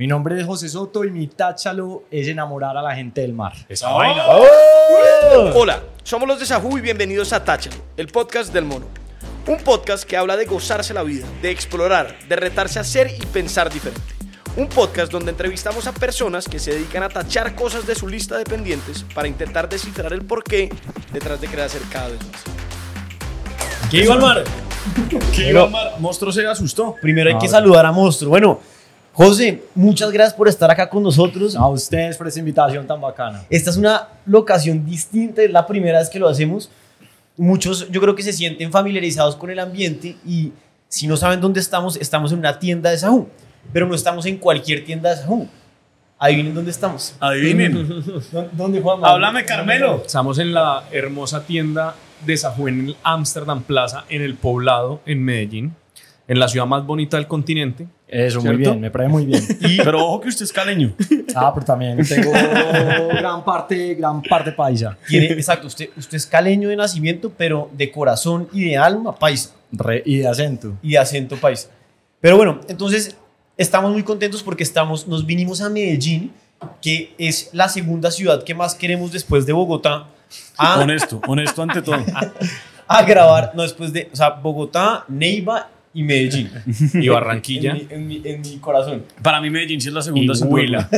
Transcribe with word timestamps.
Mi 0.00 0.06
nombre 0.06 0.40
es 0.40 0.46
José 0.46 0.66
Soto 0.66 1.04
y 1.04 1.10
mi 1.10 1.26
táchalo 1.26 2.04
es 2.10 2.26
enamorar 2.26 2.74
a 2.74 2.80
la 2.80 2.94
gente 2.94 3.20
del 3.20 3.34
mar. 3.34 3.52
Esa 3.68 3.90
vaina. 3.90 4.24
Hola, 5.54 5.82
somos 6.02 6.26
los 6.26 6.40
de 6.40 6.46
Sajú 6.46 6.78
y 6.78 6.80
bienvenidos 6.80 7.34
a 7.34 7.44
Táchalo, 7.44 7.76
el 7.98 8.06
podcast 8.06 8.50
del 8.50 8.64
mono. 8.64 8.86
Un 9.46 9.58
podcast 9.58 10.04
que 10.04 10.16
habla 10.16 10.38
de 10.38 10.46
gozarse 10.46 10.94
la 10.94 11.02
vida, 11.02 11.26
de 11.42 11.50
explorar, 11.50 12.16
de 12.26 12.34
retarse 12.36 12.78
a 12.78 12.84
ser 12.84 13.10
y 13.14 13.26
pensar 13.26 13.70
diferente. 13.70 14.00
Un 14.56 14.68
podcast 14.70 15.12
donde 15.12 15.32
entrevistamos 15.32 15.86
a 15.86 15.92
personas 15.92 16.48
que 16.48 16.58
se 16.58 16.72
dedican 16.72 17.02
a 17.02 17.10
tachar 17.10 17.54
cosas 17.54 17.86
de 17.86 17.94
su 17.94 18.08
lista 18.08 18.38
de 18.38 18.44
pendientes 18.44 19.04
para 19.14 19.28
intentar 19.28 19.68
descifrar 19.68 20.14
el 20.14 20.24
porqué 20.24 20.70
detrás 21.12 21.42
de 21.42 21.46
hacer 21.62 21.82
cada 21.92 22.08
vez 22.08 22.20
más. 22.32 22.42
¿Qué 23.90 24.04
iba 24.04 24.14
al 24.14 24.20
mar? 24.22 24.44
¿Qué 25.36 25.50
iba 25.50 25.64
al 25.64 25.70
mar? 25.70 25.92
Monstruo 25.98 26.32
se 26.32 26.46
asustó. 26.46 26.96
Primero 27.02 27.28
hay 27.28 27.36
que 27.36 27.48
saludar 27.48 27.84
a 27.84 27.92
Monstruo. 27.92 28.30
Bueno, 28.30 28.60
José, 29.12 29.64
muchas 29.74 30.10
gracias 30.12 30.34
por 30.34 30.48
estar 30.48 30.70
acá 30.70 30.88
con 30.88 31.02
nosotros. 31.02 31.56
A 31.56 31.66
ustedes 31.66 32.16
por 32.16 32.28
esa 32.28 32.38
invitación 32.38 32.86
tan 32.86 33.00
bacana. 33.00 33.44
Esta 33.50 33.70
es 33.70 33.76
una 33.76 34.08
locación 34.24 34.84
distinta, 34.86 35.42
es 35.42 35.50
la 35.50 35.66
primera 35.66 35.98
vez 35.98 36.08
que 36.08 36.18
lo 36.18 36.28
hacemos. 36.28 36.70
Muchos 37.36 37.90
yo 37.90 38.00
creo 38.00 38.14
que 38.14 38.22
se 38.22 38.32
sienten 38.32 38.70
familiarizados 38.70 39.36
con 39.36 39.50
el 39.50 39.58
ambiente 39.58 40.16
y 40.26 40.52
si 40.88 41.06
no 41.06 41.16
saben 41.16 41.40
dónde 41.40 41.60
estamos, 41.60 41.96
estamos 41.96 42.32
en 42.32 42.38
una 42.38 42.58
tienda 42.58 42.90
de 42.90 42.98
Sahú, 42.98 43.28
pero 43.72 43.86
no 43.86 43.94
estamos 43.94 44.26
en 44.26 44.36
cualquier 44.36 44.84
tienda 44.84 45.10
de 45.10 45.16
Sahú. 45.16 45.48
Adivinen 46.18 46.54
dónde 46.54 46.70
estamos. 46.70 47.14
Adivinen. 47.18 47.72
¿Dó- 48.32 48.48
¿Dónde, 48.52 48.80
Juan? 48.80 49.00
Háblame, 49.02 49.44
Carmelo. 49.44 50.02
Estamos 50.04 50.38
en 50.38 50.52
la 50.52 50.84
hermosa 50.92 51.44
tienda 51.44 51.94
de 52.26 52.36
Sajú 52.36 52.68
en 52.68 52.88
el 52.88 52.96
Amsterdam 53.02 53.62
Plaza, 53.62 54.04
en 54.10 54.20
el 54.20 54.34
poblado, 54.34 55.00
en 55.06 55.24
Medellín, 55.24 55.74
en 56.30 56.38
la 56.38 56.46
ciudad 56.46 56.64
más 56.64 56.86
bonita 56.86 57.16
del 57.16 57.26
continente. 57.26 57.88
Eso, 58.06 58.38
muy 58.38 58.50
¿Cierto? 58.50 58.70
bien, 58.70 58.80
me 58.80 58.90
parece 58.92 59.10
muy 59.10 59.26
bien. 59.26 59.42
Pero 59.82 60.06
ojo 60.06 60.20
que 60.20 60.28
usted 60.28 60.44
es 60.44 60.52
caleño. 60.52 60.94
Ah, 61.34 61.50
pero 61.52 61.66
también 61.66 61.98
tengo 62.06 62.30
gran 62.30 63.44
parte, 63.44 63.96
gran 63.96 64.22
parte 64.22 64.52
paisa. 64.52 64.96
Tiene, 65.08 65.26
exacto, 65.32 65.66
usted, 65.66 65.90
usted 65.96 66.16
es 66.16 66.26
caleño 66.26 66.68
de 66.68 66.76
nacimiento, 66.76 67.32
pero 67.36 67.68
de 67.72 67.90
corazón 67.90 68.48
y 68.52 68.66
de 68.66 68.76
alma 68.76 69.12
paisa. 69.12 69.50
Re- 69.72 70.04
y 70.06 70.18
de 70.18 70.28
acento. 70.28 70.74
y 70.82 70.92
de 70.92 70.98
acento 70.98 71.34
paisa. 71.36 71.68
Pero 72.20 72.36
bueno, 72.36 72.60
entonces 72.68 73.16
estamos 73.56 73.90
muy 73.90 74.04
contentos 74.04 74.40
porque 74.44 74.62
estamos, 74.62 75.08
nos 75.08 75.26
vinimos 75.26 75.60
a 75.60 75.68
Medellín, 75.68 76.32
que 76.80 77.12
es 77.18 77.50
la 77.52 77.68
segunda 77.68 78.12
ciudad 78.12 78.44
que 78.44 78.54
más 78.54 78.76
queremos 78.76 79.10
después 79.10 79.46
de 79.46 79.52
Bogotá, 79.52 80.06
a, 80.56 80.78
Honesto, 80.78 81.20
honesto 81.26 81.60
ante 81.60 81.82
todo. 81.82 81.96
a 82.86 83.02
grabar, 83.02 83.50
no 83.56 83.62
después 83.62 83.92
de, 83.92 84.08
o 84.12 84.14
sea, 84.16 84.30
Bogotá, 84.30 85.04
Neiva 85.08 85.70
y 85.92 86.02
Medellín. 86.02 86.50
Y 86.94 87.08
Barranquilla. 87.10 87.72
En 87.72 87.76
mi, 87.76 87.86
en 87.90 88.06
mi- 88.06 88.22
en 88.24 88.40
mi 88.42 88.56
corazón. 88.58 89.04
Para 89.22 89.40
mí 89.40 89.50
Medellín 89.50 89.80
sí 89.80 89.88
es 89.88 89.94
la 89.94 90.02
segunda. 90.02 90.34
Y 90.38 90.42
Huila. 90.44 90.88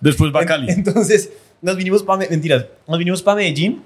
Después 0.00 0.32
va 0.34 0.44
Cali. 0.44 0.70
Entonces, 0.70 1.30
nos 1.60 1.76
vinimos 1.76 2.02
para, 2.02 2.28
mentiras, 2.28 2.66
nos 2.86 2.98
vinimos 2.98 3.22
para 3.22 3.36
Medellín 3.36 3.82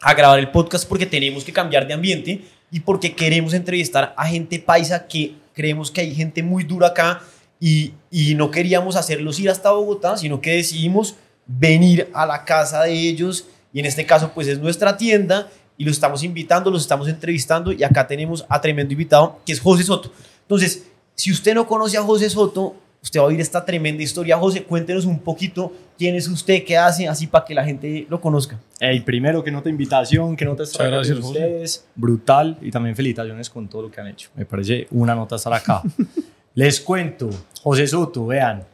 a 0.00 0.14
grabar 0.14 0.38
el 0.38 0.50
podcast 0.50 0.88
porque 0.88 1.06
tenemos 1.06 1.42
que 1.44 1.52
cambiar 1.52 1.86
de 1.88 1.94
ambiente 1.94 2.40
y 2.70 2.80
porque 2.80 3.14
queremos 3.14 3.54
entrevistar 3.54 4.14
a 4.16 4.26
gente 4.28 4.58
paisa 4.60 5.08
que 5.08 5.34
creemos 5.54 5.90
que 5.90 6.02
hay 6.02 6.14
gente 6.14 6.42
muy 6.44 6.62
dura 6.62 6.88
acá 6.88 7.20
y, 7.58 7.92
y 8.10 8.36
no 8.36 8.50
queríamos 8.52 8.94
hacerlos 8.94 9.40
ir 9.40 9.50
hasta 9.50 9.72
Bogotá, 9.72 10.16
sino 10.16 10.40
que 10.40 10.52
decidimos 10.52 11.16
venir 11.46 12.08
a 12.14 12.26
la 12.26 12.44
casa 12.44 12.82
de 12.84 12.92
ellos 12.92 13.46
y 13.72 13.80
en 13.80 13.86
este 13.86 14.06
caso 14.06 14.30
pues 14.34 14.46
es 14.46 14.60
nuestra 14.60 14.96
tienda 14.96 15.50
y 15.78 15.84
los 15.84 15.94
estamos 15.94 16.22
invitando, 16.24 16.70
los 16.70 16.82
estamos 16.82 17.08
entrevistando 17.08 17.72
y 17.72 17.82
acá 17.84 18.06
tenemos 18.06 18.44
a 18.48 18.60
tremendo 18.60 18.92
invitado 18.92 19.38
que 19.46 19.52
es 19.52 19.60
José 19.60 19.84
Soto. 19.84 20.12
Entonces, 20.42 20.86
si 21.14 21.30
usted 21.30 21.54
no 21.54 21.66
conoce 21.66 21.96
a 21.96 22.02
José 22.02 22.28
Soto, 22.28 22.74
usted 23.00 23.20
va 23.20 23.24
a 23.24 23.26
oír 23.28 23.40
esta 23.40 23.64
tremenda 23.64 24.02
historia. 24.02 24.36
José, 24.36 24.64
cuéntenos 24.64 25.04
un 25.04 25.20
poquito 25.20 25.72
quién 25.96 26.16
es 26.16 26.26
usted, 26.26 26.64
qué 26.64 26.76
hace, 26.76 27.06
así 27.06 27.28
para 27.28 27.44
que 27.44 27.54
la 27.54 27.64
gente 27.64 28.06
lo 28.10 28.20
conozca. 28.20 28.58
Ey, 28.80 29.00
primero, 29.00 29.42
que 29.42 29.52
nota 29.52 29.68
invitación, 29.68 30.36
que 30.36 30.44
nota 30.44 30.64
estar 30.64 30.86
acá 30.86 30.96
con 30.96 31.22
José. 31.22 31.28
ustedes. 31.28 31.86
Brutal. 31.94 32.58
Y 32.60 32.72
también 32.72 32.96
felicitaciones 32.96 33.48
con 33.48 33.68
todo 33.68 33.82
lo 33.82 33.90
que 33.90 34.00
han 34.00 34.08
hecho. 34.08 34.30
Me 34.34 34.44
parece 34.44 34.88
una 34.90 35.14
nota 35.14 35.36
estar 35.36 35.52
acá. 35.52 35.82
Les 36.54 36.80
cuento, 36.80 37.30
José 37.62 37.86
Soto, 37.86 38.26
vean. 38.26 38.64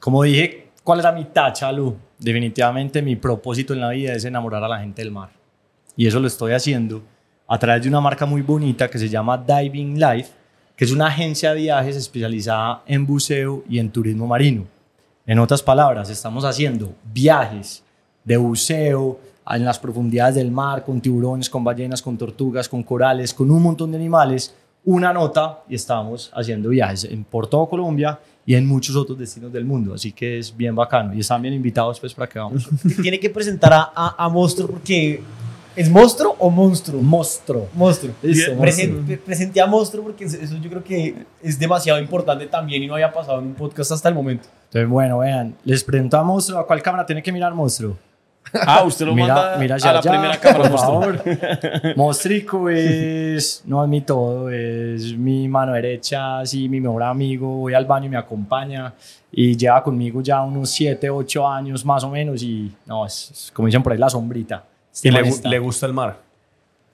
Como 0.00 0.24
dije, 0.24 0.70
¿cuál 0.82 0.98
era 0.98 1.12
mi 1.12 1.24
táchalo? 1.26 1.96
Definitivamente 2.18 3.00
mi 3.00 3.14
propósito 3.14 3.74
en 3.74 3.80
la 3.80 3.90
vida 3.90 4.12
es 4.12 4.24
enamorar 4.24 4.64
a 4.64 4.68
la 4.68 4.80
gente 4.80 5.02
del 5.02 5.12
mar. 5.12 5.37
Y 5.98 6.06
eso 6.06 6.20
lo 6.20 6.28
estoy 6.28 6.52
haciendo 6.52 7.02
a 7.48 7.58
través 7.58 7.82
de 7.82 7.88
una 7.88 8.00
marca 8.00 8.24
muy 8.24 8.40
bonita 8.40 8.88
que 8.88 9.00
se 9.00 9.08
llama 9.08 9.36
Diving 9.36 9.98
Life, 9.98 10.30
que 10.76 10.84
es 10.84 10.92
una 10.92 11.08
agencia 11.08 11.52
de 11.52 11.62
viajes 11.62 11.96
especializada 11.96 12.84
en 12.86 13.04
buceo 13.04 13.64
y 13.68 13.80
en 13.80 13.90
turismo 13.90 14.24
marino. 14.28 14.64
En 15.26 15.40
otras 15.40 15.60
palabras, 15.60 16.08
estamos 16.08 16.44
haciendo 16.44 16.94
viajes 17.12 17.82
de 18.22 18.36
buceo 18.36 19.18
en 19.50 19.64
las 19.64 19.80
profundidades 19.80 20.36
del 20.36 20.52
mar, 20.52 20.84
con 20.84 21.00
tiburones, 21.00 21.50
con 21.50 21.64
ballenas, 21.64 22.00
con 22.00 22.16
tortugas, 22.16 22.68
con 22.68 22.84
corales, 22.84 23.34
con 23.34 23.50
un 23.50 23.60
montón 23.60 23.90
de 23.90 23.96
animales, 23.96 24.54
una 24.84 25.12
nota 25.12 25.64
y 25.68 25.74
estamos 25.74 26.30
haciendo 26.32 26.68
viajes 26.68 27.02
en, 27.10 27.24
por 27.24 27.48
todo 27.48 27.68
Colombia 27.68 28.20
y 28.46 28.54
en 28.54 28.68
muchos 28.68 28.94
otros 28.94 29.18
destinos 29.18 29.52
del 29.52 29.64
mundo. 29.64 29.94
Así 29.94 30.12
que 30.12 30.38
es 30.38 30.56
bien 30.56 30.76
bacano 30.76 31.12
y 31.12 31.18
están 31.18 31.42
bien 31.42 31.54
invitados 31.54 31.98
pues 31.98 32.14
para 32.14 32.28
que 32.28 32.38
vamos. 32.38 32.68
Tiene 33.02 33.18
que 33.18 33.30
presentar 33.30 33.72
a, 33.72 33.90
a, 33.92 34.14
a 34.16 34.28
Monstruo 34.28 34.68
porque... 34.68 35.20
¿Es 35.76 35.88
monstruo 35.90 36.34
o 36.38 36.50
monstruo? 36.50 37.00
Monstruo. 37.00 37.68
Monstruo. 37.74 38.12
Listo, 38.22 38.54
monstruo. 38.54 39.02
pre- 39.06 39.16
presenté 39.18 39.60
a 39.60 39.66
Monstruo 39.66 40.02
porque 40.02 40.24
eso 40.24 40.56
yo 40.60 40.68
creo 40.70 40.82
que 40.82 41.14
es 41.42 41.58
demasiado 41.58 42.00
importante 42.00 42.46
también 42.46 42.82
y 42.82 42.86
no 42.86 42.94
había 42.94 43.12
pasado 43.12 43.38
en 43.38 43.46
un 43.48 43.54
podcast 43.54 43.92
hasta 43.92 44.08
el 44.08 44.14
momento. 44.14 44.48
Entonces, 44.64 44.88
bueno, 44.88 45.18
vean, 45.18 45.54
les 45.64 45.84
presento 45.84 46.18
a 46.18 46.22
Monstruo. 46.24 46.58
¿A 46.58 46.66
cuál 46.66 46.82
cámara 46.82 47.06
tiene 47.06 47.22
que 47.22 47.30
mirar 47.32 47.54
Monstruo? 47.54 47.96
Ah, 48.66 48.82
usted 48.82 49.04
lo 49.04 49.14
manda 49.14 49.56
mira 49.58 49.74
a 49.74 49.76
hacia 49.76 49.92
la 49.92 49.98
allá, 49.98 50.10
primera 50.10 50.40
cámara. 50.40 50.62
por 50.62 50.70
monstruo. 50.70 51.02
favor. 51.02 51.96
Mostrico 51.96 52.70
es, 52.70 53.62
no 53.66 53.82
es 53.84 53.90
mi 53.90 54.00
todo, 54.00 54.48
es 54.50 55.14
mi 55.16 55.46
mano 55.48 55.74
derecha, 55.74 56.44
sí, 56.46 56.66
mi 56.68 56.80
mejor 56.80 57.02
amigo. 57.02 57.46
Voy 57.58 57.74
al 57.74 57.84
baño 57.84 58.06
y 58.06 58.08
me 58.08 58.16
acompaña 58.16 58.94
y 59.30 59.54
lleva 59.54 59.82
conmigo 59.82 60.22
ya 60.22 60.40
unos 60.42 60.70
7, 60.70 61.10
8 61.10 61.46
años 61.46 61.84
más 61.84 62.02
o 62.04 62.10
menos. 62.10 62.42
Y 62.42 62.72
no, 62.86 63.04
es, 63.04 63.30
es 63.30 63.50
como 63.52 63.66
dicen 63.66 63.82
por 63.82 63.92
ahí, 63.92 63.98
la 63.98 64.08
sombrita. 64.08 64.64
Este 64.98 65.08
Y 65.08 65.10
le, 65.12 65.28
está- 65.28 65.48
le 65.48 65.58
gusta 65.60 65.86
el 65.86 65.92
mar. 65.92 66.16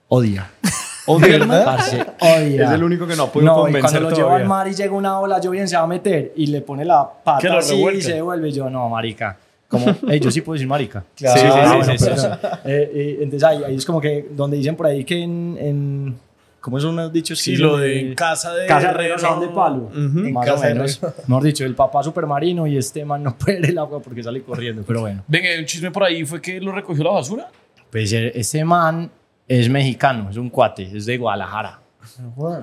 odia. 0.09 0.51
¿Odia 1.07 1.37
el 1.37 1.47
mar? 1.47 1.65
Parce, 1.65 2.05
odia. 2.21 2.65
Es 2.65 2.71
el 2.71 2.85
único 2.85 3.07
que 3.07 3.15
no 3.17 3.25
ha 3.25 3.33
podido 3.33 3.53
No, 3.53 3.69
y 3.69 3.73
cuando 3.73 3.79
convencer 3.89 4.03
lo 4.03 4.09
todavía. 4.11 4.37
al 4.37 4.49
mar 4.49 4.69
y 4.69 4.75
llega 4.75 4.93
una 4.93 5.19
ola, 5.21 5.41
yo 5.41 5.51
bien 5.51 5.69
se 5.69 5.77
va 5.77 5.83
a 5.83 5.87
meter 5.87 6.33
y 6.37 6.47
le 6.47 6.61
pone 6.63 6.85
la 6.85 7.07
pata 7.25 7.59
así 7.59 7.75
y 7.83 8.01
se 8.03 8.15
devuelve. 8.15 8.51
Yo, 8.53 8.69
no, 8.71 8.89
marica. 8.89 9.37
Como, 9.69 9.87
"Ey, 10.09 10.21
yo 10.21 10.31
sí 10.31 10.41
puedo 10.43 10.55
decir 10.55 10.69
marica. 10.69 11.03
Claro. 11.17 11.41
Sí, 11.41 11.47
sí, 11.47 11.53
Ah, 11.53 11.69
sí, 11.71 11.77
bueno, 11.77 11.99
sí, 11.99 12.21
sí. 12.23 12.27
Eh, 12.65 12.91
eh, 12.95 13.19
entonces 13.23 13.45
ahí, 13.49 13.65
ahí 13.65 13.77
es 13.77 13.85
como 13.87 14.01
que 14.01 14.29
donde 14.31 14.57
dicen 14.59 14.77
por 14.77 14.87
ahí 14.87 15.05
que 15.05 15.23
en, 15.23 15.59
en 15.61 16.17
¿cómo 16.61 16.79
son 16.81 16.97
los 16.97 17.13
dichos? 17.13 17.39
Sí, 17.39 17.57
lo 17.57 17.79
dicen 17.79 18.11
de 18.11 18.15
casa 18.15 18.55
de 18.55 18.67
casa 18.67 18.89
de 18.89 18.95
herrero, 18.95 19.19
son 19.19 19.41
de 19.41 19.49
palo. 19.49 19.91
Ujú. 19.91 20.31
Más 20.31 20.47
casa 20.47 20.61
o 20.61 20.69
de 20.69 20.75
menos. 20.75 21.01
Mejor 21.27 21.43
dicho, 21.43 21.65
el 21.67 21.75
papá 21.75 22.03
supermarino 22.03 22.67
y 22.67 22.77
este 22.79 23.05
man 23.05 23.23
no 23.23 23.37
puede 23.37 23.69
el 23.69 23.77
agua 23.79 24.01
porque 24.01 24.23
sale 24.23 24.43
corriendo. 24.43 24.83
Pero 24.87 25.01
bueno, 25.03 25.23
Venga, 25.27 25.49
un 25.59 25.65
chisme 25.67 25.91
por 25.91 26.05
ahí 26.05 26.25
fue 26.25 26.41
que 26.41 26.61
lo 26.61 26.73
recogió 26.73 27.05
la 27.05 27.11
basura. 27.11 27.49
Pues 27.95 28.13
eh, 28.13 28.33
este 28.35 28.65
man 28.65 29.09
es 29.47 29.69
mexicano, 29.69 30.29
es 30.31 30.37
un 30.37 30.51
cuate, 30.51 30.83
es 30.97 31.07
de 31.07 31.17
Guadalajara. 31.17 31.79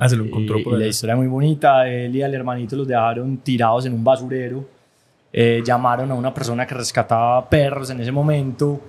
Ah, 0.02 0.10
se 0.10 0.18
lo 0.18 0.26
encontró 0.26 0.60
y, 0.60 0.64
por 0.64 0.74
y 0.76 0.80
la 0.80 0.88
historia 0.88 1.14
es 1.14 1.18
muy 1.20 1.28
bonita. 1.28 1.88
Él 1.88 2.14
y 2.14 2.22
al 2.22 2.34
hermanito 2.36 2.76
los 2.76 2.86
dejaron 2.86 3.38
tirados 3.38 3.86
en 3.86 3.94
un 3.94 4.04
basurero. 4.04 4.66
Eh, 5.32 5.64
llamaron 5.66 6.12
a 6.12 6.16
una 6.16 6.34
persona 6.34 6.68
que 6.68 6.76
rescataba 6.76 7.50
perros 7.50 7.90
en 7.92 8.02
ese 8.02 8.12
momento. 8.12 8.82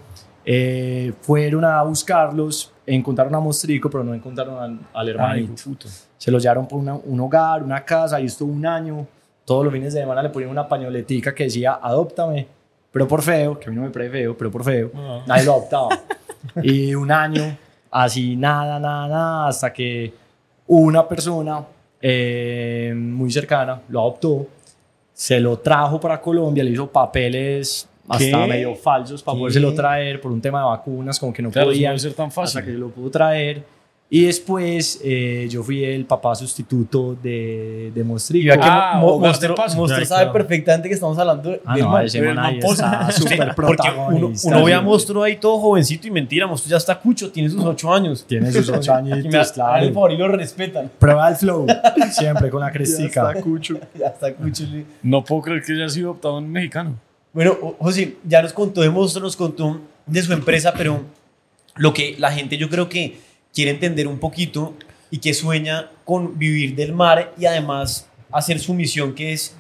Eh, 0.44 1.12
fueron 1.20 1.64
a 1.64 1.80
buscarlos. 1.84 2.72
Encontraron 2.84 3.32
a 3.36 3.38
Mostrico, 3.40 3.88
pero 3.88 4.02
no 4.02 4.12
encontraron 4.12 4.58
al, 4.60 4.78
al 4.92 5.08
hermanito. 5.08 5.52
Se 6.18 6.30
los 6.32 6.42
llevaron 6.42 6.66
por 6.66 6.80
una- 6.80 6.96
un 6.96 7.20
hogar, 7.20 7.62
una 7.62 7.84
casa. 7.84 8.16
Ahí 8.16 8.26
estuvo 8.26 8.52
un 8.52 8.66
año. 8.66 9.06
Todos 9.44 9.64
los 9.64 9.72
fines 9.72 9.94
de 9.94 10.00
semana 10.00 10.22
le 10.22 10.30
ponían 10.30 10.50
una 10.50 10.66
pañoletica 10.68 11.32
que 11.34 11.44
decía, 11.44 11.78
adóptame. 11.80 12.46
Pero 12.90 13.08
por 13.08 13.22
feo, 13.22 13.58
que 13.58 13.68
a 13.68 13.70
mí 13.70 13.76
no 13.76 13.82
me 13.82 13.90
parece 13.90 14.10
feo, 14.10 14.36
pero 14.36 14.50
por 14.50 14.64
feo. 14.64 14.90
Nadie 15.26 15.44
lo 15.44 15.52
adoptaba. 15.52 15.88
y 16.62 16.94
un 16.94 17.10
año, 17.10 17.56
así, 17.90 18.36
nada, 18.36 18.78
nada, 18.78 19.08
nada, 19.08 19.48
hasta 19.48 19.72
que 19.72 20.12
una 20.66 21.06
persona 21.08 21.64
eh, 22.00 22.92
muy 22.96 23.30
cercana 23.30 23.80
lo 23.88 24.00
adoptó, 24.00 24.46
se 25.12 25.38
lo 25.40 25.58
trajo 25.58 26.00
para 26.00 26.20
Colombia, 26.20 26.64
le 26.64 26.70
hizo 26.70 26.88
papeles 26.90 27.88
hasta 28.08 28.24
¿Qué? 28.24 28.46
medio 28.48 28.74
falsos 28.74 29.22
para 29.22 29.38
podérselo 29.38 29.72
traer 29.72 30.20
por 30.20 30.32
un 30.32 30.40
tema 30.40 30.60
de 30.60 30.66
vacunas, 30.66 31.18
como 31.20 31.32
que 31.32 31.42
no 31.42 31.50
Claro, 31.50 31.70
eso 31.70 31.92
no 31.92 31.98
ser 31.98 32.14
tan 32.14 32.26
hasta 32.28 32.60
que 32.60 32.66
fácil. 32.66 32.80
lo 32.80 32.88
pudo 32.90 33.10
traer 33.10 33.62
Y 34.14 34.26
después 34.26 35.00
eh, 35.02 35.46
yo 35.50 35.62
fui 35.62 35.82
el 35.86 36.04
papá 36.04 36.34
sustituto 36.34 37.16
de, 37.22 37.90
de 37.94 38.04
Y 38.34 38.42
que 38.42 38.52
Ah, 38.60 38.98
Mo- 39.00 39.18
Ya, 39.24 39.32
sabe 40.04 40.04
claro. 40.24 40.32
perfectamente 40.34 40.88
que 40.88 40.94
estamos 40.94 41.16
hablando 41.16 41.48
de 41.48 41.62
Ah, 41.64 41.78
no, 41.78 41.98
ese 41.98 42.20
man 42.20 42.38
ahí 42.38 42.58
está 42.62 43.10
súper 43.10 43.54
Porque 43.54 43.88
uno, 43.88 43.94
protagonista. 43.94 44.48
uno 44.50 44.64
ve 44.66 44.74
a 44.74 44.80
sí. 44.80 44.84
Monstruo 44.84 45.22
ahí 45.22 45.36
todo 45.36 45.58
jovencito 45.60 46.06
y 46.08 46.10
mentira, 46.10 46.46
Monstruo 46.46 46.70
ya 46.72 46.76
está 46.76 47.00
cucho, 47.00 47.32
tiene 47.32 47.48
sus 47.48 47.64
ocho 47.64 47.90
años. 47.90 48.26
Tiene 48.28 48.52
sus 48.52 48.68
ocho 48.68 48.92
Y 48.98 49.02
me 49.04 49.12
añitos, 49.14 49.48
el 49.48 49.52
claro. 49.54 49.86
favor 49.94 50.12
y 50.12 50.16
lo 50.18 50.28
respetan. 50.28 50.90
Prueba 50.98 51.30
el 51.30 51.36
flow, 51.36 51.66
siempre 52.12 52.50
con 52.50 52.60
la 52.60 52.70
crestica. 52.70 53.32
cucho. 53.40 53.78
Ya 53.98 54.08
está 54.08 54.34
cucho. 54.34 54.64
No 55.02 55.24
puedo 55.24 55.40
creer 55.40 55.62
que 55.62 55.72
haya 55.72 55.88
sido 55.88 56.10
adoptado 56.10 56.38
en 56.38 56.52
mexicano. 56.52 56.96
Bueno, 57.32 57.56
José, 57.78 58.18
ya 58.24 58.42
nos 58.42 58.52
contó 58.52 58.82
de 58.82 58.90
Monstruo, 58.90 59.24
nos 59.24 59.36
contó 59.36 59.80
de 60.04 60.20
su 60.22 60.34
empresa, 60.34 60.74
pero 60.76 61.00
lo 61.76 61.94
que 61.94 62.14
la 62.18 62.30
gente 62.30 62.58
yo 62.58 62.68
creo 62.68 62.90
que 62.90 63.31
quiere 63.52 63.70
entender 63.70 64.08
un 64.08 64.18
poquito 64.18 64.74
y 65.10 65.18
que 65.18 65.34
sueña 65.34 65.90
con 66.04 66.38
vivir 66.38 66.74
del 66.74 66.92
mar 66.92 67.32
y 67.38 67.46
además 67.46 68.08
hacer 68.30 68.58
su 68.58 68.74
misión 68.74 69.14
que 69.14 69.32
es 69.32 69.54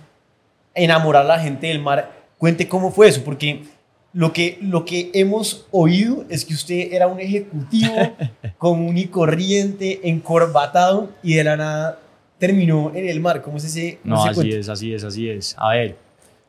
enamorar 0.74 1.24
a 1.24 1.28
la 1.28 1.38
gente 1.38 1.66
del 1.66 1.80
mar. 1.80 2.10
Cuente 2.38 2.68
cómo 2.68 2.90
fue 2.90 3.08
eso, 3.08 3.22
porque 3.22 3.64
lo 4.12 4.32
que, 4.32 4.58
lo 4.60 4.84
que 4.84 5.10
hemos 5.14 5.66
oído 5.70 6.24
es 6.28 6.44
que 6.44 6.54
usted 6.54 6.92
era 6.92 7.06
un 7.06 7.20
ejecutivo 7.20 7.94
común 8.58 8.98
y 8.98 9.06
corriente, 9.06 10.00
encorbatado 10.08 11.10
y 11.22 11.34
de 11.34 11.44
la 11.44 11.56
nada 11.56 11.98
terminó 12.38 12.90
en 12.94 13.08
el 13.08 13.20
mar. 13.20 13.42
¿Cómo 13.42 13.58
es 13.58 13.64
ese, 13.64 13.98
cómo 14.02 14.16
No, 14.16 14.24
así 14.24 14.50
es, 14.50 14.68
así 14.68 14.94
es, 14.94 15.04
así 15.04 15.28
es. 15.28 15.54
A 15.58 15.70
ver, 15.70 15.96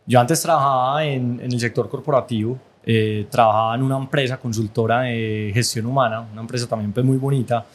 yo 0.05 0.19
antes 0.19 0.41
trabajaba 0.41 1.05
en, 1.05 1.39
en 1.39 1.51
el 1.51 1.59
sector 1.59 1.89
corporativo, 1.89 2.57
eh, 2.85 3.27
trabajaba 3.29 3.75
en 3.75 3.83
una 3.83 3.97
empresa 3.97 4.37
consultora 4.37 5.01
de 5.01 5.51
gestión 5.53 5.85
humana, 5.85 6.21
una 6.31 6.41
empresa 6.41 6.67
también 6.67 6.91
pues, 6.91 7.05
muy 7.05 7.17
bonita, 7.17 7.65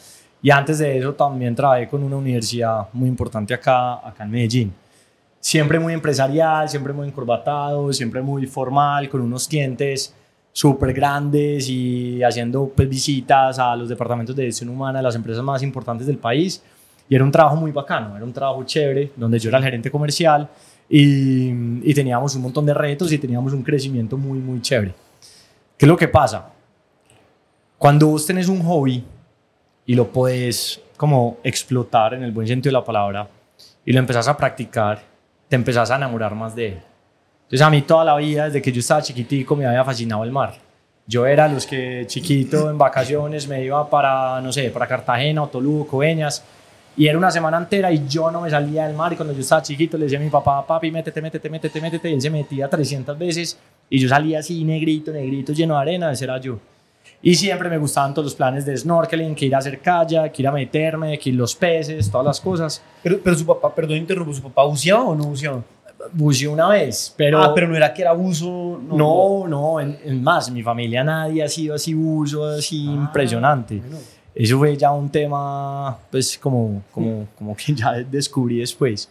y 0.41 0.49
antes 0.51 0.79
de 0.79 0.97
eso 0.97 1.13
también 1.13 1.53
trabajé 1.55 1.87
con 1.87 2.03
una 2.03 2.15
universidad 2.15 2.87
muy 2.93 3.09
importante 3.09 3.53
acá, 3.53 4.07
acá 4.07 4.23
en 4.23 4.31
Medellín. 4.31 4.73
Siempre 5.39 5.79
muy 5.79 5.93
empresarial, 5.93 6.69
siempre 6.69 6.93
muy 6.93 7.07
encorbatado, 7.07 7.91
siempre 7.91 8.21
muy 8.21 8.45
formal, 8.45 9.09
con 9.09 9.21
unos 9.21 9.47
clientes 9.47 10.13
súper 10.51 10.93
grandes 10.93 11.69
y 11.69 12.23
haciendo 12.23 12.71
pues, 12.75 12.87
visitas 12.89 13.59
a 13.59 13.75
los 13.75 13.89
departamentos 13.89 14.35
de 14.35 14.45
gestión 14.45 14.69
humana 14.69 14.99
de 14.99 15.03
las 15.03 15.15
empresas 15.15 15.43
más 15.43 15.61
importantes 15.63 16.07
del 16.07 16.17
país. 16.17 16.61
Y 17.07 17.15
era 17.15 17.23
un 17.23 17.31
trabajo 17.31 17.55
muy 17.55 17.71
bacano, 17.71 18.15
era 18.15 18.23
un 18.23 18.33
trabajo 18.33 18.63
chévere, 18.63 19.11
donde 19.15 19.39
yo 19.39 19.49
era 19.49 19.57
el 19.57 19.63
gerente 19.63 19.89
comercial 19.89 20.47
y, 20.89 21.49
y 21.89 21.93
teníamos 21.93 22.35
un 22.35 22.41
montón 22.41 22.65
de 22.65 22.73
retos 22.73 23.11
y 23.11 23.17
teníamos 23.17 23.53
un 23.53 23.63
crecimiento 23.63 24.17
muy, 24.17 24.39
muy 24.39 24.61
chévere. 24.61 24.93
¿Qué 25.77 25.85
es 25.85 25.87
lo 25.87 25.95
que 25.95 26.07
pasa? 26.07 26.51
Cuando 27.77 28.07
vos 28.07 28.25
tenés 28.25 28.49
un 28.49 28.61
hobby 28.63 29.03
y 29.85 29.95
lo 29.95 30.11
podés 30.11 30.81
como 30.97 31.37
explotar 31.43 32.13
en 32.13 32.23
el 32.23 32.31
buen 32.31 32.47
sentido 32.47 32.71
de 32.71 32.79
la 32.79 32.83
palabra 32.83 33.29
y 33.85 33.93
lo 33.93 33.99
empezás 33.99 34.27
a 34.27 34.35
practicar, 34.35 35.01
te 35.47 35.55
empezás 35.55 35.89
a 35.91 35.95
enamorar 35.95 36.35
más 36.35 36.53
de 36.55 36.67
él. 36.67 36.79
Entonces 37.43 37.61
a 37.61 37.69
mí 37.69 37.81
toda 37.83 38.03
la 38.03 38.15
vida, 38.17 38.45
desde 38.45 38.61
que 38.61 38.71
yo 38.71 38.81
estaba 38.81 39.01
chiquitico, 39.01 39.55
me 39.55 39.65
había 39.65 39.83
fascinado 39.83 40.23
el 40.23 40.31
mar. 40.31 40.55
Yo 41.07 41.25
era 41.25 41.47
los 41.47 41.65
que 41.65 42.03
chiquito 42.05 42.69
en 42.69 42.77
vacaciones 42.77 43.47
me 43.47 43.63
iba 43.63 43.89
para, 43.89 44.41
no 44.41 44.51
sé, 44.51 44.69
para 44.69 44.85
Cartagena, 44.85 45.41
Otoluco, 45.43 45.87
Coveñas, 45.87 46.43
y 46.97 47.07
era 47.07 47.17
una 47.17 47.31
semana 47.31 47.57
entera 47.57 47.91
y 47.91 48.07
yo 48.07 48.29
no 48.31 48.41
me 48.41 48.49
salía 48.49 48.85
del 48.87 48.95
mar. 48.95 49.13
Y 49.13 49.15
cuando 49.15 49.33
yo 49.33 49.39
estaba 49.41 49.61
chiquito 49.61 49.97
le 49.97 50.03
decía 50.05 50.19
a 50.19 50.21
mi 50.21 50.29
papá, 50.29 50.65
papi, 50.65 50.91
métete, 50.91 51.21
métete, 51.21 51.49
métete, 51.49 51.79
métete. 51.81 52.09
Y 52.09 52.13
él 52.13 52.21
se 52.21 52.29
metía 52.29 52.69
300 52.69 53.17
veces 53.17 53.57
y 53.89 53.99
yo 53.99 54.09
salía 54.09 54.39
así, 54.39 54.63
negrito, 54.63 55.11
negrito, 55.11 55.53
lleno 55.53 55.75
de 55.75 55.81
arena, 55.81 56.11
ese 56.11 56.25
era 56.25 56.39
yo. 56.39 56.59
Y 57.21 57.35
siempre 57.35 57.69
me 57.69 57.77
gustaban 57.77 58.13
todos 58.13 58.25
los 58.27 58.35
planes 58.35 58.65
de 58.65 58.77
snorkeling, 58.77 59.35
que 59.35 59.45
ir 59.45 59.55
a 59.55 59.57
hacer 59.57 59.79
kayak, 59.79 60.31
que 60.31 60.41
ir 60.41 60.47
a 60.47 60.51
meterme, 60.51 61.17
que 61.19 61.29
ir 61.29 61.35
los 61.35 61.53
peces, 61.55 62.09
todas 62.09 62.25
las 62.25 62.39
cosas. 62.39 62.81
Pero, 63.03 63.19
pero 63.23 63.35
su 63.35 63.45
papá, 63.45 63.73
perdón, 63.75 63.97
interrumpo, 63.97 64.33
¿su 64.33 64.41
papá 64.41 64.63
buceaba 64.63 65.03
o 65.03 65.15
no 65.15 65.25
buceaba? 65.25 65.61
Buceé 66.13 66.47
una 66.47 66.69
vez, 66.69 67.13
pero... 67.17 67.41
ah, 67.43 67.51
pero 67.53 67.67
no 67.67 67.75
era 67.75 67.93
que 67.93 68.03
era 68.03 68.13
buzo. 68.13 68.79
No, 68.81 69.45
no, 69.49 69.81
en, 69.81 69.99
en 70.05 70.23
más, 70.23 70.47
en 70.47 70.53
mi 70.53 70.63
familia 70.63 71.03
nadie 71.03 71.43
ha 71.43 71.49
sido 71.49 71.75
así 71.75 71.93
buzo, 71.93 72.45
así 72.47 72.85
Ah, 72.87 72.93
impresionante. 72.93 73.79
bueno. 73.79 73.97
Eso 74.33 74.57
fue 74.57 74.77
ya 74.77 74.91
un 74.91 75.09
tema, 75.09 75.97
pues, 76.11 76.37
como, 76.37 76.83
como, 76.91 77.27
como 77.37 77.55
que 77.55 77.73
ya 77.73 77.93
descubrí 77.93 78.59
después. 78.59 79.09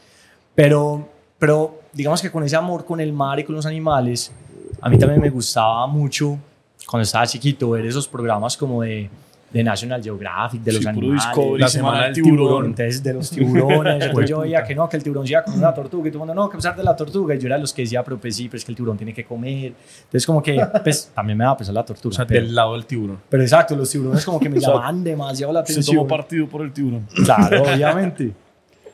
Pero, 0.54 1.08
pero 1.38 1.80
digamos 1.92 2.22
que 2.22 2.30
con 2.30 2.42
ese 2.44 2.56
amor 2.56 2.84
con 2.84 3.00
el 3.00 3.12
mar 3.12 3.38
y 3.38 3.44
con 3.44 3.54
los 3.54 3.66
animales, 3.66 4.32
a 4.80 4.88
mí 4.88 4.98
también 4.98 5.20
me 5.20 5.30
gustaba 5.30 5.86
mucho, 5.86 6.38
cuando 6.86 7.02
estaba 7.02 7.26
chiquito, 7.26 7.70
ver 7.70 7.86
esos 7.86 8.08
programas 8.08 8.56
como 8.56 8.82
de, 8.82 9.10
de 9.50 9.64
National 9.64 10.02
Geographic, 10.02 10.60
de 10.62 10.72
los 10.72 10.82
Sí, 10.82 10.88
animales. 10.88 11.24
Discovery, 11.24 11.58
La 11.60 11.68
Semana 11.68 12.04
del 12.04 12.14
del 12.14 12.22
tiburón. 12.22 12.66
Entonces, 12.66 13.02
de 13.02 13.14
los 13.14 13.30
tiburones, 13.30 13.94
entonces 14.04 14.28
yo 14.30 14.40
veía 14.40 14.62
que 14.62 14.74
no, 14.74 14.88
que 14.88 14.96
el 14.98 15.02
tiburón 15.02 15.26
se 15.26 15.32
iba 15.32 15.40
a 15.40 15.44
comer 15.44 15.58
una 15.60 15.72
tortuga, 15.74 16.08
y 16.08 16.10
todo 16.10 16.22
el 16.22 16.26
mundo, 16.28 16.42
no, 16.42 16.50
que 16.50 16.56
pesar 16.56 16.76
de 16.76 16.82
la 16.82 16.94
tortuga, 16.94 17.34
y 17.34 17.38
yo 17.38 17.46
era 17.46 17.56
de 17.56 17.62
los 17.62 17.72
que 17.72 17.82
decía, 17.82 18.04
pero 18.04 18.18
pues 18.18 18.36
sí, 18.36 18.48
pero 18.48 18.58
es 18.58 18.64
que 18.66 18.72
el 18.72 18.76
tiburón 18.76 18.96
tiene 18.98 19.14
que 19.14 19.24
comer. 19.24 19.72
Entonces, 20.04 20.26
como 20.26 20.42
que, 20.42 20.60
pues, 20.84 21.10
también 21.14 21.38
me 21.38 21.44
daba 21.44 21.56
pesar 21.56 21.74
la 21.74 21.84
tortuga. 21.84 22.12
O 22.12 22.16
sea, 22.16 22.26
pero, 22.26 22.44
del 22.44 22.54
lado 22.54 22.74
del 22.74 22.84
tiburón. 22.84 23.18
pero 23.28 23.42
exacto, 23.42 23.74
los 23.74 23.90
tiburones 23.90 24.24
como 24.24 24.38
que 24.38 24.48
me 24.50 24.60
llamaban 24.60 25.02
demasiado 25.02 25.52
la 25.52 25.64
Se 25.64 25.72
atención. 25.72 25.96
tomó 25.96 26.08
partido 26.08 26.46
por 26.46 26.62
el 26.62 26.72
tiburón. 26.72 27.06
Claro, 27.24 27.62
obviamente. 27.74 28.32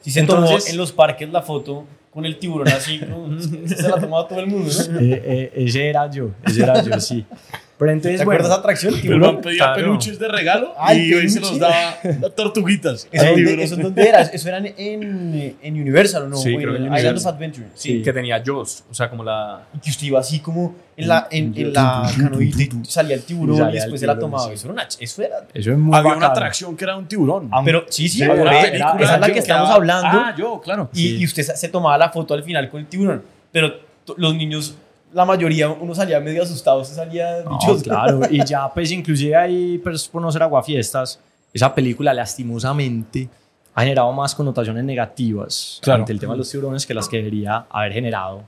Si 0.03 0.11
se 0.11 0.23
tomó 0.23 0.43
Entonces- 0.45 0.71
en 0.71 0.77
los 0.77 0.93
parques 0.93 1.29
la 1.31 1.43
foto 1.43 1.85
con 2.13 2.25
el 2.27 2.39
tiburón 2.39 2.69
así, 2.69 3.01
¿no? 3.01 3.27
se 3.67 3.89
la 3.89 3.97
tomaba 3.99 4.29
todo 4.29 4.39
el 4.39 4.47
mundo, 4.47 4.71
¿no? 4.93 5.01
Eh, 5.01 5.23
eh, 5.25 5.53
ese 5.57 5.89
era 5.89 6.09
yo, 6.09 6.31
ese 6.47 6.63
era 6.63 6.81
yo, 6.81 7.01
sí. 7.01 7.27
Pero 7.77 7.91
entonces, 7.91 8.21
¿Te 8.21 8.25
bueno, 8.25 8.39
acuerdas 8.39 8.53
esa 8.53 8.61
atracción? 8.61 8.93
Pero 8.95 9.03
tiburón. 9.03 9.41
pedía 9.41 9.57
claro. 9.59 9.75
peluches 9.75 10.19
de 10.21 10.29
regalo 10.29 10.73
Ay, 10.79 10.99
y 11.11 11.15
hoy 11.15 11.29
se 11.29 11.41
los 11.41 11.59
daba 11.59 11.97
tortuguitas. 12.37 13.09
¿Eso. 13.13 13.25
¿Eso 13.27 13.77
dónde 13.77 14.09
era? 14.09 14.21
¿Eso 14.23 14.49
era 14.49 14.59
en, 14.59 14.75
en, 14.77 15.57
en 15.61 15.81
Universal 15.81 16.25
o 16.25 16.29
no? 16.29 16.37
Sí, 16.37 16.55
O 16.55 16.59
creo 16.59 16.71
que 16.73 16.77
en 16.79 16.85
Island 16.85 17.01
Universal. 17.01 17.29
of 17.31 17.35
Adventure. 17.37 17.67
Sí. 17.75 18.03
Que 18.03 18.13
tenía 18.13 18.43
Jaws. 18.45 18.85
O 18.91 18.95
sea, 18.95 19.11
como 19.11 19.25
la. 19.25 19.63
Y 19.75 19.79
que 19.81 19.91
usted 19.91 20.07
iba 20.07 20.21
así 20.21 20.39
como 20.41 20.75
en 20.97 21.09
la, 21.09 21.27
en, 21.31 21.53
en 21.57 21.73
la 21.73 22.09
canoita 22.17 22.63
y 22.63 22.71
salía 22.85 23.17
el 23.17 23.23
tiburón 23.25 23.57
Y 23.57 23.59
y, 23.59 23.59
salía 23.59 23.71
el 23.71 23.81
después 23.83 24.01
se 24.01 24.07
la 24.07 24.19
tomaba. 24.19 24.47
sí. 24.47 24.53
Eso 24.55 24.67
era, 24.67 24.73
una, 24.75 24.83
eso 25.01 25.23
era 25.23 25.37
eso 25.53 25.73
es 25.73 25.79
muy 25.79 25.97
Había 25.99 26.15
una 26.17 26.27
atracción 26.29 26.77
que 26.77 26.85
era 26.85 26.97
un 26.97 27.07
tiburón. 27.09 27.49
Ah, 27.53 27.63
Pero 27.65 27.85
sí, 27.89 28.09
sí, 28.09 28.19
Sí, 28.21 28.25
por 28.27 28.39
era- 28.39 28.61
era- 28.69 28.97
esa 29.01 29.15
es 29.17 29.21
la 29.21 29.31
que 29.33 29.39
estamos 29.41 29.71
hablando. 29.71 30.09
Ah, 30.13 30.35
yo, 30.39 30.61
claro. 30.61 30.91
y, 30.95 30.99
sí. 30.99 31.17
y 31.19 31.25
usted 31.25 31.43
se 31.43 31.69
tomaba 31.69 31.99
la 31.99 32.11
foto 32.11 32.35
al 32.35 32.45
final 32.45 32.71
con 32.71 32.81
el 32.81 32.87
tiburón. 32.87 33.23
Pero 33.51 33.75
los 34.17 34.35
niños, 34.35 34.77
la 35.15 35.25
mayoría, 35.25 35.71
uno 35.71 35.95
salía 35.95 36.21
medio 36.21 36.43
asustado, 36.43 36.81
usted 36.81 36.97
salía 36.97 37.43
No, 37.43 37.53
dichoso. 37.59 37.83
claro, 37.83 38.21
y 38.31 38.45
ya 38.45 38.69
pues 38.75 38.91
inclusive 38.91 39.35
ahí 39.37 39.79
pues, 39.79 40.09
por 40.09 40.21
no 40.21 40.31
ser 40.33 40.43
aguafiestas, 40.43 41.19
esa 41.53 41.75
película 41.75 42.13
lastimosamente 42.13 43.29
ha 43.75 43.81
generado 43.83 44.13
más 44.13 44.35
connotaciones 44.35 44.85
negativas 44.85 45.79
Claro. 45.83 46.01
ante 46.03 46.13
el 46.13 46.21
tema 46.21 46.35
de 46.35 46.39
los 46.39 46.51
tiburones 46.51 46.87
que 46.87 46.95
las 46.95 47.09
que 47.09 47.17
debería 47.19 47.67
haber 47.71 47.93
generado 47.93 48.43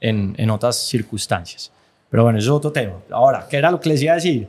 en, 0.00 0.34
en 0.38 0.50
otras 0.50 0.76
circunstancias. 0.76 1.70
Pero 2.10 2.24
bueno, 2.24 2.38
eso 2.38 2.48
es 2.52 2.56
otro 2.56 2.72
tema. 2.72 2.94
Ahora, 3.10 3.46
¿qué 3.48 3.56
era 3.56 3.70
lo 3.70 3.80
que 3.80 3.88
les 3.88 4.02
iba 4.02 4.12
a 4.12 4.16
decir? 4.16 4.46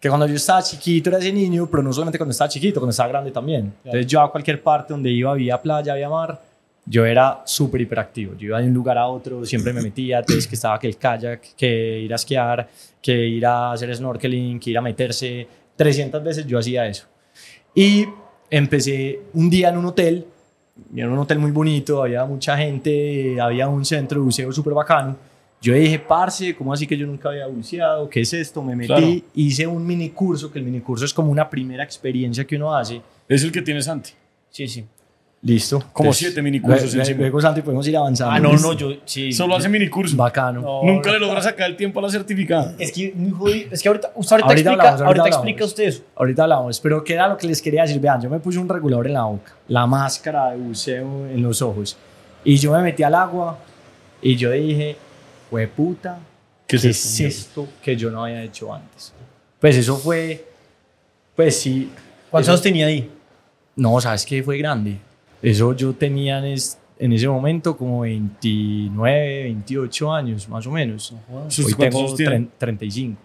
Que 0.00 0.08
cuando 0.08 0.26
yo 0.26 0.34
estaba 0.34 0.62
chiquito 0.62 1.10
era 1.10 1.18
ese 1.18 1.32
niño, 1.32 1.68
pero 1.70 1.82
no 1.82 1.92
solamente 1.92 2.18
cuando 2.18 2.32
estaba 2.32 2.48
chiquito, 2.48 2.80
cuando 2.80 2.90
estaba 2.90 3.08
grande 3.08 3.30
también. 3.30 3.72
Entonces 3.84 4.06
yo 4.06 4.20
a 4.20 4.30
cualquier 4.30 4.62
parte 4.62 4.92
donde 4.92 5.10
iba, 5.10 5.30
había 5.30 5.60
playa, 5.60 5.92
había 5.92 6.08
mar, 6.08 6.40
yo 6.84 7.04
era 7.06 7.42
súper 7.46 7.80
hiperactivo. 7.80 8.34
Yo 8.36 8.46
iba 8.48 8.60
de 8.60 8.66
un 8.66 8.74
lugar 8.74 8.98
a 8.98 9.06
otro, 9.06 9.44
siempre 9.46 9.72
me 9.72 9.82
metía, 9.82 10.18
entonces 10.20 10.46
que 10.46 10.54
estaba 10.56 10.78
que 10.78 10.88
el 10.88 10.96
kayak, 10.96 11.54
que 11.56 12.00
ir 12.00 12.12
a 12.12 12.16
esquiar, 12.16 12.68
que 13.00 13.12
ir 13.26 13.46
a 13.46 13.72
hacer 13.72 13.94
snorkeling, 13.94 14.58
que 14.58 14.70
ir 14.70 14.78
a 14.78 14.80
meterse. 14.82 15.46
300 15.76 16.22
veces 16.22 16.46
yo 16.46 16.58
hacía 16.58 16.86
eso. 16.86 17.06
Y 17.74 18.06
empecé 18.50 19.20
un 19.32 19.48
día 19.48 19.70
en 19.70 19.78
un 19.78 19.86
hotel, 19.86 20.26
era 20.94 21.08
un 21.10 21.18
hotel 21.18 21.38
muy 21.38 21.50
bonito, 21.50 22.02
había 22.02 22.24
mucha 22.24 22.56
gente, 22.56 23.40
había 23.40 23.68
un 23.68 23.84
centro 23.84 24.18
de 24.20 24.24
buceo 24.24 24.52
súper 24.52 24.74
bacano. 24.74 25.16
Yo 25.60 25.74
dije, 25.74 26.00
parce, 26.00 26.56
¿cómo 26.56 26.72
así 26.72 26.88
que 26.88 26.96
yo 26.98 27.06
nunca 27.06 27.28
había 27.28 27.46
buceado? 27.46 28.08
¿Qué 28.10 28.22
es 28.22 28.32
esto? 28.32 28.62
Me 28.64 28.74
metí, 28.74 28.88
Claro. 28.88 29.06
hice 29.34 29.64
un 29.66 29.86
mini 29.86 30.10
curso, 30.10 30.50
que 30.50 30.58
el 30.58 30.64
mini 30.64 30.80
curso 30.80 31.04
es 31.04 31.14
como 31.14 31.30
una 31.30 31.48
primera 31.48 31.84
experiencia 31.84 32.44
que 32.44 32.56
uno 32.56 32.74
hace. 32.74 33.00
Es 33.28 33.44
el 33.44 33.52
que 33.52 33.62
tiene 33.62 33.80
Santi. 33.80 34.10
Sí, 34.50 34.66
sí. 34.66 34.84
Listo. 35.44 35.80
Como 35.92 36.06
Entonces, 36.06 36.18
siete 36.28 36.40
minicursos 36.40 36.82
luego- 36.94 37.00
encima. 37.00 37.18
Luego, 37.20 37.40
Santi, 37.40 37.62
podemos 37.62 37.88
ir 37.88 37.96
avanzando. 37.96 38.32
Ah, 38.32 38.38
no, 38.38 38.52
Listo. 38.52 38.68
no, 38.68 38.72
yo 38.78 38.92
sí. 39.04 39.32
Solo 39.32 39.56
hace 39.56 39.68
minicurso. 39.68 40.16
Bacano. 40.16 40.60
No, 40.60 40.82
Nunca 40.84 41.08
no. 41.10 41.14
le 41.18 41.20
logra 41.26 41.42
sacar 41.42 41.68
el 41.68 41.76
tiempo 41.76 41.98
a 41.98 42.02
la 42.02 42.10
certificada. 42.10 42.76
Es 42.78 42.92
que 42.92 43.12
muy 43.16 43.32
jodido. 43.32 43.68
Es 43.72 43.82
que 43.82 43.88
ahorita, 43.88 44.12
usted 44.14 44.34
ahorita, 44.34 44.46
Ahorita 44.48 44.70
explica, 44.70 44.72
hablamos, 44.92 45.00
ahorita 45.02 45.22
ahorita 45.22 45.36
explica 45.36 45.64
usted 45.64 45.84
eso. 45.84 46.02
Ahorita 46.14 46.42
hablamos, 46.44 46.78
pero 46.80 47.02
¿qué 47.02 47.14
era 47.14 47.26
lo 47.26 47.36
que 47.36 47.48
les 47.48 47.60
quería 47.60 47.82
decir? 47.82 48.00
Vean, 48.00 48.20
yo 48.22 48.30
me 48.30 48.38
puse 48.38 48.56
un 48.60 48.68
regulador 48.68 49.08
en 49.08 49.14
la 49.14 49.24
boca, 49.24 49.52
la 49.66 49.84
máscara 49.84 50.52
de 50.52 50.58
buceo 50.58 51.26
en 51.26 51.42
los 51.42 51.60
ojos, 51.60 51.96
y 52.44 52.56
yo 52.56 52.70
me 52.72 52.82
metí 52.82 53.02
al 53.02 53.14
agua 53.16 53.58
y 54.22 54.36
yo 54.36 54.52
dije, 54.52 54.96
fue 55.50 55.66
puta, 55.66 56.18
¿qué, 56.68 56.78
¿Qué 56.78 56.88
es, 56.90 57.04
es 57.04 57.20
esto 57.20 57.66
que 57.82 57.96
yo 57.96 58.12
no 58.12 58.24
había 58.24 58.44
hecho 58.44 58.72
antes? 58.72 59.12
Pues 59.58 59.76
eso 59.76 59.96
fue, 59.96 60.44
pues 61.34 61.58
sí. 61.60 61.90
¿Cuántos 62.30 62.48
años 62.50 62.62
tenía 62.62 62.86
ahí? 62.86 63.10
No, 63.74 64.00
¿sabes 64.00 64.24
qué? 64.24 64.40
Fue 64.40 64.56
grande. 64.58 64.98
Eso 65.42 65.74
yo 65.74 65.92
tenía 65.94 66.38
en, 66.38 66.44
es- 66.46 66.78
en 66.98 67.12
ese 67.12 67.26
momento 67.28 67.76
como 67.76 68.00
29, 68.02 69.42
28 69.44 70.12
años, 70.12 70.48
más 70.48 70.66
o 70.66 70.70
menos. 70.70 71.14
¿Sus 71.48 71.66
Hoy 71.66 71.74
tengo 71.74 71.98
años 72.00 72.14
tiene? 72.14 72.36
tre- 72.40 72.48
35. 72.58 73.20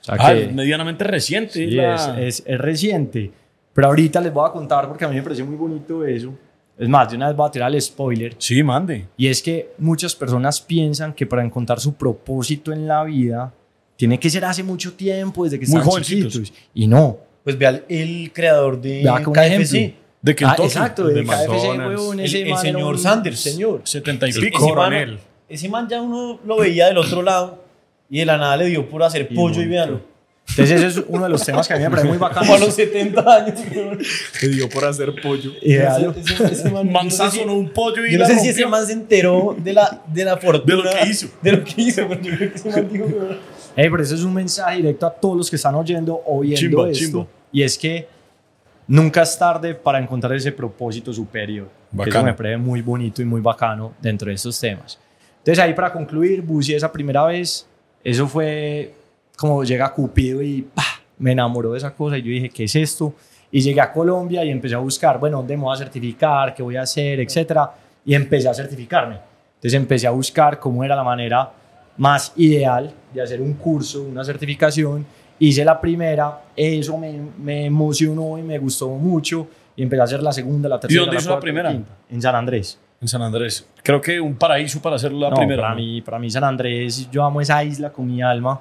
O 0.00 0.04
sea 0.04 0.16
Ah, 0.18 0.34
que- 0.34 0.48
medianamente 0.48 1.04
reciente. 1.04 1.52
Sí, 1.54 1.66
la- 1.70 1.94
es, 2.20 2.40
es, 2.40 2.46
es 2.46 2.58
reciente, 2.60 3.30
Pero 3.72 3.88
ahorita 3.88 4.20
les 4.20 4.32
voy 4.32 4.48
a 4.48 4.52
contar 4.52 4.86
porque 4.86 5.04
a 5.04 5.08
mí 5.08 5.16
me 5.16 5.22
pareció 5.22 5.44
muy 5.44 5.56
bonito 5.56 6.04
eso. 6.04 6.32
Es 6.78 6.88
más, 6.88 7.10
de 7.10 7.16
una 7.16 7.28
vez 7.28 7.36
voy 7.36 7.48
a 7.48 7.50
tirar 7.50 7.72
el 7.74 7.80
spoiler. 7.82 8.34
Sí, 8.38 8.62
mande. 8.62 9.06
Y 9.16 9.26
es 9.26 9.42
que 9.42 9.70
muchas 9.78 10.14
personas 10.14 10.60
piensan 10.60 11.12
que 11.12 11.26
para 11.26 11.44
encontrar 11.44 11.80
su 11.80 11.94
propósito 11.94 12.72
en 12.72 12.86
la 12.86 13.02
vida 13.04 13.52
tiene 13.96 14.18
que 14.20 14.28
ser 14.30 14.44
hace 14.44 14.62
mucho 14.62 14.92
tiempo, 14.94 15.42
desde 15.44 15.58
que 15.58 15.66
Muy 15.66 15.76
están 15.78 15.90
jovencitos. 15.90 16.32
chiquitos. 16.34 16.52
Y 16.74 16.86
no. 16.86 17.16
Pues 17.42 17.56
vea 17.58 17.82
el, 17.88 18.30
creador 18.32 18.80
de 18.80 19.02
KFC. 19.32 19.76
ejemplo. 19.78 20.03
De 20.24 20.32
Ah, 20.32 20.34
Kentucky. 20.36 20.62
exacto, 20.62 21.06
de 21.06 21.14
de 21.14 21.22
KFC, 21.24 21.48
McDonald's. 21.48 22.00
huevón, 22.00 22.20
El- 22.20 22.24
ese 22.26 22.42
el 22.42 22.48
man 22.50 22.60
señor 22.62 22.94
un 22.94 22.98
Sanders. 22.98 23.40
Señor. 23.40 23.80
70 23.84 24.26
y 24.26 24.30
El 24.30 24.40
pico. 24.40 24.56
Ese 24.56 24.66
man, 24.66 24.74
coronel. 24.74 25.18
ese 25.48 25.68
man 25.68 25.88
ya 25.88 26.00
uno 26.00 26.40
lo 26.46 26.56
veía 26.58 26.86
del 26.86 26.96
otro 26.98 27.20
lado 27.22 27.62
y 28.08 28.20
de 28.20 28.24
la 28.24 28.38
nada 28.38 28.56
le 28.56 28.66
dio 28.66 28.88
por 28.88 29.02
hacer 29.02 29.28
pollo 29.34 29.60
y 29.60 29.66
véanlo. 29.66 30.00
Entonces 30.48 30.80
ese 30.82 31.00
es 31.00 31.04
uno 31.08 31.24
de 31.24 31.30
los 31.30 31.42
temas 31.44 31.66
que 31.68 31.72
a 31.74 31.76
mí 31.78 31.82
me 31.84 31.90
parece 31.90 32.06
muy 32.08 32.16
bacano. 32.18 32.40
Como 32.46 32.54
a 32.54 32.58
los 32.58 32.74
70 32.74 33.20
años. 33.34 33.58
Le 34.42 34.48
dio 34.48 34.68
por 34.68 34.84
hacer 34.84 35.14
pollo. 35.22 35.50
Y 35.62 35.74
véalo. 35.76 36.10
Ese- 36.18 36.34
ese- 36.34 36.52
ese 36.52 36.70
man- 36.70 36.90
Man 36.92 37.08
yo 37.10 37.18
no 37.18 37.30
sé 37.30 37.38
si- 37.38 37.44
un 37.44 37.68
pollo 37.70 38.06
y 38.06 38.12
Yo 38.12 38.18
no 38.18 38.24
sé 38.26 38.30
si 38.32 38.36
rompió. 38.36 38.50
ese 38.52 38.66
man 38.66 38.86
se 38.86 38.92
enteró 38.94 39.56
de 39.58 39.72
la, 39.74 40.02
de 40.06 40.24
la 40.24 40.36
fortuna. 40.38 40.76
De 40.76 40.82
lo 40.82 40.90
que 40.90 41.08
hizo. 41.10 41.28
De 41.42 41.52
lo 41.52 41.64
que 41.64 41.74
hizo, 41.82 42.06
pero 42.08 42.20
yo 42.22 42.36
creo 42.36 42.50
que 42.52 42.56
ese 42.58 42.70
man 42.70 42.88
dijo, 42.90 43.04
weón. 43.06 43.38
Ey, 43.76 43.90
pero 43.90 44.02
eso 44.02 44.14
es 44.14 44.22
un 44.22 44.32
mensaje 44.34 44.76
directo 44.78 45.06
a 45.06 45.10
todos 45.10 45.36
los 45.36 45.50
que 45.50 45.56
están 45.56 45.74
oyendo 45.74 46.18
o 46.24 46.40
viendo 46.40 46.58
Chimba, 46.60 46.88
esto. 46.90 46.98
chimba. 47.04 47.26
Y 47.52 47.62
es 47.62 47.76
que 47.78 48.06
nunca 48.86 49.22
es 49.22 49.38
tarde 49.38 49.74
para 49.74 49.98
encontrar 49.98 50.34
ese 50.34 50.52
propósito 50.52 51.12
superior. 51.12 51.68
Que 51.90 52.02
eso 52.02 52.10
Bacano. 52.10 52.24
me 52.24 52.34
parece 52.34 52.56
muy 52.56 52.82
bonito 52.82 53.22
y 53.22 53.24
muy 53.24 53.40
bacano 53.40 53.94
dentro 54.00 54.28
de 54.28 54.34
estos 54.34 54.58
temas. 54.58 54.98
Entonces 55.38 55.62
ahí 55.62 55.74
para 55.74 55.92
concluir, 55.92 56.42
Busi 56.42 56.74
esa 56.74 56.90
primera 56.90 57.24
vez, 57.24 57.66
eso 58.02 58.26
fue 58.26 58.94
como 59.36 59.62
llega 59.64 59.92
Cupido 59.92 60.42
y 60.42 60.62
¡pah! 60.62 60.82
me 61.18 61.32
enamoró 61.32 61.72
de 61.72 61.78
esa 61.78 61.94
cosa 61.94 62.18
y 62.18 62.22
yo 62.22 62.28
dije, 62.30 62.50
¿qué 62.50 62.64
es 62.64 62.74
esto? 62.76 63.14
Y 63.50 63.60
llegué 63.60 63.80
a 63.80 63.92
Colombia 63.92 64.44
y 64.44 64.50
empecé 64.50 64.74
a 64.74 64.78
buscar, 64.78 65.18
bueno, 65.18 65.38
¿dónde 65.38 65.56
me 65.56 65.62
voy 65.62 65.74
a 65.74 65.78
certificar? 65.78 66.54
¿Qué 66.54 66.62
voy 66.62 66.76
a 66.76 66.82
hacer? 66.82 67.20
Etcétera. 67.20 67.70
Y 68.04 68.14
empecé 68.14 68.48
a 68.48 68.54
certificarme. 68.54 69.18
Entonces 69.56 69.74
empecé 69.74 70.06
a 70.06 70.10
buscar 70.10 70.58
cómo 70.58 70.82
era 70.82 70.96
la 70.96 71.04
manera 71.04 71.50
más 71.96 72.32
ideal 72.36 72.92
de 73.12 73.22
hacer 73.22 73.40
un 73.40 73.54
curso, 73.54 74.02
una 74.02 74.24
certificación. 74.24 75.06
Hice 75.38 75.64
la 75.64 75.80
primera, 75.80 76.42
eso 76.56 76.96
me, 76.96 77.12
me 77.38 77.66
emocionó 77.66 78.38
y 78.38 78.42
me 78.42 78.58
gustó 78.58 78.88
mucho. 78.90 79.46
Y 79.76 79.82
empecé 79.82 80.00
a 80.00 80.04
hacer 80.04 80.22
la 80.22 80.32
segunda, 80.32 80.68
la 80.68 80.78
tercera. 80.78 81.00
dónde 81.02 81.16
hizo 81.16 81.28
la 81.28 81.32
cuarta, 81.34 81.42
primera? 81.42 81.70
quinta. 81.72 81.90
En 82.10 82.22
San 82.22 82.34
Andrés. 82.36 82.78
En 83.00 83.08
San 83.08 83.22
Andrés. 83.22 83.66
Creo 83.82 84.00
que 84.00 84.20
un 84.20 84.36
paraíso 84.36 84.80
para 84.80 84.96
hacer 84.96 85.12
la 85.12 85.30
No, 85.30 85.36
primera. 85.36 85.62
Para 85.62 85.74
mí, 85.74 86.00
para 86.00 86.18
mí 86.18 86.30
San 86.30 86.44
Andrés, 86.44 87.08
yo 87.10 87.24
amo 87.24 87.40
esa 87.40 87.62
isla 87.64 87.90
con 87.90 88.06
mi 88.06 88.22
alma 88.22 88.60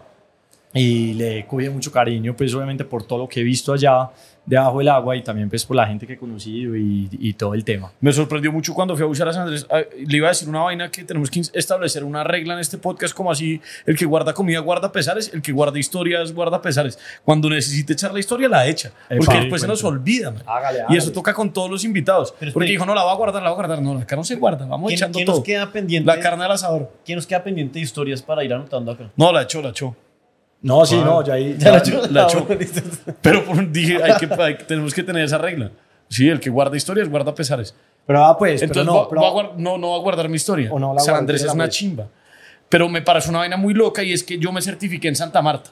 y 0.73 1.13
le 1.13 1.45
cogí 1.45 1.69
mucho 1.69 1.91
cariño, 1.91 2.35
pues 2.35 2.53
obviamente 2.53 2.83
por 2.85 3.03
todo 3.03 3.19
lo 3.19 3.27
que 3.29 3.41
he 3.41 3.43
visto 3.43 3.73
allá 3.73 4.09
debajo 4.45 4.79
del 4.79 4.89
agua 4.89 5.15
y 5.15 5.21
también 5.23 5.47
pues 5.49 5.63
por 5.65 5.77
la 5.77 5.87
gente 5.87 6.05
que 6.05 6.13
he 6.13 6.17
conocido 6.17 6.75
y, 6.75 7.07
y 7.13 7.31
todo 7.33 7.53
el 7.53 7.63
tema. 7.63 7.93
Me 8.01 8.11
sorprendió 8.11 8.51
mucho 8.51 8.73
cuando 8.73 8.93
fui 8.95 9.03
a 9.03 9.07
buscar 9.07 9.29
a 9.29 9.31
San 9.33 9.43
Andrés. 9.43 9.65
Ah, 9.69 9.81
Le 10.05 10.17
iba 10.17 10.27
a 10.27 10.31
decir 10.31 10.49
una 10.49 10.59
vaina 10.63 10.91
que 10.91 11.03
tenemos 11.05 11.29
que 11.31 11.41
establecer 11.53 12.03
una 12.03 12.25
regla 12.25 12.55
en 12.55 12.59
este 12.59 12.77
podcast, 12.77 13.13
como 13.13 13.31
así: 13.31 13.61
el 13.85 13.97
que 13.97 14.03
guarda 14.05 14.33
comida 14.33 14.59
guarda 14.59 14.91
pesares, 14.91 15.31
el 15.33 15.41
que 15.41 15.53
guarda 15.53 15.79
historias 15.79 16.33
guarda 16.33 16.61
pesares. 16.61 16.99
Cuando 17.23 17.49
necesite 17.49 17.93
echar 17.93 18.11
la 18.13 18.19
historia, 18.19 18.49
la 18.49 18.67
echa. 18.67 18.91
Porque 19.07 19.23
Epa. 19.35 19.39
después 19.41 19.61
se 19.61 19.67
nos 19.67 19.81
olvida, 19.85 20.31
man. 20.31 20.43
Hágale, 20.45 20.79
Y 20.79 20.81
hágale. 20.81 20.97
eso 20.97 21.11
toca 21.13 21.33
con 21.33 21.53
todos 21.53 21.69
los 21.71 21.85
invitados. 21.85 22.33
Pero 22.37 22.51
Porque 22.51 22.69
dijo: 22.69 22.85
No, 22.85 22.93
la 22.95 23.03
va 23.05 23.13
a 23.13 23.15
guardar, 23.15 23.41
la 23.43 23.49
va 23.49 23.53
a 23.53 23.55
guardar. 23.55 23.81
No, 23.81 23.97
acá 23.97 24.17
no 24.17 24.25
se 24.25 24.35
guarda. 24.35 24.65
Vamos 24.65 24.89
¿Quién, 24.89 24.97
echando 24.97 25.15
quién 25.17 25.25
todo. 25.25 25.35
nos 25.37 25.45
queda 25.45 25.71
pendiente? 25.71 26.05
La 26.05 26.19
carne 26.19 26.43
al 26.43 26.51
asador. 26.51 26.91
¿Quién 27.05 27.15
nos 27.15 27.25
queda 27.27 27.41
pendiente 27.43 27.79
de 27.79 27.85
historias 27.85 28.21
para 28.21 28.43
ir 28.43 28.51
anotando 28.53 28.91
acá? 28.91 29.09
No, 29.15 29.31
la 29.31 29.43
echó, 29.43 29.61
la 29.61 29.69
echó. 29.69 29.95
No, 30.63 30.85
sí, 30.85 30.95
no, 30.95 31.23
ya 31.23 31.33
ahí. 31.33 31.55
Ya 31.59 31.71
la 31.73 31.83
la. 32.09 32.23
Ah, 32.25 32.53
listo. 32.57 32.81
Pero 33.21 33.43
por- 33.45 33.69
dije: 33.71 34.01
hay 34.01 34.13
que, 34.17 34.33
hay 34.41 34.57
que- 34.57 34.63
Tenemos 34.63 34.93
que 34.93 35.03
tener 35.03 35.23
esa 35.23 35.37
regla. 35.37 35.69
Sí, 36.09 36.27
el 36.29 36.39
que 36.39 36.49
guarda 36.49 36.75
historias 36.75 37.07
guarda 37.09 37.35
pesares. 37.35 37.75
Pero 38.07 38.23
ah, 38.25 38.37
pues, 38.37 38.61
Entonces 38.61 38.83
pero 38.83 38.95
va- 38.95 39.03
no, 39.03 39.09
pero- 39.09 39.21
va 39.21 39.29
guard- 39.31 39.55
no, 39.57 39.77
no 39.77 39.91
va 39.91 39.95
a 39.97 39.99
guardar 39.99 40.27
mi 40.29 40.35
historia. 40.37 40.71
O 40.73 40.79
no 40.79 40.93
la 40.93 40.99
San 41.01 41.15
Andrés 41.15 41.41
la 41.43 41.47
es 41.49 41.53
una 41.53 41.69
chimba. 41.69 42.07
Pero 42.69 42.89
me 42.89 43.01
parece 43.01 43.29
una 43.29 43.39
vaina 43.39 43.55
muy 43.57 43.73
loca 43.73 44.01
y 44.03 44.13
es 44.13 44.23
que 44.23 44.37
yo 44.39 44.51
me 44.51 44.61
certifiqué 44.61 45.07
en 45.07 45.15
Santa 45.15 45.41
Marta. 45.41 45.69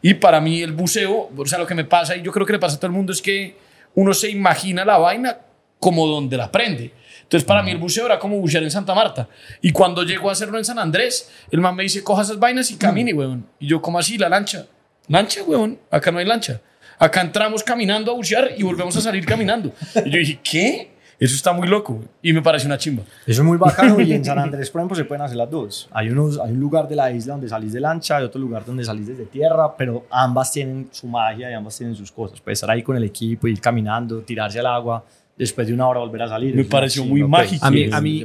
Y 0.00 0.14
para 0.14 0.40
mí 0.40 0.62
el 0.62 0.72
buceo, 0.72 1.30
o 1.36 1.46
sea, 1.46 1.58
lo 1.58 1.66
que 1.66 1.74
me 1.74 1.84
pasa 1.84 2.16
y 2.16 2.22
yo 2.22 2.32
creo 2.32 2.46
que 2.46 2.52
le 2.54 2.58
pasa 2.58 2.76
a 2.76 2.78
todo 2.78 2.86
el 2.88 2.92
mundo 2.92 3.12
es 3.12 3.20
que 3.22 3.56
uno 3.94 4.14
se 4.14 4.30
imagina 4.30 4.84
la 4.84 4.98
vaina 4.98 5.36
como 5.78 6.06
donde 6.06 6.36
la 6.36 6.44
aprende. 6.44 6.92
Entonces 7.32 7.46
para 7.46 7.62
mí 7.62 7.70
el 7.70 7.78
buceo 7.78 8.04
era 8.04 8.18
como 8.18 8.38
bucear 8.38 8.62
en 8.62 8.70
Santa 8.70 8.94
Marta. 8.94 9.26
Y 9.62 9.72
cuando 9.72 10.02
llego 10.02 10.28
a 10.28 10.32
hacerlo 10.32 10.58
en 10.58 10.66
San 10.66 10.78
Andrés, 10.78 11.30
el 11.50 11.62
man 11.62 11.74
me 11.74 11.82
dice, 11.82 12.04
coja 12.04 12.20
esas 12.20 12.38
vainas 12.38 12.70
y 12.70 12.76
camine, 12.76 13.14
weón. 13.14 13.46
Y 13.58 13.68
yo, 13.68 13.80
¿cómo 13.80 13.98
así? 13.98 14.18
La 14.18 14.28
lancha. 14.28 14.66
Lancha, 15.08 15.42
weón. 15.42 15.78
Acá 15.90 16.12
no 16.12 16.18
hay 16.18 16.26
lancha. 16.26 16.60
Acá 16.98 17.22
entramos 17.22 17.64
caminando 17.64 18.12
a 18.12 18.14
bucear 18.14 18.50
y 18.54 18.62
volvemos 18.62 18.94
a 18.98 19.00
salir 19.00 19.24
caminando. 19.24 19.72
Y 20.04 20.10
yo 20.10 20.18
dije, 20.18 20.40
¿qué? 20.44 20.92
Eso 21.18 21.34
está 21.34 21.54
muy 21.54 21.68
loco. 21.68 22.04
Y 22.20 22.34
me 22.34 22.42
parece 22.42 22.66
una 22.66 22.76
chimba. 22.76 23.02
Eso 23.26 23.40
es 23.40 23.46
muy 23.46 23.56
bacano 23.56 23.98
y 23.98 24.12
en 24.12 24.22
San 24.26 24.38
Andrés, 24.38 24.68
por 24.68 24.82
ejemplo, 24.82 24.94
se 24.94 25.04
pueden 25.04 25.22
hacer 25.22 25.38
las 25.38 25.50
dos. 25.50 25.88
Hay, 25.90 26.10
unos, 26.10 26.38
hay 26.38 26.52
un 26.52 26.60
lugar 26.60 26.86
de 26.86 26.96
la 26.96 27.10
isla 27.10 27.32
donde 27.32 27.48
salís 27.48 27.72
de 27.72 27.80
lancha, 27.80 28.18
hay 28.18 28.24
otro 28.24 28.42
lugar 28.42 28.62
donde 28.66 28.84
salís 28.84 29.06
desde 29.06 29.24
tierra, 29.24 29.74
pero 29.74 30.04
ambas 30.10 30.52
tienen 30.52 30.88
su 30.90 31.06
magia 31.06 31.50
y 31.50 31.54
ambas 31.54 31.78
tienen 31.78 31.96
sus 31.96 32.12
cosas. 32.12 32.42
Puedes 32.42 32.58
estar 32.58 32.70
ahí 32.70 32.82
con 32.82 32.94
el 32.94 33.04
equipo, 33.04 33.48
ir 33.48 33.58
caminando, 33.58 34.20
tirarse 34.20 34.58
al 34.58 34.66
agua, 34.66 35.02
después 35.36 35.66
de 35.66 35.74
una 35.74 35.88
hora 35.88 36.00
volver 36.00 36.22
a 36.22 36.28
salir. 36.28 36.54
Me 36.54 36.64
pareció 36.64 37.04
muy 37.04 37.20
pues. 37.20 37.30
mágico. 37.30 37.64
A 37.66 37.70
mí, 37.70 37.88
a 37.90 38.00
mí 38.00 38.24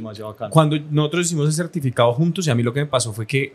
cuando 0.50 0.76
nosotros 0.90 1.26
hicimos 1.26 1.46
el 1.46 1.52
certificado 1.52 2.12
juntos 2.12 2.46
y 2.46 2.50
a 2.50 2.54
mí 2.54 2.62
lo 2.62 2.72
que 2.72 2.80
me 2.80 2.86
pasó 2.86 3.12
fue 3.12 3.26
que 3.26 3.54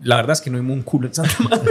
la 0.00 0.16
verdad 0.16 0.32
es 0.32 0.40
que 0.40 0.50
no 0.50 0.58
vimos 0.58 0.76
un 0.76 0.82
culo 0.82 1.06
en 1.08 1.14
Santa 1.14 1.34
Marta. 1.48 1.70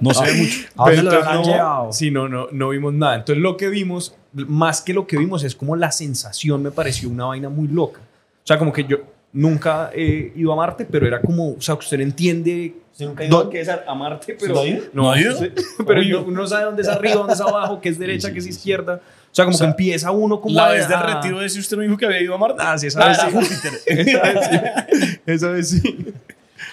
No 0.00 0.12
se 0.12 0.24
ve 0.24 0.34
mucho. 0.34 0.58
¿A 0.76 0.90
dónde 0.90 0.96
Pero 0.96 1.02
lo 1.02 1.10
entonces 1.10 1.26
habrán 1.28 1.42
no, 1.42 1.48
llevado? 1.48 1.92
Sí, 1.92 2.10
no, 2.10 2.28
no, 2.28 2.48
no 2.50 2.68
vimos 2.70 2.92
nada. 2.92 3.14
Entonces 3.14 3.40
lo 3.40 3.56
que 3.56 3.68
vimos, 3.68 4.16
más 4.32 4.80
que 4.82 4.92
lo 4.92 5.06
que 5.06 5.16
vimos, 5.16 5.44
es 5.44 5.54
como 5.54 5.76
la 5.76 5.92
sensación 5.92 6.60
me 6.60 6.72
pareció 6.72 7.08
una 7.08 7.26
vaina 7.26 7.48
muy 7.48 7.68
loca. 7.68 8.00
O 8.00 8.46
sea, 8.46 8.58
como 8.58 8.72
que 8.72 8.84
yo 8.84 8.98
nunca 9.32 9.90
he 9.94 10.32
ido 10.34 10.52
a 10.52 10.56
Marte, 10.56 10.86
pero 10.90 11.06
era 11.06 11.20
como, 11.22 11.52
o 11.52 11.60
sea, 11.60 11.76
usted 11.76 11.98
no 11.98 12.02
entiende 12.02 12.74
¿Usted 12.90 13.06
nunca 13.06 13.22
ha 13.22 13.26
ido 13.26 13.38
dónde 13.44 13.60
es 13.60 13.68
a 13.68 13.94
Marte, 13.94 14.36
pero... 14.38 14.54
¿No 14.54 14.60
ha 14.60 14.66
ido? 14.66 14.82
¿No 14.92 15.12
ha 15.12 15.20
ido? 15.20 15.36
Sí, 15.38 15.50
pero 15.86 16.02
no- 16.02 16.24
uno 16.24 16.46
sabe 16.46 16.64
dónde 16.64 16.82
es 16.82 16.88
arriba, 16.88 17.14
dónde 17.14 17.34
es 17.34 17.40
abajo, 17.40 17.80
qué 17.80 17.88
es 17.88 17.98
derecha, 17.98 18.32
qué 18.32 18.40
es 18.40 18.46
izquierda. 18.46 19.00
O 19.32 19.34
sea, 19.34 19.46
como 19.46 19.54
O 19.54 19.58
sea, 19.58 19.66
que 19.66 19.70
empieza 19.70 20.10
uno 20.10 20.40
como 20.40 20.54
La 20.54 20.66
a- 20.66 20.72
vez 20.72 20.86
del 20.86 20.98
a- 20.98 21.14
retiro 21.14 21.40
de 21.40 21.46
ese 21.46 21.58
usted 21.58 21.76
me 21.78 21.84
dijo 21.84 21.96
que 21.96 22.04
había 22.04 22.20
ido 22.20 22.34
a 22.34 22.38
Marte. 22.38 22.58
Ah, 22.60 22.76
sí, 22.76 22.86
esa 22.88 23.08
vez 23.08 23.18
Ah, 23.18 23.28
sí. 23.30 23.34
Júpiter. 23.34 23.72
Esa 23.86 24.20
vez 24.22 24.48
sí. 24.50 25.18
Esa 25.26 25.48
vez 25.48 25.68
sí. 25.70 26.14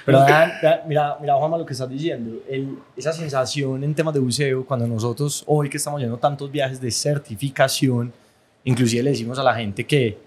Pero 0.05 0.25
vean, 0.25 0.51
vean, 0.61 0.79
mira, 0.87 1.17
mira, 1.21 1.35
Juanma, 1.35 1.57
lo 1.57 1.65
que 1.65 1.73
estás 1.73 1.89
diciendo. 1.89 2.41
El- 2.49 2.77
esa 2.97 3.13
sensación 3.13 3.83
en 3.83 3.95
temas 3.95 4.13
de 4.13 4.19
buceo, 4.19 4.65
cuando 4.65 4.85
nosotros, 4.87 5.43
hoy 5.47 5.69
que 5.69 5.77
estamos 5.77 6.01
yendo 6.01 6.17
tantos 6.17 6.51
viajes 6.51 6.81
de 6.81 6.91
certificación, 6.91 8.11
inclusive 8.65 9.03
le 9.03 9.11
decimos 9.11 9.39
a 9.39 9.43
la 9.43 9.55
gente 9.55 9.85
que 9.85 10.17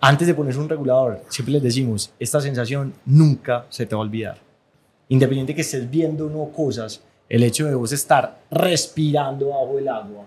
antes 0.00 0.26
de 0.26 0.34
ponerse 0.34 0.58
un 0.60 0.68
regulador, 0.68 1.22
siempre 1.28 1.52
les 1.54 1.62
decimos, 1.62 2.12
esta 2.18 2.40
sensación 2.42 2.92
nunca 3.06 3.64
se 3.70 3.86
te 3.86 3.94
va 3.94 4.00
a 4.02 4.04
olvidar. 4.04 4.36
Independiente 5.08 5.54
que 5.54 5.62
estés 5.62 5.88
viendo 5.90 6.26
o 6.26 6.30
no 6.30 6.52
cosas, 6.52 7.02
el 7.28 7.42
hecho 7.42 7.66
de 7.66 7.74
vos 7.74 7.90
estar 7.92 8.38
respirando 8.50 9.48
bajo 9.48 9.78
el 9.78 9.88
agua, 9.88 10.24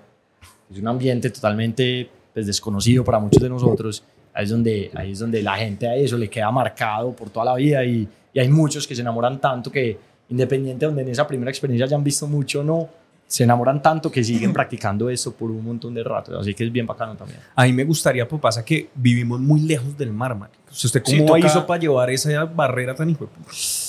es 0.72 0.80
un 0.80 0.88
ambiente 0.88 1.30
totalmente 1.30 2.10
pues, 2.34 2.46
desconocido 2.48 3.04
para 3.04 3.20
muchos 3.20 3.42
de 3.42 3.50
nosotros. 3.50 4.04
Ahí 4.34 4.44
es, 4.44 4.50
donde, 4.52 4.92
ahí 4.94 5.12
es 5.14 5.20
donde 5.20 5.42
la 5.42 5.56
gente 5.58 5.88
a 5.88 5.96
eso 5.96 6.18
le 6.18 6.30
queda 6.30 6.52
marcado 6.52 7.12
por 7.14 7.30
toda 7.30 7.46
la 7.46 7.56
vida 7.56 7.84
y, 7.84 8.08
y 8.34 8.40
hay 8.40 8.48
muchos 8.50 8.86
que 8.88 8.94
se 8.96 9.02
enamoran 9.02 9.40
tanto 9.42 9.72
que 9.72 9.98
independiente 10.30 10.86
donde 10.86 11.02
en 11.02 11.10
esa 11.10 11.26
primera 11.26 11.50
experiencia 11.50 11.86
hayan 11.86 12.04
visto 12.04 12.28
mucho 12.28 12.60
o 12.60 12.64
no, 12.64 12.88
se 13.26 13.44
enamoran 13.46 13.82
tanto 13.82 14.12
que 14.12 14.24
siguen 14.24 14.54
practicando 14.54 15.10
eso 15.10 15.34
por 15.34 15.50
un 15.50 15.64
montón 15.66 15.94
de 15.96 16.04
rato. 16.04 16.38
Así 16.40 16.54
que 16.54 16.66
es 16.66 16.72
bien 16.72 16.86
bacano 16.86 17.16
también. 17.16 17.40
A 17.56 17.64
mí 17.66 17.74
me 17.74 17.84
gustaría, 17.84 18.28
pues 18.28 18.40
pasa 18.40 18.64
que 18.64 18.90
vivimos 18.94 19.40
muy 19.40 19.62
lejos 19.62 19.98
del 19.98 20.12
mar, 20.14 20.36
man. 20.36 20.50
O 20.70 20.74
sea, 20.74 20.88
¿Usted 20.90 21.02
Sí, 21.06 21.18
cómo 21.18 21.36
toca- 21.36 21.48
hizo 21.48 21.66
para 21.66 21.80
llevar 21.80 22.10
esa 22.12 22.46
barrera 22.46 22.94
tan 22.94 23.10
hijo 23.10 23.26
de? 23.26 23.32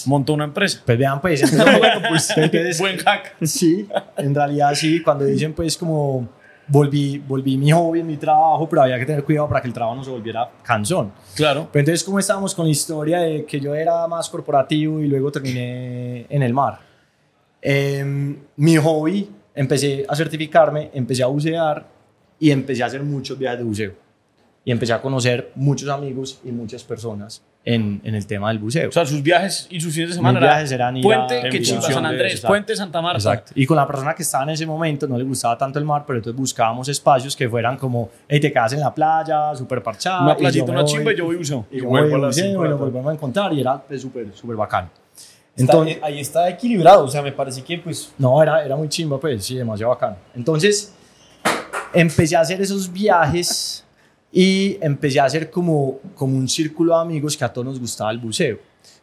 Montó 0.07 0.33
una 0.33 0.45
empresa. 0.45 0.81
Pues 0.87 0.97
vean, 0.97 1.21
pues, 1.21 1.43
entonces, 1.43 1.79
bueno, 1.79 2.01
pues, 2.09 2.31
entonces, 2.37 2.79
Buen 2.81 2.97
hack. 2.99 3.35
Sí, 3.43 3.87
en 4.17 4.35
realidad 4.35 4.75
sí, 4.75 5.03
cuando 5.03 5.25
dicen 5.27 5.53
pues 5.53 5.77
como 5.77 6.27
volví, 6.69 7.19
volví 7.19 7.57
mi 7.57 7.71
hobby, 7.73 8.03
mi 8.03 8.17
trabajo, 8.17 8.69
pero 8.69 8.83
había 8.83 8.99
que 8.99 9.07
tener 9.07 9.25
cuidado 9.25 9.49
para 9.49 9.61
que 9.61 9.69
el 9.69 9.75
trabajo 9.75 9.97
no 9.97 10.05
se 10.05 10.11
volviera 10.11 10.51
cansón. 10.63 11.13
Claro. 11.35 11.69
Pero 11.73 11.81
entonces, 11.81 12.05
¿cómo 12.05 12.19
estábamos 12.19 12.55
con 12.55 12.67
la 12.67 12.71
historia 12.71 13.21
de 13.21 13.45
que 13.45 13.61
yo 13.61 13.75
era 13.75 14.07
más 14.07 14.29
corporativo 14.29 15.01
y 15.01 15.09
luego 15.09 15.33
terminé 15.33 16.27
en 16.29 16.43
el 16.43 16.53
mar? 16.53 16.79
Em, 17.61 18.37
mi 18.57 18.77
hobby, 18.77 19.29
empecé 19.55 20.05
a 20.09 20.15
certificarme, 20.15 20.91
empecé 20.93 21.23
a 21.23 21.27
bucear 21.27 21.87
y 22.39 22.51
empecé 22.51 22.83
a 22.83 22.87
hacer 22.87 23.03
muchos 23.03 23.39
viajes 23.39 23.59
de 23.59 23.65
buceo. 23.65 23.93
Y 24.65 24.71
empecé 24.71 24.93
a 24.93 25.01
conocer 25.01 25.53
muchos 25.55 25.89
amigos 25.89 26.41
y 26.45 26.53
muchas 26.53 26.85
personas 26.85 27.43
en, 27.75 28.01
en 28.03 28.15
el 28.15 28.27
tema 28.27 28.49
del 28.49 28.59
buceo. 28.61 28.89
O 28.89 28.93
sea, 28.93 29.05
sus 29.05 29.23
viajes 29.23 29.67
y 29.71 29.79
sus 29.81 29.93
fines 29.93 30.09
de 30.11 30.15
semana 30.17 30.41
Mis 30.41 30.49
viajes 30.49 30.73
eran 30.73 30.97
ir 30.97 31.03
Puente, 31.03 31.39
a- 31.39 31.51
que 31.51 31.61
chimba 31.61 31.83
San 31.83 32.07
Andrés. 32.07 32.41
Puente 32.41 32.75
Santa 32.75 33.03
Marta. 33.03 33.19
Exacto. 33.19 33.53
Y 33.55 33.67
con 33.67 33.77
la 33.77 33.87
persona 33.87 34.15
que 34.15 34.23
estaba 34.23 34.45
en 34.45 34.51
ese 34.51 34.65
momento 34.65 35.07
no 35.07 35.19
le 35.19 35.25
gustaba 35.25 35.59
tanto 35.59 35.79
el 35.79 35.85
mar, 35.85 36.05
pero 36.07 36.19
entonces 36.19 36.39
buscábamos 36.39 36.89
espacios 36.89 37.37
que 37.37 37.47
fueran 37.49 37.77
como, 37.77 38.09
hey, 38.27 38.41
te 38.41 38.51
quedas 38.51 38.73
en 38.73 38.81
la 38.81 38.95
playa, 38.95 39.55
súper 39.55 39.83
parchado. 39.83 40.25
Una 40.25 40.37
playita, 40.37 40.65
una 40.73 40.81
voy- 40.83 40.91
chimba 40.91 41.13
y 41.13 41.17
yo 41.17 41.25
voy 41.27 41.37
buceo. 41.37 41.67
Y 41.71 41.81
yo 41.83 41.89
vuelvo 41.89 42.15
a 42.15 42.19
a 42.19 42.21
las 42.23 42.37
buceo 42.37 42.49
y 42.49 42.53
la 42.55 42.59
tarde. 42.63 42.75
volvemos 42.77 43.11
a 43.11 43.15
encontrar 43.15 43.53
y 43.53 43.61
era 43.61 43.79
pues, 43.83 44.01
súper, 44.01 44.35
súper 44.35 44.57
bacano. 44.57 44.89
Está- 45.55 45.73
Entonces, 45.73 45.97
eh, 45.97 46.01
ahí 46.03 46.21
está 46.21 46.49
equilibrado, 46.49 47.05
o 47.05 47.09
sea, 47.09 47.21
me 47.21 47.33
parece 47.33 47.63
que 47.63 47.79
pues 47.79 48.13
no, 48.17 48.41
era, 48.43 48.65
era 48.65 48.77
muy 48.77 48.89
chimba, 48.89 49.19
pues, 49.21 49.45
sí, 49.45 49.57
demasiado 49.57 49.91
bacano. 49.93 50.17
Entonces, 50.35 50.95
empecé 51.93 52.37
a 52.37 52.41
hacer 52.41 52.61
esos 52.61 52.91
viajes 52.93 53.85
y 54.33 54.77
empecé 54.81 55.21
a 55.21 55.25
hacer 55.25 55.51
como, 55.51 56.01
como 56.15 56.37
un 56.37 56.49
círculo 56.49 56.95
de 56.95 57.03
amigos 57.03 57.37
que 57.37 57.45
a 57.45 57.53
todos 57.53 57.67
nos 57.67 57.81
gustaba 57.81 58.11
el 58.11 58.19
buceo. 58.19 58.59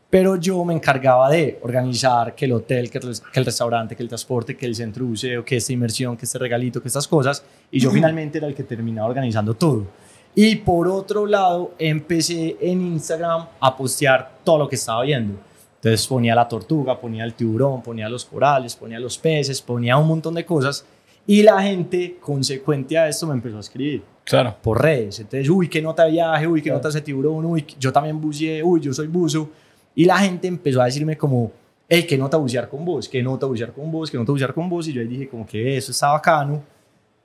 Pero 0.09 0.35
yo 0.35 0.63
me 0.63 0.73
encargaba 0.73 1.29
de 1.29 1.59
organizar 1.63 2.35
que 2.35 2.45
el 2.45 2.53
hotel, 2.53 2.89
que 2.89 2.99
el, 2.99 3.15
que 3.33 3.39
el 3.39 3.45
restaurante, 3.45 3.95
que 3.95 4.03
el 4.03 4.07
transporte, 4.07 4.55
que 4.55 4.65
el 4.65 4.75
centro 4.75 5.03
de 5.03 5.09
buceo, 5.09 5.43
que 5.43 5.57
esta 5.57 5.73
inmersión, 5.73 6.15
que 6.15 6.25
este 6.25 6.37
regalito, 6.37 6.81
que 6.81 6.87
estas 6.87 7.07
cosas. 7.07 7.43
Y 7.71 7.79
yo 7.79 7.91
finalmente 7.91 8.37
era 8.37 8.47
el 8.47 8.53
que 8.53 8.63
terminaba 8.63 9.07
organizando 9.07 9.55
todo. 9.55 9.87
Y 10.35 10.57
por 10.57 10.87
otro 10.87 11.25
lado, 11.25 11.73
empecé 11.79 12.55
en 12.61 12.81
Instagram 12.81 13.47
a 13.59 13.75
postear 13.75 14.39
todo 14.43 14.59
lo 14.59 14.69
que 14.69 14.75
estaba 14.75 15.01
viendo. 15.01 15.39
Entonces 15.75 16.05
ponía 16.07 16.35
la 16.35 16.47
tortuga, 16.47 16.99
ponía 16.99 17.23
el 17.23 17.33
tiburón, 17.33 17.81
ponía 17.81 18.07
los 18.07 18.25
corales, 18.25 18.75
ponía 18.75 18.99
los 18.99 19.17
peces, 19.17 19.61
ponía 19.61 19.97
un 19.97 20.07
montón 20.07 20.35
de 20.35 20.45
cosas. 20.45 20.85
Y 21.27 21.41
la 21.41 21.61
gente, 21.61 22.17
consecuente 22.21 22.97
a 22.97 23.07
esto, 23.07 23.27
me 23.27 23.33
empezó 23.33 23.57
a 23.57 23.61
escribir 23.61 24.14
Claro. 24.25 24.55
por 24.61 24.81
redes. 24.81 25.19
Entonces, 25.19 25.47
uy, 25.49 25.69
qué 25.69 25.81
nota 25.81 26.05
viaje, 26.05 26.47
uy, 26.47 26.61
qué 26.61 26.71
nota 26.71 26.89
ese 26.89 27.01
tiburón, 27.01 27.45
uy, 27.45 27.65
yo 27.79 27.93
también 27.93 28.19
buceé, 28.19 28.63
uy, 28.63 28.81
yo 28.81 28.93
soy 28.93 29.07
buzo. 29.07 29.49
Y 29.93 30.03
la 30.05 30.17
gente 30.17 30.47
empezó 30.47 30.81
a 30.81 30.85
decirme 30.85 31.15
como, 31.15 31.51
hey, 31.87 32.05
qué 32.07 32.17
nota 32.17 32.37
bucear 32.37 32.67
con 32.67 32.83
vos, 32.83 33.07
qué 33.07 33.21
nota 33.21 33.45
bucear 33.45 33.71
con 33.71 33.91
vos, 33.91 34.09
qué 34.09 34.17
nota 34.17 34.31
bucear 34.31 34.53
con 34.53 34.67
vos. 34.67 34.87
Y 34.87 34.93
yo 34.93 35.01
ahí 35.01 35.07
dije 35.07 35.29
como 35.29 35.45
que 35.45 35.77
eso 35.77 35.91
está 35.91 36.11
bacano. 36.11 36.63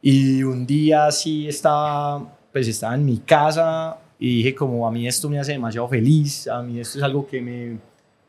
Y 0.02 0.42
un 0.42 0.66
día 0.66 1.10
sí 1.10 1.48
estaba, 1.48 2.22
pues 2.52 2.68
estaba 2.68 2.94
en 2.94 3.04
mi 3.04 3.18
casa 3.18 3.98
y 4.18 4.36
dije 4.38 4.54
como 4.54 4.86
a 4.86 4.90
mí 4.90 5.08
esto 5.08 5.28
me 5.28 5.38
hace 5.38 5.52
demasiado 5.52 5.88
feliz, 5.88 6.46
a 6.48 6.62
mí 6.62 6.78
esto 6.78 6.98
es 6.98 7.04
algo 7.04 7.26
que 7.26 7.40
me, 7.40 7.78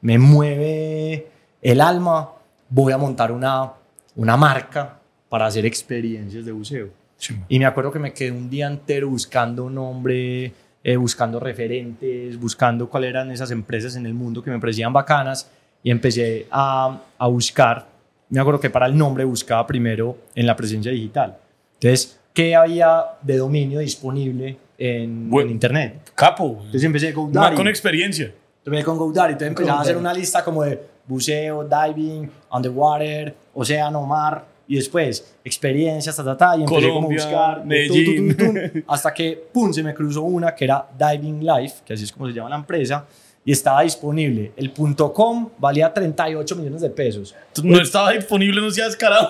me 0.02 0.18
mueve 0.18 1.28
el 1.62 1.82
alma, 1.82 2.30
voy 2.70 2.94
a 2.94 2.98
montar 2.98 3.32
una, 3.32 3.74
una 4.16 4.38
marca 4.38 5.00
para 5.30 5.46
hacer 5.46 5.66
experiencias 5.66 6.46
de 6.46 6.52
buceo. 6.52 7.01
Y 7.50 7.60
me 7.60 7.66
acuerdo 7.66 7.92
que 7.92 8.00
me 8.00 8.14
quedé 8.14 8.32
un 8.32 8.50
día 8.50 8.68
entero 8.68 9.10
buscando 9.10 9.70
nombre, 9.70 10.52
eh, 10.84 10.96
buscando 10.96 11.40
referentes, 11.40 12.40
buscando 12.40 12.90
cuáles 12.90 13.12
eran 13.12 13.32
esas 13.32 13.52
empresas 13.52 13.96
en 13.96 14.06
el 14.06 14.14
mundo 14.14 14.44
que 14.44 14.50
me 14.52 14.60
parecían 14.60 14.92
bacanas 14.92 15.50
y 15.84 15.92
empecé 15.92 16.48
a, 16.52 17.00
a 17.18 17.28
buscar. 17.28 17.88
Me 18.30 18.40
acuerdo 18.40 18.60
que 18.60 18.70
para 18.70 18.86
el 18.88 18.98
nombre 18.98 19.24
buscaba 19.26 19.66
primero 19.68 20.18
en 20.36 20.48
la 20.48 20.56
presencia 20.56 20.92
digital. 20.92 21.38
Entonces, 21.74 22.20
¿qué 22.34 22.56
había 22.56 23.04
de 23.22 23.38
dominio 23.38 23.80
disponible 23.80 24.58
en, 24.78 25.30
Bueno. 25.30 25.48
en 25.48 25.54
Internet? 25.54 26.12
Capo. 26.16 26.58
Entonces 26.60 26.84
empecé 26.84 27.14
con 27.14 27.32
GoDaddy. 27.32 27.56
con 27.56 27.68
experiencia. 27.68 28.34
Entonces 28.60 28.86
con 28.86 28.98
GoDaddy, 28.98 29.34
entonces 29.34 29.48
empezaba 29.50 29.80
a 29.80 29.82
hacer 29.82 29.98
una 29.98 30.14
lista 30.14 30.44
como 30.44 30.64
de 30.64 30.80
buceo, 31.08 31.68
diving, 31.68 32.30
underwater, 32.52 33.36
océano, 33.54 34.06
mar, 34.06 34.46
y 34.72 34.76
después 34.76 35.36
experiencias, 35.44 36.16
ta, 36.16 36.24
ta, 36.24 36.38
ta, 36.38 36.56
y 36.58 36.62
empecé 36.62 36.88
como 36.88 37.00
a 37.00 37.02
Colombia, 37.02 37.24
buscar, 37.26 37.66
Medellín. 37.66 38.84
hasta 38.88 39.14
que, 39.14 39.48
pum, 39.52 39.74
se 39.74 39.84
me 39.84 39.94
cruzó 39.94 40.22
una 40.22 40.56
que 40.56 40.64
era 40.64 40.88
Diving 40.98 41.46
Life, 41.46 41.82
que 41.86 41.94
así 41.94 42.06
es 42.06 42.12
como 42.14 42.28
se 42.28 42.34
llama 42.34 42.50
la 42.52 42.56
empresa, 42.56 43.06
y 43.44 43.52
estaba 43.52 43.82
disponible. 43.82 44.54
El 44.56 44.72
punto 44.72 45.12
.com 45.12 45.50
valía 45.58 45.94
38 45.94 46.56
millones 46.56 46.82
de 46.82 46.90
pesos. 46.90 47.36
No 47.64 47.82
estaba 47.82 48.12
disponible, 48.12 48.62
no 48.62 48.72
seas 48.72 48.90
descarado. 48.92 49.30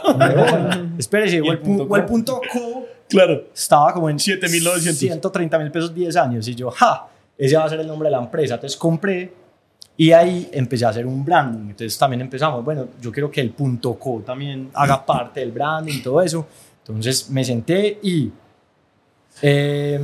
Espérese, 0.99 1.41
o 1.41 1.45
el 1.45 1.51
el, 1.53 1.59
pu- 1.63 1.77
punto 1.77 1.95
el 1.95 2.05
punto 2.05 2.41
.co 2.53 2.85
claro. 3.09 3.45
estaba 3.53 3.93
como 3.93 4.09
en 4.11 4.17
7.900. 4.17 4.91
130 4.93 5.57
mil 5.59 5.71
pesos 5.71 5.93
10 5.95 6.15
años. 6.17 6.47
Y 6.47 6.53
yo, 6.55 6.69
ja, 6.69 7.07
ese 7.37 7.57
va 7.57 7.63
a 7.65 7.69
ser 7.69 7.79
el 7.79 7.87
nombre 7.87 8.09
de 8.09 8.15
la 8.15 8.21
empresa. 8.21 8.55
Entonces 8.55 8.77
compré 8.77 9.33
y 10.01 10.13
ahí 10.13 10.49
empecé 10.51 10.83
a 10.83 10.89
hacer 10.89 11.05
un 11.05 11.23
branding. 11.23 11.69
Entonces 11.69 11.95
también 11.95 12.21
empezamos, 12.21 12.65
bueno, 12.65 12.87
yo 12.99 13.11
quiero 13.11 13.29
que 13.29 13.39
el 13.39 13.51
punto 13.51 13.99
.co 13.99 14.23
también 14.25 14.71
haga 14.73 15.05
parte 15.05 15.41
del 15.41 15.51
branding 15.51 15.93
y 15.93 16.01
todo 16.01 16.23
eso. 16.23 16.43
Entonces 16.79 17.29
me 17.29 17.43
senté 17.43 17.99
y 18.01 18.31
eh, 19.43 19.99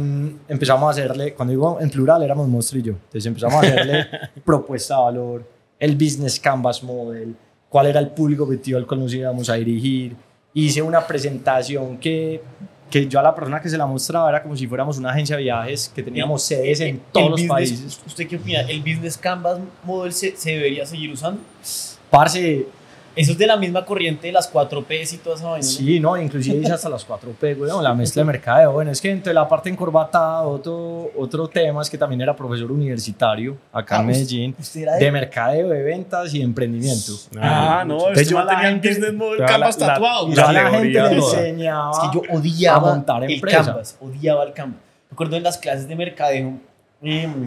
empezamos 0.47 0.87
a 0.87 0.91
hacerle, 0.91 1.33
cuando 1.33 1.49
digo 1.49 1.81
en 1.81 1.89
plural 1.89 2.21
éramos 2.21 2.47
monstruo 2.47 2.79
y 2.79 2.83
yo. 2.83 2.91
Entonces 2.91 3.25
empezamos 3.25 3.55
a 3.55 3.59
hacerle 3.61 4.07
propuesta 4.45 4.97
de 4.97 5.01
valor, 5.01 5.51
el 5.79 5.95
business 5.95 6.39
canvas 6.39 6.83
model, 6.83 7.35
cuál 7.67 7.87
era 7.87 7.99
el 7.99 8.09
público 8.09 8.43
objetivo 8.43 8.77
al 8.77 8.85
cual 8.85 8.99
nos 8.99 9.11
íbamos 9.15 9.49
a 9.49 9.55
dirigir. 9.55 10.15
Hice 10.53 10.79
una 10.83 11.07
presentación 11.07 11.97
que, 11.97 12.43
que 12.89 13.07
yo 13.07 13.19
a 13.19 13.23
la 13.23 13.35
persona 13.35 13.61
que 13.61 13.69
se 13.69 13.77
la 13.77 13.85
mostraba 13.85 14.29
era 14.29 14.41
como 14.41 14.55
si 14.55 14.67
fuéramos 14.67 14.97
una 14.97 15.11
agencia 15.11 15.35
de 15.35 15.43
viajes 15.43 15.91
que 15.93 16.03
teníamos 16.03 16.43
sedes 16.43 16.79
en 16.79 17.01
todos 17.11 17.31
los 17.31 17.43
países. 17.43 17.99
¿Usted 18.05 18.27
qué 18.27 18.37
opina? 18.37 18.61
¿El 18.61 18.79
Business 18.79 19.17
Canvas 19.17 19.59
Model 19.83 20.13
se, 20.13 20.35
se 20.37 20.51
debería 20.51 20.85
seguir 20.85 21.11
usando? 21.11 21.41
Parce, 22.09 22.65
Eso 23.17 23.31
es 23.31 23.37
de 23.37 23.47
la 23.47 23.57
misma 23.57 23.83
corriente 23.83 24.27
de 24.27 24.33
las 24.33 24.47
4Ps 24.53 25.13
y 25.13 25.17
toda 25.17 25.35
esa 25.35 25.45
vaina. 25.47 25.65
¿no? 25.65 25.71
Sí, 25.71 25.99
no, 25.99 26.15
inclusive 26.21 26.57
hice 26.57 26.71
hasta 26.71 26.87
las 26.87 27.05
4P, 27.07 27.57
güey, 27.57 27.71
la 27.81 27.93
mezcla 27.93 28.21
de 28.21 28.25
mercadeo. 28.27 28.71
Bueno, 28.71 28.91
es 28.91 29.01
que 29.01 29.09
entre 29.11 29.33
la 29.33 29.47
parte 29.47 29.69
encorbatada, 29.69 30.41
otro, 30.43 31.11
otro 31.17 31.47
tema 31.47 31.81
es 31.81 31.89
que 31.89 31.97
también 31.97 32.21
era 32.21 32.35
profesor 32.35 32.71
universitario 32.71 33.57
acá 33.73 33.97
Ah, 33.97 34.01
en 34.01 34.07
Medellín, 34.07 34.55
Usted 34.59 34.81
era 34.83 34.95
de 34.97 35.11
mercadeo, 35.11 35.69
de 35.69 35.81
ventas 35.83 36.33
y 36.33 36.37
de 36.39 36.43
emprendimiento. 36.45 37.13
Ah, 37.39 37.83
no, 37.87 37.95
Entonces 37.95 38.21
este 38.21 38.31
yo 38.33 38.43
la 38.43 38.51
tenía 38.55 38.69
el 38.69 38.75
business 38.79 39.13
model 39.13 39.39
la- 39.39 39.45
canvas 39.47 39.79
la- 39.79 39.87
tatuado. 39.87 40.29
Y 40.29 40.35
yo 40.35 40.47
a 40.47 40.53
la 40.53 40.63
La 40.63 40.69
gente 40.69 40.87
le 41.01 41.15
enseñaba 41.15 41.91
Es 41.91 41.99
que 41.99 42.07
yo 42.13 42.37
odiaba 42.37 42.77
a 42.77 42.93
montar 42.95 43.23
el 43.23 43.31
empresa. 43.31 43.65
Canvas, 43.65 43.97
odiaba 43.99 44.43
el 44.43 44.53
Canvas. 44.53 44.79
Recuerdo 45.09 45.35
en 45.37 45.43
las 45.43 45.57
clases 45.57 45.87
de 45.87 45.95
mercadeo, 45.95 46.53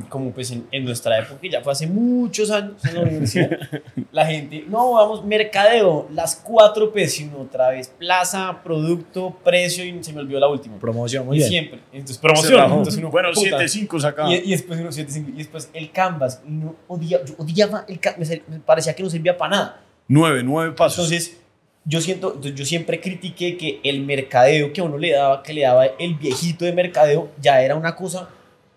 como 0.08 0.30
pues 0.30 0.52
en, 0.52 0.66
en 0.70 0.84
nuestra 0.84 1.18
época, 1.18 1.40
que 1.40 1.50
ya 1.50 1.60
fue 1.60 1.72
hace 1.72 1.88
muchos 1.88 2.52
años 2.52 2.84
en 2.84 2.94
la 2.94 3.00
universidad, 3.00 3.50
la 4.12 4.24
gente, 4.24 4.64
no, 4.68 4.92
vamos, 4.92 5.24
mercadeo, 5.24 6.08
las 6.12 6.36
cuatro 6.36 6.92
P, 6.92 7.02
y 7.18 7.24
uno 7.24 7.40
otra 7.40 7.70
vez, 7.70 7.88
plaza, 7.88 8.60
producto, 8.62 9.36
precio, 9.42 9.84
y 9.84 10.04
se 10.04 10.12
me 10.12 10.20
olvidó 10.20 10.38
la 10.38 10.46
última. 10.46 10.78
promoción, 10.78 11.26
muy 11.26 11.36
Y 11.36 11.40
bien. 11.40 11.50
siempre. 11.50 11.80
Entonces, 11.92 12.16
Se 12.16 12.22
promoción. 12.22 12.62
Entonces 12.64 12.96
uno, 12.98 13.10
bueno, 13.10 13.30
puta. 13.34 13.58
7.5 13.58 14.00
sacaba. 14.00 14.32
Y, 14.32 14.36
y 14.36 14.50
después 14.50 14.78
uno 14.78 14.90
7.5, 14.90 15.28
y 15.28 15.38
después 15.38 15.68
el 15.72 15.90
Canvas. 15.90 16.42
no 16.46 16.76
odiaba, 16.86 17.24
yo 17.24 17.34
odiaba 17.36 17.84
el 17.88 17.98
Canvas, 17.98 18.30
me, 18.46 18.60
parecía 18.60 18.94
que 18.94 19.02
no 19.02 19.10
servía 19.10 19.36
para 19.36 19.56
nada. 19.56 19.80
9, 20.06 20.42
9 20.44 20.74
pasos. 20.76 21.10
Entonces, 21.10 21.40
yo 21.84 22.00
siento, 22.00 22.28
entonces 22.34 22.54
yo 22.54 22.64
siempre 22.64 23.00
critiqué 23.00 23.56
que 23.56 23.80
el 23.82 24.02
mercadeo 24.02 24.72
que 24.72 24.80
a 24.80 24.84
uno 24.84 24.96
le 24.96 25.10
daba, 25.10 25.42
que 25.42 25.52
le 25.52 25.62
daba 25.62 25.86
el 25.86 26.14
viejito 26.14 26.64
de 26.64 26.72
mercadeo, 26.72 27.30
ya 27.40 27.62
era 27.62 27.74
una 27.74 27.96
cosa 27.96 28.28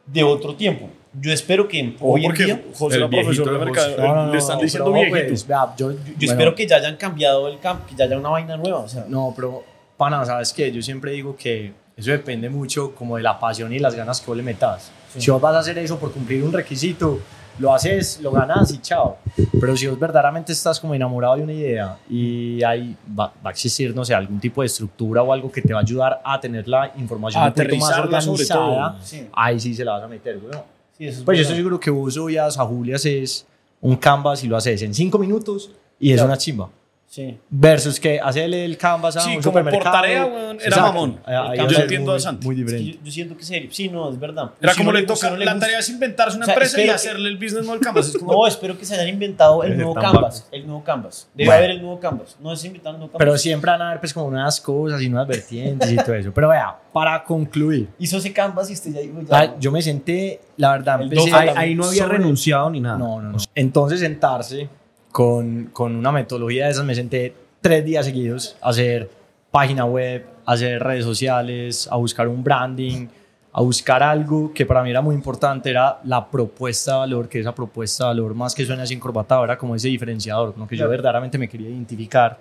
de 0.05 0.23
otro 0.23 0.55
tiempo. 0.55 0.89
Yo 1.19 1.31
espero 1.31 1.67
que 1.67 1.95
O 1.99 2.13
hoy 2.13 2.21
en 2.21 2.25
porque 2.27 2.45
día, 2.45 2.63
José 2.73 2.95
el 2.95 3.01
era 3.03 3.09
profesor 3.09 3.45
de 3.45 3.59
de 3.59 3.65
mercadeo. 3.65 3.97
No, 3.99 4.25
no, 4.25 4.31
Le 4.31 4.37
están 4.39 4.59
diciendo 4.59 4.91
pero, 4.91 5.05
viejito. 5.05 5.27
pues, 5.29 5.47
vea, 5.47 5.73
yo, 5.77 5.91
yo 5.91 5.97
bueno, 5.97 6.15
espero 6.21 6.55
que 6.55 6.67
ya 6.67 6.77
hayan 6.77 6.97
cambiado 6.97 7.47
el 7.47 7.59
campo, 7.59 7.85
que 7.87 7.95
ya 7.95 8.05
haya 8.05 8.17
una 8.17 8.29
vaina 8.29 8.57
nueva. 8.57 8.79
O 8.79 8.87
sea, 8.87 9.05
No, 9.07 9.31
pero, 9.35 9.63
pana, 9.95 10.25
¿sabes 10.25 10.51
qué? 10.53 10.71
Yo 10.71 10.81
siempre 10.81 11.11
digo 11.11 11.35
que 11.35 11.71
eso 11.95 12.09
depende 12.09 12.49
mucho 12.49 12.95
como 12.95 13.17
de 13.17 13.23
la 13.23 13.39
pasión 13.39 13.71
y 13.71 13.77
las 13.79 13.93
ganas 13.93 14.19
que 14.21 14.27
vos 14.27 14.37
le 14.37 14.41
metas. 14.41 14.91
Sí. 15.13 15.21
Si 15.21 15.29
vos 15.31 15.39
vas 15.39 15.55
a 15.55 15.59
hacer 15.59 15.77
eso 15.77 15.99
por 15.99 16.11
cumplir 16.11 16.43
un 16.43 16.51
requisito, 16.51 17.19
lo 17.59 17.73
haces, 17.73 18.19
lo 18.21 18.31
ganas 18.31 18.71
y 18.73 18.79
chao. 18.79 19.17
Pero 19.59 19.75
si 19.77 19.87
vos 19.87 19.99
verdaderamente 19.99 20.51
estás 20.53 20.79
como 20.79 20.93
enamorado 20.93 21.35
de 21.35 21.43
una 21.43 21.53
idea 21.53 21.97
y 22.09 22.63
ahí 22.63 22.95
va, 23.17 23.27
va 23.45 23.49
a 23.49 23.51
existir, 23.51 23.95
no 23.95 24.03
sé, 24.03 24.13
algún 24.13 24.39
tipo 24.39 24.61
de 24.61 24.67
estructura 24.67 25.21
o 25.23 25.31
algo 25.31 25.51
que 25.51 25.61
te 25.61 25.73
va 25.73 25.79
a 25.79 25.83
ayudar 25.83 26.21
a 26.23 26.39
tener 26.39 26.67
la 26.67 26.91
información 26.97 27.43
A 27.43 27.47
un 27.47 27.53
poquito 27.53 27.75
más 27.77 27.97
organizada, 27.99 28.97
sí, 29.01 29.27
ahí 29.33 29.59
sí 29.59 29.73
se 29.73 29.85
la 29.85 29.93
vas 29.93 30.03
a 30.03 30.07
meter, 30.07 30.39
güey. 30.39 30.53
sí, 30.97 31.07
eso 31.07 31.19
es 31.19 31.23
Pues 31.25 31.37
yo 31.37 31.41
estoy 31.43 31.57
seguro 31.57 31.79
que 31.79 31.89
vos 31.91 32.17
hoy 32.17 32.37
a 32.37 32.49
Julia 32.51 32.95
haces 32.95 33.45
un 33.81 33.95
canvas 33.97 34.43
y 34.43 34.47
lo 34.47 34.57
haces 34.57 34.81
en 34.81 34.93
cinco 34.93 35.17
minutos 35.19 35.69
y 35.99 36.09
es 36.11 36.15
Claro. 36.15 36.29
una 36.29 36.37
chimba. 36.37 36.69
Sí. 37.13 37.37
Versus 37.47 37.99
que 37.99 38.19
hacerle 38.19 38.65
el 38.65 38.75
canvas 38.75 39.15
a 39.17 39.19
Sí, 39.19 39.27
un 39.29 39.33
como 39.35 39.43
supermercado. 39.43 39.83
por 39.83 39.91
tarea, 39.91 40.25
weón, 40.25 40.55
era 40.55 40.65
Exacto. 40.65 40.81
mamón. 40.81 41.19
Ahí- 41.27 41.59
Yo 41.59 41.79
entiendo 41.81 42.09
muy- 42.11 42.17
a 42.17 42.19
Santi. 42.19 42.43
Muy 42.47 42.55
Es 42.55 42.57
que 42.57 42.63
diferente. 42.71 42.97
yo, 42.97 43.05
yo 43.05 43.11
siento 43.11 43.37
que 43.37 43.43
serio. 43.43 43.69
Sí, 43.71 43.87
no, 43.89 44.09
es 44.09 44.19
verdad. 44.19 44.49
Era 44.59 44.71
Si 44.71 44.79
como 44.79 44.89
uno 44.89 44.99
le 44.99 45.05
toca, 45.05 45.27
uno 45.27 45.37
le 45.37 45.45
la 45.45 45.59
tarea 45.59 45.77
es 45.77 45.89
inventarse 45.89 46.37
una 46.37 46.45
O 46.45 46.47
sea, 46.47 46.55
empresa 46.55 46.81
y 46.81 46.85
que- 46.85 46.89
hacerle 46.89 47.29
el 47.29 47.35
business 47.37 47.65
model 47.67 47.81
canvas. 47.81 48.07
Es 48.07 48.17
como, 48.17 48.33
No, 48.33 48.47
espero 48.47 48.75
que 48.79 48.83
se 48.85 48.95
hayan 48.95 49.09
inventado 49.09 49.63
el 49.63 49.75
nuevo 49.77 49.93
Canvas. 49.93 50.47
El 50.51 50.65
nuevo 50.65 50.83
Canvas. 50.83 51.29
Debe 51.35 51.49
Bueno. 51.49 51.57
haber 51.59 51.69
el 51.69 51.81
nuevo 51.83 51.99
Canvas. 51.99 52.35
No 52.41 52.51
es 52.51 52.65
inventar 52.65 52.93
el 52.93 52.97
nuevo 52.97 53.11
Canvas. 53.11 53.19
Pero 53.27 53.37
siempre 53.37 53.69
van 53.69 53.81
a 53.83 53.87
haber 53.89 53.99
pues 53.99 54.11
como 54.11 54.31
nuevas 54.31 54.59
cosas 54.59 54.99
y 54.99 55.07
nuevas 55.09 55.27
vertientes 55.27 55.91
y 55.91 55.95
todo 55.97 56.15
eso. 56.15 56.31
Pero 56.33 56.49
vea, 56.49 56.75
para 56.91 57.23
concluir, 57.23 57.89
Hizo 57.99 58.17
ese 58.17 58.33
Canvas 58.33 58.71
y 58.71 58.73
usted 58.73 58.91
ya 58.91 59.01
dijo 59.01 59.21
ya. 59.21 59.37
ah, 59.39 59.55
yo 59.59 59.71
me 59.71 59.83
senté, 59.83 60.41
la 60.57 60.71
verdad, 60.71 60.99
empecé 60.99 61.31
Ahí, 61.31 61.49
ahí 61.55 61.75
no 61.75 61.85
había 61.85 62.05
sobre- 62.05 62.17
renunciado 62.17 62.71
ni 62.71 62.79
nada. 62.79 62.97
No, 62.97 63.21
no, 63.21 63.33
no. 63.33 63.37
Entonces 63.53 63.99
sentarse 63.99 64.67
con, 65.13 65.65
con 65.71 65.95
una 65.95 66.11
metodología 66.11 66.65
de 66.65 66.71
esas, 66.71 66.83
me 66.83 66.95
senté 66.95 67.35
tres 67.61 67.85
días 67.85 68.03
seguidos 68.03 68.57
a 68.61 68.69
hacer 68.69 69.11
página 69.51 69.85
web, 69.85 70.25
a 70.43 70.53
hacer 70.53 70.81
redes 70.81 71.05
sociales, 71.05 71.87
a 71.89 71.97
buscar 71.97 72.27
un 72.27 72.43
branding, 72.43 73.07
a 73.53 73.61
buscar 73.61 74.01
algo 74.01 74.51
que 74.51 74.65
para 74.65 74.81
mí 74.81 74.89
era 74.89 75.01
muy 75.01 75.13
importante, 75.13 75.69
era 75.69 75.99
la 76.03 76.27
propuesta 76.27 76.93
de 76.93 76.97
valor, 76.97 77.29
que 77.29 77.39
esa 77.39 77.53
propuesta 77.53 78.05
de 78.05 78.07
valor, 78.07 78.33
más 78.33 78.55
que 78.55 78.65
suena 78.65 78.81
así 78.81 78.95
encorbatado, 78.95 79.43
era 79.43 79.55
como 79.55 79.75
ese 79.75 79.87
diferenciador, 79.87 80.57
¿no? 80.57 80.67
que 80.67 80.75
yo 80.75 80.89
verdaderamente 80.89 81.37
me 81.37 81.47
quería 81.47 81.69
identificar 81.69 82.39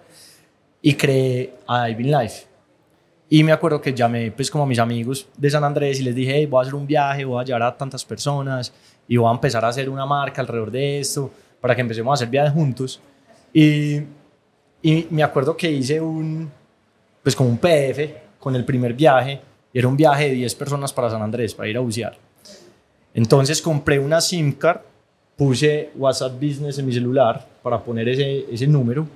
y 0.80 0.94
creé 0.94 1.54
a 1.68 1.84
Diving 1.84 2.10
Life. 2.10 2.46
Y 3.28 3.44
me 3.44 3.52
acuerdo 3.52 3.82
que 3.82 3.92
llamé 3.92 4.30
pues 4.30 4.50
como 4.50 4.64
a 4.64 4.66
mis 4.66 4.78
amigos 4.78 5.28
de 5.36 5.50
San 5.50 5.62
Andrés 5.62 6.00
y 6.00 6.04
les 6.04 6.14
dije, 6.14 6.36
hey, 6.36 6.46
voy 6.46 6.60
a 6.60 6.62
hacer 6.62 6.74
un 6.74 6.86
viaje, 6.86 7.26
voy 7.26 7.42
a 7.42 7.44
llevar 7.44 7.64
a 7.64 7.76
tantas 7.76 8.02
personas 8.02 8.72
y 9.06 9.18
voy 9.18 9.28
a 9.28 9.34
empezar 9.34 9.62
a 9.62 9.68
hacer 9.68 9.90
una 9.90 10.06
marca 10.06 10.40
alrededor 10.40 10.70
de 10.70 11.00
esto 11.00 11.30
para 11.62 11.74
que 11.76 11.80
empecemos 11.80 12.10
a 12.10 12.14
hacer 12.14 12.28
viajes 12.28 12.52
juntos. 12.52 13.00
Y, 13.54 14.00
y 14.82 15.06
me 15.10 15.22
acuerdo 15.22 15.56
que 15.56 15.70
hice 15.70 16.00
un, 16.00 16.50
pues 17.22 17.36
como 17.36 17.48
un 17.48 17.56
PDF 17.56 18.10
con 18.38 18.56
el 18.56 18.64
primer 18.64 18.92
viaje. 18.92 19.40
y 19.72 19.78
Era 19.78 19.86
un 19.86 19.96
viaje 19.96 20.24
de 20.24 20.34
10 20.34 20.54
personas 20.56 20.92
para 20.92 21.08
San 21.08 21.22
Andrés, 21.22 21.54
para 21.54 21.68
ir 21.68 21.76
a 21.76 21.80
bucear. 21.80 22.18
Entonces 23.14 23.62
compré 23.62 23.98
una 24.00 24.20
SIM 24.20 24.52
card, 24.52 24.80
puse 25.36 25.90
WhatsApp 25.94 26.34
Business 26.34 26.78
en 26.78 26.86
mi 26.86 26.92
celular 26.92 27.46
para 27.62 27.78
poner 27.78 28.08
ese, 28.08 28.44
ese 28.52 28.66
número. 28.66 29.06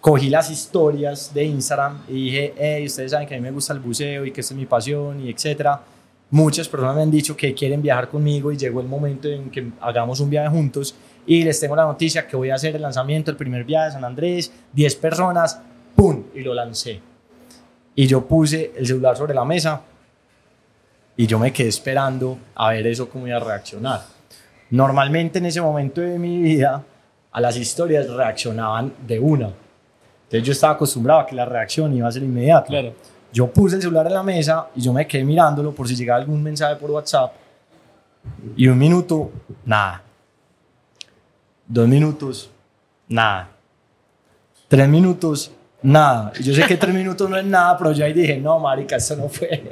Cogí 0.00 0.30
las 0.30 0.50
historias 0.50 1.34
de 1.34 1.44
Instagram 1.44 2.02
y 2.08 2.24
dije, 2.24 2.54
hey, 2.56 2.86
ustedes 2.86 3.10
saben 3.10 3.26
que 3.26 3.34
a 3.34 3.38
mí 3.38 3.42
me 3.42 3.50
gusta 3.50 3.72
el 3.72 3.80
buceo 3.80 4.24
y 4.24 4.30
que 4.30 4.40
esta 4.40 4.54
es 4.54 4.58
mi 4.58 4.66
pasión 4.66 5.20
y 5.26 5.30
etcétera. 5.30 5.80
Muchas 6.32 6.66
personas 6.66 6.96
me 6.96 7.02
han 7.02 7.10
dicho 7.10 7.36
que 7.36 7.52
quieren 7.52 7.82
viajar 7.82 8.08
conmigo 8.08 8.50
y 8.50 8.56
llegó 8.56 8.80
el 8.80 8.88
momento 8.88 9.28
en 9.28 9.50
que 9.50 9.70
hagamos 9.82 10.18
un 10.18 10.30
viaje 10.30 10.48
juntos 10.48 10.94
y 11.26 11.44
les 11.44 11.60
tengo 11.60 11.76
la 11.76 11.84
noticia 11.84 12.26
que 12.26 12.34
voy 12.36 12.48
a 12.48 12.54
hacer 12.54 12.74
el 12.74 12.80
lanzamiento, 12.80 13.30
el 13.30 13.36
primer 13.36 13.64
viaje 13.64 13.84
de 13.88 13.92
San 13.92 14.04
Andrés, 14.04 14.50
10 14.72 14.96
personas, 14.96 15.60
¡pum! 15.94 16.24
Y 16.34 16.40
lo 16.40 16.54
lancé. 16.54 17.02
Y 17.94 18.06
yo 18.06 18.26
puse 18.26 18.72
el 18.74 18.86
celular 18.86 19.14
sobre 19.14 19.34
la 19.34 19.44
mesa 19.44 19.82
y 21.18 21.26
yo 21.26 21.38
me 21.38 21.52
quedé 21.52 21.68
esperando 21.68 22.38
a 22.54 22.70
ver 22.70 22.86
eso 22.86 23.10
cómo 23.10 23.26
iba 23.26 23.36
a 23.36 23.40
reaccionar. 23.40 24.00
Normalmente 24.70 25.38
en 25.38 25.44
ese 25.44 25.60
momento 25.60 26.00
de 26.00 26.18
mi 26.18 26.40
vida 26.40 26.82
a 27.30 27.40
las 27.42 27.58
historias 27.58 28.08
reaccionaban 28.08 28.90
de 29.06 29.20
una. 29.20 29.50
Entonces 30.24 30.42
yo 30.44 30.52
estaba 30.52 30.72
acostumbrado 30.72 31.20
a 31.20 31.26
que 31.26 31.34
la 31.34 31.44
reacción 31.44 31.94
iba 31.94 32.08
a 32.08 32.12
ser 32.12 32.22
inmediata. 32.22 32.68
Claro. 32.68 32.94
Yo 33.32 33.50
puse 33.50 33.76
el 33.76 33.82
celular 33.82 34.06
en 34.06 34.14
la 34.14 34.22
mesa 34.22 34.68
y 34.74 34.82
yo 34.82 34.92
me 34.92 35.06
quedé 35.06 35.24
mirándolo 35.24 35.72
por 35.74 35.88
si 35.88 35.96
llegaba 35.96 36.20
algún 36.20 36.42
mensaje 36.42 36.76
por 36.76 36.90
WhatsApp. 36.90 37.32
Y 38.56 38.68
un 38.68 38.78
minuto, 38.78 39.30
nada. 39.64 40.02
Dos 41.66 41.88
minutos, 41.88 42.50
nada. 43.08 43.48
Tres 44.68 44.88
minutos, 44.88 45.50
nada. 45.82 46.32
Yo 46.40 46.54
sé 46.54 46.62
que 46.66 46.76
tres 46.76 46.94
minutos 46.94 47.28
no 47.28 47.36
es 47.36 47.44
nada, 47.44 47.76
pero 47.76 47.92
yo 47.92 48.04
ahí 48.04 48.12
dije, 48.12 48.38
no, 48.38 48.58
marica, 48.58 48.96
eso 48.96 49.16
no 49.16 49.28
fue. 49.28 49.62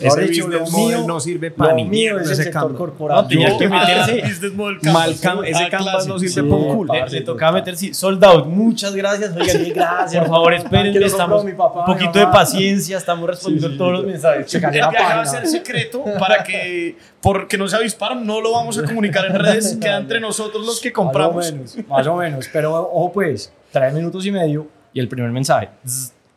Ese 0.00 0.20
dicho, 0.22 0.46
business 0.46 0.70
model 0.72 1.06
no 1.06 1.20
sirve 1.20 1.50
pa' 1.50 1.68
lo 1.68 1.74
ni 1.76 1.84
mío 1.84 1.90
mierda, 1.90 2.20
es 2.22 2.26
el 2.28 2.32
ese 2.34 2.42
sector 2.44 2.62
cambio. 2.62 2.78
corporativo. 2.78 3.42
No, 3.42 3.48
tenía 3.48 3.48
Yo- 3.50 3.58
que 3.58 3.68
meterse. 3.68 4.28
Business 4.28 4.52
model 4.54 4.78
Mal 4.92 5.14
cam- 5.16 5.44
ese 5.46 5.64
Ah, 5.64 5.68
canvas 5.70 6.06
no 6.06 6.18
sirve 6.18 6.32
Sí, 6.32 6.42
pa' 6.42 6.56
un 6.56 6.74
culo. 6.76 6.94
Le, 6.94 7.08
le 7.08 7.20
tocaba 7.20 7.52
meter 7.52 7.76
sí, 7.76 7.94
sold 7.94 8.24
out. 8.24 8.46
Muchas 8.46 8.94
gracias. 8.94 9.30
Oigan, 9.36 9.72
gracias. 9.74 10.22
Por 10.24 10.30
favor, 10.34 10.54
esperen. 10.54 10.98
lo 11.00 11.06
Estamos 11.06 11.44
un 11.44 11.56
poquito 11.86 12.18
de 12.18 12.26
paciencia. 12.26 12.98
Estamos 12.98 13.28
respondiendo 13.28 13.68
Sí, 13.68 13.72
sí, 13.74 13.78
todos 13.78 13.92
los 13.92 14.00
sí. 14.02 14.06
mensajes. 14.08 14.54
El 14.54 14.62
la 14.62 14.86
va 14.86 14.88
a 14.88 14.92
página. 14.92 15.26
ser 15.26 15.46
secreto 15.46 16.04
para 16.18 16.42
que, 16.42 16.96
porque 17.20 17.56
no 17.56 17.68
se 17.68 17.76
avisparon, 17.76 18.26
no 18.26 18.40
lo 18.40 18.52
vamos 18.52 18.78
a 18.78 18.82
comunicar 18.84 19.24
en 19.26 19.34
redes, 19.38 19.76
queda 19.80 19.98
entre 19.98 20.20
nosotros 20.20 20.64
los 20.66 20.80
que 20.80 20.92
compramos. 20.92 21.36
Más 21.36 21.50
o 21.52 21.54
menos, 21.54 21.88
más 21.88 22.06
o 22.06 22.16
menos. 22.16 22.48
Pero 22.52 22.74
ojo 22.74 23.12
pues, 23.12 23.52
tres 23.70 23.92
minutos 23.94 24.24
y 24.26 24.30
medio 24.32 24.66
y 24.92 25.00
el 25.00 25.08
primer 25.08 25.30
mensaje. 25.30 25.68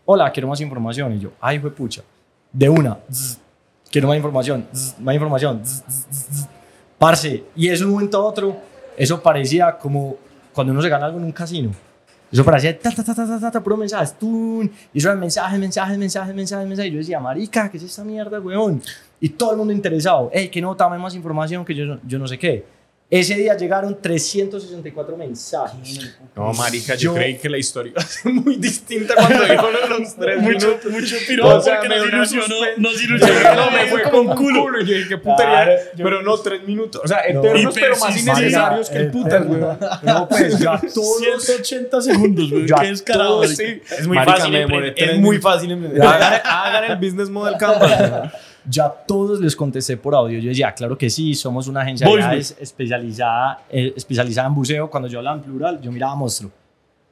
Hola, 0.06 0.32
quiero 0.32 0.48
más 0.48 0.62
información. 0.62 1.14
Y 1.14 1.20
yo, 1.20 1.32
ay, 1.42 1.60
fue 1.60 1.72
pucha. 1.72 2.02
De 2.52 2.70
una. 2.70 2.98
Quiero 3.92 4.08
más 4.08 4.18
información. 4.18 4.66
Más 5.00 5.16
información. 5.16 5.62
Parce. 6.98 7.44
Y 7.56 7.70
eso 7.70 7.84
de 7.84 7.88
un 7.88 7.94
momento 7.94 8.18
a 8.18 8.24
otro, 8.24 8.58
eso 8.98 9.22
parecía 9.22 9.78
como 9.78 10.18
cuando 10.54 10.72
uno 10.72 10.82
se 10.82 10.90
gana 10.90 11.06
algo 11.06 11.18
en 11.18 11.26
un 11.26 11.32
casino. 11.32 11.72
Eso 12.32 12.44
parecía 12.44 12.78
ta, 12.78 12.92
ta, 12.92 13.04
ta, 13.04 13.16
ta, 13.16 13.40
ta, 13.40 13.52
ta, 13.52 13.64
puro 13.64 13.78
mensajes. 13.78 14.18
tun, 14.18 14.70
Y 14.94 14.98
eso 14.98 15.08
eran 15.08 15.20
mensajes, 15.20 15.60
mensajes, 15.60 15.98
mensajes, 15.98 16.36
mensajes, 16.36 16.68
mensajes. 16.68 16.90
Y 16.90 16.94
yo 16.94 17.00
decía, 17.00 17.20
marica, 17.20 17.70
¿qué 17.70 17.78
es 17.78 17.84
esta 17.84 18.04
mierda, 18.04 18.40
weón? 18.40 18.82
Y 19.20 19.30
todo 19.30 19.52
el 19.52 19.58
mundo 19.58 19.74
interesado. 19.74 20.30
Hey, 20.34 20.50
que 20.50 20.62
no, 20.62 20.76
dame 20.76 20.98
más 20.98 21.16
información 21.16 21.64
que 21.64 21.76
yo, 21.76 21.98
yo 22.06 22.20
no 22.20 22.28
sé 22.28 22.38
qué. 22.38 22.66
Ese 23.08 23.36
día 23.36 23.56
llegaron 23.56 24.02
364 24.02 25.16
mensajes. 25.16 26.12
No, 26.36 26.52
marica, 26.54 26.96
yo, 26.96 27.12
Yo- 27.12 27.14
creí 27.14 27.38
que 27.38 27.48
la 27.50 27.60
historia 27.60 27.92
iba 27.92 28.02
a 28.02 28.06
ser 28.06 28.34
muy 28.34 28.56
distinta 28.56 29.14
cuando 29.14 29.44
dijo 29.52 29.68
los 29.90 30.16
tres 30.16 30.42
Mucho, 30.42 30.68
minutos. 30.70 30.92
mucho 30.92 31.16
piropo 31.28 31.50
O 31.56 31.62
sea, 31.62 31.76
porque 31.82 31.90
me 31.90 31.98
nos 31.98 32.08
ilusionó, 32.32 32.56
nos 32.78 33.04
ilusionó. 33.04 33.56
No, 33.56 33.72
me 33.72 33.86
fue 33.86 34.02
como 34.02 34.32
un 34.32 34.36
culo. 34.36 34.82
Y 34.82 34.86
yo 34.88 34.94
dije, 34.96 35.08
qué 35.10 35.18
putería. 35.20 35.54
Claro, 35.54 35.72
yo- 35.96 36.04
pero 36.04 36.22
no, 36.24 36.38
tres 36.40 36.64
minutos. 36.68 37.02
O 37.06 37.08
sea, 37.08 37.22
No. 37.32 37.40
eternos, 37.42 37.78
Y 37.78 37.80
pero 37.80 37.96
más 37.98 38.18
innecesarios 38.20 38.90
que 38.90 38.98
el 38.98 39.12
putas, 39.12 39.46
güey. 39.48 39.62
No, 40.02 40.28
pues 40.28 40.58
ya 40.60 40.82
todos, 40.94 41.20
180 41.20 42.02
segundos, 42.02 42.50
güey. 42.50 42.66
Qué 42.66 42.88
descarado. 42.88 43.44
Sí, 43.48 43.82
Es 43.98 44.08
muy 44.08 44.18
Marica, 44.18 44.38
fácil. 44.38 44.52
me 44.52 44.94
Es 44.98 45.20
muy 45.20 45.38
fácil. 45.38 45.72
hagan 46.02 46.84
el 46.92 46.98
business 46.98 47.30
model 47.30 47.56
canvas. 47.60 48.34
Ya 48.70 48.90
todos 48.90 49.40
les 49.40 49.56
contesté 49.56 49.98
por 49.98 50.16
audio. 50.16 50.40
Yo 50.40 50.50
decía, 50.50 50.74
claro 50.74 50.98
que 50.98 51.10
sí, 51.10 51.34
somos 51.36 51.68
una 51.68 51.82
agencia 51.82 52.08
viajes 52.08 52.56
especializada, 52.60 53.64
eh, 53.70 53.94
especializada 53.96 54.48
en 54.48 54.56
buceo. 54.56 54.90
Cuando 54.90 55.08
yo 55.10 55.20
hablaba 55.20 55.38
en 55.38 55.44
plural, 55.44 55.82
yo 55.82 55.92
miraba 55.92 56.16
monstruo. 56.16 56.52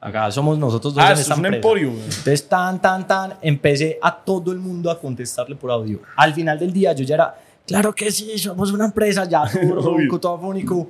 Acá 0.02 0.30
somos 0.32 0.58
nosotros 0.58 0.94
dos 0.94 1.04
Ah, 1.04 1.14
en 1.14 1.18
esta 1.20 1.34
es 1.34 1.40
un 1.40 1.46
empresa. 1.46 1.56
emporio. 1.56 1.90
Entonces, 1.92 2.50
tan, 2.50 2.82
tan, 2.82 3.08
tan, 3.08 3.34
empecé 3.42 3.98
a 4.02 4.14
todo 4.16 4.52
el 4.52 4.60
mundo 4.60 4.92
a 4.92 5.00
contestarle 5.00 5.56
por 5.56 5.72
audio. 5.72 6.00
Al 6.18 6.34
final 6.34 6.60
del 6.60 6.74
día, 6.74 6.92
yo 6.94 7.06
ya 7.06 7.16
era, 7.16 7.36
claro 7.66 7.94
que 7.96 8.12
sí, 8.12 8.38
somos 8.38 8.72
una 8.74 8.86
empresa, 8.86 9.24
ya 9.26 9.44
todo 9.50 9.82
ronco, 9.98 10.20
todo 10.20 10.36
afónico. 10.36 10.90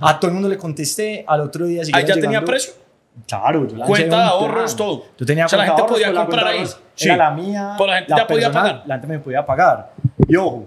A 0.00 0.18
todo 0.20 0.28
el 0.28 0.34
mundo 0.34 0.48
le 0.48 0.56
contesté, 0.56 1.24
al 1.26 1.40
otro 1.40 1.66
día 1.66 1.82
Ah, 1.92 2.00
ya 2.00 2.14
tenía 2.14 2.28
llegando- 2.28 2.46
precio. 2.46 2.72
Claro, 3.26 3.66
yo 3.66 3.78
Cuenta 3.86 4.16
de 4.16 4.22
ahorros, 4.22 4.74
plan. 4.74 4.76
todo. 4.88 5.04
Yo 5.18 5.26
tenía 5.26 5.46
O 5.46 5.48
sea, 5.48 5.58
la 5.58 5.64
cuenta 5.66 5.82
gente 5.82 5.82
ahorros, 5.82 5.96
podía 5.96 6.12
la 6.12 6.20
comprar 6.26 6.46
ahí. 6.48 6.66
Sí. 6.94 7.08
Era 7.08 7.16
la 7.16 7.30
mía. 7.30 7.74
Pero 7.78 7.90
la 7.90 7.96
gente 7.98 8.14
ya 8.16 8.26
podía 8.26 8.52
pagar. 8.52 8.82
La 8.86 8.94
gente 8.94 9.06
me 9.06 9.18
podía 9.20 9.46
pagar. 9.46 9.92
Y 10.28 10.36
ojo, 10.36 10.66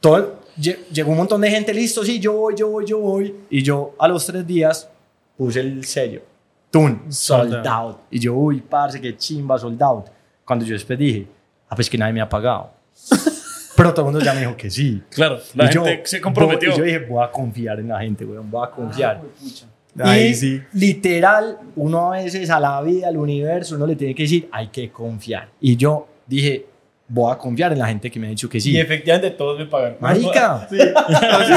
todo, 0.00 0.40
lle- 0.58 0.78
llegó 0.92 1.10
un 1.12 1.16
montón 1.16 1.40
de 1.40 1.50
gente, 1.50 1.72
listo, 1.72 2.04
sí, 2.04 2.18
yo 2.20 2.32
voy, 2.34 2.54
yo 2.56 2.68
voy, 2.68 2.84
yo 2.86 2.98
voy. 2.98 3.34
Y 3.50 3.62
yo 3.62 3.94
a 3.98 4.08
los 4.08 4.26
tres 4.26 4.46
días 4.46 4.88
puse 5.36 5.60
el 5.60 5.84
sello. 5.84 6.22
Tun, 6.70 7.02
sold 7.12 7.64
out. 7.66 7.98
Y 8.10 8.18
yo, 8.18 8.34
uy, 8.34 8.60
parce, 8.60 9.00
qué 9.00 9.16
chimba, 9.16 9.56
sold 9.58 9.80
out. 9.82 10.06
Cuando 10.44 10.64
yo 10.64 10.74
después 10.74 10.98
dije, 10.98 11.26
ah, 11.68 11.76
pues 11.76 11.88
que 11.88 11.96
nadie 11.96 12.12
me 12.12 12.20
ha 12.20 12.28
pagado. 12.28 12.70
Pero 13.76 13.92
todo 13.94 14.06
el 14.06 14.12
mundo 14.12 14.24
ya 14.24 14.34
me 14.34 14.40
dijo 14.40 14.56
que 14.56 14.70
sí. 14.70 15.02
Claro, 15.10 15.38
la 15.54 15.64
Y 15.70 15.74
yo, 15.74 15.84
gente 15.84 16.06
se 16.06 16.20
comprometió. 16.20 16.70
voy- 16.70 16.74
y 16.76 16.78
yo 16.78 16.84
dije, 16.84 16.98
voy 17.08 17.24
a 17.24 17.30
confiar 17.30 17.78
en 17.80 17.88
la 17.88 18.00
gente, 18.00 18.24
weón, 18.24 18.50
voy 18.50 18.66
a 18.66 18.70
confiar. 18.70 19.20
Ahí 20.00 20.28
y 20.28 20.34
sí. 20.34 20.62
literal, 20.72 21.58
uno 21.76 22.12
a 22.12 22.16
veces 22.16 22.50
a 22.50 22.58
la 22.60 22.80
vida, 22.82 23.08
al 23.08 23.16
universo, 23.16 23.76
uno 23.76 23.86
le 23.86 23.96
tiene 23.96 24.14
que 24.14 24.24
decir, 24.24 24.48
hay 24.50 24.68
que 24.68 24.90
confiar. 24.90 25.48
Y 25.60 25.76
yo 25.76 26.08
dije, 26.26 26.66
voy 27.06 27.32
a 27.32 27.36
confiar 27.36 27.72
en 27.72 27.78
la 27.78 27.86
gente 27.86 28.10
que 28.10 28.18
me 28.18 28.26
ha 28.26 28.30
dicho 28.30 28.48
que 28.48 28.58
sí. 28.60 28.72
Y 28.72 28.78
efectivamente 28.78 29.30
todos 29.32 29.58
me 29.58 29.66
pagan. 29.66 29.96
Marica. 30.00 30.66
Yo 30.72 30.76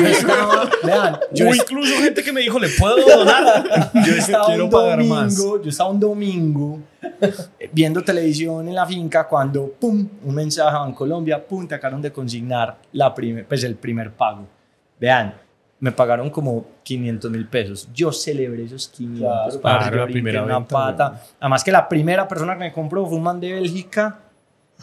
estaba- 0.07 0.69
vean, 0.83 1.17
yo, 1.33 1.47
incluso 1.47 1.95
gente 2.01 2.21
que 2.23 2.31
me 2.33 2.41
dijo, 2.41 2.59
¿le 2.59 2.67
puedo 2.69 2.97
donar? 2.97 3.63
yo 4.05 4.13
estaba 4.13 4.45
Quiero 4.47 4.65
un 4.65 4.69
pagar 4.69 4.97
domingo, 4.99 5.15
más. 5.15 5.35
yo 5.63 5.69
estaba 5.69 5.89
un 5.89 5.99
domingo 5.99 6.79
eh, 7.21 7.31
viendo 7.71 8.03
televisión 8.03 8.67
en 8.67 8.75
la 8.75 8.85
finca 8.85 9.27
cuando, 9.27 9.71
pum, 9.79 10.07
un 10.25 10.35
mensaje 10.35 10.77
en 10.85 10.93
Colombia, 10.93 11.43
pum, 11.45 11.67
te 11.67 11.75
acabaron 11.75 12.01
de 12.01 12.11
consignar 12.11 12.77
la 12.91 13.13
primer, 13.15 13.45
pues 13.47 13.63
el 13.63 13.75
primer 13.75 14.11
pago. 14.11 14.45
Vean, 14.99 15.33
me 15.79 15.91
pagaron 15.91 16.29
como 16.29 16.65
500 16.83 17.31
mil 17.31 17.47
pesos. 17.47 17.87
Yo 17.93 18.11
celebré 18.11 18.63
esos 18.63 18.87
500 18.87 19.57
Claro, 19.57 19.97
la 19.97 20.05
primera 20.05 20.43
una 20.43 20.59
venta, 20.59 20.73
pata. 20.73 21.23
Además 21.39 21.63
que 21.63 21.71
la 21.71 21.87
primera 21.87 22.27
persona 22.27 22.53
que 22.53 22.59
me 22.59 22.73
compró 22.73 23.05
fue 23.05 23.17
un 23.17 23.23
man 23.23 23.39
de 23.39 23.53
Bélgica 23.53 24.19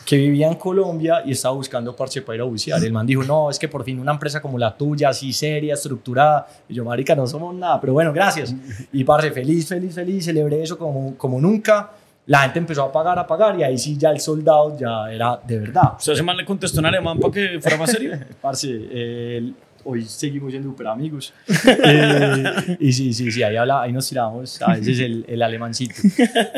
que 0.04 0.16
vivía 0.16 0.48
en 0.48 0.54
Colombia 0.54 1.22
y 1.24 1.32
estaba 1.32 1.54
buscando 1.54 1.94
parche 1.94 2.22
para 2.22 2.36
ir 2.36 2.40
a 2.42 2.44
bucear. 2.44 2.82
El 2.82 2.92
man 2.92 3.06
dijo, 3.06 3.22
no, 3.24 3.50
es 3.50 3.58
que 3.58 3.68
por 3.68 3.84
fin 3.84 3.98
una 3.98 4.12
empresa 4.12 4.40
como 4.40 4.58
la 4.58 4.76
tuya, 4.76 5.10
así 5.10 5.32
seria, 5.32 5.74
estructurada. 5.74 6.46
Y 6.68 6.74
yo, 6.74 6.84
marica, 6.84 7.14
no 7.14 7.26
somos 7.26 7.54
nada, 7.54 7.80
pero 7.80 7.92
bueno, 7.92 8.12
gracias. 8.12 8.54
Y 8.92 9.04
parce, 9.04 9.30
feliz, 9.30 9.68
feliz, 9.68 9.94
feliz, 9.94 10.24
celebré 10.24 10.62
eso 10.62 10.76
como, 10.76 11.16
como 11.16 11.40
nunca. 11.40 11.90
La 12.26 12.40
gente 12.40 12.58
empezó 12.58 12.84
a 12.84 12.92
pagar, 12.92 13.18
a 13.18 13.26
pagar 13.26 13.58
y 13.58 13.62
ahí 13.62 13.76
sí 13.76 13.96
ya 13.98 14.10
el 14.10 14.18
soldado 14.18 14.76
ya 14.78 15.12
era 15.12 15.38
de 15.46 15.58
verdad. 15.58 15.94
O 15.96 16.00
sea, 16.00 16.14
ese 16.14 16.22
man 16.22 16.36
le 16.36 16.44
contestó 16.44 16.80
en 16.80 16.86
alemán 16.86 17.18
para 17.18 17.32
que 17.32 17.60
fuera 17.60 17.76
más 17.76 17.90
serio. 17.90 18.18
Parce, 18.40 18.68
eh, 18.70 19.52
hoy 19.84 20.04
seguimos 20.04 20.50
siendo 20.50 20.68
super 20.70 20.86
amigos. 20.88 21.32
Eh, 21.86 22.76
y 22.80 22.92
sí, 22.92 23.12
sí, 23.12 23.30
sí, 23.30 23.42
ahí, 23.42 23.56
habla, 23.56 23.82
ahí 23.82 23.92
nos 23.92 24.08
tiramos 24.08 24.60
a 24.62 24.74
veces 24.74 24.98
el, 25.00 25.24
el 25.28 25.42
alemancito. 25.42 25.94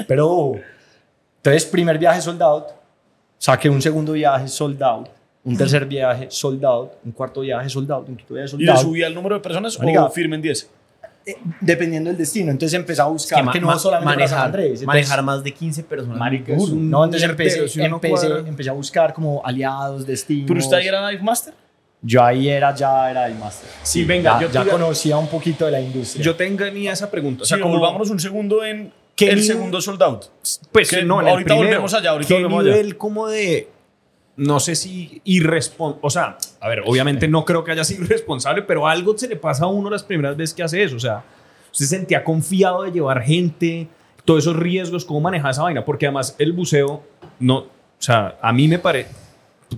Pero, 0.06 0.52
entonces, 1.38 1.64
primer 1.66 1.98
viaje 1.98 2.20
sold 2.20 2.42
out, 2.42 2.64
saqué 3.38 3.68
un 3.68 3.80
segundo 3.82 4.12
viaje 4.12 4.48
sold 4.48 4.82
out, 4.82 5.08
un 5.44 5.56
tercer 5.56 5.86
viaje 5.86 6.26
sold 6.30 6.64
out, 6.64 6.92
un 7.04 7.12
cuarto 7.12 7.40
viaje 7.40 7.68
sold 7.68 7.90
out, 7.90 8.08
un 8.08 8.16
quinto 8.16 8.34
viaje 8.34 8.48
sold 8.48 8.62
¿Y 8.62 8.66
le 8.66 8.72
out. 8.72 8.80
subía 8.80 9.06
el 9.06 9.14
número 9.14 9.36
de 9.36 9.40
personas 9.40 9.78
Marica. 9.78 10.04
o 10.04 10.10
firmen 10.10 10.40
10? 10.42 10.70
Eh, 11.28 11.34
dependiendo 11.60 12.08
del 12.08 12.16
destino. 12.16 12.50
Entonces 12.52 12.74
empecé 12.78 13.02
a 13.02 13.06
buscar 13.06 13.38
que, 13.40 13.44
ma- 13.44 13.54
no 13.54 13.66
ma- 13.66 13.78
solamente 13.78 14.14
para 14.14 14.28
San 14.28 14.38
manejar, 14.38 14.46
Andrés. 14.46 14.66
Entonces, 14.80 14.86
manejar 14.86 15.22
más 15.24 15.42
de 15.42 15.52
15 15.52 15.82
personas. 15.82 16.18
marica, 16.18 16.52
es 16.54 16.62
es 16.62 16.68
un- 16.70 16.88
no, 16.90 17.04
entonces 17.04 17.28
empecé, 17.28 17.58
empecé, 17.84 18.26
empecé 18.46 18.70
a 18.70 18.72
buscar 18.72 19.12
como 19.12 19.44
aliados, 19.44 20.06
destinos. 20.06 20.46
¿Pero 20.46 20.60
usted 20.60 20.78
era 20.78 21.08
Dive 21.08 21.22
Master? 21.22 21.52
Yo 22.02 22.22
ahí 22.22 22.48
era, 22.48 22.74
ya 22.74 23.10
era 23.10 23.26
el 23.26 23.34
máster. 23.36 23.68
Sí, 23.82 24.04
venga, 24.04 24.38
ya, 24.40 24.46
yo 24.46 24.52
ya 24.52 24.64
te- 24.64 24.70
conocía 24.70 25.16
un 25.16 25.28
poquito 25.28 25.64
de 25.64 25.72
la 25.72 25.80
industria. 25.80 26.24
Yo 26.24 26.34
tenía 26.36 26.92
esa 26.92 27.10
pregunta. 27.10 27.42
O 27.42 27.46
sea, 27.46 27.56
sea, 27.56 27.62
como, 27.62 27.78
volvámonos 27.78 28.10
un 28.10 28.20
segundo 28.20 28.64
en 28.64 28.92
¿Qué 29.16 29.30
el 29.30 29.42
segundo 29.42 29.80
sold 29.80 30.02
out. 30.02 30.24
Pues 30.72 30.90
que 30.90 31.02
no, 31.02 31.20
en 31.20 31.26
el 31.26 31.32
ahorita 31.32 31.46
primero. 31.48 31.68
volvemos 31.68 31.94
allá, 31.94 32.10
ahorita 32.10 32.28
¿Qué 32.28 32.34
volvemos 32.34 32.60
allá. 32.64 32.70
nivel 32.76 32.96
como 32.98 33.26
de, 33.28 33.68
no 34.36 34.60
sé 34.60 34.76
si 34.76 35.22
irresponsable, 35.24 36.00
o 36.02 36.10
sea, 36.10 36.36
a 36.60 36.68
ver, 36.68 36.82
obviamente 36.86 37.26
no 37.26 37.44
creo 37.46 37.64
que 37.64 37.72
haya 37.72 37.82
sido 37.82 38.04
irresponsable, 38.04 38.62
pero 38.62 38.86
algo 38.86 39.16
se 39.16 39.26
le 39.26 39.36
pasa 39.36 39.64
a 39.64 39.68
uno 39.68 39.88
las 39.88 40.02
primeras 40.04 40.36
veces 40.36 40.54
que 40.54 40.62
hace 40.62 40.82
eso, 40.82 40.96
o 40.96 41.00
sea, 41.00 41.24
usted 41.72 41.86
se 41.86 41.96
sentía 41.96 42.22
confiado 42.22 42.82
de 42.82 42.92
llevar 42.92 43.22
gente, 43.22 43.88
todos 44.26 44.44
esos 44.44 44.56
riesgos, 44.56 45.04
cómo 45.06 45.22
manejar 45.22 45.52
esa 45.52 45.62
vaina, 45.62 45.82
porque 45.84 46.04
además 46.06 46.36
el 46.38 46.52
buceo, 46.52 47.02
no, 47.40 47.56
o 47.60 47.68
sea, 47.98 48.36
a 48.42 48.52
mí 48.52 48.68
me 48.68 48.78
parece, 48.78 49.08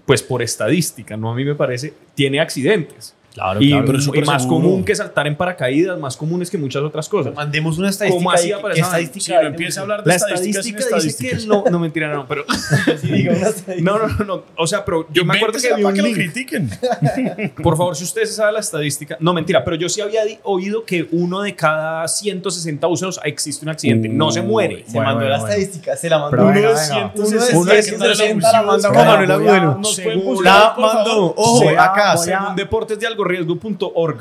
pues 0.05 0.23
por 0.23 0.43
estadística, 0.43 1.17
no 1.17 1.31
a 1.31 1.35
mí 1.35 1.45
me 1.45 1.55
parece, 1.55 1.93
tiene 2.15 2.41
accidentes. 2.41 3.15
Claro, 3.35 3.61
y, 3.63 3.69
claro, 3.69 3.85
y 3.85 3.87
pero 3.87 4.01
súper 4.01 4.27
más 4.27 4.43
seguro. 4.43 4.63
común 4.63 4.85
que 4.85 4.97
saltar 4.97 5.27
en 5.29 5.37
paracaídas, 5.37 5.99
más 5.99 6.17
comunes 6.17 6.51
que 6.51 6.59
muchas 6.59 6.83
otras 6.83 7.09
cosas. 7.09 7.35
Mandemos 7.35 7.79
una 7.79 7.91
estadística. 7.91 8.19
¿Cómo 8.25 8.35
y-? 8.35 8.49
¿qué 8.75 8.81
Ah, 8.83 8.85
estadística 8.87 9.25
Si 9.25 9.33
no 9.33 9.41
de 9.41 9.47
empieza 9.47 9.81
a 9.81 9.83
hablar 9.83 10.03
de 10.03 10.09
La 10.09 10.17
estadísticas, 10.17 10.67
estadística 10.87 10.97
dice 11.37 11.43
que 11.43 11.47
no, 11.47 11.65
no 11.71 11.79
mentira, 11.79 12.13
no, 12.13 12.27
pero 12.27 12.45
estadística. 12.89 13.75
no, 13.81 13.99
no, 13.99 14.09
no, 14.09 14.25
no, 14.25 14.43
o 14.57 14.67
sea, 14.67 14.85
pero 14.85 15.07
yo 15.13 15.25
me 15.25 15.37
acuerdo 15.37 15.59
que 15.61 15.69
vi 15.75 15.83
para 15.83 15.89
un 15.89 15.95
que 15.95 16.03
lo 16.09 16.15
critiquen. 16.15 16.71
Por 17.63 17.77
favor, 17.77 17.95
si 17.97 18.05
usted 18.05 18.25
se 18.25 18.33
sabe 18.33 18.53
la 18.53 18.61
estadística, 18.61 19.17
no 19.21 19.33
mentira, 19.33 19.63
pero 19.65 19.77
yo 19.77 19.89
sí 19.89 20.01
había 20.01 20.23
oído 20.45 20.85
que 20.85 21.07
uno 21.13 21.43
de 21.43 21.55
cada 21.55 22.09
160 22.09 22.87
buceos 22.89 23.21
existe 23.25 23.65
un 23.65 23.69
accidente, 23.71 24.09
no 24.09 24.31
se 24.33 24.43
muere. 24.43 24.85
Se 24.87 24.93
Bueno, 24.95 25.05
mandó 25.07 25.21
bueno, 25.21 25.31
la 25.31 25.39
bueno. 25.39 25.55
estadística, 25.55 25.97
se 25.97 26.09
la 26.11 26.19
mandó. 26.19 26.31
Pero 26.31 26.43
uno 26.45 26.55
de 26.55 26.67
venga. 26.67 27.13
160, 27.15 27.57
Uno 27.59 27.73
de 27.73 27.83
160 27.83 28.53
la 28.53 28.63
mandó 28.63 28.93
Manuel 28.93 29.31
Agüero. 29.31 29.81
Según 29.85 30.45
La 30.45 30.75
mandó. 30.79 31.35
Ojo, 31.37 31.69
acá. 31.79 32.15
voy 32.17 32.31
a- 32.33 32.41
Según 32.41 32.57
deportesdealgorriesgo.org. 33.19 34.19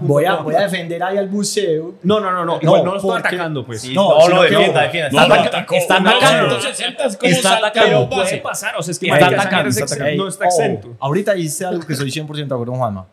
Voy 0.00 0.24
a, 0.24 0.36
voy 0.36 0.54
a 0.54 0.60
defender 0.62 1.02
ahí 1.02 1.16
al 1.18 1.28
buceo. 1.28 1.94
No, 2.02 2.20
no, 2.20 2.30
no, 2.32 2.44
no, 2.44 2.56
No, 2.56 2.58
igual 2.62 2.84
no 2.84 2.90
lo 2.92 2.96
estoy 2.96 3.10
porque- 3.10 3.28
atacando, 3.28 3.64
pues. 3.64 3.80
Sí, 3.82 3.94
No, 3.94 4.18
no, 4.18 4.28
no, 4.36 4.42
que- 4.42 4.48
defienda, 4.50 4.82
defienda. 4.82 5.10
No, 5.12 5.22
Está 5.22 5.36
no, 5.36 5.42
atacó. 5.42 5.74
está 5.74 5.96
atacando. 5.96 6.60
160 6.60 7.04
es 7.04 7.16
como 7.16 7.32
Está 7.32 7.56
atacando, 7.56 8.10
puede 8.10 8.36
pasar, 8.38 8.74
o 8.78 8.82
sea, 8.82 8.92
es 8.92 8.98
que 8.98 9.06
Está 9.08 9.26
atacando. 9.26 9.70
no 10.16 10.28
está 10.28 10.44
Oh, 10.44 10.48
exento. 10.48 10.96
ahorita 11.00 11.34
dice 11.34 11.64
algo 11.64 11.86
que 11.86 11.94
soy 11.94 12.10
100% 12.10 12.48
de 12.48 12.54
acuerdo 12.54 12.72
con 12.72 12.78
Juanma. 12.80 13.06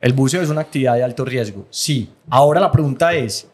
El 0.00 0.12
buceo 0.12 0.42
es 0.42 0.50
una 0.50 0.60
actividad 0.60 0.94
de 0.94 1.04
alto 1.04 1.24
riesgo. 1.24 1.66
Sí. 1.70 2.10
Ahora 2.30 2.60
la 2.60 2.70
pregunta 2.70 3.12
es, 3.14 3.48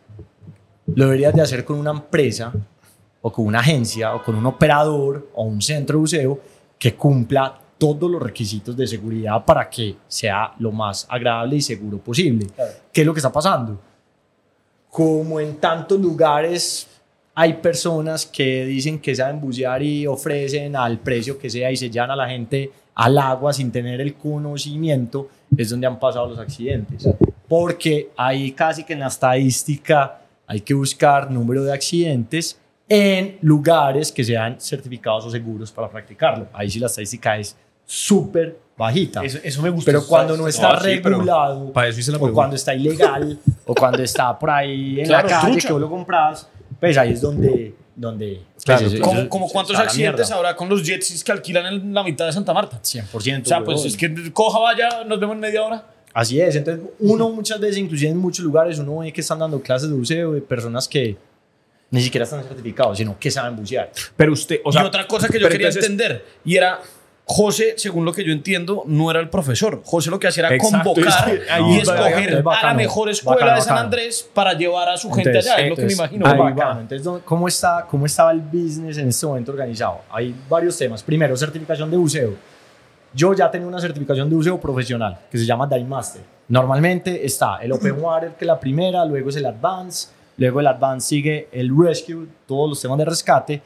¿lo 0.95 1.05
deberías 1.05 1.33
de 1.35 1.43
hacer 1.43 1.65
con 1.65 1.79
una 1.79 1.91
empresa 1.93 2.53
o 3.23 3.33
con 3.33 3.47
una 3.47 3.61
agencia 3.61 4.15
o 4.15 4.23
con 4.23 4.35
un 4.35 4.45
operador 4.47 5.29
o 5.35 5.45
un 5.45 5.63
centro 5.63 5.97
de 5.97 6.01
buceo 6.01 6.41
que 6.79 6.95
cumpla 6.95 7.59
todos 7.83 8.09
los 8.09 8.23
requisitos 8.23 8.77
de 8.77 8.87
seguridad 8.87 9.45
para 9.45 9.69
que 9.69 9.97
sea 10.07 10.53
lo 10.61 10.71
más 10.71 11.05
agradable 11.11 11.57
y 11.57 11.61
seguro 11.61 11.99
posible? 11.99 12.47
¿Qué 12.93 13.01
es 13.01 13.07
lo 13.07 13.13
que 13.13 13.19
está 13.19 13.33
pasando? 13.33 13.77
Como 14.89 15.41
en 15.41 15.57
tantos 15.57 16.01
lugares 16.01 16.87
hay 17.35 17.55
personas 17.55 18.25
que 18.25 18.65
dicen 18.67 19.01
que 19.01 19.17
saben 19.17 19.41
bucear 19.41 19.83
y 19.83 20.07
ofrecen 20.07 20.77
al 20.77 21.01
precio 21.01 21.37
que 21.37 21.51
sea 21.51 21.73
y 21.73 21.77
se 21.77 21.91
llevan 21.91 22.13
a 22.13 22.17
la 22.17 22.29
gente 22.29 22.71
al 22.95 23.19
agua 23.19 23.53
sin 23.53 23.73
tener 23.73 24.01
el 24.01 24.15
conocimiento, 24.15 25.29
es 25.57 25.71
donde 25.71 25.89
han 25.89 25.99
pasado 25.99 26.29
los 26.29 26.39
accidentes. 26.39 27.09
Porque 27.49 28.11
ahí 28.17 28.53
casi 28.53 28.85
que 28.85 28.93
en 28.93 29.01
la 29.01 29.09
estadística 29.09 30.21
hay 30.47 30.61
que 30.61 30.75
buscar 30.75 31.29
número 31.33 31.65
de 31.65 31.73
accidentes 31.73 32.61
en 32.89 33.39
lugares 33.41 34.13
que 34.13 34.23
sean 34.23 34.61
certificados 34.61 35.27
o 35.27 35.31
seguros 35.33 35.73
para 35.73 35.91
practicarlo. 35.91 36.47
Ahí 36.53 36.71
sí 36.71 36.79
la 36.79 36.87
estadística 36.87 37.37
es 37.39 37.57
súper 37.93 38.59
bajita. 38.77 39.23
Eso, 39.23 39.39
eso 39.43 39.61
me 39.63 39.69
gusta. 39.71 39.91
Pero 39.91 40.07
cuando 40.07 40.37
no 40.37 40.49
está 40.49 40.73
No, 40.73 40.81
sí, 40.81 40.87
regulado, 40.87 41.73
para 41.73 41.89
eso 41.89 42.01
hice 42.01 42.11
la 42.13 42.19
o 42.19 42.33
cuando 42.33 42.57
está 42.57 42.75
ilegal, 42.75 43.39
o 43.67 43.75
cuando 43.75 44.03
está 44.03 44.39
por 44.39 44.51
ahí 44.51 45.01
en 45.01 45.07
Claro, 45.07 45.29
la 45.29 45.35
calle 45.41 45.53
trucha. 45.53 45.69
que 45.69 45.73
vos 45.75 45.83
lo 45.83 45.91
compras, 45.91 46.49
pues 46.81 46.97
ahí 46.97 47.13
es 47.13 47.21
donde... 47.21 47.75
donde 47.95 48.41
Claro, 48.65 48.89
pues, 48.89 49.01
Como, 49.01 49.29
como 49.29 49.49
cuántos 49.49 49.77
accidentes 49.77 50.31
habrá 50.31 50.57
con 50.57 50.69
los 50.69 50.83
jet 50.83 51.03
skis 51.03 51.23
que 51.23 51.33
alquilan 51.33 51.67
en 51.67 51.93
la 51.95 52.03
mitad 52.03 52.25
de 52.27 52.33
Santa 52.33 52.53
Marta. 52.55 52.81
100%. 52.81 53.43
O 53.43 53.45
sea, 53.45 53.63
pues 53.63 53.85
es 53.85 53.97
que 53.97 54.33
coja, 54.33 54.59
vaya, 54.59 55.05
nos 55.05 55.21
vemos 55.21 55.35
en 55.35 55.41
media 55.41 55.63
hora. 55.65 55.85
Así 56.15 56.41
es. 56.41 56.57
Entonces, 56.57 56.85
uno 57.01 57.29
muchas 57.31 57.59
veces, 57.61 57.79
inclusive 57.79 58.11
en 58.11 58.17
muchos 58.19 58.45
lugares, 58.45 58.79
uno 58.79 58.99
ve 58.99 59.13
que 59.13 59.21
están 59.21 59.39
dando 59.39 59.61
clases 59.61 59.89
de 59.91 59.95
buceo 59.97 60.33
de 60.33 60.41
personas 60.41 60.87
que 60.89 61.17
ni 61.91 62.01
siquiera 62.01 62.25
están 62.25 62.43
certificados, 62.45 62.97
sino 62.99 63.19
que 63.19 63.31
saben 63.31 63.55
bucear. 63.57 63.91
Pero 64.17 64.33
usted, 64.33 64.61
o 64.65 64.73
sea, 64.73 64.83
y 64.83 64.87
otra 64.87 65.07
cosa 65.07 65.29
que 65.29 65.39
yo 65.39 65.49
quería 65.49 65.69
entonces- 65.69 65.91
entender, 65.91 66.25
y 66.45 66.57
era, 66.57 66.81
José, 67.25 67.75
según 67.77 68.05
lo 68.05 68.13
que 68.13 68.25
yo 68.25 68.33
entiendo, 68.33 68.83
no 68.87 69.11
era 69.11 69.21
el 69.21 69.31
profesor. 69.31 69.81
José 69.85 70.11
lo 70.11 70.19
que 70.19 70.27
hacía 70.27 70.47
era 70.49 70.55
Exacto, 70.57 70.93
convocar 70.93 71.33
y 71.69 71.79
es 71.79 71.87
bacano, 71.87 72.07
escoger 72.07 72.29
es 72.29 72.33
a 72.33 72.37
la 72.37 72.43
bacano, 72.43 72.75
mejor 72.75 73.09
escuela 73.11 73.41
bacano, 73.41 73.55
de 73.57 73.61
San 73.63 73.69
bacano. 73.71 73.85
Andrés 73.87 74.31
para 74.35 74.53
llevar 74.55 74.89
a 74.89 74.97
su 74.97 75.11
gente 75.13 75.31
Entonces, 75.31 75.53
allá, 75.53 75.63
es 75.63 75.71
lo 75.71 75.77
que 75.77 75.83
me 75.83 75.93
entonces, 75.93 75.99
imagino. 75.99 76.27
ahí 76.27 76.39
va. 76.39 76.51
bacano. 76.51 76.81
Entonces, 76.81 77.05
¿dó- 77.05 77.21
¿cómo, 77.25 77.49
está, 77.49 77.87
¿cómo 77.89 78.07
estaba 78.07 78.33
el 78.33 78.41
business 78.41 78.99
en 78.99 79.09
este 79.09 79.25
momento 79.27 79.53
organizado? 79.53 80.01
Hay 80.11 80.35
varios 80.49 80.77
temas. 80.77 81.03
Primero, 81.03 81.37
certificación 81.37 81.91
de 81.91 81.97
buceo. 81.97 82.35
Yo 83.15 83.35
ya 83.35 83.51
tengo 83.51 83.69
una 83.69 83.81
certificación 83.81 84.29
de 84.29 84.35
buceo 84.37 84.61
profesional 84.61 85.19
que 85.31 85.39
se 85.39 85.47
llama 85.47 85.67
Dive 85.67 85.85
Master. 85.85 86.23
Normalmente 86.49 87.25
está 87.25 87.59
el 87.59 87.71
Open 87.73 87.93
Water, 88.03 88.31
que 88.31 88.45
es 88.45 88.47
la 88.49 88.59
primera, 88.59 89.05
luego 89.05 89.29
es 89.31 89.37
el 89.37 89.47
Advance, 89.47 90.09
luego 90.39 90.61
el 90.61 90.67
Advance 90.67 91.07
sigue 91.09 91.49
el 91.53 91.71
Rescue, 91.79 92.27
todos 92.47 92.69
los 92.71 92.81
temas 92.83 92.99
de 92.99 93.05
rescate, 93.05 93.63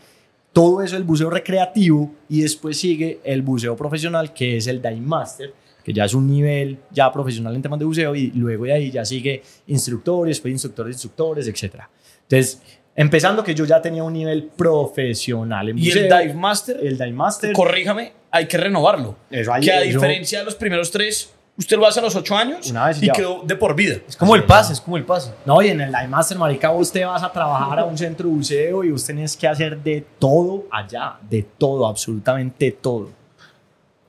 todo 0.57 0.81
eso 0.83 0.97
el 0.97 1.05
buceo 1.05 1.29
recreativo 1.29 2.11
y 2.31 2.40
después 2.40 2.79
sigue 2.81 3.21
el 3.25 3.42
buceo 3.42 3.77
profesional, 3.77 4.33
que 4.33 4.57
es 4.57 4.66
el 4.69 4.81
Dive 4.81 4.97
Master, 5.03 5.53
que 5.85 5.92
ya 5.92 6.07
es 6.07 6.14
un 6.14 6.27
nivel 6.27 6.79
ya 6.90 7.12
profesional 7.12 7.55
en 7.55 7.61
temas 7.61 7.79
de 7.79 7.85
buceo 7.85 8.14
y 8.16 8.29
luego 8.31 8.64
de 8.64 8.73
ahí 8.73 8.90
ya 8.90 9.05
sigue 9.05 9.42
instructores, 9.66 10.37
después 10.37 10.53
instructores, 10.53 10.95
instructores, 10.95 11.47
etc. 11.47 11.83
Entonces, 12.23 12.62
empezando 12.95 13.45
que 13.45 13.55
yo 13.55 13.66
ya 13.66 13.83
tenía 13.83 14.03
un 14.03 14.14
nivel 14.14 14.45
profesional 14.45 15.69
en 15.69 15.79
Y 15.79 15.88
buceo. 15.88 16.03
el 16.05 16.09
Dive 16.09 16.35
Master, 16.35 16.79
el 16.83 16.97
Dive 16.97 17.12
Master. 17.12 17.53
corríjame, 17.53 18.12
hay 18.31 18.47
que 18.49 18.57
renovarlo. 18.57 19.14
Eso 19.31 19.53
hay- 19.53 19.62
que 19.62 19.73
a 19.73 19.83
eso- 19.83 19.99
diferencia 20.01 20.38
de 20.38 20.47
los 20.47 20.55
primeros 20.55 20.90
tres, 20.90 21.35
usted 21.59 21.77
lo 21.77 21.87
hace 21.87 22.01
a 22.01 22.03
los 22.03 22.14
ocho 22.14 22.37
años 22.37 22.71
Una 22.71 22.87
vez 22.87 23.03
y 23.03 23.11
quedó 23.11 23.42
de 23.45 23.57
por 23.57 23.75
vida. 23.75 23.97
Es 24.09 24.16
como 24.16 24.35
el 24.37 24.45
pase, 24.45 24.73
es 24.75 24.81
como 24.81 24.97
el 24.97 25.05
pase. 25.05 25.33
No, 25.45 25.61
y 25.62 25.69
en 25.69 25.81
el 25.81 25.90
Live 25.90 26.09
Master, 26.09 26.38
marica, 26.38 26.71
te 26.92 27.05
vas 27.05 27.23
a 27.23 27.33
trabajar 27.33 27.79
a 27.81 27.85
un 27.85 27.97
centro 27.97 28.29
de 28.29 28.35
buceo 28.35 28.85
y 28.85 28.90
vos 28.90 29.05
tenés 29.05 29.37
que 29.37 29.49
hacer 29.49 29.79
de 29.83 30.05
todo 30.19 30.64
allá, 30.71 31.16
de 31.29 31.42
todo, 31.42 31.87
absolutamente 31.87 32.71
todo. 32.73 33.09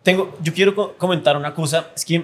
Tengo, 0.04 0.36
yo 0.42 0.54
quiero 0.54 0.74
co- 0.76 0.94
comentar 0.98 1.36
una 1.36 1.54
cosa. 1.54 1.88
Es 1.96 2.06
que 2.06 2.16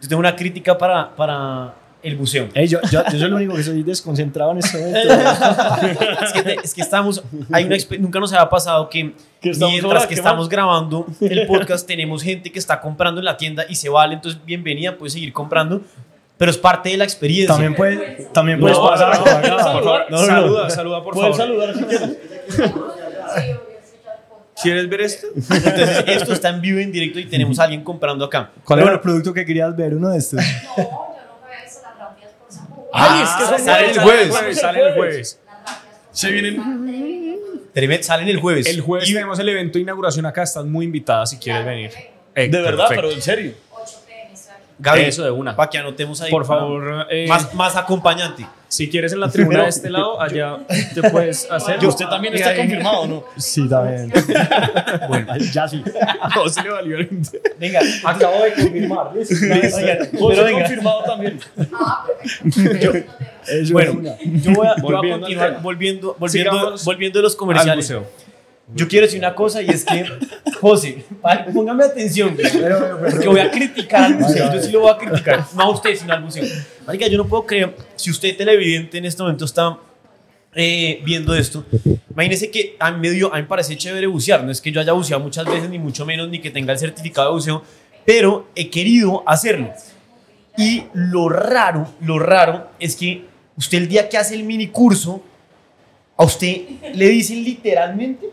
yo 0.00 0.08
tengo 0.08 0.20
una 0.20 0.36
crítica 0.36 0.76
para, 0.78 1.14
para 1.14 1.74
el 2.04 2.16
buceo. 2.16 2.48
Ey, 2.54 2.68
yo, 2.68 2.78
yo, 2.90 3.02
yo 3.04 3.10
soy 3.10 3.22
el 3.22 3.34
único 3.34 3.54
que 3.54 3.62
soy 3.62 3.82
desconcentrado 3.82 4.52
en 4.52 4.58
este 4.58 4.78
momento. 4.78 5.14
es, 6.22 6.32
que 6.32 6.56
es 6.62 6.74
que 6.74 6.80
estamos, 6.82 7.22
hay 7.50 7.64
una, 7.64 7.76
nunca 7.98 8.20
nos 8.20 8.32
había 8.32 8.48
pasado 8.48 8.88
que, 8.88 9.14
Que 9.40 9.50
estamos 9.50 9.72
mientras 9.72 10.02
que 10.02 10.08
¿qué 10.10 10.14
estamos 10.14 10.48
grabando 10.48 11.06
el 11.20 11.46
podcast 11.46 11.86
tenemos 11.86 12.22
gente 12.22 12.52
que 12.52 12.58
está 12.58 12.80
comprando 12.80 13.20
en 13.20 13.24
la 13.24 13.36
tienda 13.36 13.64
y 13.68 13.74
se 13.74 13.88
vale, 13.88 14.14
entonces 14.14 14.40
bienvenida, 14.44 14.96
puedes 14.96 15.14
seguir 15.14 15.32
comprando, 15.32 15.80
pero 16.36 16.50
es 16.50 16.58
parte 16.58 16.90
de 16.90 16.96
la 16.98 17.04
experiencia. 17.04 17.54
también 17.54 17.74
puedes, 17.74 18.32
también 18.32 18.60
puedes 18.60 18.76
No, 18.76 18.88
pasar 18.88 19.16
no, 19.18 19.24
por 19.24 19.32
no, 19.32 19.38
acá. 19.38 19.46
no, 19.48 19.56
no, 19.56 19.72
por 19.72 19.84
favor, 19.84 20.26
saluda, 20.26 20.70
saluda, 20.70 21.02
por 21.02 21.14
Puedes 21.14 21.36
favor. 21.36 21.46
saludar 21.48 21.74
si 21.76 21.84
quieres. 21.84 22.10
¿Quieres 24.62 24.88
ver 24.88 25.00
esto? 25.00 25.26
Entonces 25.34 26.04
esto 26.06 26.32
está 26.32 26.48
en 26.50 26.60
vivo, 26.60 26.78
en 26.78 26.92
directo 26.92 27.18
y 27.18 27.26
tenemos 27.26 27.58
a 27.58 27.64
alguien 27.64 27.82
comprando 27.82 28.24
acá. 28.24 28.50
¿Cuál 28.64 28.78
Pero 28.78 28.88
era 28.88 28.94
el 28.96 29.00
producto 29.00 29.32
que 29.34 29.44
querías 29.44 29.74
ver? 29.76 29.94
Uno 29.94 30.10
de 30.10 30.18
estos. 30.18 30.40
No, 30.40 30.44
yo 30.44 30.82
nunca 30.84 31.46
había 31.46 31.64
visto 31.64 31.80
las 31.82 31.98
rapias 31.98 32.30
por 32.38 32.52
Samu. 32.52 32.74
Ay, 32.76 32.82
es 32.82 32.83
que 32.83 32.83
Ah, 32.96 33.46
son 33.48 33.58
sale 33.58 33.90
el 33.90 33.98
jueves, 34.00 34.30
jueves. 34.30 34.60
Sale 34.60 34.86
el 34.88 34.94
jueves. 34.94 35.40
Se 36.12 36.30
vienen. 36.30 37.70
Tremendo, 37.72 38.04
salen 38.04 38.28
el 38.28 38.38
jueves. 38.40 38.66
El 38.66 38.80
jueves 38.80 39.08
Y- 39.10 39.14
tenemos 39.14 39.38
el 39.38 39.48
evento 39.48 39.78
de 39.78 39.82
inauguración 39.82 40.24
acá. 40.26 40.44
Estás 40.44 40.64
muy 40.64 40.84
invitada 40.84 41.26
si 41.26 41.38
quieres 41.38 41.64
venir. 41.66 41.90
Eh, 42.36 42.48
De 42.48 42.60
verdad, 42.60 42.88
perfecto. 42.88 42.94
pero 43.02 43.10
en 43.12 43.22
serio. 43.22 43.52
8 43.72 43.98
pm 44.06 44.32
estoy 44.32 44.52
aquí. 44.54 44.62
Gaby, 44.78 45.00
Eso 45.02 45.24
de 45.24 45.30
una. 45.32 45.56
Para 45.56 45.70
que 45.70 45.78
anotemos 45.78 46.20
ahí. 46.20 46.30
Por 46.30 46.44
favor, 46.46 47.06
eh, 47.10 47.26
Más, 47.28 47.52
más 47.54 47.74
acompañante. 47.76 48.46
Si 48.74 48.88
quieres 48.90 49.12
en 49.12 49.20
la 49.20 49.28
tribuna 49.34 49.62
de 49.62 49.68
este 49.68 49.88
lado, 49.90 50.20
allá 50.20 50.58
te 50.94 51.08
puedes 51.10 51.48
hacer. 51.50 51.78
Y 51.82 51.86
usted 51.86 52.06
también 52.06 52.34
está 52.34 52.54
confirmado, 52.56 53.06
¿no? 53.06 53.24
Sí, 53.36 53.68
también. 53.68 54.12
bueno, 55.08 55.36
ya 55.52 55.68
sí. 55.68 55.82
No, 56.34 56.48
se 56.48 56.62
le 56.62 56.70
valió 56.70 56.98
el- 56.98 57.08
Venga, 57.58 57.80
Acabo 58.04 58.42
de 58.44 58.52
confirmar. 58.52 59.14
¿listo? 59.14 59.34
oigan, 59.44 59.98
José 59.98 60.10
pero 60.28 60.44
venga. 60.44 60.58
confirmado 60.60 61.02
también. 61.04 61.40
Bueno, 63.72 64.00
yo 64.02 64.02
voy 64.02 64.08
a, 64.08 64.16
yo 64.22 64.52
voy 64.52 64.66
a 64.66 64.74
Volviendo 64.80 65.14
al 65.14 65.20
continuar 65.20 65.62
volviendo, 65.62 66.16
volviendo, 66.18 66.74
volviendo 66.84 67.18
de 67.18 67.22
los 67.22 67.32
al 67.32 67.36
comerciales. 67.38 67.92
Yo 68.72 68.88
quiero 68.88 69.06
decir 69.06 69.18
una 69.18 69.34
cosa 69.34 69.60
y 69.60 69.68
es 69.68 69.84
que, 69.84 70.06
José, 70.60 71.04
póngame 71.52 71.84
atención, 71.84 72.34
güey, 72.34 72.46
porque 73.10 73.28
voy 73.28 73.40
a 73.40 73.50
criticar 73.50 74.04
al 74.04 74.18
museo. 74.18 74.52
Yo 74.54 74.62
sí 74.62 74.72
lo 74.72 74.80
voy 74.80 74.90
a 74.90 74.96
criticar, 74.96 75.44
no 75.54 75.62
a 75.62 75.70
usted, 75.70 75.94
sino 75.94 76.14
al 76.14 76.22
museo. 76.22 76.44
Marica, 76.86 77.06
yo 77.06 77.18
no 77.18 77.26
puedo 77.26 77.44
creer, 77.44 77.76
si 77.96 78.10
usted 78.10 78.36
televidente 78.36 78.98
en 78.98 79.04
este 79.04 79.22
momento 79.22 79.44
está 79.44 79.78
eh, 80.54 81.02
viendo 81.04 81.34
esto, 81.34 81.64
imagínese 82.10 82.50
que 82.50 82.76
a 82.78 82.90
mí, 82.90 83.00
me 83.00 83.10
dio, 83.10 83.32
a 83.32 83.36
mí 83.36 83.42
me 83.42 83.48
parece 83.48 83.76
chévere 83.76 84.06
bucear. 84.06 84.42
No 84.44 84.50
es 84.50 84.60
que 84.60 84.72
yo 84.72 84.80
haya 84.80 84.92
buceado 84.92 85.22
muchas 85.22 85.44
veces, 85.44 85.68
ni 85.68 85.78
mucho 85.78 86.06
menos, 86.06 86.30
ni 86.30 86.40
que 86.40 86.50
tenga 86.50 86.72
el 86.72 86.78
certificado 86.78 87.28
de 87.28 87.34
buceo, 87.34 87.62
pero 88.06 88.48
he 88.54 88.70
querido 88.70 89.22
hacerlo. 89.26 89.72
Y 90.56 90.84
lo 90.94 91.28
raro, 91.28 91.88
lo 92.00 92.18
raro 92.18 92.68
es 92.78 92.96
que 92.96 93.24
usted 93.56 93.78
el 93.78 93.88
día 93.88 94.08
que 94.08 94.16
hace 94.16 94.34
el 94.34 94.44
mini 94.44 94.68
curso, 94.68 95.22
a 96.16 96.24
usted 96.24 96.62
le 96.94 97.08
dicen 97.08 97.42
literalmente, 97.42 98.28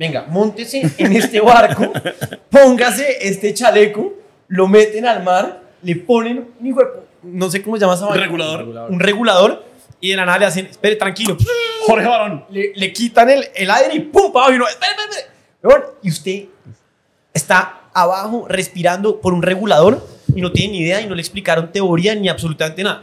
venga, 0.00 0.24
móntese 0.30 0.90
en 0.96 1.12
este 1.14 1.40
barco, 1.42 1.92
póngase 2.50 3.18
este 3.20 3.52
chaleco, 3.52 4.14
lo 4.48 4.66
meten 4.66 5.04
al 5.04 5.22
mar, 5.22 5.60
le 5.82 5.94
ponen 5.94 6.48
un 6.58 6.66
hijo 6.66 6.80
no 7.22 7.50
sé 7.50 7.62
cómo 7.62 7.76
se 7.76 7.82
llama 7.82 7.94
esa 7.96 8.06
vaina. 8.06 8.22
Regulador. 8.24 8.90
Un 8.90 8.98
regulador, 8.98 9.62
y 10.00 10.08
de 10.08 10.16
la 10.16 10.24
nada 10.24 10.38
le 10.38 10.46
hacen, 10.46 10.64
espere, 10.64 10.96
tranquilo, 10.96 11.36
Jorge 11.86 12.06
Barón. 12.06 12.46
le, 12.48 12.72
le 12.74 12.92
quitan 12.94 13.28
el, 13.28 13.46
el 13.54 13.70
aire 13.70 13.94
y 13.94 14.00
pum, 14.00 14.32
abajo, 14.34 14.52
y 14.52 14.56
uno, 14.56 14.66
espere, 14.66 14.92
espere, 15.62 15.84
y 16.02 16.08
usted 16.08 16.44
está 17.34 17.82
abajo 17.92 18.46
respirando 18.48 19.20
por 19.20 19.34
un 19.34 19.42
regulador 19.42 20.06
y 20.34 20.40
no 20.40 20.50
tiene 20.50 20.72
ni 20.72 20.78
idea 20.78 21.02
y 21.02 21.06
no 21.06 21.14
le 21.14 21.20
explicaron 21.20 21.70
teoría 21.70 22.14
ni 22.14 22.30
absolutamente 22.30 22.82
nada. 22.82 23.02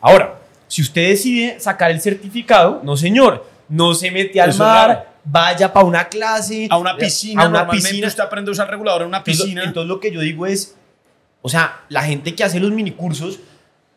Ahora, 0.00 0.38
si 0.68 0.82
usted 0.82 1.08
decide 1.08 1.58
sacar 1.58 1.90
el 1.90 2.00
certificado, 2.00 2.80
no 2.84 2.96
señor, 2.96 3.44
no 3.68 3.94
se 3.94 4.12
mete 4.12 4.40
al 4.40 4.50
Eso 4.50 4.62
mar. 4.62 5.09
Vaya 5.24 5.72
para 5.72 5.86
una 5.86 6.08
clase, 6.08 6.66
A 6.70 6.78
una 6.78 6.96
piscina, 6.96 7.42
a 7.42 7.48
una 7.48 7.58
normalmente 7.58 7.88
piscina. 7.88 8.08
usted 8.08 8.22
aprende 8.22 8.50
a 8.50 8.52
usar 8.52 8.70
regulador 8.70 9.02
en 9.02 9.08
una 9.08 9.22
piscina. 9.24 9.64
entonces 9.64 9.88
lo 9.88 10.00
que 10.00 10.10
yo 10.12 10.20
digo 10.20 10.46
es, 10.46 10.76
o 11.42 11.48
sea, 11.48 11.80
la 11.88 12.02
gente 12.02 12.34
que 12.34 12.44
hace 12.44 12.60
los 12.60 12.70
minicursos, 12.72 13.38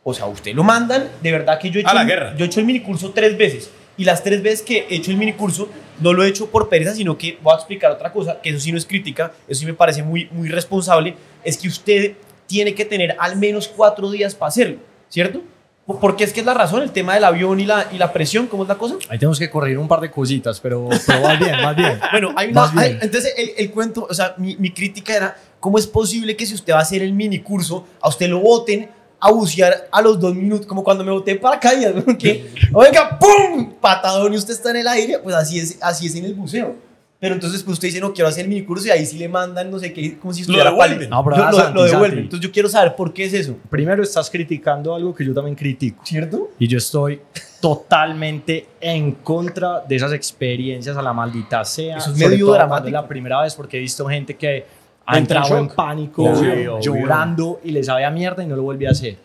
o 0.03 0.13
sea, 0.13 0.25
usted 0.25 0.53
lo 0.53 0.63
mandan, 0.63 1.09
de 1.21 1.31
verdad 1.31 1.59
que 1.59 1.69
yo 1.69 1.79
he 1.79 1.81
hecho, 1.83 1.89
A 1.91 1.93
la 1.93 2.03
guerra. 2.03 2.35
yo 2.35 2.43
he 2.45 2.47
hecho 2.47 2.59
el 2.59 2.65
minicurso 2.65 3.11
tres 3.11 3.37
veces. 3.37 3.69
Y 3.95 4.05
las 4.05 4.23
tres 4.23 4.41
veces 4.41 4.63
que 4.63 4.87
he 4.89 4.95
hecho 4.95 5.11
el 5.11 5.17
minicurso, 5.17 5.69
no 5.99 6.13
lo 6.13 6.23
he 6.23 6.27
hecho 6.27 6.49
por 6.49 6.67
pereza, 6.67 6.95
sino 6.95 7.15
que 7.17 7.37
voy 7.43 7.53
a 7.53 7.57
explicar 7.57 7.91
otra 7.91 8.11
cosa, 8.11 8.41
que 8.41 8.49
eso 8.49 8.59
sí 8.59 8.71
no 8.71 8.77
es 8.79 8.85
crítica, 8.87 9.31
eso 9.47 9.59
sí 9.59 9.65
me 9.67 9.75
parece 9.75 10.01
muy, 10.01 10.27
muy 10.31 10.49
responsable, 10.49 11.15
es 11.43 11.57
que 11.57 11.67
usted 11.67 12.13
tiene 12.47 12.73
que 12.73 12.85
tener 12.85 13.15
al 13.19 13.37
menos 13.37 13.67
cuatro 13.67 14.09
días 14.09 14.33
para 14.33 14.47
hacerlo, 14.49 14.77
¿cierto? 15.09 15.41
Po- 15.85 15.99
Porque 15.99 16.23
es 16.23 16.31
que 16.33 16.39
es 16.39 16.45
la 16.45 16.53
razón, 16.53 16.81
el 16.81 16.91
tema 16.91 17.13
del 17.15 17.23
avión 17.25 17.59
y 17.59 17.65
la, 17.65 17.87
y 17.91 17.97
la 17.97 18.13
presión, 18.13 18.47
¿cómo 18.47 18.63
es 18.63 18.69
la 18.69 18.75
cosa? 18.75 18.95
Ahí 19.09 19.19
tenemos 19.19 19.37
que 19.39 19.49
corregir 19.49 19.77
un 19.77 19.87
par 19.87 19.99
de 19.99 20.09
cositas, 20.11 20.59
pero, 20.59 20.87
pero 21.05 21.21
más 21.21 21.39
bien, 21.39 21.61
más 21.61 21.75
bien. 21.75 21.99
Bueno, 22.11 22.33
hay 22.35 22.49
una, 22.51 22.61
Más 22.61 22.77
hay- 22.77 22.97
entonces 23.01 23.33
el, 23.37 23.51
el 23.57 23.71
cuento, 23.71 24.07
o 24.09 24.13
sea, 24.13 24.33
mi, 24.37 24.55
mi 24.57 24.71
crítica 24.71 25.15
era, 25.15 25.37
¿cómo 25.59 25.77
es 25.77 25.85
posible 25.87 26.35
que 26.37 26.45
si 26.45 26.53
usted 26.53 26.73
va 26.73 26.79
a 26.79 26.81
hacer 26.83 27.01
el 27.01 27.11
mini 27.13 27.39
curso, 27.39 27.85
a 28.01 28.07
usted 28.09 28.27
lo 28.29 28.39
voten 28.39 28.89
a 29.19 29.31
bucear 29.31 29.87
a 29.91 30.01
los 30.01 30.19
dos 30.19 30.35
minutos, 30.35 30.65
como 30.65 30.83
cuando 30.83 31.03
me 31.03 31.11
boté 31.11 31.31
en 31.31 31.39
paracaídas, 31.39 31.95
¿no? 31.95 32.17
que, 32.17 32.53
oiga, 32.73 33.17
¡pum! 33.17 33.73
Patadón 33.79 34.33
y 34.33 34.37
usted 34.37 34.53
está 34.53 34.69
en 34.71 34.77
el 34.77 34.87
aire, 34.87 35.19
pues 35.19 35.33
así 35.35 35.59
es, 35.59 35.77
así 35.81 36.07
es 36.07 36.15
en 36.15 36.25
el 36.25 36.33
buceo. 36.33 36.75
Pero 37.23 37.35
entonces, 37.35 37.63
pues 37.63 37.75
usted 37.75 37.87
dice, 37.87 38.01
no, 38.01 38.11
quiero 38.13 38.27
hacer 38.27 38.43
el 38.43 38.49
mini 38.49 38.63
curso 38.63 38.85
y 38.87 38.91
ahí 38.91 39.05
sí 39.05 39.17
le 39.17 39.29
mandan, 39.29 39.71
no 39.71 39.79
sé 39.79 39.93
qué, 39.93 40.17
como 40.17 40.33
si 40.33 40.41
estuviera 40.41 40.71
devuelven. 40.71 40.97
pali- 40.97 41.09
No, 41.09 41.23
pero 41.23 41.37
lo, 41.37 41.43
ah, 41.43 41.51
lo- 41.51 41.57
Santi, 41.57 41.73
lo 41.73 41.83
devuelven. 41.85 42.09
Santi. 42.09 42.21
Entonces 42.23 42.45
yo 42.47 42.51
quiero 42.51 42.67
saber 42.67 42.95
por 42.97 43.13
qué 43.13 43.23
es 43.23 43.33
eso, 43.33 43.55
Primero 43.69 44.03
estás 44.03 44.29
criticando 44.29 44.93
algo 44.93 45.15
que 45.15 45.25
yo 45.25 45.33
también 45.33 45.55
critico. 45.55 46.03
¿cierto? 46.05 46.49
Y 46.59 46.67
yo 46.67 46.77
estoy 46.77 47.21
totalmente 47.61 48.67
en 48.81 49.13
contra 49.13 49.79
de 49.87 49.95
esas 49.95 50.11
experiencias 50.11 50.97
a 50.97 51.01
la 51.01 51.13
maldita 51.13 51.63
sea. 51.63 51.97
Eso 51.97 52.11
es 52.11 52.17
medio 52.17 52.51
dramático. 52.51 52.87
Es 52.87 52.93
la 52.93 53.07
primera 53.07 53.41
vez 53.41 53.55
porque 53.55 53.77
he 53.77 53.79
visto 53.79 54.05
gente 54.05 54.35
que 54.35 54.65
ha 55.05 55.17
Entra 55.17 55.37
en 55.37 55.43
entrado 55.45 55.61
en 55.63 55.69
pánico, 55.69 56.23
Obvio, 56.25 56.75
obvio. 56.75 56.79
llorando 56.81 57.61
y 57.63 57.71
le 57.71 57.83
sabe 57.83 58.03
a 58.05 58.11
mierda 58.11 58.43
y 58.43 58.47
no 58.47 58.55
lo 58.57 58.63
vuelve 58.63 58.85
a 58.87 58.91
hacer. 58.91 59.17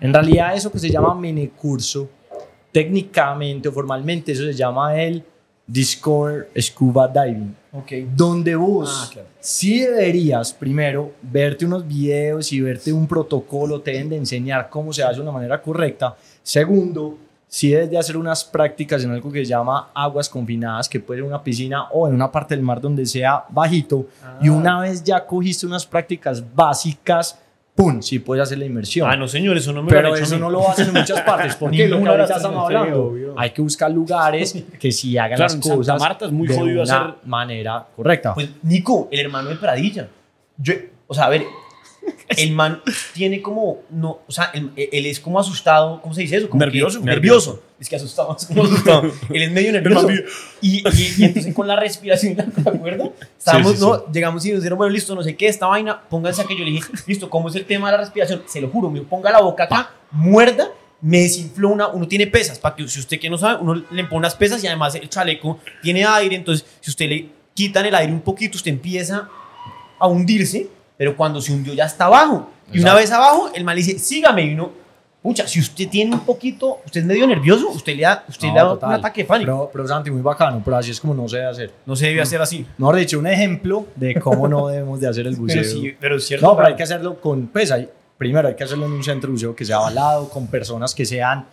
En 0.00 0.12
realidad 0.12 0.54
eso 0.54 0.70
que 0.72 0.78
se 0.80 0.90
llama 0.90 1.14
mini 1.14 1.46
curso, 1.48 2.08
técnicamente 2.72 3.68
o 3.68 3.72
formalmente 3.72 4.32
eso 4.32 4.42
se 4.42 4.52
llama 4.52 5.00
el 5.00 5.24
Discover 5.66 6.48
Scuba 6.60 7.08
Diving. 7.08 7.54
Ok. 7.72 7.92
Donde 8.14 8.54
vos 8.54 9.06
Ah, 9.08 9.10
claro. 9.12 9.28
sí 9.40 9.80
deberías 9.80 10.52
primero 10.52 11.12
verte 11.22 11.66
unos 11.66 11.86
videos 11.86 12.52
y 12.52 12.60
verte 12.60 12.92
un 12.92 13.06
protocolo, 13.06 13.80
te 13.80 13.90
deben 13.92 14.08
de 14.08 14.16
enseñar 14.16 14.68
cómo 14.70 14.92
se 14.92 15.02
hace 15.02 15.16
de 15.16 15.22
una 15.22 15.32
manera 15.32 15.60
correcta. 15.60 16.16
Segundo, 16.42 17.18
sí 17.48 17.70
debes 17.70 17.90
de 17.90 17.98
hacer 17.98 18.16
unas 18.16 18.44
prácticas 18.44 19.02
en 19.04 19.10
algo 19.10 19.30
que 19.32 19.40
se 19.40 19.46
llama 19.50 19.90
aguas 19.92 20.28
confinadas, 20.28 20.88
que 20.88 21.00
puede 21.00 21.20
ser 21.20 21.28
una 21.28 21.42
piscina 21.42 21.88
o 21.92 22.06
en 22.08 22.14
una 22.14 22.30
parte 22.30 22.54
del 22.54 22.64
mar 22.64 22.80
donde 22.80 23.04
sea 23.04 23.44
bajito. 23.50 24.06
Y 24.40 24.48
una 24.48 24.80
vez 24.80 25.02
ya 25.02 25.26
cogiste 25.26 25.66
unas 25.66 25.84
prácticas 25.84 26.42
básicas, 26.54 27.38
¡pum! 27.76 28.02
Sí 28.02 28.18
puedes 28.18 28.42
hacer 28.42 28.58
la 28.58 28.64
inmersión. 28.64 29.08
Ah, 29.08 29.16
no, 29.16 29.28
señor, 29.28 29.56
eso 29.56 29.72
no 29.72 29.82
me 29.82 29.90
lo 29.92 29.96
Pero 29.96 30.08
han 30.08 30.14
hecho 30.14 30.22
a 30.24 30.26
eso 30.26 30.38
no 30.38 30.50
lo 30.50 30.68
hacen 30.68 30.88
en 30.88 30.94
muchas 30.94 31.20
partes. 31.20 31.54
Porque 31.60 31.86
lo 31.86 32.02
que 32.02 32.08
ahorita 32.08 32.36
estamos 32.36 32.64
hablando, 32.64 33.14
hay 33.36 33.50
que 33.50 33.62
buscar 33.62 33.90
lugares 33.92 34.64
que 34.80 34.90
sí 34.90 35.16
hagan 35.16 35.36
Claro, 35.36 35.42
las 35.44 35.52
Santa 35.52 35.76
cosas 35.76 36.00
Marta 36.00 36.26
es 36.26 36.32
muy 36.32 36.48
de 36.48 36.56
una 36.58 36.82
hacer- 36.82 37.14
manera 37.26 37.86
correcta. 37.94 38.34
Pues 38.34 38.48
Nico, 38.62 39.08
el 39.12 39.20
hermano 39.20 39.50
de 39.50 39.56
Pradilla. 39.56 40.08
Yo, 40.58 40.74
o 41.06 41.14
sea, 41.14 41.26
a 41.26 41.28
ver, 41.28 41.44
el 42.36 42.52
man 42.52 42.80
tiene 43.14 43.40
como, 43.42 43.78
no, 43.90 44.20
o 44.26 44.32
sea, 44.32 44.50
él, 44.54 44.70
él 44.76 45.06
es 45.06 45.20
como 45.20 45.38
asustado, 45.40 46.00
¿cómo 46.02 46.14
se 46.14 46.22
dice 46.22 46.36
eso? 46.36 46.48
Como 46.48 46.60
que- 46.60 46.66
Nervioso. 46.66 47.00
nervioso. 47.00 47.62
Es 47.78 47.88
que 47.88 47.96
asustado, 47.96 48.34
es 48.40 48.46
como 48.46 48.64
asustado. 48.64 49.02
él 49.30 49.42
es 49.42 49.50
medio 49.50 49.72
nervioso. 49.72 50.08
Y, 50.60 50.78
y, 50.88 51.14
y 51.18 51.24
entonces 51.24 51.54
con 51.54 51.66
la 51.68 51.76
respiración, 51.76 52.34
¿te 52.64 52.68
acuerdas? 52.68 53.10
Estábamos, 53.38 53.72
Sí, 53.72 53.78
sí, 53.78 53.82
no, 53.84 54.12
llegamos 54.12 54.44
y 54.46 54.50
nos 54.52 54.60
dijeron, 54.60 54.78
bueno, 54.78 54.92
listo, 54.92 55.14
no 55.14 55.22
sé 55.22 55.36
qué, 55.36 55.46
esta 55.48 55.66
vaina, 55.66 56.00
pónganse 56.08 56.42
acá. 56.42 56.54
Yo 56.56 56.64
le 56.64 56.70
dije, 56.70 56.90
listo, 57.06 57.28
¿cómo 57.30 57.48
es 57.48 57.54
el 57.54 57.64
tema 57.66 57.90
de 57.90 57.96
la 57.98 58.02
respiración? 58.04 58.42
Se 58.46 58.60
lo 58.60 58.68
juro, 58.68 58.90
me 58.90 59.02
ponga 59.02 59.30
la 59.30 59.40
boca 59.40 59.64
acá, 59.64 59.90
muerda, 60.10 60.70
me 61.02 61.20
desinfló 61.20 61.68
una, 61.68 61.88
uno 61.88 62.08
tiene 62.08 62.26
pesas, 62.26 62.58
para 62.58 62.74
que 62.74 62.88
si 62.88 62.98
usted 63.00 63.20
que 63.20 63.28
no 63.28 63.36
sabe, 63.36 63.60
uno 63.62 63.74
le 63.90 64.04
pone 64.04 64.16
unas 64.18 64.34
pesas 64.34 64.64
y 64.64 64.66
además 64.66 64.94
el 64.94 65.08
chaleco 65.10 65.58
tiene 65.82 66.04
aire, 66.06 66.34
entonces 66.34 66.66
si 66.80 66.90
usted 66.90 67.08
le 67.08 67.28
quitan 67.52 67.84
el 67.84 67.94
aire 67.94 68.12
un 68.12 68.22
poquito, 68.22 68.56
usted 68.56 68.70
empieza 68.70 69.28
a 69.98 70.06
hundirse, 70.06 70.68
pero 70.96 71.16
cuando 71.16 71.40
se 71.40 71.52
hundió 71.52 71.74
ya 71.74 71.84
está 71.84 72.06
abajo. 72.06 72.50
Y 72.72 72.80
una 72.80 72.94
vez 72.94 73.10
abajo, 73.12 73.50
el 73.54 73.64
mal 73.64 73.76
dice, 73.76 73.98
sígame, 73.98 74.42
y 74.44 74.54
uno, 74.54 74.72
pucha, 75.22 75.46
si 75.46 75.60
usted 75.60 75.88
tiene 75.88 76.14
un 76.14 76.20
poquito, 76.20 76.80
usted 76.84 77.00
es 77.00 77.06
medio 77.06 77.26
nervioso, 77.26 77.68
usted 77.70 77.94
le 77.96 78.02
da, 78.02 78.24
usted 78.28 78.48
No, 78.48 78.54
le 78.54 78.60
da 78.60 78.68
total. 78.68 78.88
un 78.88 78.94
ataque 78.96 79.22
de 79.22 79.28
pánico. 79.28 79.50
Pero, 79.52 79.70
pero 79.72 79.88
Santi, 79.88 80.10
muy 80.10 80.22
bacano, 80.22 80.62
pero 80.64 80.76
así 80.76 80.90
es 80.90 81.00
como 81.00 81.14
no 81.14 81.28
se 81.28 81.36
debe 81.36 81.48
hacer. 81.48 81.72
no 81.84 81.94
se 81.96 82.06
debe 82.06 82.22
hacer 82.22 82.40
así. 82.40 82.66
Mejor 82.78 82.96
dicho, 82.96 83.18
un 83.18 83.26
ejemplo 83.26 83.86
de 83.94 84.20
cómo 84.20 84.48
no 84.48 84.66
debemos 84.68 85.00
de 85.00 85.08
hacer 85.08 85.26
el 85.26 85.36
buceo. 85.36 85.62
Pero 85.62 85.70
sí, 85.80 85.96
pero 86.00 86.16
es 86.16 86.26
cierto. 86.26 86.46
no, 86.46 86.56
pero 86.56 86.68
hay 86.68 86.76
que 86.76 86.82
hacerlo 86.82 87.20
con, 87.20 87.46
pues, 87.48 87.70
hay, 87.70 87.88
primero 88.18 88.48
hay 88.48 88.54
que 88.56 88.64
hacerlo 88.64 88.86
en 88.86 88.92
un 88.92 89.04
centro 89.04 89.28
de 89.28 89.32
buceo 89.32 89.54
que 89.54 89.64
sea 89.64 89.76
avalado, 89.76 90.28
con 90.28 90.46
personas 90.48 90.94
que 90.94 91.04
sean 91.04 91.46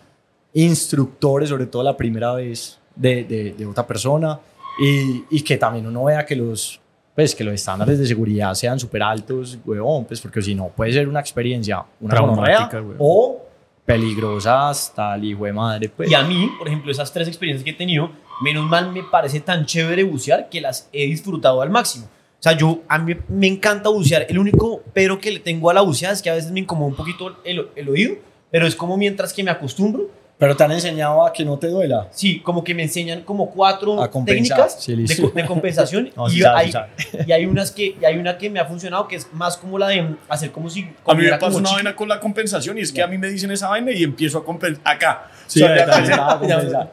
instructores, 0.54 1.50
sobre 1.50 1.66
todo 1.66 1.84
la 1.84 1.98
primera 1.98 2.34
vez 2.34 2.78
de, 2.96 3.24
de, 3.24 3.54
de 3.54 3.66
otra 3.66 3.86
persona, 3.86 4.40
y, 4.80 5.24
y 5.30 5.42
que 5.42 5.58
también 5.58 5.86
uno 5.88 6.04
vea 6.06 6.26
que 6.26 6.36
los, 6.36 6.80
pues, 7.16 7.36
que 7.36 7.44
los 7.44 7.54
estándares 7.54 8.00
de 8.00 8.06
seguridad 8.06 8.54
sean 8.54 8.80
súper 8.80 9.04
altos, 9.04 9.58
huevón, 9.66 10.06
pues, 10.06 10.20
porque 10.20 10.42
si 10.42 10.56
no, 10.56 10.70
puede 10.70 10.94
ser 10.94 11.08
una 11.08 11.20
experiencia, 11.20 11.84
una 12.00 12.20
gonorrea, 12.20 12.70
huevón. 12.72 12.96
o 13.00 13.42
peligrosa 13.86 14.70
hasta 14.70 15.16
el 15.16 15.26
hijo 15.26 15.46
de 15.46 15.54
madre, 15.54 15.90
pues. 15.90 16.10
Y 16.10 16.16
a 16.16 16.24
mí, 16.24 16.50
por 16.58 16.68
ejemplo, 16.68 16.92
esas 16.92 17.12
tres 17.12 17.28
experiencias 17.28 17.64
que 17.64 17.72
he 17.72 17.76
tenido, 17.76 18.10
menos 18.42 18.66
mal 18.66 18.92
me 18.92 19.04
parece 19.04 19.40
tan 19.42 19.66
chévere 19.66 20.04
bucear 20.04 20.50
que 20.50 20.62
las 20.62 20.90
he 20.92 21.06
disfrutado 21.06 21.62
al 21.62 21.70
máximo. 21.70 22.06
O 22.06 22.44
sea, 22.44 22.58
yo, 22.58 22.82
a 22.90 22.98
mí 22.98 23.16
me 23.30 23.48
encanta 23.48 23.90
bucear. 23.90 24.26
El 24.28 24.38
único 24.38 24.84
pero 24.94 25.20
que 25.20 25.32
le 25.32 25.40
tengo 25.40 25.70
a 25.70 25.74
la 25.74 25.82
buceada 25.82 26.14
es 26.14 26.22
que 26.22 26.30
a 26.30 26.34
veces 26.34 26.52
me 26.52 26.60
incomoda 26.60 26.90
un 26.90 26.96
poquito 26.96 27.38
el, 27.46 27.70
el 27.76 27.90
oído, 27.90 28.16
pero 28.52 28.68
es 28.68 28.76
como 28.76 28.98
mientras 28.98 29.32
que 29.32 29.44
me 29.44 29.52
acostumbro. 29.52 30.10
Pero 30.44 30.58
te 30.58 30.64
han 30.66 30.72
enseñado 30.74 31.26
a 31.26 31.32
que 31.32 31.46
no 31.46 31.58
te 31.58 31.68
duela. 31.68 32.10
Sí, 32.12 32.42
como 32.42 32.66
que 32.66 32.76
me 32.76 32.84
enseñan 32.84 33.22
como 33.22 33.50
cuatro 33.50 33.98
técnicas 34.26 34.76
sí, 34.84 34.94
de, 34.94 35.32
de 35.34 35.46
compensación 35.46 36.10
No, 36.18 36.28
sí 36.30 36.40
y, 36.40 36.42
sabe, 36.42 36.60
hay, 36.60 36.72
sabe. 36.74 36.90
y 37.26 37.32
hay 37.32 37.46
unas 37.46 37.72
que 37.72 37.96
y 38.02 38.04
hay 38.04 38.18
una 38.18 38.38
que 38.38 38.50
me 38.50 38.60
ha 38.60 38.66
funcionado 38.66 39.08
que 39.08 39.16
es 39.16 39.28
más 39.32 39.56
como 39.56 39.80
la 39.80 39.88
de 39.88 40.06
hacer 40.28 40.52
como 40.52 40.70
si 40.70 40.90
A 41.08 41.14
mí 41.14 41.24
me 41.24 41.30
pasa 41.30 41.40
como 41.46 41.58
una 41.60 41.70
chicle. 41.70 41.84
vaina 41.84 41.96
con 41.96 42.10
la 42.10 42.20
compensación 42.20 42.78
y 42.78 42.82
es 42.82 42.92
que 42.92 43.02
a 43.02 43.08
mí 43.08 43.18
me 43.18 43.30
dicen 43.30 43.52
esa 43.52 43.70
vaina 43.70 43.92
y 43.94 44.04
empiezo 44.04 44.38
a 44.40 44.44
compensar 44.44 44.82
acá. 44.84 45.32
Sí, 45.48 45.64
O 45.64 45.68
sea, 45.68 45.78
ya- 46.06 46.28
ah, 46.30 46.38
compensar. 46.38 46.92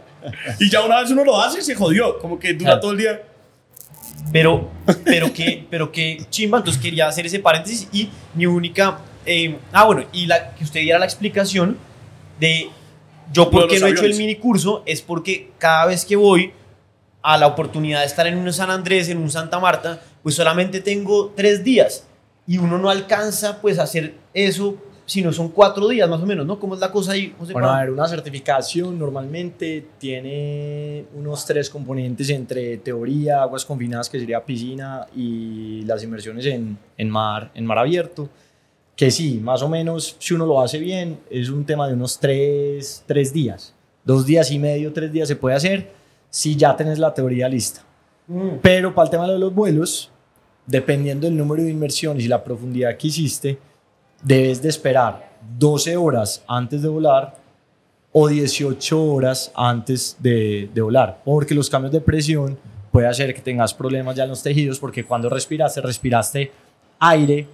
y 0.61 0.71
ya 0.71 0.83
una 0.85 1.01
vez 1.01 1.11
uno 1.11 1.25
lo 1.25 1.41
hace 1.43 1.59
y 1.59 1.63
se 1.63 1.75
jodió. 1.75 2.19
Como 2.21 2.39
que 2.39 2.53
dura 2.53 2.67
Claro. 2.67 2.81
todo 2.81 2.93
el 2.93 2.99
día. 2.99 3.23
Pero, 4.33 4.69
pero 5.05 5.33
que, 5.33 5.67
pero 5.69 5.91
que 5.91 6.23
chimba, 6.31 6.59
entonces 6.59 6.81
quería 6.81 7.09
hacer 7.09 7.27
ese 7.27 7.41
paréntesis 7.41 7.89
y 7.93 8.11
mi 8.35 8.47
única, 8.47 8.99
eh, 9.27 9.57
ah 9.73 9.85
bueno, 9.87 10.05
y 10.13 10.27
la, 10.27 10.51
que 10.55 10.63
usted 10.63 10.81
diera 10.83 10.99
la 11.01 11.05
explicación 11.07 11.77
de 12.39 12.71
yo 13.33 13.45
Lo 13.45 13.51
por 13.51 13.63
de 13.63 13.69
qué 13.69 13.75
los 13.75 13.83
no 13.83 13.87
he 13.89 13.91
hecho 13.93 14.05
el 14.05 14.17
mini 14.17 14.37
curso 14.37 14.83
es 14.87 15.03
porque 15.03 15.51
cada 15.59 15.87
vez 15.87 16.05
que 16.05 16.17
voy 16.17 16.53
a 17.23 17.37
la 17.37 17.47
oportunidad 17.47 18.01
de 18.01 18.07
estar 18.07 18.27
en 18.27 18.39
un 18.39 18.53
San 18.53 18.71
Andrés, 18.71 19.09
en 19.09 19.19
un 19.19 19.31
Santa 19.31 19.59
Marta, 19.59 20.01
pues 20.23 20.35
solamente 20.35 20.81
tengo 20.81 21.33
tres 21.37 21.63
días 21.63 22.07
y 22.47 22.59
uno 22.59 22.79
no 22.79 22.91
alcanza 22.91 23.61
pues 23.61 23.79
a 23.79 23.85
hacer 23.85 24.15
eso 24.35 24.77
si 25.11 25.23
no 25.23 25.33
son 25.33 25.49
cuatro 25.49 25.89
días 25.89 26.09
más 26.09 26.21
o 26.21 26.27
menos, 26.27 26.47
¿no? 26.47 26.61
¿Cómo 26.61 26.75
es 26.75 26.81
la 26.81 26.93
cosa 26.93 27.13
ahí, 27.13 27.35
José 27.37 27.53
Bueno, 27.53 27.69
a 27.69 27.81
ver, 27.81 27.91
una 27.91 28.07
certificación 28.07 28.97
normalmente 28.97 29.85
tiene 29.99 31.05
unos 31.17 31.45
tres 31.45 31.69
componentes 31.69 32.31
entre 32.31 32.77
teoría, 32.77 33.43
aguas 33.43 33.65
confinadas, 33.65 34.09
que 34.09 34.21
sería 34.21 34.45
piscina, 34.45 35.09
y 35.17 35.83
las 35.83 36.05
inmersiones 36.05 36.47
en, 36.47 36.79
en, 36.97 37.11
mar, 37.11 37.51
en 37.55 37.67
mar 37.67 37.79
abierto. 37.79 38.29
Que 39.01 39.11
sí, 39.11 39.41
más 39.43 39.63
o 39.63 39.69
menos, 39.71 40.15
si 40.19 40.35
uno 40.35 40.45
lo 40.45 40.61
hace 40.61 40.79
bien, 40.79 41.21
es 41.31 41.49
un 41.49 41.65
tema 41.65 41.89
de 41.89 41.95
unos 41.95 42.19
tres, 42.21 43.03
tres 43.07 43.33
días. 43.33 43.73
Dos 44.05 44.27
días 44.27 44.51
y 44.51 44.59
medio, 44.59 44.93
tres 44.93 45.11
días 45.11 45.27
se 45.27 45.37
puede 45.37 45.57
hacer 45.57 45.91
si 46.29 46.55
ya 46.55 46.77
tenés 46.77 46.99
la 46.99 47.15
teoría 47.15 47.49
lista. 47.49 47.81
Mm. 48.27 48.59
Pero 48.61 48.95
para 48.95 49.07
el 49.07 49.11
tema 49.11 49.27
de 49.27 49.39
los 49.39 49.55
vuelos, 49.55 50.11
dependiendo 50.67 51.27
del 51.27 51.35
número 51.35 51.63
de 51.63 51.71
inmersiones 51.71 52.27
y 52.27 52.29
la 52.29 52.45
profundidad 52.45 52.95
que 52.99 53.07
hiciste, 53.07 53.59
debes 54.23 54.61
de 54.61 54.69
esperar 54.69 55.33
12 55.59 55.97
horas 55.97 56.45
antes 56.47 56.83
de 56.83 56.89
volar 56.89 57.39
o 58.13 58.29
18 58.29 59.03
horas 59.03 59.51
antes 59.55 60.15
de, 60.19 60.69
de 60.75 60.81
volar, 60.83 61.23
porque 61.25 61.55
los 61.55 61.71
cambios 61.71 61.93
de 61.93 62.03
presión 62.03 62.59
puede 62.93 63.07
hacer 63.07 63.35
que 63.35 63.41
tengas 63.41 63.73
problemas 63.73 64.15
ya 64.15 64.25
en 64.25 64.29
los 64.29 64.43
tejidos, 64.43 64.79
porque 64.79 65.07
cuando 65.07 65.31
respiraste, 65.31 65.81
respiraste 65.81 66.53
aire 66.99 67.47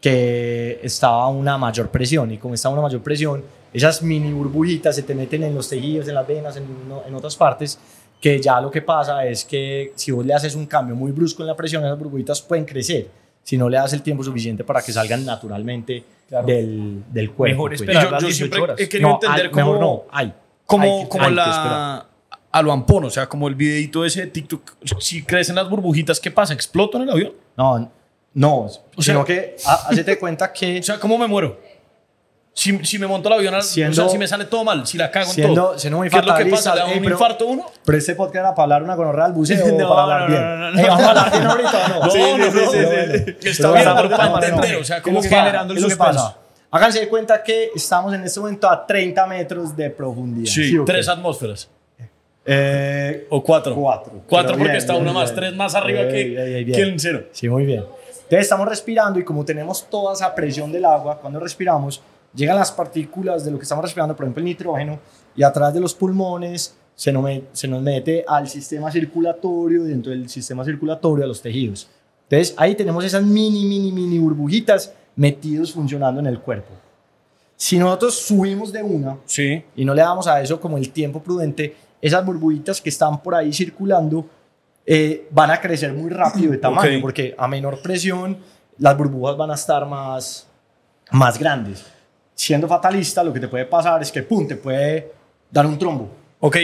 que 0.00 0.80
estaba 0.82 1.24
a 1.24 1.28
una 1.28 1.56
mayor 1.58 1.88
presión, 1.88 2.30
y 2.32 2.38
como 2.38 2.54
está 2.54 2.68
a 2.68 2.72
una 2.72 2.82
mayor 2.82 3.02
presión, 3.02 3.42
esas 3.72 4.02
mini 4.02 4.32
burbujitas 4.32 4.94
se 4.94 5.02
te 5.02 5.14
meten 5.14 5.42
en 5.42 5.54
los 5.54 5.68
tejidos, 5.68 6.08
en 6.08 6.14
las 6.14 6.26
venas, 6.26 6.56
en, 6.56 6.64
en 7.06 7.14
otras 7.14 7.36
partes, 7.36 7.78
que 8.20 8.40
ya 8.40 8.60
lo 8.60 8.70
que 8.70 8.82
pasa 8.82 9.26
es 9.26 9.44
que 9.44 9.92
si 9.94 10.10
vos 10.12 10.24
le 10.24 10.32
haces 10.34 10.54
un 10.54 10.66
cambio 10.66 10.94
muy 10.94 11.12
brusco 11.12 11.42
en 11.42 11.48
la 11.48 11.56
presión, 11.56 11.84
esas 11.84 11.98
burbujitas 11.98 12.40
pueden 12.42 12.64
crecer. 12.64 13.08
Si 13.42 13.56
no 13.56 13.68
le 13.68 13.76
das 13.76 13.92
el 13.92 14.02
tiempo 14.02 14.24
suficiente 14.24 14.64
para 14.64 14.82
que 14.82 14.92
salgan 14.92 15.24
naturalmente 15.24 16.02
del, 16.44 17.04
del 17.12 17.30
cuerpo. 17.30 17.54
Mejor 17.54 17.70
pues. 17.70 17.80
Esperar 17.82 18.04
yo, 18.04 18.10
las 18.10 18.22
yo 18.22 18.26
18 18.28 18.36
siempre 18.36 18.60
horas. 18.60 18.80
he 18.80 18.88
querido 18.88 19.08
No, 19.10 19.14
entender 19.16 19.44
hay- 19.46 19.50
cómo, 19.52 19.66
mejor 19.66 19.80
no, 19.80 20.02
hay. 20.10 20.34
como, 20.64 20.82
Hay 20.84 21.02
que- 21.04 21.08
como 21.08 21.24
hay 21.24 21.34
la 21.34 22.06
a 22.52 22.62
lo 22.62 22.72
ampón, 22.72 23.04
o 23.04 23.10
sea, 23.10 23.28
como 23.28 23.46
el 23.48 23.54
videito 23.54 24.04
ese 24.04 24.22
de 24.22 24.26
TikTok. 24.28 24.72
Si 24.98 25.22
crecen 25.24 25.54
las 25.56 25.68
burbujitas, 25.68 26.18
¿qué 26.18 26.30
pasa? 26.30 26.54
¿Exploto 26.54 26.96
en 26.96 27.02
el 27.04 27.10
avión? 27.10 27.32
No, 27.56 27.92
no, 28.36 28.68
sea- 28.68 28.82
sino 29.02 29.24
que 29.24 29.56
ha- 29.66 29.88
hacete 29.88 30.18
cuenta 30.18 30.52
que 30.52 30.78
O 30.78 30.82
sea, 30.82 30.98
¿cómo 31.00 31.18
me 31.18 31.26
muero? 31.26 31.58
Si, 32.52 32.78
si 32.86 32.98
me 32.98 33.06
monto 33.06 33.28
el 33.28 33.34
avión, 33.34 33.62
Siendo- 33.62 33.92
o 33.92 33.94
sea, 33.94 34.08
si 34.08 34.16
me 34.16 34.26
sale 34.26 34.46
todo 34.46 34.64
mal, 34.64 34.86
si 34.86 34.96
la 34.96 35.10
cago 35.10 35.26
en 35.28 35.32
siendo- 35.34 35.54
todo. 35.54 35.78
siendo 35.78 35.98
muy 35.98 36.08
¿Qué 36.08 36.16
es 36.18 36.24
lo 36.24 36.34
que 36.36 36.46
pasa? 36.46 36.74
¿Le 36.74 36.80
da 36.80 36.90
ey, 36.92 36.98
un 37.00 37.04
infarto 37.04 37.46
uno? 37.46 37.66
Pero 37.84 37.98
este 37.98 38.14
podcast 38.14 38.36
era 38.36 38.54
para 38.54 38.62
hablar 38.64 38.82
una 38.84 38.94
gonorrea 38.94 39.26
al 39.26 39.32
buceo 39.34 39.66
No, 39.76 39.86
o 39.86 39.88
para 39.94 40.02
hablar 40.24 40.28
bien. 40.30 40.40
no, 40.42 40.56
no, 40.56 40.70
no. 40.70 40.78
Ey, 40.80 40.86
¿Vamos 40.86 41.02
a 41.04 41.08
hablar 41.10 41.30
bien 41.32 41.44
ahorita 41.46 41.70
o 41.70 41.88
no? 41.88 42.06
No, 42.06 42.10
Sí, 42.10 42.18
no, 42.18 42.26
sí, 42.26 42.38
no, 42.38 42.50
sí, 42.50 42.58
sí, 42.58 42.78
sí, 43.26 43.36
sí. 43.40 43.48
Está 43.50 43.72
bien, 43.72 43.84
pero 43.94 44.08
para 44.10 44.24
no, 44.24 44.30
no, 44.30 44.38
no. 44.40 44.44
entender, 44.46 44.76
o 44.76 44.84
sea, 44.84 44.96
¿Qué 44.96 45.02
¿cómo 45.02 45.20
que 45.20 45.28
generando 45.28 45.74
el 45.74 45.78
¿qué 45.80 45.86
es 45.86 45.92
lo 45.92 45.98
que 45.98 46.04
suspenso? 46.12 46.38
Háganse 46.70 47.00
de 47.00 47.08
cuenta 47.08 47.42
que 47.42 47.70
estamos 47.74 48.14
en 48.14 48.24
este 48.24 48.40
momento 48.40 48.70
a 48.70 48.86
30 48.86 49.26
metros 49.26 49.76
de 49.76 49.90
profundidad. 49.90 50.50
Sí, 50.50 50.76
o 50.78 50.84
qué? 50.86 50.92
tres 50.92 51.08
atmósferas. 51.08 51.68
Eh, 52.48 53.26
O 53.30 53.42
cuatro. 53.42 53.74
Cuatro. 53.74 54.12
Cuatro 54.26 54.52
porque 54.52 54.64
bien, 54.64 54.76
está 54.76 54.92
bien, 54.94 55.02
una 55.04 55.12
más, 55.12 55.30
bien. 55.30 55.36
tres 55.40 55.54
más 55.56 55.74
arriba 55.74 56.08
que 56.08 56.72
el 56.82 57.00
cero. 57.00 57.24
Sí, 57.32 57.48
muy 57.48 57.66
bien. 57.66 57.84
Entonces 58.26 58.46
estamos 58.46 58.68
respirando 58.68 59.18
y 59.18 59.24
como 59.24 59.44
tenemos 59.44 59.88
toda 59.88 60.12
esa 60.14 60.34
presión 60.34 60.72
del 60.72 60.84
agua, 60.84 61.18
cuando 61.20 61.38
respiramos, 61.40 62.02
llegan 62.34 62.56
las 62.56 62.72
partículas 62.72 63.44
de 63.44 63.50
lo 63.52 63.58
que 63.58 63.62
estamos 63.62 63.84
respirando, 63.84 64.14
por 64.16 64.24
ejemplo 64.24 64.40
el 64.40 64.44
nitrógeno, 64.46 64.98
y 65.36 65.42
a 65.42 65.52
través 65.52 65.74
de 65.74 65.80
los 65.80 65.94
pulmones 65.94 66.74
se 66.94 67.12
nos, 67.12 67.22
met- 67.24 67.44
se 67.52 67.68
nos 67.68 67.82
mete 67.82 68.24
al 68.26 68.48
sistema 68.48 68.90
circulatorio, 68.90 69.84
dentro 69.84 70.10
del 70.10 70.28
sistema 70.28 70.64
circulatorio 70.64 71.24
a 71.24 71.28
los 71.28 71.40
tejidos. 71.40 71.88
Entonces 72.28 72.54
ahí 72.58 72.74
tenemos 72.74 73.04
esas 73.04 73.22
mini, 73.22 73.64
mini, 73.64 73.92
mini 73.92 74.18
burbujitas 74.18 74.92
metidos 75.14 75.72
funcionando 75.72 76.20
en 76.20 76.26
el 76.26 76.40
cuerpo. 76.40 76.72
Si 77.54 77.78
nosotros 77.78 78.14
subimos 78.18 78.72
de 78.72 78.82
una, 78.82 79.16
Sí. 79.24 79.62
y 79.76 79.84
no 79.84 79.94
le 79.94 80.02
damos 80.02 80.26
a 80.26 80.40
eso 80.42 80.60
como 80.60 80.76
el 80.76 80.90
tiempo 80.90 81.22
prudente, 81.22 81.74
esas 82.02 82.24
burbujitas 82.26 82.80
que 82.80 82.90
están 82.90 83.22
por 83.22 83.34
ahí 83.34 83.52
circulando 83.52 84.26
eh, 84.86 85.26
van 85.30 85.50
a 85.50 85.60
crecer 85.60 85.92
muy 85.92 86.10
rápido 86.10 86.52
de 86.52 86.58
tamaño, 86.58 86.96
Ok. 86.96 87.02
porque 87.02 87.34
a 87.36 87.48
menor 87.48 87.80
presión 87.82 88.38
las 88.78 88.96
burbujas 88.96 89.36
van 89.36 89.50
a 89.50 89.54
estar 89.54 89.86
más, 89.86 90.46
más 91.10 91.38
grandes. 91.38 91.84
Siendo 92.34 92.68
fatalista, 92.68 93.24
lo 93.24 93.32
que 93.32 93.40
te 93.40 93.48
puede 93.48 93.64
pasar 93.64 94.02
es 94.02 94.12
que, 94.12 94.22
pum, 94.22 94.46
te 94.46 94.56
puede 94.56 95.10
dar 95.50 95.66
un 95.66 95.78
trombo. 95.78 96.08
Ok. 96.40 96.56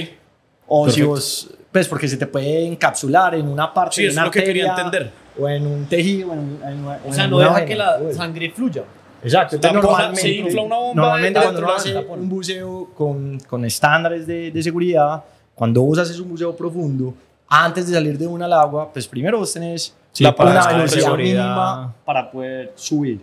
O 0.68 0.85
si 0.89 1.01
Perfecto. 1.01 1.09
vos, 1.09 1.51
pues 1.73 1.89
porque 1.89 2.07
se 2.09 2.16
te 2.18 2.27
puede 2.27 2.66
encapsular 2.66 3.35
en 3.35 3.49
una 3.49 3.73
parte 3.73 3.97
Sí, 3.97 4.03
de 4.05 4.11
una 4.12 4.20
es 4.23 4.25
lo 4.27 4.31
que 4.31 4.45
quería 4.45 4.70
arteria, 4.75 4.85
entender. 4.87 5.12
O 5.41 5.49
en 5.49 5.66
un 5.66 5.87
tejido, 5.87 6.31
o 6.31 6.33
en, 6.35 6.61
en 6.66 6.87
O 6.87 6.95
en 7.07 7.14
sea, 7.14 7.27
no 7.27 7.39
deja 7.39 7.55
vena. 7.55 7.66
que 7.66 7.75
la 7.75 7.99
Uy. 8.01 8.14
sangre 8.14 8.51
fluya. 8.51 8.85
Exacto. 9.25 9.57
Entonces, 9.57 9.83
normalmente, 9.83 10.20
se 10.20 10.29
infla 10.29 10.62
una 10.62 10.77
bomba 10.77 11.03
normalmente 11.03 11.41
cuando 11.41 11.61
uno 11.61 11.73
hace 11.73 11.97
un 11.97 12.29
buceo 12.29 12.91
con, 12.95 13.41
con 13.41 13.64
estándares 13.64 14.27
de, 14.27 14.51
de 14.51 14.62
seguridad, 14.62 15.25
cuando 15.55 15.81
vos 15.83 15.99
haces 15.99 16.18
un 16.20 16.29
buceo 16.29 16.55
profundo, 16.55 17.14
antes 17.55 17.86
de 17.86 17.94
salir 17.94 18.16
de 18.18 18.26
una 18.26 18.46
al 18.46 18.53
agua, 18.55 18.90
pues 18.92 19.07
primero 19.07 19.38
vos 19.38 19.53
tenés 19.53 19.94
Sí, 20.12 20.24
la 20.24 20.34
una 20.38 20.66
velocidad 20.66 21.05
seguridad. 21.05 21.42
mínima 21.44 21.94
para 22.05 22.30
poder 22.30 22.72
subir, 22.74 23.20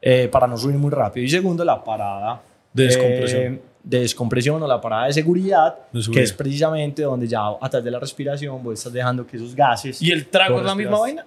eh, 0.00 0.28
para 0.28 0.46
no 0.46 0.56
subir 0.56 0.76
muy 0.76 0.90
rápido. 0.90 1.24
Y 1.24 1.28
segundo, 1.28 1.64
la 1.64 1.82
parada 1.84 2.40
De 2.72 2.84
descompresión. 2.84 3.54
eh, 3.54 3.62
de 3.82 4.00
descompresión 4.00 4.62
o 4.62 4.66
la 4.66 4.80
parada 4.80 5.06
de 5.06 5.12
seguridad, 5.14 5.76
De 5.92 6.02
que 6.12 6.22
es 6.22 6.32
precisamente 6.32 7.02
donde 7.02 7.26
ya 7.28 7.40
a 7.60 7.68
través 7.70 7.84
de 7.84 7.90
la 7.90 7.98
respiración 7.98 8.62
vos 8.62 8.74
estás 8.74 8.92
dejando 8.92 9.26
que 9.26 9.36
esos 9.36 9.54
gases... 9.54 10.00
¿Y 10.02 10.10
el 10.12 10.26
trago 10.28 10.58
es 10.58 10.64
la 10.64 10.74
misma 10.74 10.98
vaina? 10.98 11.26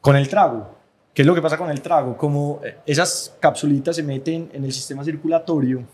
Con 0.00 0.16
el 0.16 0.28
trago. 0.28 0.74
¿Qué 1.14 1.22
es 1.22 1.26
lo 1.26 1.34
que 1.34 1.40
pasa 1.42 1.56
con 1.56 1.70
el 1.70 1.80
trago? 1.80 2.16
Como 2.16 2.60
eh, 2.64 2.78
esas 2.86 3.34
capsulitas 3.40 3.96
se 3.96 4.02
meten 4.02 4.50
en 4.52 4.64
el 4.64 4.72
sistema 4.72 5.04
circulatorio, 5.04 5.84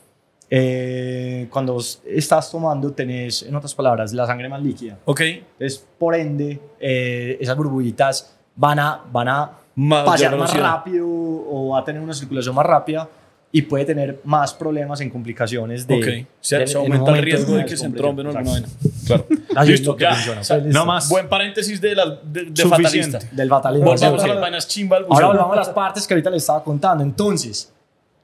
eh, 0.52 1.46
cuando 1.50 1.74
vos 1.74 2.02
estás 2.06 2.50
tomando 2.50 2.92
tenés, 2.92 3.42
en 3.44 3.54
otras 3.54 3.74
palabras, 3.74 4.12
la 4.12 4.26
sangre 4.26 4.48
más 4.48 4.62
líquida. 4.62 4.98
Ok. 5.04 5.20
Entonces, 5.20 5.86
por 5.98 6.14
ende, 6.14 6.60
eh, 6.80 7.38
esas 7.40 7.56
burbujitas 7.56 8.36
van 8.56 8.78
a, 8.80 9.00
van 9.12 9.28
a 9.28 9.50
Más 9.76 10.04
pasear 10.04 10.36
más 10.36 10.52
rápido 10.58 11.06
o 11.08 11.68
va 11.72 11.80
a 11.80 11.84
tener 11.84 12.02
una 12.02 12.14
circulación 12.14 12.54
más 12.54 12.66
rápida 12.66 13.08
y 13.52 13.62
puede 13.62 13.84
tener 13.84 14.20
más 14.24 14.54
problemas 14.54 15.00
en 15.00 15.10
complicaciones 15.10 15.84
de... 15.86 15.94
Ok. 15.96 16.28
Se, 16.40 16.58
de- 16.58 16.66
se 16.68 16.72
en 16.78 16.78
aumenta 16.84 17.16
el 17.16 17.22
riesgo 17.24 17.54
de 17.54 17.64
que 17.64 17.76
se 17.76 17.86
entromben 17.86 18.26
o 18.26 18.30
alguna. 18.36 18.58
Exacto. 18.58 18.84
Claro. 19.06 19.26
Así 19.56 19.72
es 19.72 19.80
Listo, 19.80 19.98
ya. 19.98 20.14
funciona. 20.14 20.40
O 20.40 20.44
sea, 20.44 20.56
Pues, 20.56 20.66
No 20.66 20.68
listo. 20.80 20.86
más. 20.86 21.08
Buen 21.08 21.28
paréntesis 21.28 21.80
de, 21.80 21.94
la, 21.96 22.18
de, 22.22 22.44
de 22.44 22.64
fatalista. 22.66 23.18
Del 23.32 23.48
fatalismo. 23.48 23.86
Volvamos 23.86 24.22
Sí, 24.22 24.28
a 24.28 24.32
las 24.34 24.40
vainas 24.40 24.68
chimba 24.68 24.98
Ahora 25.08 25.26
volvamos 25.28 25.52
a 25.54 25.56
las 25.56 25.68
partes 25.70 26.06
que 26.06 26.14
ahorita 26.14 26.30
les 26.30 26.42
estaba 26.44 26.62
contando. 26.62 27.02
Entonces, 27.02 27.72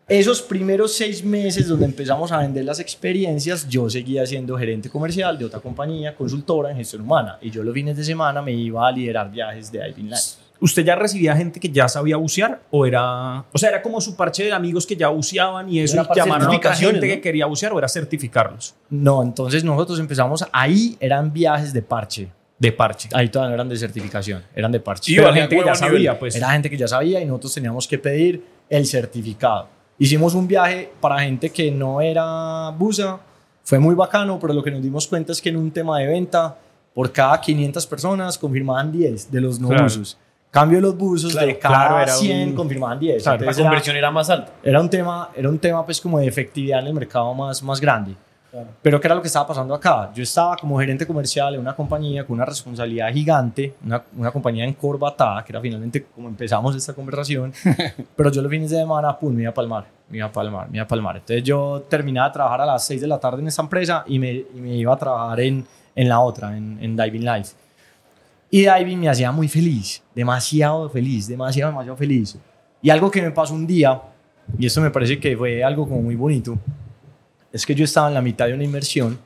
esos 0.09 0.41
primeros 0.41 0.95
seis 0.95 1.25
meses 1.25 1.67
donde 1.67 1.85
empezamos 1.85 2.31
a 2.31 2.39
vender 2.39 2.65
las 2.65 2.79
experiencias, 2.79 3.69
yo 3.69 3.91
seguía 3.91 4.25
siendo 4.25 4.57
gerente 4.57 4.89
comercial 4.89 5.37
de 5.37 5.45
otra 5.47 5.59
compañía, 5.59 6.15
consultora 6.15 6.71
en 6.71 6.77
gestión 6.77 7.03
humana. 7.03 7.39
Y 7.41 7.51
yo 7.51 7.65
los 7.65 7.75
fines 7.75 7.97
de 7.97 8.05
semana 8.05 8.41
me 8.41 8.53
iba 8.53 8.87
a 8.87 8.93
liderar 8.93 9.31
viajes 9.31 9.73
de 9.73 9.85
Diving 9.85 10.11
Life. 10.11 10.23
¿Usted 10.61 10.85
ya 10.85 10.95
recibía 10.95 11.37
gente 11.37 11.61
que 11.61 11.69
ya 11.69 11.87
sabía 11.89 12.17
bucear 12.17 12.63
o 12.71 12.87
era, 12.87 13.45
o 13.53 13.59
sea, 13.59 13.69
era 13.69 13.83
como 13.83 14.01
su 14.01 14.17
parche 14.17 14.45
de 14.45 14.53
amigos 14.53 14.87
que 14.87 14.97
ya 14.97 15.09
buceaban 15.09 15.69
y 15.69 15.81
eso 15.81 15.95
Era 15.95 16.05
y 16.05 16.07
para 16.07 16.25
llamaron 16.25 16.55
a 16.55 16.57
otra 16.57 16.75
gente 16.75 16.95
¿no? 16.95 17.01
que 17.15 17.21
quería 17.21 17.45
bucear 17.45 17.75
o 17.75 17.79
era 17.79 17.89
certificarlos 17.89 18.75
No, 18.89 19.23
entonces 19.23 19.65
nosotros 19.65 19.99
empezamos, 19.99 20.47
ahí 20.53 20.97
eran 20.99 21.31
viajes 21.31 21.75
de 21.75 21.83
parche. 21.83 22.29
de 22.59 22.73
parche? 22.73 23.11
Ahí 23.13 23.29
todavía 23.29 23.51
no 23.51 23.55
eran 23.57 23.69
de 23.69 23.77
certificación, 23.77 24.45
eran 24.55 24.73
de 24.73 24.81
parche. 24.81 25.13
Y 25.13 25.17
Pero 25.17 25.27
valía 25.29 25.43
gente 25.43 25.57
que 25.57 25.65
ya 25.65 25.73
a 25.73 25.75
nivel. 25.75 25.91
sabía, 25.91 26.19
pues. 26.19 26.37
Era 26.37 26.53
gente 26.53 26.71
que 26.71 26.77
ya 26.79 26.89
sabía 26.89 27.21
y 27.21 27.27
nosotros 27.27 27.53
teníamos 27.53 27.87
que 27.87 27.99
pedir 27.99 28.43
el 28.71 28.87
certificado. 28.87 29.69
Hicimos 29.99 30.35
un 30.35 30.47
viaje 30.47 30.93
para 31.01 31.21
gente 31.21 31.51
que 31.51 31.71
no 31.71 32.01
era 32.01 32.71
buza, 32.71 33.19
fue 33.65 33.79
muy 33.79 33.95
bacano, 33.95 34.39
pero 34.39 34.53
lo 34.53 34.63
que 34.63 34.71
nos 34.71 34.83
dimos 34.83 35.07
cuenta 35.07 35.33
es 35.33 35.41
que 35.41 35.49
en 35.49 35.57
un 35.57 35.71
tema 35.71 35.99
de 35.99 36.07
venta, 36.07 36.57
por 36.95 37.11
cada 37.13 37.41
500 37.41 37.87
personas 37.87 38.39
confirmaban 38.39 38.93
10 38.93 39.31
de 39.31 39.41
los 39.41 39.59
no 39.59 39.69
Claro. 39.69 39.85
buzos. 39.85 40.19
Cambio 40.51 40.81
los 40.81 40.97
buzos, 40.97 41.33
Claro, 41.33 41.47
de 41.49 41.59
cada 41.59 41.89
claro, 41.89 42.03
era 42.03 42.13
100 42.15 42.49
un- 42.51 42.55
confirmaban 42.55 42.99
10. 42.99 43.23
Claro, 43.23 43.37
La 43.39 43.41
Entonces 43.45 43.61
era- 43.61 43.69
conversión 43.71 43.97
era 43.97 44.11
más 44.11 44.31
alta. 44.31 44.53
era 44.63 44.81
un 44.81 44.89
tema, 44.89 45.31
era 45.35 45.49
un 45.49 45.59
tema 45.59 45.85
pues 45.85 46.01
como 46.01 46.19
de 46.19 46.27
efectividad 46.27 46.81
en 46.81 46.87
el 46.89 46.95
mercado 46.95 47.35
más, 47.35 47.63
más 47.63 47.81
grande. 47.81 48.15
Pero 48.83 49.01
¿qué 49.01 49.07
era 49.09 49.15
lo 49.15 49.21
que 49.21 49.29
estaba 49.29 49.47
pasando 49.47 49.75
acá? 49.75 50.11
Yo 50.15 50.23
estaba 50.23 50.57
como 50.57 50.79
gerente 50.79 51.07
comercial 51.07 51.55
en 51.55 51.61
una 51.61 51.75
compañía 51.75 52.25
con 52.27 52.35
una 52.35 52.45
responsabilidad 52.45 53.13
gigante, 53.13 53.75
una, 53.85 54.03
una 54.17 54.31
compañía 54.31 54.65
encorbatada, 54.65 55.45
que 55.45 55.53
era 55.53 55.61
finalmente 55.61 56.07
como 56.15 56.29
empezamos 56.29 56.75
esta 56.75 56.93
conversación, 56.95 57.53
pero 58.17 58.31
yo 58.31 58.43
los 58.43 58.51
fines 58.51 58.71
de 58.71 58.79
semana, 58.79 59.19
pum, 59.19 59.35
me 59.35 59.43
iba 59.43 59.51
a 59.51 59.55
palmar, 59.55 59.87
me 60.09 60.19
iba 60.19 60.27
a 60.27 60.33
palmar, 60.33 60.69
me 60.71 60.77
iba 60.77 60.85
a 60.85 60.89
palmar. 60.89 61.17
Entonces 61.17 61.43
yo 61.43 61.85
terminaba 61.89 62.29
de 62.29 62.35
trabajar 62.35 62.61
a 62.63 62.67
las 62.67 62.87
6 62.87 63.01
de 63.01 63.07
la 63.07 63.19
tarde 63.19 63.43
en 63.43 63.49
esta 63.49 63.63
empresa 63.63 64.05
y 64.07 64.19
me, 64.19 64.33
y 64.33 64.61
me 64.61 64.75
iba 64.77 64.95
a 64.95 64.97
trabajar 64.97 65.41
en, 65.41 65.67
en 65.95 66.09
la 66.09 66.21
otra, 66.21 66.57
en, 66.57 66.79
en 66.81 66.97
Diving 66.97 67.25
Life. 67.25 67.55
Y 68.51 68.63
Diving 68.63 69.01
me 69.01 69.09
hacía 69.09 69.33
muy 69.33 69.49
feliz, 69.49 70.03
demasiado 70.15 70.89
feliz, 70.89 71.27
demasiado, 71.27 71.73
demasiado 71.73 71.97
feliz. 71.97 72.39
Y 72.81 72.91
algo 72.91 73.11
que 73.11 73.21
me 73.21 73.31
pasó 73.31 73.55
un 73.55 73.67
día, 73.67 74.01
y 74.59 74.67
esto 74.67 74.81
me 74.81 74.91
parece 74.91 75.19
que 75.19 75.37
fue 75.37 75.65
algo 75.65 75.89
como 75.89 76.03
muy 76.03 76.15
bonito, 76.15 76.57
es 77.57 77.65
que 77.67 77.75
yo 77.75 77.85
estaba 77.85 78.09
en 78.09 78.15
la 78.15 78.23
mitad 78.23 78.47
de 78.47 78.55
una 78.55 78.65
inversión, 78.65 79.19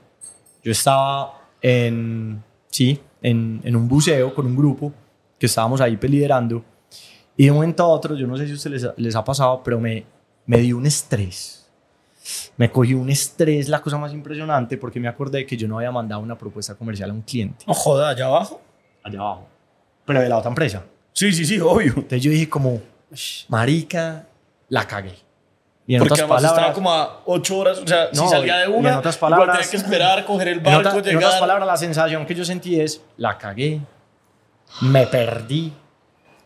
yo 0.62 0.70
estaba 0.72 1.42
en, 1.60 2.42
sí, 2.70 3.00
en, 3.22 3.60
en 3.64 3.74
un 3.76 3.88
buceo 3.88 4.32
con 4.34 4.46
un 4.46 4.56
grupo 4.56 4.92
que 5.38 5.46
estábamos 5.46 5.80
ahí 5.80 5.98
liderando, 6.00 6.62
y 7.36 7.44
de 7.46 7.50
un 7.50 7.56
momento 7.56 7.82
a 7.82 7.88
otro, 7.88 8.14
yo 8.14 8.26
no 8.26 8.36
sé 8.36 8.46
si 8.46 8.52
a 8.52 8.54
ustedes 8.54 8.82
les, 8.82 8.92
les 8.96 9.16
ha 9.16 9.24
pasado, 9.24 9.62
pero 9.64 9.80
me, 9.80 10.04
me 10.46 10.58
dio 10.58 10.76
un 10.76 10.86
estrés. 10.86 11.66
Me 12.56 12.70
cogió 12.70 12.98
un 12.98 13.10
estrés, 13.10 13.68
la 13.68 13.80
cosa 13.82 13.98
más 13.98 14.12
impresionante, 14.12 14.76
porque 14.76 15.00
me 15.00 15.08
acordé 15.08 15.44
que 15.46 15.56
yo 15.56 15.66
no 15.66 15.78
había 15.78 15.90
mandado 15.90 16.20
una 16.22 16.36
propuesta 16.38 16.74
comercial 16.76 17.10
a 17.10 17.12
un 17.14 17.22
cliente 17.22 17.64
No 17.66 17.74
joda, 17.74 18.10
allá 18.10 18.26
abajo. 18.26 18.60
allá 19.02 19.18
abajo, 19.18 19.48
pero 20.04 20.20
de 20.20 20.28
la 20.28 20.36
otra 20.38 20.50
empresa. 20.50 20.84
Sí, 21.12 21.32
sí, 21.32 21.44
sí, 21.44 21.58
obvio. 21.58 21.94
Entonces 21.96 22.22
yo 22.22 22.30
dije 22.30 22.48
como, 22.48 22.80
marica, 23.48 24.26
la 24.68 24.86
cagué. 24.86 25.14
Y 25.90 25.94
en 25.96 25.98
Porque 26.00 26.12
otras 26.14 26.20
además 26.20 26.42
estaba 26.44 26.54
palabras, 26.56 26.74
como 26.76 26.92
a 26.92 27.20
ocho 27.26 27.58
horas, 27.58 27.78
o 27.78 27.86
sea, 27.86 28.10
si 28.12 28.16
No, 28.20 28.28
salía 28.28 28.58
de 28.58 28.66
y 28.68 28.72
en 28.72 28.78
una, 28.78 28.98
otras 29.00 29.16
igual 29.16 29.30
palabras- 29.32 29.56
tenía 29.58 29.70
que 29.72 29.76
esperar, 29.76 30.24
coger 30.26 30.48
el 30.48 30.58
en, 30.58 30.62
barco, 30.62 30.78
otra- 30.90 30.98
en 30.98 31.04
llegar. 31.04 31.24
otras 31.24 31.40
palabras, 31.40 31.66
la 31.66 31.76
sensación 31.76 32.26
que 32.26 32.34
yo 32.36 32.44
sentí 32.44 32.80
es, 32.80 33.02
la 33.16 33.36
cagué, 33.36 33.80
me 34.82 35.06
perdí, 35.08 35.72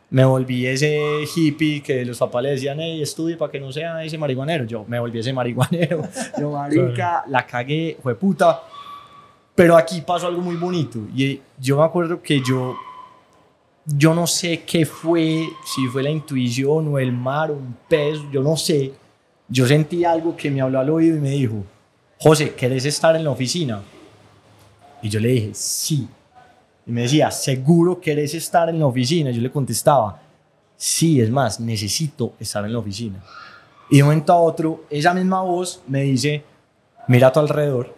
me 0.08 0.24
volví 0.24 0.66
ese 0.66 0.98
hippie 1.36 1.82
que 1.82 2.04
los 2.06 2.16
papás 2.18 2.42
le 2.42 2.50
decían, 2.52 2.78
hey, 2.80 3.02
estudie 3.02 3.36
para 3.36 3.52
que 3.52 3.60
no 3.60 3.70
sea 3.70 4.02
ese 4.02 4.16
marihuanero. 4.16 4.64
Yo 4.64 4.84
me 4.88 4.98
volví 4.98 5.18
ese 5.18 5.32
marihuanero. 5.34 6.02
Yo, 6.40 6.50
marica, 6.52 7.24
la 7.28 7.44
cagué, 7.46 7.98
fue 8.02 8.14
puta. 8.14 8.62
Pero 9.54 9.76
aquí 9.76 10.00
pasó 10.00 10.26
algo 10.28 10.40
muy 10.40 10.56
bonito. 10.56 11.00
Y 11.14 11.40
yo 11.58 11.76
me 11.76 11.84
acuerdo 11.84 12.20
que 12.22 12.40
yo, 12.40 12.74
yo 13.84 14.14
no 14.14 14.26
sé 14.26 14.62
qué 14.64 14.84
fue, 14.86 15.46
si 15.64 15.86
fue 15.88 16.02
la 16.02 16.10
intuición 16.10 16.92
o 16.94 16.98
el 16.98 17.12
mar 17.12 17.50
o 17.50 17.54
un 17.54 17.76
pez, 17.88 18.18
yo 18.32 18.42
no 18.42 18.56
sé. 18.56 18.92
Yo 19.48 19.66
sentí 19.66 20.04
algo 20.04 20.36
que 20.36 20.50
me 20.50 20.60
habló 20.60 20.80
al 20.80 20.90
oído 20.90 21.16
y 21.16 21.20
me 21.20 21.30
dijo, 21.30 21.64
José, 22.18 22.54
¿querés 22.54 22.84
estar 22.84 23.14
en 23.16 23.24
la 23.24 23.30
oficina? 23.30 23.82
Y 25.02 25.08
yo 25.08 25.20
le 25.20 25.28
dije, 25.28 25.50
sí. 25.52 26.08
Y 26.86 26.90
me 26.90 27.02
decía, 27.02 27.30
¿seguro 27.30 28.00
querés 28.00 28.34
estar 28.34 28.68
en 28.68 28.78
la 28.78 28.86
oficina? 28.86 29.30
Yo 29.30 29.42
le 29.42 29.50
contestaba, 29.50 30.20
sí, 30.76 31.20
es 31.20 31.30
más, 31.30 31.60
necesito 31.60 32.34
estar 32.40 32.64
en 32.64 32.72
la 32.72 32.78
oficina. 32.78 33.22
Y 33.90 33.96
de 33.96 34.02
un 34.02 34.08
momento 34.08 34.32
a 34.32 34.40
otro, 34.40 34.84
esa 34.88 35.12
misma 35.12 35.42
voz 35.42 35.82
me 35.86 36.02
dice, 36.02 36.42
mira 37.08 37.28
a 37.28 37.32
tu 37.32 37.40
alrededor, 37.40 37.94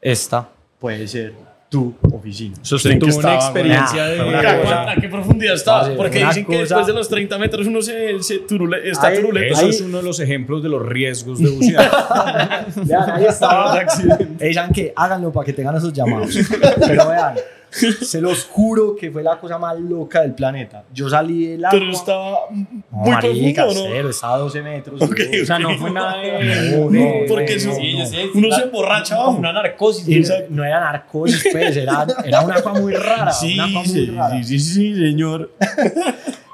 esta 0.00 0.48
puede 0.78 1.06
ser 1.06 1.34
tu 1.68 1.94
oficina. 2.12 2.54
Usted 2.62 2.90
¿En 2.92 2.98
qué 3.00 3.06
tuvo 3.06 3.18
una 3.18 3.34
experiencia 3.34 4.04
de... 4.06 4.20
una 4.22 4.38
¿A, 4.38 4.42
cosa- 4.42 4.62
cuánta- 4.62 4.92
a 4.92 4.96
qué 4.96 5.08
profundidad 5.08 5.54
está? 5.54 5.90
Porque 5.96 6.24
dicen 6.24 6.44
que 6.46 6.52
cosa- 6.52 6.60
después 6.60 6.86
de 6.86 6.92
los 6.92 7.08
30 7.08 7.38
metros 7.38 7.66
uno 7.66 7.82
se, 7.82 8.22
se 8.22 8.46
turule- 8.46 8.80
está 8.84 9.08
Ahí- 9.08 9.16
turulento. 9.20 9.54
Eso 9.54 9.64
Ahí- 9.64 9.70
es 9.70 9.80
uno 9.80 9.98
de 9.98 10.02
los 10.04 10.20
ejemplos 10.20 10.62
de 10.62 10.68
los 10.68 10.86
riesgos 10.86 11.38
de 11.40 11.50
bucear. 11.50 11.90
Vean, 12.76 13.10
ahí 13.10 13.24
estaba. 13.26 13.80
Ellos 14.40 14.64
que 14.72 14.92
háganlo 14.94 15.32
para 15.32 15.44
que 15.44 15.52
tengan 15.52 15.76
esos 15.76 15.92
llamados. 15.92 16.36
Pero 16.86 17.08
vean, 17.08 17.34
se 17.76 18.20
los 18.20 18.44
juro 18.44 18.96
que 18.96 19.10
fue 19.10 19.22
la 19.22 19.38
cosa 19.38 19.58
más 19.58 19.78
loca 19.78 20.22
del 20.22 20.32
planeta. 20.34 20.84
Yo 20.92 21.08
salí 21.08 21.46
del 21.48 21.64
agua. 21.64 21.78
Pero 21.78 21.90
estaba 21.92 22.30
No, 22.50 22.66
muy 22.90 23.10
marica, 23.10 23.62
profundo, 23.64 23.88
¿no? 23.88 23.94
cero, 23.94 24.10
estaba 24.10 24.34
a 24.34 24.38
12 24.38 24.62
metros. 24.62 25.02
Ok, 25.02 25.16
weón. 25.18 25.42
o 25.42 25.46
sea, 25.46 25.58
no 25.58 25.78
fue 25.78 25.90
nada 25.90 26.16
de... 26.18 26.70
No, 26.78 26.90
no, 26.90 27.10
Porque 27.28 27.50
no, 27.52 27.56
eso- 27.56 27.68
no, 27.70 27.74
sí, 27.76 27.92
no. 27.92 27.98
yo 28.00 28.06
sé. 28.06 28.26
Uno 28.34 28.50
se 28.52 28.62
emborracha 28.62 29.14
abajo. 29.16 29.30
una 29.32 29.52
narcosis. 29.52 30.08
Y 30.08 30.52
no 30.52 30.64
era 30.64 30.80
narcosis, 30.80 31.46
pues, 31.52 31.76
era, 31.76 32.06
era 32.24 32.40
una 32.40 32.54
agua 32.56 32.74
muy 32.74 32.94
rara. 32.94 33.32
Sí, 33.32 33.54
una 33.54 33.64
agua 33.64 33.80
muy 33.82 33.88
sí, 33.88 34.06
rara. 34.06 34.42
sí, 34.42 34.44
sí, 34.44 34.58
sí, 34.58 34.94
señor. 34.94 35.50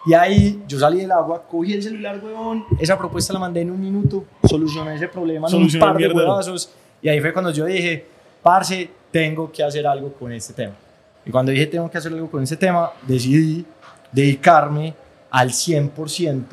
Y 0.05 0.15
ahí 0.15 0.61
yo 0.67 0.81
salí 0.81 0.99
del 1.03 1.13
agua, 1.13 1.45
cogí 1.49 1.75
el 1.75 1.81
celular, 1.83 2.19
huevón. 2.21 2.65
Esa 2.81 2.99
propuesta 2.99 3.33
la 3.33 3.39
mandé 3.39 3.61
en 3.61 3.71
un 3.71 3.81
minuto, 3.81 4.25
solucioné 4.43 4.97
ese 4.97 5.07
problema 5.07 5.47
en 5.49 5.55
un 5.55 5.73
par 5.79 5.97
de 5.97 6.09
huevazos. 6.09 6.71
Y 7.01 7.09
ahí 7.09 7.21
fue 7.21 7.33
cuando 7.33 7.53
yo 7.53 7.65
dije, 7.67 8.05
parce, 8.43 8.91
tengo 9.13 9.53
que 9.53 9.63
hacer 9.63 9.87
algo 9.87 10.13
con 10.13 10.33
este 10.33 10.55
tema. 10.55 10.73
Y 11.25 11.31
cuando 11.31 11.53
dije, 11.53 11.67
tengo 11.67 11.91
que 11.91 11.99
hacer 11.99 12.13
algo 12.13 12.31
con 12.31 12.43
este 12.43 12.57
tema, 12.57 12.91
decidí 13.07 13.65
dedicarme 14.11 14.95
al 15.31 15.51
100% 15.51 16.45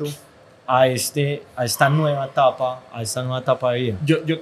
a, 0.66 0.86
este, 0.86 1.42
a 1.56 1.64
esta 1.64 1.88
nueva 1.88 2.26
etapa, 2.26 2.82
a 2.92 3.02
esta 3.02 3.22
nueva 3.22 3.40
etapa 3.40 3.72
de 3.72 3.80
vida. 3.80 3.96
Yo, 4.04 4.24
yo 4.24 4.36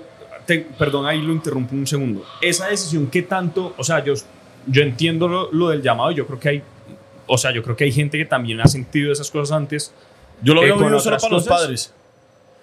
te- 0.46 0.60
perdón, 0.78 1.06
ahí 1.06 1.20
lo 1.20 1.32
interrumpo 1.32 1.74
un 1.74 1.86
segundo. 1.86 2.24
Esa 2.40 2.66
decisión, 2.68 3.06
¿qué 3.08 3.22
tanto? 3.22 3.74
O 3.78 3.84
sea, 3.84 4.04
yo, 4.04 4.14
yo 4.66 4.82
entiendo 4.82 5.26
lo, 5.28 5.50
lo 5.52 5.68
del 5.70 5.82
llamado. 5.82 6.10
Yo 6.10 6.26
creo 6.26 6.38
que 6.38 6.48
hay, 6.50 6.62
o 7.26 7.38
sea, 7.38 7.50
yo 7.52 7.62
creo 7.62 7.74
que 7.76 7.84
hay 7.84 7.92
gente 7.92 8.18
que 8.18 8.24
también 8.26 8.60
ha 8.60 8.66
sentido 8.66 9.12
esas 9.12 9.30
cosas 9.30 9.56
antes. 9.56 9.92
Yo 10.42 10.54
lo 10.54 10.60
Eh, 10.60 10.64
había 10.64 10.74
con 10.74 10.84
solo 10.84 10.98
otras 10.98 11.22
para 11.22 11.34
los 11.34 11.48
padres. 11.48 11.94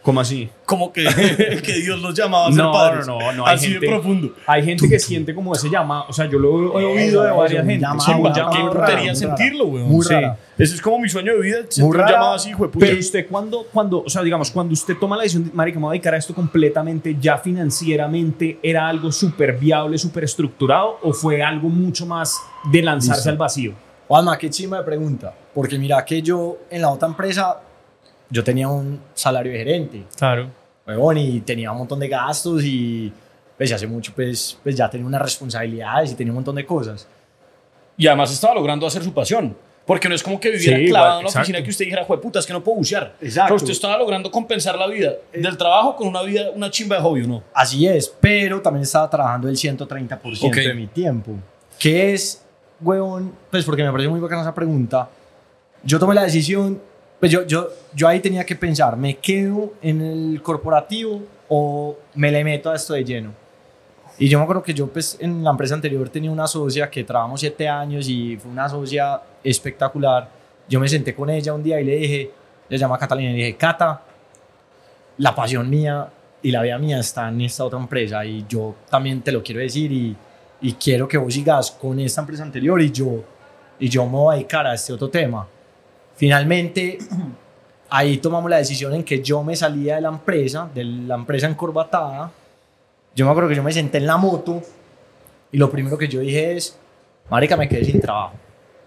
¿Cómo 0.06 0.22
así? 0.22 0.48
Como 0.68 0.94
que, 0.94 1.04
que 1.66 1.74
Dios 1.82 2.00
los 2.00 2.14
llamaba 2.14 2.46
a 2.50 2.52
ser 2.52 2.64
No, 2.64 2.72
padres. 2.72 3.08
no, 3.08 3.18
no, 3.20 3.32
no, 3.32 3.48
hay 3.48 3.56
Así 3.56 3.72
gente- 3.72 3.88
de 3.88 3.92
profundo. 3.92 4.34
Hay 4.46 4.64
gente 4.64 4.88
que 4.88 5.00
siente 5.00 5.34
como 5.34 5.52
ese 5.56 5.68
llamado. 5.68 6.06
O 6.08 6.14
sea, 6.14 6.28
yo 6.30 6.38
lo 6.38 6.80
he 6.80 6.86
oído 6.86 7.24
de 7.24 7.28
Eso, 7.30 7.38
varias 7.38 7.64
un 7.64 7.70
gente. 7.72 7.82
llamado, 7.82 8.00
Sí, 8.02 8.12
un 8.12 8.28
un 8.28 8.52
Qué 8.52 8.62
brutería 8.78 9.16
sentirlo, 9.16 9.66
weón. 9.66 9.88
Muy 9.90 10.06
Sí. 10.06 10.14
rara. 10.14 10.38
Ese 10.60 10.76
es 10.76 10.82
como 10.82 11.00
mi 11.00 11.10
sueño 11.10 11.34
de 11.34 11.42
vida. 11.42 11.58
Muy 11.80 11.88
un 11.88 11.94
rara, 11.96 12.12
llamado 12.12 12.34
así, 12.36 12.52
hijo 12.52 12.64
de 12.66 12.70
puta. 12.70 12.86
Pero 12.86 13.00
usted 13.00 13.28
cuando, 13.28 13.66
cuando, 13.74 14.04
o 14.06 14.10
sea, 14.10 14.22
digamos, 14.22 14.52
cuando 14.52 14.74
usted 14.74 14.96
toma 14.96 15.18
la 15.18 15.24
decisión, 15.24 15.46
de, 15.46 15.52
marica, 15.54 15.80
me 15.80 15.86
voy 15.86 15.90
a 15.90 15.94
dedicar 15.94 16.14
a 16.14 16.18
esto 16.18 16.36
completamente, 16.36 17.18
ya 17.20 17.40
financieramente, 17.40 18.60
¿era 18.62 18.88
algo 18.88 19.12
súper 19.12 19.58
viable, 19.58 19.98
súper 19.98 20.24
estructurado 20.26 21.00
o 21.02 21.14
fue 21.14 21.42
algo 21.42 21.68
mucho 21.70 22.06
más 22.06 22.40
de 22.72 22.82
lanzarse 22.82 23.22
Listo. 23.22 23.30
al 23.32 23.38
vacío? 23.38 23.74
Juanma, 24.08 24.38
qué 24.38 24.50
chima 24.50 24.78
de 24.78 24.84
pregunta. 24.84 25.34
Porque 25.54 25.78
mira 25.80 26.04
que 26.06 26.22
yo 26.22 26.58
en 26.70 26.82
la 26.82 26.90
otra 26.92 27.08
empresa, 27.08 27.58
yo 28.30 28.44
tenía 28.44 28.68
un 28.68 29.00
salario 29.14 29.52
de 29.52 29.58
gerente. 29.60 30.04
Claro. 30.18 30.50
huevón, 30.88 31.18
y 31.18 31.40
tenía 31.42 31.72
un 31.72 31.80
montón 31.80 32.00
de 32.00 32.08
gastos 32.08 32.64
y 32.64 33.12
pues 33.58 33.72
hace 33.72 33.88
mucho 33.88 34.12
pues, 34.16 34.58
pues 34.64 34.76
ya 34.76 34.90
tenía 34.90 35.08
unas 35.08 35.22
responsabilidades 35.22 36.12
y 36.12 36.16
tenía 36.16 36.32
un 36.32 36.36
montón 36.36 36.56
de 36.56 36.66
cosas. 36.66 37.08
Y 37.98 38.08
además 38.08 38.32
estaba 38.32 38.54
logrando 38.54 38.86
hacer 38.86 39.04
su 39.04 39.14
pasión. 39.14 39.56
Porque 39.86 40.10
no 40.10 40.16
es 40.16 40.24
como 40.24 40.40
que 40.40 40.50
viviera 40.50 40.78
Sí, 40.80 40.88
clavado 40.88 41.12
igual, 41.12 41.20
en 41.20 41.24
la 41.26 41.30
exacto. 41.30 41.42
oficina 41.44 41.64
que 41.64 41.70
usted 41.70 41.86
dijera, 41.86 42.04
jue 42.06 42.20
puta, 42.20 42.40
es 42.40 42.46
que 42.48 42.54
no 42.54 42.64
puedo 42.64 42.78
bucear. 42.78 43.14
Exacto. 43.22 43.54
O 43.54 43.60
sea, 43.60 43.64
usted 43.66 43.72
estaba 43.72 43.98
logrando 44.00 44.32
compensar 44.32 44.76
la 44.80 44.88
vida 44.88 45.14
del 45.32 45.56
trabajo 45.58 45.96
con 45.96 46.08
una 46.08 46.24
vida, 46.24 46.50
una 46.56 46.72
chimba 46.72 46.96
de 46.96 47.04
hobby, 47.04 47.22
¿o 47.22 47.28
¿no? 47.28 47.44
Así 47.54 47.88
es, 47.88 48.12
pero 48.20 48.60
también 48.64 48.82
estaba 48.82 49.08
trabajando 49.08 49.48
el 49.48 49.56
130% 49.56 50.48
Ok. 50.48 50.56
de 50.56 50.74
mi 50.74 50.88
tiempo. 50.88 51.34
¿Qué 51.78 52.14
es, 52.16 52.44
huevón? 52.82 53.32
Pues 53.52 53.64
porque 53.64 53.84
me 53.84 53.92
parece 53.92 54.10
muy 54.10 54.20
bacana 54.20 54.42
esa 54.42 54.56
pregunta. 54.56 55.08
Yo 55.84 56.00
tomé 56.00 56.16
la 56.16 56.24
decisión, 56.24 56.82
pues 57.26 57.34
yo, 57.34 57.44
yo, 57.48 57.70
yo 57.96 58.08
ahí 58.08 58.20
tenía 58.20 58.46
que 58.46 58.56
pensar, 58.56 58.96
¿me 58.96 59.18
quedo 59.18 59.74
en 59.82 60.00
el 60.00 60.44
corporativo 60.44 61.24
o 61.50 61.98
me 62.14 62.32
le 62.32 62.44
meto 62.44 62.70
a 62.70 62.76
esto 62.76 62.94
de 62.94 63.04
lleno? 63.04 63.32
Y 64.20 64.30
yo 64.30 64.38
me 64.38 64.44
acuerdo 64.44 64.62
que 64.62 64.76
yo 64.76 64.86
pues 64.86 65.18
en 65.20 65.44
la 65.44 65.50
empresa 65.50 65.74
anterior 65.74 66.08
tenía 66.10 66.30
una 66.30 66.46
socia 66.46 66.88
que 66.88 67.04
trabajamos 67.04 67.40
siete 67.40 67.68
años 67.68 68.08
y 68.08 68.38
fue 68.38 68.52
una 68.52 68.70
socia 68.70 69.20
espectacular. 69.44 70.30
Yo 70.70 70.80
me 70.80 70.88
senté 70.88 71.16
con 71.16 71.32
ella 71.32 71.52
un 71.56 71.64
día 71.64 71.82
y 71.82 71.86
le 71.86 71.96
dije, 71.96 72.32
le 72.70 72.78
llama 72.78 72.96
Catalina 73.00 73.32
y 73.32 73.38
le 73.38 73.46
dije, 73.46 73.58
Cata, 73.58 74.04
la 75.18 75.34
pasión 75.34 75.68
mía 75.68 76.08
y 76.44 76.52
la 76.52 76.62
vida 76.62 76.78
mía 76.78 77.00
está 77.00 77.28
en 77.30 77.42
esta 77.42 77.66
otra 77.66 77.80
empresa 77.80 78.24
y 78.24 78.46
yo 78.48 78.76
también 78.88 79.24
te 79.24 79.32
lo 79.32 79.42
quiero 79.42 79.62
decir 79.62 79.92
y, 79.92 80.16
y 80.62 80.74
quiero 80.74 81.08
que 81.08 81.18
vos 81.18 81.34
sigas 81.34 81.72
con 81.72 82.00
esta 82.00 82.22
empresa 82.22 82.44
anterior 82.44 82.80
y 82.80 82.92
yo, 82.92 83.24
y 83.80 83.90
yo 83.90 84.06
me 84.06 84.12
voy 84.12 84.36
a 84.36 84.38
dedicar 84.38 84.68
a 84.68 84.76
este 84.76 84.94
otro 84.94 85.10
tema. 85.10 85.48
Finalmente, 86.16 86.98
ahí 87.90 88.18
tomamos 88.18 88.50
la 88.50 88.58
decisión 88.58 88.94
en 88.94 89.04
que 89.04 89.22
yo 89.22 89.44
me 89.44 89.56
salía 89.56 89.96
de 89.96 90.02
la 90.02 90.10
empresa, 90.10 90.70
de 90.74 90.84
la 90.84 91.16
empresa 91.16 91.48
encorbatada. 91.48 92.32
Yo 93.16 93.26
me 93.26 93.32
acuerdo 93.32 93.50
que 93.50 93.56
yo 93.56 93.64
me 93.64 93.72
senté 93.72 93.98
en 93.98 94.08
la 94.08 94.18
moto 94.18 94.62
y 95.52 95.58
lo 95.58 95.70
primero 95.70 95.98
que 95.98 96.08
yo 96.08 96.20
dije 96.20 96.56
es, 96.56 96.78
marica, 97.30 97.56
me 97.56 97.68
quedé 97.68 97.86
sin 97.86 98.00
trabajo. 98.00 98.34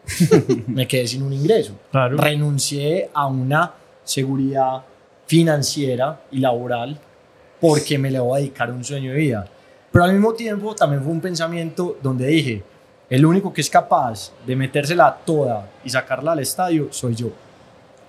me 0.66 0.86
quedé 0.86 1.06
sin 1.06 1.22
un 1.22 1.32
ingreso. 1.32 1.74
Claro. 1.90 2.16
Renuncié 2.16 3.10
a 3.12 3.26
una 3.26 3.72
seguridad 4.04 4.82
financiera 5.26 6.22
y 6.30 6.38
laboral 6.38 6.98
porque 7.60 7.98
me 7.98 8.10
le 8.10 8.18
voy 8.18 8.38
a 8.38 8.40
dedicar 8.40 8.70
a 8.70 8.72
un 8.72 8.84
sueño 8.84 9.12
de 9.12 9.18
vida. 9.18 9.48
Pero 9.90 10.04
al 10.04 10.12
mismo 10.12 10.32
tiempo 10.34 10.74
también 10.74 11.02
fue 11.02 11.12
un 11.12 11.20
pensamiento 11.20 11.98
donde 12.02 12.26
dije, 12.26 12.62
el 13.10 13.24
único 13.24 13.52
que 13.52 13.60
es 13.60 13.70
capaz 13.70 14.32
de 14.46 14.54
metérsela 14.54 15.16
toda 15.24 15.68
y 15.84 15.90
sacarla 15.90 16.32
al 16.32 16.40
estadio 16.40 16.88
soy 16.90 17.14
yo. 17.14 17.28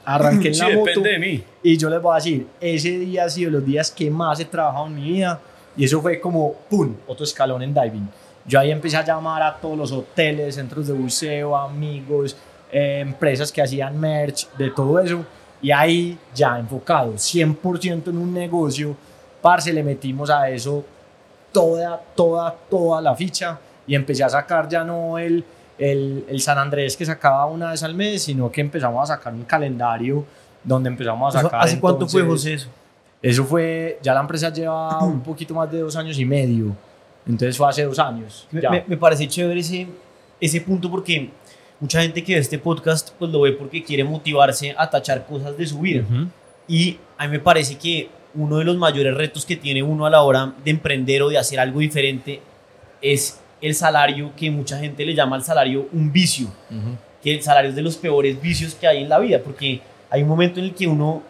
Arranqué 0.06 0.50
en 0.50 0.54
Sí, 0.56 0.62
la 0.62 0.76
moto 0.76 1.02
de 1.02 1.20
mí. 1.20 1.44
y 1.64 1.78
yo 1.78 1.90
les 1.90 2.02
voy 2.02 2.14
a 2.14 2.16
decir, 2.16 2.48
ese 2.60 3.00
día 3.00 3.26
ha 3.26 3.30
sido 3.30 3.52
los 3.52 3.66
días 3.66 3.92
que 3.92 4.10
más 4.10 4.40
he 4.40 4.46
trabajado 4.46 4.88
en 4.88 4.96
mi 4.96 5.12
vida 5.12 5.40
y 5.78 5.86
eso 5.86 6.02
fue 6.02 6.20
como, 6.20 6.54
¡pum!, 6.70 6.96
otro 7.08 7.24
escalón 7.24 7.62
en 7.62 7.74
diving. 7.74 8.10
Yo 8.46 8.60
ahí 8.60 8.72
empecé 8.72 8.98
a 8.98 9.06
llamar 9.06 9.42
a 9.44 9.56
todos 9.56 9.78
los 9.78 9.92
hoteles, 9.92 10.56
centros 10.56 10.88
de 10.88 10.94
buceo, 10.94 11.56
amigos, 11.56 12.36
eh, 12.72 13.00
empresas 13.02 13.52
que 13.52 13.62
hacían 13.62 13.98
merch, 13.98 14.50
de 14.58 14.72
todo 14.72 15.00
eso. 15.00 15.24
Y 15.62 15.72
ahí 15.72 16.18
ya 16.34 16.58
enfocado 16.58 17.14
100% 17.14 18.08
en 18.08 18.18
un 18.18 18.34
negocio, 18.34 18.96
parce, 19.42 19.72
le 19.72 19.84
metimos 19.84 20.30
a 20.30 20.50
eso 20.50 20.84
toda, 21.52 22.02
toda, 22.16 22.56
toda 22.70 23.02
la 23.02 23.16
ficha 23.16 23.60
y 23.90 23.96
empecé 23.96 24.24
a 24.24 24.30
sacar 24.30 24.70
ya 24.70 24.84
no 24.84 25.18
el, 25.18 25.44
el, 25.78 26.24
el 26.30 26.40
San 26.42 26.58
Andrés 26.60 26.96
que 26.96 27.06
sacaba 27.06 27.46
una 27.48 27.72
vez 27.72 27.82
al 27.84 27.96
mes, 27.96 28.22
sino 28.24 28.52
que 28.52 28.62
empezamos 28.62 29.10
a 29.10 29.16
sacar 29.16 29.34
un 29.34 29.44
calendario 29.44 30.24
donde 30.64 30.90
empezamos 30.90 31.36
a 31.36 31.42
sacar. 31.42 31.62
¿Hace 31.64 31.80
cuánto 31.80 32.08
fue, 32.08 32.22
entonces- 32.22 32.52
José, 32.52 32.54
eso? 32.54 32.70
Eso 33.22 33.44
fue, 33.44 34.00
ya 34.02 34.14
la 34.14 34.22
empresa 34.22 34.54
lleva 34.54 35.04
un 35.04 35.22
poquito 35.22 35.54
más 35.54 35.70
de 35.72 35.80
dos 35.80 35.96
años 35.96 36.18
y 36.20 36.24
medio, 36.26 36.74
entonces 37.28 37.58
fue 37.58 37.68
hace 37.68 37.84
dos 37.84 37.98
años. 38.00 38.48
Me, 38.52 38.62
ya. 38.62 38.70
me- 38.70 38.84
me 38.88 38.96
parece 38.98 39.28
chévere 39.28 39.60
ese, 39.60 39.88
ese 40.40 40.62
punto 40.62 40.90
porque 40.92 41.30
mucha 41.80 42.02
gente 42.02 42.24
que 42.24 42.34
ve 42.36 42.40
este 42.40 42.60
podcast 42.60 43.10
pues 43.18 43.32
lo 43.32 43.42
ve 43.42 43.54
porque 43.54 43.84
quiere 43.84 44.04
motivarse 44.04 44.76
a 44.78 44.90
tachar 44.90 45.26
cosas 45.26 45.58
de 45.58 45.66
su 45.66 45.80
vida. 45.80 46.04
Y 46.68 46.98
a 47.18 47.26
mí 47.26 47.32
me 47.32 47.40
parece 47.40 47.76
que 47.78 48.10
uno 48.36 48.58
de 48.60 48.64
los 48.66 48.78
mayores 48.78 49.16
retos 49.16 49.44
que 49.46 49.56
tiene 49.56 49.82
uno 49.82 50.06
a 50.06 50.10
la 50.12 50.22
hora 50.22 50.54
de 50.64 50.70
emprender 50.70 51.24
o 51.24 51.30
de 51.30 51.38
hacer 51.40 51.60
algo 51.60 51.80
diferente 51.80 52.40
es 53.02 53.39
el 53.62 53.76
salario 53.76 54.32
que 54.36 54.50
mucha 54.50 54.78
gente 54.80 55.06
le 55.06 55.14
llama 55.14 55.36
al 55.36 55.44
salario 55.44 55.88
un 55.92 56.12
vicio, 56.12 56.48
que 57.22 57.36
el 57.36 57.42
salario 57.42 57.70
es 57.70 57.76
de 57.76 57.82
los 57.82 57.98
peores 57.98 58.42
vicios 58.42 58.76
que 58.76 58.88
hay 58.88 59.04
en 59.04 59.10
la 59.10 59.20
vida, 59.20 59.40
porque 59.44 59.82
hay 60.10 60.24
un 60.24 60.30
momento 60.30 60.60
en 60.60 60.66
el 60.68 60.74
que 60.74 60.88
uno 60.88 61.22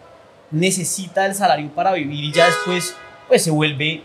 necesita 0.51 1.25
el 1.25 1.35
salario 1.35 1.69
para 1.69 1.93
vivir 1.93 2.23
y 2.23 2.31
ya 2.31 2.45
después 2.45 2.95
pues 3.27 3.43
se 3.43 3.51
vuelve 3.51 4.01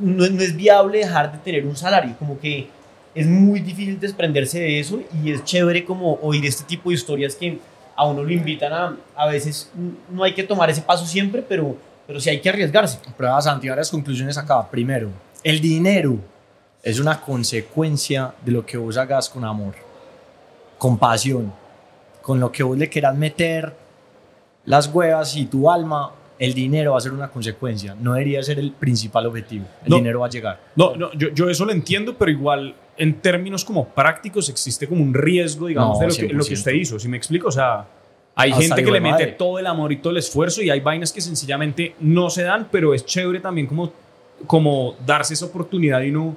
no, 0.00 0.28
no 0.28 0.42
es 0.42 0.54
viable 0.54 0.98
dejar 0.98 1.32
de 1.32 1.38
tener 1.38 1.66
un 1.66 1.76
salario, 1.76 2.14
como 2.18 2.38
que 2.38 2.68
es 3.14 3.26
muy 3.26 3.60
difícil 3.60 3.98
desprenderse 3.98 4.60
de 4.60 4.80
eso 4.80 5.00
y 5.22 5.32
es 5.32 5.44
chévere 5.44 5.84
como 5.84 6.14
oír 6.22 6.44
este 6.46 6.64
tipo 6.64 6.90
de 6.90 6.96
historias 6.96 7.34
que 7.34 7.58
a 7.96 8.06
uno 8.06 8.22
lo 8.22 8.30
invitan 8.30 8.72
a, 8.72 8.96
a 9.16 9.26
veces 9.26 9.70
no 10.10 10.24
hay 10.24 10.34
que 10.34 10.42
tomar 10.42 10.68
ese 10.70 10.82
paso 10.82 11.06
siempre, 11.06 11.42
pero, 11.42 11.76
pero 12.06 12.20
sí 12.20 12.28
hay 12.30 12.40
que 12.40 12.48
arriesgarse. 12.48 12.98
Prueba 13.16 13.40
Santi, 13.40 13.68
varias 13.68 13.90
conclusiones 13.90 14.36
acá. 14.36 14.68
Primero, 14.68 15.10
el 15.44 15.60
dinero 15.60 16.18
es 16.84 17.00
una 17.00 17.20
consecuencia 17.20 18.34
de 18.44 18.52
lo 18.52 18.64
que 18.64 18.76
vos 18.76 18.96
hagas 18.96 19.28
con 19.30 19.44
amor, 19.44 19.74
con 20.78 20.98
pasión, 20.98 21.52
con 22.22 22.38
lo 22.38 22.52
que 22.52 22.62
vos 22.62 22.76
le 22.78 22.88
quieras 22.88 23.16
meter 23.16 23.74
las 24.66 24.86
huevas 24.92 25.36
y 25.36 25.46
tu 25.46 25.70
alma 25.70 26.10
el 26.38 26.52
dinero 26.52 26.92
va 26.92 26.98
a 26.98 27.00
ser 27.00 27.12
una 27.12 27.28
consecuencia, 27.28 27.94
no 27.98 28.12
debería 28.14 28.42
ser 28.42 28.58
el 28.58 28.72
principal 28.72 29.26
objetivo. 29.26 29.64
El 29.84 29.90
No. 29.90 29.96
dinero 29.96 30.20
va 30.20 30.26
a 30.26 30.30
llegar. 30.30 30.60
No, 30.76 30.94
no 30.96 31.12
yo, 31.14 31.28
yo 31.30 31.48
eso 31.48 31.64
lo 31.64 31.72
entiendo, 31.72 32.16
pero 32.18 32.30
igual 32.30 32.74
en 32.96 33.14
términos 33.20 33.64
como 33.64 33.86
prácticos 33.88 34.48
existe 34.48 34.86
como 34.88 35.02
un 35.02 35.14
riesgo, 35.14 35.66
digamos, 35.68 35.98
No, 35.98 36.00
de 36.00 36.08
lo 36.08 36.14
que, 36.14 36.22
lo 36.34 36.44
que 36.44 36.50
100%. 36.50 36.58
usted 36.58 36.72
hizo. 36.72 36.98
Si 36.98 37.08
me 37.08 37.16
explico, 37.16 37.48
o 37.48 37.52
sea, 37.52 37.86
hay 38.34 38.50
Hasta 38.50 38.62
gente 38.62 38.84
que 38.84 38.90
le 38.90 39.00
mete 39.00 39.12
madre. 39.12 39.26
todo 39.32 39.58
el 39.60 39.66
amor 39.66 39.92
y 39.92 39.98
todo 39.98 40.10
el 40.10 40.16
esfuerzo 40.18 40.60
y 40.60 40.70
hay 40.70 40.80
vainas 40.80 41.12
que 41.12 41.20
sencillamente 41.20 41.94
no 42.00 42.28
se 42.30 42.42
dan, 42.42 42.68
pero 42.70 42.92
es 42.94 43.06
chévere 43.06 43.38
también 43.40 43.66
como, 43.68 43.92
como 44.46 44.96
darse 45.06 45.34
esa 45.34 45.46
oportunidad 45.46 46.00
y 46.02 46.10
no 46.10 46.36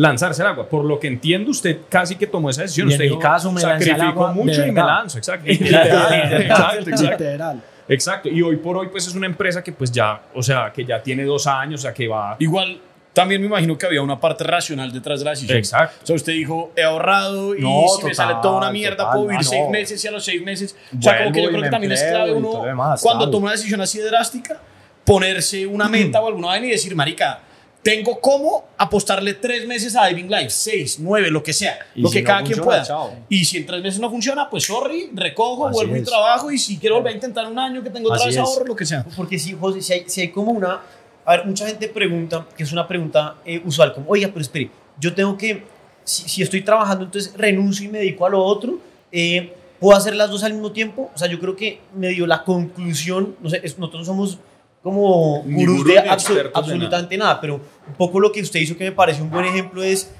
lanzarse 0.00 0.40
al 0.40 0.48
agua. 0.48 0.66
Por 0.66 0.84
lo 0.84 0.98
que 0.98 1.08
entiendo, 1.08 1.50
usted 1.50 1.80
casi 1.88 2.16
que 2.16 2.26
tomó 2.26 2.48
esa 2.48 2.62
decisión. 2.62 2.88
Y 2.88 2.92
en 2.92 2.94
usted 2.94 3.04
mi 3.04 3.08
dijo, 3.10 3.20
caso 3.20 3.52
me 3.52 3.60
sacrifico 3.60 4.02
agua 4.02 4.32
mucho 4.32 4.66
y 4.66 4.72
me 4.72 4.82
lanzo, 4.82 5.18
exacto. 5.18 5.46
Literal, 5.50 6.42
exacto, 6.42 6.90
exacto. 6.90 7.24
Literal. 7.24 7.62
Exacto. 7.86 8.28
Y 8.30 8.40
hoy 8.40 8.56
por 8.56 8.78
hoy, 8.78 8.88
pues 8.88 9.06
es 9.06 9.14
una 9.14 9.26
empresa 9.26 9.62
que 9.62 9.72
pues 9.72 9.92
ya, 9.92 10.22
o 10.34 10.42
sea, 10.42 10.72
que 10.72 10.86
ya 10.86 11.02
tiene 11.02 11.24
dos 11.24 11.46
años, 11.46 11.80
o 11.80 11.82
sea, 11.82 11.92
que 11.92 12.08
va... 12.08 12.36
Igual, 12.38 12.80
también 13.12 13.42
me 13.42 13.48
imagino 13.48 13.76
que 13.76 13.84
había 13.84 14.00
una 14.00 14.18
parte 14.18 14.42
racional 14.42 14.90
detrás 14.90 15.18
de 15.18 15.24
la 15.26 15.32
decisión. 15.32 15.58
Exacto. 15.58 15.98
O 16.02 16.06
sea, 16.06 16.16
usted 16.16 16.32
dijo, 16.32 16.72
he 16.76 16.82
ahorrado 16.82 17.54
y 17.54 17.60
No, 17.60 17.84
si 17.88 18.04
me 18.04 18.10
total, 18.10 18.14
sale 18.14 18.34
toda 18.40 18.56
una 18.56 18.70
mierda, 18.72 18.96
total, 18.96 19.12
puedo 19.12 19.26
vivir 19.26 19.40
ah, 19.40 19.48
seis 19.48 19.64
no. 19.64 19.70
meses 19.70 20.02
y 20.02 20.08
a 20.08 20.10
los 20.12 20.24
seis 20.24 20.42
meses. 20.42 20.76
O 20.98 21.02
sea, 21.02 21.18
como 21.18 21.32
que 21.32 21.42
yo 21.42 21.48
creo 21.48 21.60
me 21.60 21.66
que 21.66 21.70
también 21.70 21.92
es 21.92 22.02
clave 22.02 22.32
uno, 22.32 22.64
demás, 22.64 23.02
cuando 23.02 23.24
tal. 23.24 23.32
toma 23.32 23.42
una 23.44 23.52
decisión 23.52 23.82
así 23.82 23.98
de 23.98 24.06
drástica, 24.06 24.58
ponerse 25.04 25.66
una 25.66 25.90
meta 25.90 26.20
o 26.22 26.26
alguna 26.28 26.46
vaina 26.46 26.68
y 26.68 26.70
decir, 26.70 26.96
marica, 26.96 27.40
tengo 27.82 28.20
cómo 28.20 28.64
apostarle 28.76 29.34
tres 29.34 29.66
meses 29.66 29.96
a 29.96 30.06
Diving 30.06 30.30
Life, 30.30 30.50
seis, 30.50 30.98
nueve, 31.00 31.30
lo 31.30 31.42
que 31.42 31.52
sea, 31.54 31.78
Y 31.94 32.02
lo 32.02 32.08
si 32.08 32.16
que 32.18 32.22
no 32.22 32.26
cada 32.26 32.38
quien 32.40 32.48
funciona, 32.58 32.66
pueda. 32.66 32.82
chao. 32.84 33.14
Y 33.28 33.44
si 33.44 33.56
en 33.56 33.66
tres 33.66 33.82
meses 33.82 34.00
no 34.00 34.10
funciona, 34.10 34.50
pues 34.50 34.64
sorry, 34.64 35.10
recojo, 35.14 35.66
Así 35.68 35.74
vuelvo 35.76 35.96
y 35.96 36.02
trabajo 36.02 36.50
y 36.50 36.58
si 36.58 36.76
quiero 36.78 36.96
volver 36.96 37.12
a 37.12 37.14
intentar 37.14 37.46
un 37.46 37.58
año 37.58 37.82
que 37.82 37.88
tengo 37.90 38.08
otra 38.08 38.18
Así 38.18 38.26
vez 38.28 38.36
es. 38.36 38.42
ahorro, 38.42 38.66
lo 38.66 38.76
que 38.76 38.84
sea. 38.84 39.04
Porque 39.16 39.38
sí, 39.38 39.56
José, 39.58 39.80
si 39.80 39.92
hay, 39.94 40.04
si 40.06 40.20
hay 40.20 40.28
como 40.28 40.52
una... 40.52 40.80
A 41.24 41.36
ver, 41.36 41.46
mucha 41.46 41.66
gente 41.66 41.88
pregunta, 41.88 42.46
que 42.56 42.62
es 42.64 42.72
una 42.72 42.86
pregunta 42.88 43.36
eh, 43.44 43.62
usual, 43.64 43.92
como, 43.94 44.10
oiga, 44.10 44.28
pero 44.28 44.40
espere, 44.40 44.70
yo 44.98 45.14
tengo 45.14 45.36
que, 45.38 45.64
si, 46.04 46.28
si 46.28 46.42
estoy 46.42 46.62
trabajando, 46.62 47.04
entonces 47.04 47.32
renuncio 47.36 47.86
y 47.86 47.88
me 47.88 47.98
dedico 47.98 48.26
a 48.26 48.30
lo 48.30 48.42
otro, 48.42 48.78
eh, 49.12 49.54
¿puedo 49.78 49.96
hacer 49.96 50.16
las 50.16 50.28
dos 50.30 50.42
al 50.44 50.52
mismo 50.54 50.72
tiempo? 50.72 51.10
O 51.14 51.18
sea, 51.18 51.28
yo 51.28 51.38
creo 51.38 51.54
que 51.56 51.80
medio 51.94 52.26
la 52.26 52.42
conclusión, 52.42 53.36
no 53.40 53.48
sé, 53.50 53.60
es- 53.62 53.78
nosotros 53.78 54.06
somos 54.06 54.38
como 54.82 55.42
gurús 55.42 55.84
de 55.84 55.98
abso- 55.98 56.34
de 56.34 56.50
absolutamente 56.54 57.16
nada. 57.18 57.40
pero 57.40 57.56
un 57.56 57.94
poco 57.98 58.18
lo 58.20 58.32
que 58.32 58.40
usted 58.40 58.60
hizo 58.60 58.76
que 58.76 58.84
me 58.84 58.92
parece 58.92 59.20
un 59.22 59.30
buen 59.30 59.44
ejemplo 59.44 59.82
es, 59.82 60.10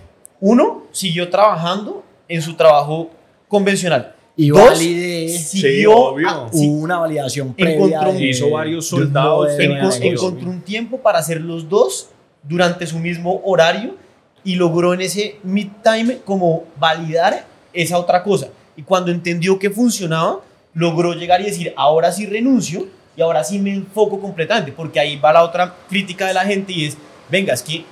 uno, 0.41 0.85
siguió 0.93 1.29
trabajando 1.31 2.05
en 2.29 2.43
su 2.43 2.55
trabajo 2.55 3.11
convencional. 3.49 4.15
Y 4.37 4.49
Dos, 4.51 4.65
validé. 4.71 5.29
siguió, 5.29 6.17
a- 6.27 6.49
sí, 6.53 6.69
una 6.69 6.99
validación 6.99 7.53
previa. 7.53 7.75
Encontró- 7.75 8.13
de- 8.13 8.27
Hizo 8.29 8.51
varios 8.51 8.89
de 8.91 8.97
un 8.97 9.03
soldados, 9.03 9.57
de 9.57 9.69
negocio. 9.69 10.05
encontró 10.13 10.49
un 10.51 10.61
tiempo 10.63 10.99
para 10.99 11.19
hacer 11.19 11.41
los 11.41 11.69
dos 11.69 12.09
durante 12.43 12.87
su 12.87 12.99
mismo 12.99 13.43
horario 13.45 13.97
y 14.45 14.55
logró 14.57 14.95
en 14.95 15.03
ese 15.03 15.37
mid-time 15.43 16.19
como 16.25 16.65
validar 16.79 17.45
esa 17.73 17.99
otra 17.99 18.23
cosa. 18.23 18.49
Y 18.77 18.83
cuando 18.83 19.11
entendió 19.11 19.59
que 19.59 19.69
funcionaba, 19.69 20.41
logró 20.73 21.13
llegar 21.13 21.41
y 21.43 21.45
decir, 21.45 21.75
ahora 21.77 22.11
sí 22.13 22.25
renuncio 22.25 22.87
y 23.21 23.23
ahora 23.23 23.45
sí 23.45 23.59
me 23.59 23.75
enfoco 23.75 24.18
completamente, 24.18 24.73
porque 24.73 24.99
ahí 24.99 25.16
va 25.16 25.31
la 25.31 25.45
otra 25.45 25.75
crítica 25.91 26.27
de 26.27 26.33
la 26.33 26.41
gente 26.47 26.73
y 26.73 26.87
es, 26.87 26.97
venga, 27.31 27.53
es 27.53 27.62
que 27.62 27.85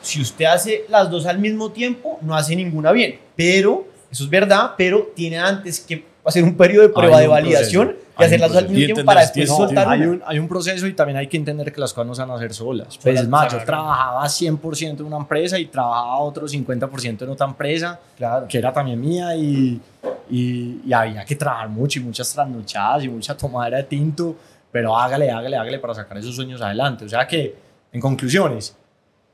si 0.00 0.20
usted 0.20 0.46
hace 0.46 0.86
las 0.88 1.08
dos 1.08 1.24
al 1.26 1.38
mismo 1.38 1.70
tiempo, 1.70 2.18
no 2.20 2.34
hace 2.34 2.56
ninguna 2.56 2.90
bien. 2.90 3.20
Pero, 3.36 3.86
eso 4.10 4.24
es 4.24 4.28
verdad, 4.30 4.72
pero 4.76 5.12
tiene 5.14 5.38
antes 5.38 5.78
que 5.78 6.04
hacer 6.24 6.42
un 6.42 6.56
periodo 6.56 6.82
de 6.82 6.88
prueba 6.88 7.20
de 7.20 7.28
validación 7.28 7.88
proceso, 7.90 8.06
y 8.18 8.22
hay 8.22 8.26
hacer 8.26 8.40
las 8.40 8.48
dos 8.50 8.58
al 8.58 8.68
mismo 8.70 8.84
tiempo 8.86 9.04
para 9.04 9.20
después 9.20 9.46
tiempo. 9.46 9.56
soltar 9.56 9.88
hay, 9.88 10.00
un, 10.00 10.22
hay 10.26 10.38
un 10.40 10.48
proceso 10.48 10.86
y 10.88 10.94
también 10.94 11.16
hay 11.16 11.28
que 11.28 11.36
entender 11.36 11.72
que 11.72 11.80
las 11.80 11.92
cosas 11.92 12.08
no 12.08 12.14
se 12.16 12.22
van 12.22 12.30
a 12.32 12.34
hacer 12.34 12.52
solas. 12.52 12.98
Pues 13.00 13.20
es 13.20 13.28
más, 13.28 13.52
yo 13.52 13.64
trabajaba 13.64 14.24
100% 14.24 14.98
en 14.98 15.04
una 15.04 15.18
empresa 15.18 15.60
y 15.60 15.66
trabajaba 15.66 16.18
otro 16.18 16.48
50% 16.48 17.22
en 17.22 17.28
otra 17.28 17.46
empresa, 17.46 18.00
Claro. 18.16 18.48
que 18.48 18.58
era 18.58 18.72
también 18.72 19.00
mía 19.00 19.36
y, 19.36 19.80
y, 20.28 20.80
y 20.84 20.92
había 20.92 21.24
que 21.24 21.36
trabajar 21.36 21.68
mucho 21.68 22.00
y 22.00 22.02
muchas 22.02 22.32
trasnochadas 22.32 23.04
y 23.04 23.08
mucha 23.08 23.36
tomadera 23.36 23.76
de 23.76 23.84
tinto, 23.84 24.34
pero 24.72 24.96
hágale, 24.96 25.30
hágale, 25.30 25.56
hágale 25.56 25.78
para 25.78 25.94
sacar 25.94 26.18
esos 26.18 26.34
sueños 26.34 26.60
adelante. 26.62 27.04
O 27.04 27.08
sea 27.08 27.26
que, 27.26 27.54
en 27.92 28.00
conclusiones, 28.00 28.76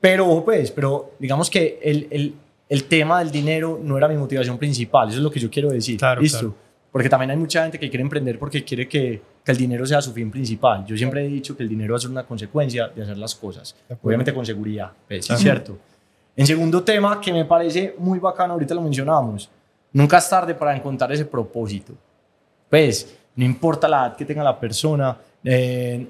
pero 0.00 0.26
ojo, 0.28 0.44
pues, 0.44 0.70
pero 0.70 1.12
digamos 1.18 1.48
que 1.48 1.78
el, 1.82 2.08
el, 2.10 2.34
el 2.68 2.84
tema 2.84 3.20
del 3.20 3.30
dinero 3.30 3.80
no 3.82 3.96
era 3.96 4.08
mi 4.08 4.16
motivación 4.16 4.58
principal, 4.58 5.08
eso 5.08 5.18
es 5.18 5.22
lo 5.22 5.30
que 5.30 5.40
yo 5.40 5.48
quiero 5.48 5.70
decir. 5.70 5.98
Claro, 5.98 6.20
¿Listo? 6.20 6.38
claro. 6.38 6.54
Porque 6.90 7.08
también 7.08 7.30
hay 7.30 7.36
mucha 7.36 7.62
gente 7.62 7.78
que 7.78 7.88
quiere 7.88 8.02
emprender 8.02 8.38
porque 8.38 8.64
quiere 8.64 8.88
que, 8.88 9.22
que 9.44 9.52
el 9.52 9.58
dinero 9.58 9.86
sea 9.86 10.00
su 10.00 10.12
fin 10.12 10.30
principal. 10.30 10.84
Yo 10.86 10.96
siempre 10.96 11.24
he 11.24 11.28
dicho 11.28 11.56
que 11.56 11.62
el 11.62 11.68
dinero 11.68 11.92
va 11.92 11.98
a 11.98 12.00
ser 12.00 12.10
una 12.10 12.24
consecuencia 12.24 12.88
de 12.88 13.02
hacer 13.02 13.18
las 13.18 13.34
cosas. 13.34 13.76
Obviamente 14.02 14.34
con 14.34 14.44
seguridad, 14.44 14.90
pues, 15.06 15.26
sí, 15.26 15.32
es 15.32 15.38
cierto. 15.38 15.78
En 16.34 16.46
segundo 16.46 16.82
tema, 16.82 17.20
que 17.20 17.32
me 17.32 17.44
parece 17.44 17.94
muy 17.98 18.18
bacano, 18.18 18.54
ahorita 18.54 18.74
lo 18.74 18.80
mencionamos, 18.80 19.50
nunca 19.92 20.18
es 20.18 20.28
tarde 20.28 20.54
para 20.54 20.74
encontrar 20.74 21.12
ese 21.12 21.24
propósito. 21.24 21.92
Pues, 22.70 23.16
no 23.36 23.44
importa 23.44 23.88
la 23.88 24.06
edad 24.06 24.16
que 24.16 24.24
tenga 24.24 24.42
la 24.42 24.58
persona, 24.58 25.16
eh, 25.50 26.06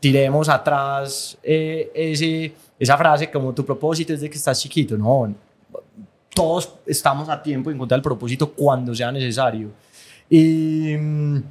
tiremos 0.00 0.48
atrás 0.48 1.36
eh, 1.42 1.90
ese, 1.94 2.50
esa 2.78 2.96
frase 2.96 3.30
como 3.30 3.52
tu 3.52 3.62
propósito 3.62 4.14
es 4.14 4.22
de 4.22 4.30
que 4.30 4.36
estás 4.36 4.58
chiquito. 4.58 4.96
No, 4.96 5.34
todos 6.34 6.76
estamos 6.86 7.28
a 7.28 7.42
tiempo 7.42 7.68
de 7.68 7.76
encontrar 7.76 7.98
el 7.98 8.02
propósito 8.02 8.50
cuando 8.52 8.94
sea 8.94 9.12
necesario. 9.12 9.68
Y, 10.30 10.96
mm, 10.96 11.42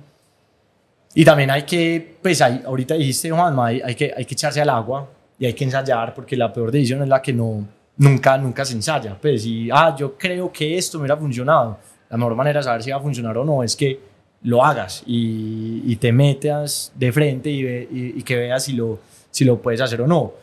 y 1.13 1.23
también 1.23 1.51
hay 1.51 1.61
que, 1.63 2.17
pues 2.19 2.41
hay, 2.41 2.63
ahorita 2.65 2.95
dijiste, 2.95 3.29
Juanma, 3.29 3.67
hay, 3.67 3.81
hay, 3.81 3.93
que, 3.93 4.11
hay 4.17 4.25
que 4.25 4.33
echarse 4.33 4.59
al 4.59 4.69
agua 4.69 5.07
y 5.37 5.45
hay 5.45 5.53
que 5.53 5.65
ensayar 5.65 6.15
porque 6.15 6.35
la 6.35 6.51
peor 6.51 6.71
decisión 6.71 7.03
es 7.03 7.07
la 7.07 7.21
que 7.21 7.31
no, 7.31 7.63
nunca, 7.97 8.39
nunca 8.39 8.65
se 8.65 8.73
ensaya. 8.73 9.15
Pues 9.21 9.45
y, 9.45 9.69
ah, 9.71 9.95
yo 9.95 10.17
creo 10.17 10.51
que 10.51 10.79
esto 10.79 10.97
me 10.97 11.03
hubiera 11.03 11.17
funcionado. 11.17 11.77
La 12.09 12.17
mejor 12.17 12.33
manera 12.33 12.59
de 12.59 12.63
saber 12.63 12.81
si 12.81 12.89
va 12.89 12.97
a 12.97 13.01
funcionar 13.01 13.37
o 13.37 13.45
no 13.45 13.61
es 13.61 13.75
que 13.75 14.12
lo 14.43 14.63
hagas 14.63 15.03
y, 15.05 15.81
y 15.85 15.95
te 15.95 16.11
metas 16.11 16.91
de 16.95 17.11
frente 17.11 17.49
y, 17.49 17.63
ve- 17.63 17.87
y- 17.91 18.19
y 18.19 18.23
que 18.23 18.35
veas 18.35 18.63
si 18.65 18.73
lo, 18.73 18.99
si 19.31 19.45
lo 19.45 19.61
puedes 19.61 19.81
hacer 19.81 20.01
o 20.01 20.07
no. 20.07 20.33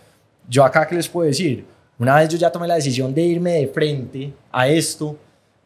Yo 0.49 0.65
acá, 0.65 0.87
¿qué 0.87 0.95
les 0.95 1.09
puedo 1.09 1.27
decir? 1.29 1.65
Una 1.99 2.17
vez 2.17 2.29
yo 2.31 2.39
ya 2.39 2.51
tomé 2.51 2.67
la 2.67 2.77
decisión 2.77 3.13
de 3.15 3.23
irme 3.23 3.53
de 3.53 3.69
frente 3.69 4.33
a 4.51 4.67
esto, 4.69 5.17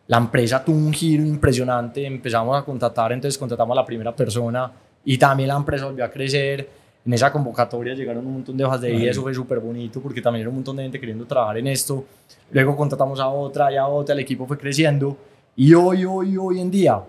la 0.09 0.19
empresa 0.19 0.63
tuvo 0.65 0.77
un 0.77 0.93
giro 0.93 1.25
impresionante, 1.25 2.05
empezamos 2.05 2.61
a 2.61 2.65
contratar, 2.65 3.13
entonces 3.13 3.39
contratamos 3.39 3.77
a 3.77 3.81
la 3.81 3.87
primera 3.87 4.15
persona 4.15 4.71
y 5.05 5.17
también 5.17 5.49
la 5.49 5.57
empresa 5.57 5.87
volvió 5.87 6.05
a 6.05 6.11
crecer. 6.11 6.69
En 7.07 7.13
esa 7.13 7.31
convocatoria 7.31 7.95
llegaron 7.95 8.27
un 8.27 8.33
montón 8.33 8.57
de 8.57 8.65
hojas 8.65 8.81
de 8.81 8.91
vida, 8.91 9.11
eso 9.11 9.23
fue 9.23 9.33
súper 9.35 9.61
bonito 9.61 10.01
porque 10.01 10.21
también 10.23 10.41
era 10.41 10.49
un 10.49 10.57
montón 10.57 10.77
de 10.77 10.83
gente 10.85 10.99
queriendo 10.99 11.25
trabajar 11.27 11.59
en 11.59 11.67
esto. 11.69 12.05
Luego 12.51 12.75
contratamos 12.77 13.21
a 13.21 13.29
otra 13.29 13.71
y 13.71 13.77
a 13.77 13.87
otra, 13.87 14.15
el 14.15 14.21
equipo 14.21 14.47
fue 14.47 14.57
creciendo 14.59 15.17
y 15.55 15.73
hoy, 15.75 16.05
hoy, 16.05 16.37
hoy 16.37 16.61
en 16.61 16.71
día 16.71 17.01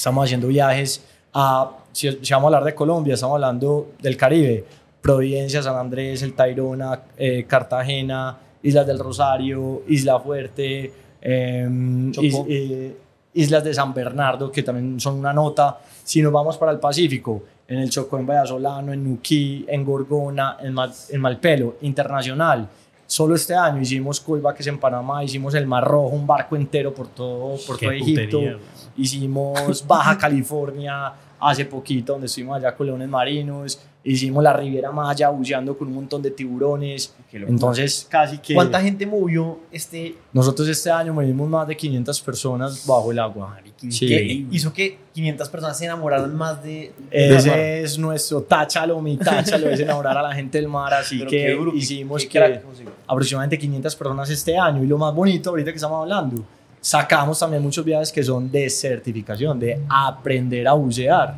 estamos 0.00 0.24
haciendo 0.24 0.48
viajes 0.48 1.04
a, 1.34 1.70
si, 1.92 2.10
si 2.22 2.32
vamos 2.32 2.44
a 2.52 2.56
hablar 2.56 2.64
de 2.64 2.74
Colombia, 2.74 3.14
estamos 3.14 3.34
hablando 3.34 3.90
del 4.00 4.16
Caribe, 4.16 4.64
Providencia, 5.02 5.62
San 5.62 5.76
Andrés, 5.76 6.22
El 6.22 6.32
Tayrona, 6.32 7.02
eh, 7.18 7.44
Cartagena, 7.46 8.38
Islas 8.62 8.86
del 8.86 8.98
Rosario, 8.98 9.82
Isla 9.88 10.18
Fuerte, 10.18 10.90
em, 11.20 12.10
is- 12.22 12.34
eh, 12.48 12.96
Islas 13.34 13.62
de 13.62 13.74
San 13.74 13.92
Bernardo, 13.92 14.50
que 14.50 14.62
también 14.62 14.98
son 14.98 15.16
una 15.16 15.32
nota. 15.34 15.78
Si 16.02 16.20
nos 16.22 16.32
vamos 16.32 16.56
para 16.56 16.72
el 16.72 16.78
Pacífico, 16.80 17.42
en 17.68 17.78
el 17.80 17.90
Chocó, 17.90 18.18
en 18.18 18.26
Vallasolano, 18.26 18.92
en 18.94 19.04
Nuquí, 19.04 19.64
en 19.68 19.84
Gorgona, 19.84 20.56
en, 20.60 20.72
Mal- 20.72 20.92
en 21.10 21.20
Malpelo, 21.20 21.76
internacional. 21.82 22.66
Solo 23.10 23.34
este 23.34 23.56
año 23.56 23.80
hicimos 23.80 24.20
Colbaques 24.20 24.68
en 24.68 24.78
Panamá, 24.78 25.24
hicimos 25.24 25.52
el 25.54 25.66
Mar 25.66 25.82
Rojo, 25.82 26.14
un 26.14 26.24
barco 26.24 26.54
entero 26.54 26.94
por 26.94 27.08
todo, 27.08 27.56
por 27.66 27.76
todo 27.76 27.90
Egipto. 27.90 28.38
putería. 28.38 28.58
Hicimos 28.96 29.84
Baja 29.84 30.16
California 30.16 31.12
hace 31.40 31.64
poquito, 31.64 32.12
donde 32.12 32.26
estuvimos 32.26 32.58
allá 32.58 32.72
con 32.72 32.86
leones 32.86 33.08
marinos. 33.08 33.80
Hicimos 34.02 34.42
la 34.42 34.54
Riviera 34.54 34.90
Maya 34.90 35.28
buceando 35.28 35.76
con 35.76 35.88
un 35.88 35.94
montón 35.94 36.22
de 36.22 36.30
tiburones. 36.30 37.14
Entonces, 37.32 38.06
casi 38.08 38.38
que 38.38 38.54
¿Cuánta 38.54 38.80
gente 38.80 39.06
movió 39.06 39.58
este 39.70 40.14
nosotros 40.32 40.66
este 40.68 40.90
año 40.90 41.12
movimos 41.12 41.48
más 41.50 41.68
de 41.68 41.76
500 41.76 42.20
personas 42.22 42.86
bajo 42.86 43.12
el 43.12 43.18
agua. 43.18 43.58
Sí. 43.88 44.06
que 44.06 44.46
hizo 44.50 44.72
que 44.72 44.98
500 45.14 45.48
personas 45.48 45.76
se 45.78 45.84
enamoraran 45.86 46.34
más 46.34 46.62
de? 46.62 46.92
Ese 47.10 47.82
es 47.82 47.98
nuestro 47.98 48.42
táchalo, 48.42 49.00
mi 49.02 49.16
táchalo, 49.16 49.68
es 49.70 49.80
enamorar 49.80 50.16
a 50.18 50.22
la 50.22 50.34
gente 50.34 50.58
del 50.58 50.68
mar. 50.68 50.92
Así 50.94 51.18
Pero 51.18 51.30
que 51.30 51.36
qué 51.36 51.58
qué- 51.72 51.78
hicimos 51.78 52.22
qué 52.22 52.28
que 52.28 52.38
crack, 52.38 52.64
aproximadamente 53.06 53.58
500 53.58 53.96
personas 53.96 54.28
este 54.30 54.56
año. 54.56 54.82
Y 54.82 54.86
lo 54.86 54.96
más 54.98 55.14
bonito, 55.14 55.50
ahorita 55.50 55.70
que 55.72 55.76
estamos 55.76 56.02
hablando, 56.02 56.42
sacamos 56.80 57.38
también 57.38 57.62
muchos 57.62 57.84
viajes 57.84 58.10
que 58.12 58.22
son 58.22 58.50
de 58.50 58.68
certificación, 58.70 59.58
de 59.60 59.80
aprender 59.88 60.66
a 60.68 60.72
bucear, 60.72 61.34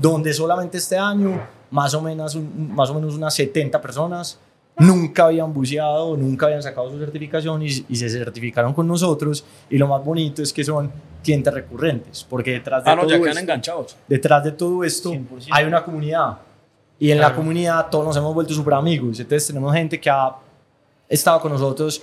donde 0.00 0.32
solamente 0.32 0.78
este 0.78 0.96
año, 0.98 1.40
más 1.70 1.94
o 1.94 2.00
menos, 2.02 2.34
un- 2.34 2.72
más 2.74 2.90
o 2.90 2.94
menos 2.94 3.14
unas 3.14 3.34
70 3.34 3.80
personas 3.80 4.38
nunca 4.78 5.26
habían 5.26 5.52
buceado, 5.52 6.16
nunca 6.16 6.46
habían 6.46 6.62
sacado 6.62 6.90
su 6.90 6.98
certificación 6.98 7.62
y, 7.62 7.66
y 7.88 7.96
se 7.96 8.08
certificaron 8.08 8.72
con 8.72 8.86
nosotros. 8.88 9.44
Y 9.68 9.76
lo 9.78 9.86
más 9.86 10.02
bonito 10.04 10.42
es 10.42 10.52
que 10.52 10.64
son 10.64 10.90
clientes 11.22 11.52
recurrentes, 11.52 12.26
porque 12.28 12.52
detrás 12.52 12.84
de 12.84 12.90
Ah, 12.90 12.94
no, 12.96 13.02
todo 13.02 13.10
ya 13.10 13.16
esto- 13.28 13.40
enganchados. 13.40 13.96
detrás 14.08 14.42
de 14.44 14.52
todo 14.52 14.82
esto 14.84 15.10
100%. 15.12 15.48
hay 15.50 15.64
una 15.66 15.84
comunidad. 15.84 16.38
Y 16.98 17.10
en 17.10 17.18
la 17.20 17.34
comunidad 17.34 17.88
todos 17.90 18.04
nos 18.06 18.16
hemos 18.16 18.34
vuelto 18.34 18.52
súper 18.54 18.74
amigos. 18.74 19.18
Entonces 19.20 19.46
tenemos 19.46 19.72
gente 19.74 19.98
que 20.00 20.08
ha 20.10 20.34
estado 21.08 21.40
con 21.40 21.52
nosotros 21.52 22.00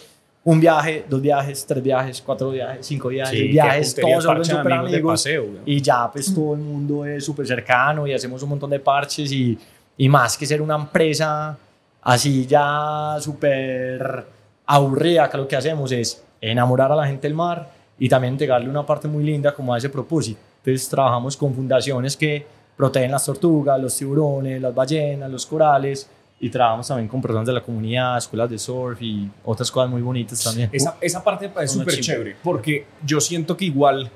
un 0.47 0.61
viaje, 0.61 1.03
dos 1.09 1.21
viajes, 1.21 1.65
tres 1.65 1.83
viajes, 1.83 2.21
cuatro 2.25 2.51
viajes, 2.51 2.85
cinco 2.85 3.09
viajes, 3.09 3.37
Sí, 3.37 3.49
viajes, 3.49 3.93
todos 3.95 4.23
de 4.23 4.45
súper 4.45 4.71
amigos 4.71 4.91
de 4.93 5.01
paseo, 5.01 5.45
y 5.65 5.81
ya 5.81 6.09
pues 6.09 6.33
todo 6.33 6.53
el 6.53 6.61
mundo 6.61 7.05
es 7.05 7.25
súper 7.25 7.45
cercano 7.45 8.07
y 8.07 8.13
hacemos 8.13 8.41
un 8.43 8.49
montón 8.51 8.69
de 8.69 8.79
parches 8.79 9.29
y, 9.29 9.59
y 9.97 10.07
más 10.07 10.37
que 10.37 10.45
ser 10.45 10.61
una 10.61 10.75
empresa 10.75 11.57
así 12.01 12.45
ya 12.45 13.17
súper 13.19 14.25
aburrida, 14.65 15.29
que 15.29 15.35
lo 15.35 15.49
que 15.49 15.57
hacemos 15.57 15.91
es 15.91 16.23
enamorar 16.39 16.93
a 16.93 16.95
la 16.95 17.05
gente 17.05 17.27
del 17.27 17.35
mar 17.35 17.69
y 17.99 18.07
también 18.07 18.35
entregarle 18.35 18.69
una 18.69 18.85
parte 18.85 19.09
muy 19.09 19.25
linda 19.25 19.53
como 19.53 19.73
a 19.73 19.77
ese 19.77 19.89
propósito. 19.89 20.39
Entonces 20.59 20.87
trabajamos 20.87 21.35
con 21.35 21.53
fundaciones 21.53 22.15
que 22.15 22.45
protegen 22.77 23.11
las 23.11 23.25
tortugas, 23.25 23.81
los 23.81 23.97
tiburones, 23.97 24.61
las 24.61 24.73
ballenas, 24.73 25.29
los 25.29 25.45
corales 25.45 26.09
y 26.39 26.49
trabajamos 26.49 26.87
también 26.87 27.07
con 27.07 27.21
personas 27.21 27.47
de 27.47 27.53
la 27.53 27.61
comunidad, 27.63 28.17
escuelas 28.17 28.49
de 28.49 28.59
surf 28.59 29.01
y 29.01 29.29
otras 29.43 29.71
cosas 29.71 29.89
muy 29.89 30.01
bonitas 30.01 30.43
también. 30.43 30.69
Esa, 30.71 30.95
esa 31.01 31.23
parte 31.23 31.47
me 31.47 31.53
parece 31.53 31.75
Una 31.77 31.85
súper 31.85 31.99
chévere, 31.99 32.35
porque 32.43 32.85
yo 33.05 33.19
siento 33.19 33.57
que 33.57 33.65
igual 33.65 34.11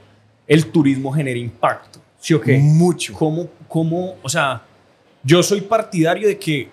el 0.48 0.66
turismo 0.72 1.12
genera 1.12 1.40
impacto. 1.40 2.00
¿Sí 2.20 2.34
o 2.36 2.42
qué? 2.42 2.58
Mucho. 2.60 3.14
¿Cómo, 3.14 3.48
cómo, 3.68 4.16
o 4.22 4.30
sea, 4.30 4.62
yo 5.24 5.42
soy 5.42 5.62
partidario 5.62 6.28
de 6.28 6.38
que, 6.38 6.70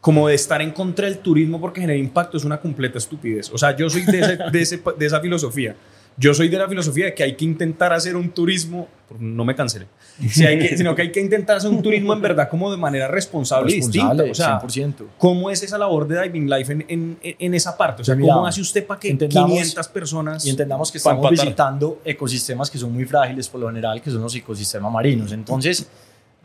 como 0.00 0.26
de 0.28 0.34
estar 0.34 0.60
en 0.60 0.72
contra 0.72 1.06
del 1.06 1.18
turismo 1.18 1.60
porque 1.60 1.80
genera 1.80 1.98
impacto, 1.98 2.36
es 2.36 2.44
una 2.44 2.58
completa 2.60 2.98
estupidez. 2.98 3.50
O 3.52 3.58
sea, 3.58 3.76
yo 3.76 3.88
soy 3.88 4.02
de, 4.02 4.18
ese- 4.20 4.36
de, 4.52 4.60
ese- 4.62 4.82
de 4.98 5.06
esa 5.06 5.20
filosofía. 5.20 5.76
Yo 6.16 6.32
soy 6.32 6.48
de 6.48 6.58
la 6.58 6.68
filosofía 6.68 7.06
de 7.06 7.14
que 7.14 7.24
hay 7.24 7.34
que 7.34 7.44
intentar 7.44 7.92
hacer 7.92 8.14
un 8.14 8.30
turismo, 8.30 8.86
no 9.18 9.44
me 9.44 9.56
cancele, 9.56 9.86
si 10.30 10.46
hay 10.46 10.58
que- 10.60 10.76
sino 10.76 10.94
que 10.94 11.02
hay 11.02 11.10
que 11.12 11.20
intentar 11.20 11.56
hacer 11.56 11.68
un 11.70 11.82
turismo 11.82 12.12
en 12.12 12.22
verdad 12.22 12.48
como 12.48 12.70
de 12.70 12.76
manera 12.76 13.08
responsable, 13.08 13.72
y 13.72 13.76
distinta. 13.76 14.12
O 14.30 14.34
sea, 14.34 14.60
100%. 14.60 15.06
¿Cómo 15.18 15.50
es 15.50 15.62
esa 15.64 15.76
labor 15.76 16.06
de 16.06 16.22
Diving 16.22 16.48
Life 16.48 16.72
en, 16.72 16.84
en, 16.88 17.18
en 17.20 17.54
esa 17.54 17.76
parte? 17.76 18.02
O 18.02 18.04
sea, 18.04 18.14
mira, 18.14 18.32
¿cómo 18.34 18.46
hace 18.46 18.60
usted 18.60 18.86
para 18.86 19.00
que 19.00 19.10
entendamos- 19.10 19.50
500 19.50 19.88
personas... 19.88 20.46
Y 20.46 20.50
entendamos 20.50 20.92
que 20.92 20.98
estamos 20.98 21.18
empatar? 21.24 21.46
visitando 21.46 22.00
ecosistemas 22.04 22.70
que 22.70 22.78
son 22.78 22.92
muy 22.92 23.04
frágiles 23.06 23.48
por 23.48 23.60
lo 23.60 23.66
general, 23.66 24.00
que 24.00 24.10
son 24.10 24.22
los 24.22 24.34
ecosistemas 24.36 24.92
marinos. 24.92 25.32
Entonces, 25.32 25.88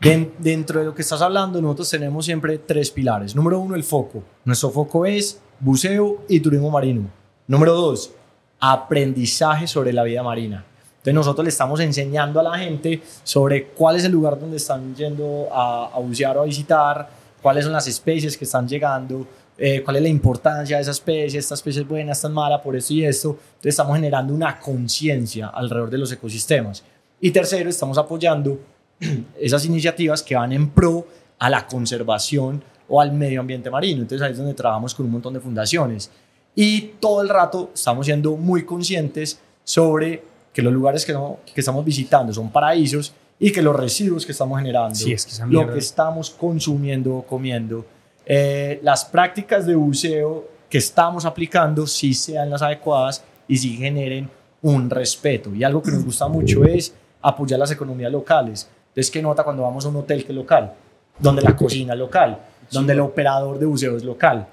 den- 0.00 0.32
dentro 0.38 0.80
de 0.80 0.86
lo 0.86 0.94
que 0.96 1.02
estás 1.02 1.22
hablando, 1.22 1.62
nosotros 1.62 1.90
tenemos 1.90 2.24
siempre 2.24 2.58
tres 2.58 2.90
pilares. 2.90 3.36
Número 3.36 3.60
uno, 3.60 3.76
el 3.76 3.84
foco. 3.84 4.24
Nuestro 4.44 4.70
foco 4.70 5.06
es 5.06 5.40
buceo 5.60 6.24
y 6.28 6.40
turismo 6.40 6.70
marino. 6.70 7.08
Número 7.46 7.74
dos, 7.74 8.12
aprendizaje 8.60 9.66
sobre 9.66 9.92
la 9.92 10.02
vida 10.04 10.22
marina. 10.22 10.64
Entonces 11.00 11.14
nosotros 11.14 11.44
le 11.44 11.48
estamos 11.48 11.80
enseñando 11.80 12.40
a 12.40 12.42
la 12.42 12.58
gente 12.58 13.00
sobre 13.24 13.68
cuál 13.68 13.96
es 13.96 14.04
el 14.04 14.12
lugar 14.12 14.38
donde 14.38 14.58
están 14.58 14.94
yendo 14.94 15.48
a, 15.50 15.98
bucear 15.98 16.36
o 16.36 16.42
a 16.42 16.44
visitar, 16.44 17.08
cuáles 17.40 17.64
son 17.64 17.72
las 17.72 17.86
especies 17.86 18.36
que 18.36 18.44
están 18.44 18.68
llegando, 18.68 19.26
eh, 19.56 19.82
cuál 19.82 19.96
es 19.96 20.02
la 20.02 20.08
importancia 20.08 20.76
de 20.76 20.82
esa 20.82 20.90
especie, 20.90 21.38
esta 21.38 21.54
especie 21.54 21.80
es 21.82 21.88
buena, 21.88 22.12
esta 22.12 22.28
es 22.28 22.34
mala, 22.34 22.60
por 22.60 22.76
esto 22.76 22.92
y 22.92 23.02
esto. 23.04 23.30
Entonces 23.30 23.70
estamos 23.70 23.96
generando 23.96 24.34
una 24.34 24.60
conciencia 24.60 25.48
alrededor 25.48 25.88
de 25.88 25.98
los 25.98 26.12
ecosistemas. 26.12 26.84
Y 27.18 27.30
tercero, 27.30 27.70
estamos 27.70 27.96
apoyando 27.96 28.58
esas 29.40 29.64
iniciativas 29.64 30.22
que 30.22 30.34
van 30.34 30.52
en 30.52 30.68
pro 30.68 31.06
a 31.38 31.48
la 31.48 31.66
conservación 31.66 32.62
o 32.90 33.00
al 33.00 33.12
medio 33.12 33.40
ambiente 33.40 33.70
marino. 33.70 34.02
Entonces 34.02 34.22
ahí 34.22 34.32
es 34.32 34.38
donde 34.38 34.52
trabajamos 34.52 34.94
con 34.94 35.06
un 35.06 35.12
montón 35.12 35.32
de 35.32 35.40
fundaciones. 35.40 36.10
Y 36.54 36.80
todo 37.00 37.22
el 37.22 37.28
rato 37.28 37.70
estamos 37.74 38.06
siendo 38.06 38.36
muy 38.36 38.64
conscientes 38.64 39.38
sobre 39.64 40.22
que 40.52 40.62
los 40.62 40.72
lugares 40.72 41.04
que, 41.04 41.12
no- 41.12 41.38
que 41.54 41.60
estamos 41.60 41.84
visitando 41.84 42.32
son 42.32 42.50
paraísos 42.50 43.12
y 43.38 43.52
que 43.52 43.62
los 43.62 43.74
residuos 43.76 44.26
que 44.26 44.32
estamos 44.32 44.58
generando, 44.58 44.94
Sí, 44.94 45.12
es 45.12 45.24
que 45.24 45.32
lo 45.46 45.60
que 45.72 45.78
estamos 45.78 46.30
consumiendo 46.30 47.16
o 47.16 47.22
comiendo, 47.22 47.86
eh, 48.26 48.80
las 48.82 49.04
prácticas 49.04 49.64
de 49.66 49.74
buceo 49.74 50.48
que 50.68 50.78
estamos 50.78 51.24
aplicando 51.24 51.86
sí 51.86 52.12
sean 52.14 52.50
las 52.50 52.62
adecuadas 52.62 53.24
y 53.48 53.56
sí 53.56 53.76
generen 53.76 54.28
un 54.62 54.90
respeto. 54.90 55.54
Y 55.54 55.64
algo 55.64 55.82
que 55.82 55.90
nos 55.90 56.04
gusta 56.04 56.28
mucho 56.28 56.64
es 56.64 56.94
apoyar 57.22 57.58
las 57.58 57.70
economías 57.70 58.12
locales. 58.12 58.68
Entonces, 58.88 59.10
¿qué 59.10 59.22
nota 59.22 59.42
cuando 59.44 59.62
vamos 59.62 59.84
a 59.84 59.88
un 59.88 59.96
hotel 59.96 60.24
que 60.24 60.32
es 60.32 60.36
local? 60.36 60.74
Donde 61.18 61.42
la 61.42 61.56
cocina 61.56 61.92
es 61.94 61.98
local, 61.98 62.38
donde 62.70 62.92
el 62.92 63.00
operador 63.00 63.58
de 63.58 63.66
buceo 63.66 63.96
es 63.96 64.04
local, 64.04 64.46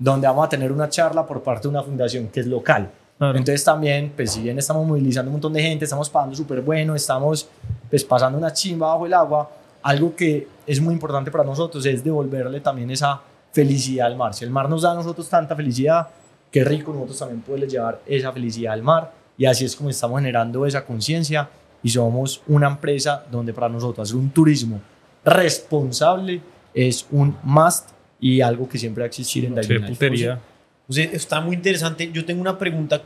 donde 0.00 0.26
vamos 0.26 0.46
a 0.46 0.48
tener 0.48 0.72
una 0.72 0.88
charla 0.88 1.26
por 1.26 1.42
parte 1.42 1.62
de 1.62 1.68
una 1.68 1.82
fundación 1.82 2.28
que 2.28 2.40
es 2.40 2.46
local. 2.46 2.90
Entonces 3.20 3.62
también, 3.62 4.14
pues 4.16 4.32
si 4.32 4.40
bien 4.40 4.58
estamos 4.58 4.86
movilizando 4.86 5.28
un 5.28 5.34
montón 5.34 5.52
de 5.52 5.62
gente, 5.62 5.84
estamos 5.84 6.08
pagando 6.08 6.34
súper 6.34 6.62
bueno, 6.62 6.94
estamos 6.94 7.46
pues 7.90 8.02
pasando 8.02 8.38
una 8.38 8.50
chimba 8.50 8.86
bajo 8.86 9.04
el 9.04 9.12
agua, 9.12 9.50
algo 9.82 10.16
que 10.16 10.48
es 10.66 10.80
muy 10.80 10.94
importante 10.94 11.30
para 11.30 11.44
nosotros 11.44 11.84
es 11.84 12.02
devolverle 12.02 12.60
también 12.60 12.90
esa 12.90 13.20
felicidad 13.52 14.06
al 14.06 14.16
mar. 14.16 14.32
Si 14.32 14.42
el 14.42 14.50
mar 14.50 14.70
nos 14.70 14.82
da 14.82 14.92
a 14.92 14.94
nosotros 14.94 15.28
tanta 15.28 15.54
felicidad, 15.54 16.08
qué 16.50 16.64
rico 16.64 16.94
nosotros 16.94 17.18
también 17.18 17.42
poderle 17.42 17.68
llevar 17.68 18.00
esa 18.06 18.32
felicidad 18.32 18.72
al 18.72 18.82
mar. 18.82 19.12
Y 19.36 19.44
así 19.44 19.66
es 19.66 19.76
como 19.76 19.90
estamos 19.90 20.18
generando 20.18 20.64
esa 20.64 20.86
conciencia 20.86 21.46
y 21.82 21.90
somos 21.90 22.40
una 22.48 22.68
empresa 22.68 23.24
donde 23.30 23.52
para 23.52 23.68
nosotros 23.68 24.08
hacer 24.08 24.18
un 24.18 24.30
turismo 24.30 24.80
responsable 25.24 26.40
es 26.72 27.06
un 27.10 27.36
must 27.42 27.90
y 28.20 28.40
algo 28.40 28.68
que 28.68 28.78
siempre 28.78 29.02
va 29.02 29.06
a 29.06 29.08
existir 29.08 29.44
en 29.44 29.54
Qué 29.54 29.60
Diving 29.62 29.80
Life. 29.82 29.92
putería. 29.92 30.40
O 30.88 30.92
sea, 30.92 31.04
está 31.04 31.40
muy 31.40 31.56
interesante. 31.56 32.10
Yo 32.12 32.24
tengo 32.24 32.40
una 32.40 32.58
pregunta, 32.58 33.02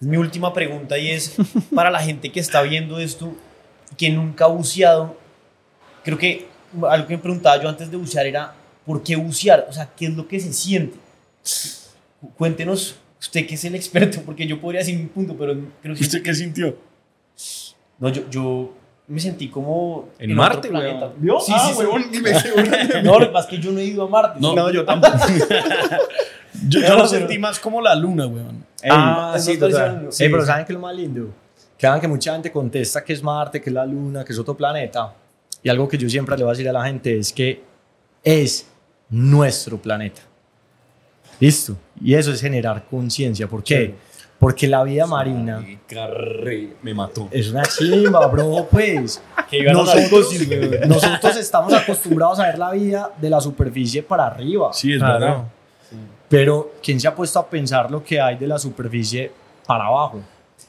es 0.00 0.06
mi 0.06 0.16
última 0.16 0.52
pregunta 0.52 0.98
y 0.98 1.10
es 1.10 1.34
para 1.74 1.90
la 1.90 2.00
gente 2.00 2.30
que 2.30 2.40
está 2.40 2.62
viendo 2.62 2.98
esto, 3.00 3.34
que 3.96 4.10
nunca 4.10 4.44
ha 4.44 4.48
buceado. 4.48 5.16
Creo 6.04 6.18
que 6.18 6.46
algo 6.88 7.06
que 7.06 7.16
me 7.16 7.22
preguntaba 7.22 7.60
yo 7.62 7.68
antes 7.68 7.90
de 7.90 7.96
bucear 7.96 8.26
era, 8.26 8.54
¿por 8.86 9.02
qué 9.02 9.16
bucear? 9.16 9.66
O 9.68 9.72
sea, 9.72 9.90
¿qué 9.96 10.06
es 10.06 10.14
lo 10.14 10.28
que 10.28 10.38
se 10.38 10.52
siente? 10.52 10.96
Cuéntenos, 12.36 12.96
usted 13.18 13.46
que 13.46 13.54
es 13.54 13.64
el 13.64 13.74
experto, 13.74 14.22
porque 14.22 14.46
yo 14.46 14.60
podría 14.60 14.80
decir 14.80 14.98
un 14.98 15.08
punto, 15.08 15.36
pero 15.36 15.54
creo 15.82 15.94
que... 15.94 16.02
¿Usted 16.02 16.22
qué 16.22 16.34
sintió? 16.34 16.76
No, 17.98 18.08
yo, 18.08 18.28
yo 18.30 18.74
me 19.10 19.20
sentí 19.20 19.48
como... 19.48 20.08
En 20.18 20.30
otro 20.32 20.42
Marte, 20.42 20.68
planeta. 20.68 20.98
weón. 21.06 21.12
¿Vio? 21.18 21.40
Sí, 21.40 21.52
Ah, 21.54 21.66
sí, 21.68 21.74
sí. 21.74 21.78
weón, 21.84 22.04
dime, 22.12 22.34
seguro. 22.40 22.64
No, 23.02 23.18
lo 23.18 23.26
que 23.26 23.32
pasa 23.32 23.48
es 23.50 23.56
que 23.56 23.62
yo 23.62 23.72
no 23.72 23.80
he 23.80 23.84
ido 23.84 24.04
a 24.04 24.08
Marte. 24.08 24.38
No, 24.40 24.70
yo 24.70 24.84
tampoco. 24.86 25.16
Yo, 26.68 26.80
yo 26.80 26.88
No, 26.88 26.96
lo 26.98 27.06
sentí 27.06 27.38
más 27.38 27.58
como 27.58 27.80
la 27.80 27.94
luna, 27.94 28.26
weón. 28.26 28.64
Ey, 28.82 28.90
Ah, 28.92 29.36
sí, 29.38 29.58
total. 29.58 30.04
no. 30.06 30.12
Sí, 30.12 30.24
pero 30.28 30.44
¿saben 30.44 30.64
qué 30.64 30.72
es 30.72 30.74
lo 30.74 30.80
más 30.80 30.94
lindo? 30.94 31.28
Que 31.76 31.86
hagan 31.86 32.00
que 32.00 32.08
mucha 32.08 32.32
gente 32.32 32.52
contesta 32.52 33.02
que 33.04 33.12
es 33.12 33.22
Marte, 33.22 33.60
que 33.60 33.70
es 33.70 33.74
la 33.74 33.86
Luna, 33.86 34.24
que 34.24 34.32
es 34.32 34.38
otro 34.38 34.54
planeta. 34.56 35.14
Y 35.62 35.68
algo 35.70 35.88
que 35.88 35.96
yo 35.98 36.08
siempre 36.10 36.36
le 36.36 36.44
voy 36.44 36.50
a 36.50 36.52
decir 36.52 36.68
a 36.68 36.72
la 36.72 36.84
gente 36.84 37.18
es 37.18 37.32
que 37.32 37.62
es 38.22 38.66
nuestro 39.08 39.78
planeta. 39.78 40.20
Listo. 41.38 41.76
Y 42.02 42.14
eso 42.14 42.32
es 42.32 42.40
generar 42.40 42.84
conciencia. 42.90 43.48
¿Por 43.48 43.62
qué? 43.64 43.94
Porque 44.40 44.66
la 44.66 44.82
vida 44.82 45.06
marina 45.06 45.62
Carré, 45.86 46.70
me 46.82 46.94
mató. 46.94 47.28
es 47.30 47.50
una 47.50 47.62
chimba, 47.62 48.26
bro, 48.26 48.66
pues. 48.70 49.22
Que 49.50 49.62
Nosotros, 49.64 50.32
nosotros 50.88 51.36
estamos 51.36 51.72
acostumbrados 51.74 52.40
a 52.40 52.46
ver 52.46 52.58
la 52.58 52.70
vida 52.72 53.10
de 53.20 53.28
la 53.30 53.40
superficie 53.40 54.02
para 54.02 54.26
arriba. 54.26 54.72
Sí, 54.72 54.94
es 54.94 54.98
Claro. 54.98 55.20
verdad. 55.20 55.44
Pero 56.28 56.72
¿quién 56.82 56.98
se 56.98 57.06
ha 57.08 57.14
puesto 57.14 57.38
a 57.38 57.46
pensar 57.50 57.90
lo 57.90 58.02
que 58.02 58.18
hay 58.20 58.36
de 58.36 58.46
la 58.46 58.58
superficie 58.58 59.30
para 59.66 59.84
abajo? 59.86 60.20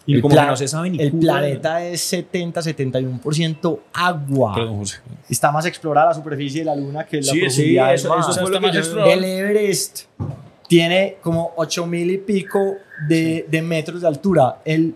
Y 0.05 0.15
El 0.15 0.22
como 0.22 0.34
pla- 0.34 0.43
que 0.43 0.49
no 0.49 0.55
se 0.57 0.67
sabe 0.67 0.89
ni 0.89 0.99
El 0.99 1.11
culo, 1.11 1.22
planeta 1.22 1.84
es 1.86 2.01
70-71% 2.11 3.80
agua. 3.93 4.53
Perdón, 4.55 4.78
José. 4.80 4.97
Está 5.30 5.51
más 5.51 5.65
explorada 5.65 6.07
la 6.07 6.13
superficie 6.13 6.61
de 6.61 6.65
la 6.65 6.76
Luna 6.76 7.05
que 7.05 7.17
la 7.17 7.24
Sí, 7.24 7.30
sí, 7.34 7.39
profundidad 7.45 7.86
del 7.88 7.95
eso- 7.95 8.09
mar. 8.09 8.19
eso 8.19 8.34
fue 8.34 8.49
lo 8.51 8.59
que 8.59 8.72
yo- 8.72 8.80
está 8.80 8.95
más 8.95 9.09
El 9.09 9.24
Everest 9.24 9.99
tiene 10.72 11.17
como 11.22 11.51
8000 11.57 12.11
y 12.11 12.17
pico 12.19 12.78
de, 13.05 13.45
de 13.49 13.61
metros 13.61 13.99
de 13.99 14.07
altura. 14.07 14.61
El, 14.63 14.95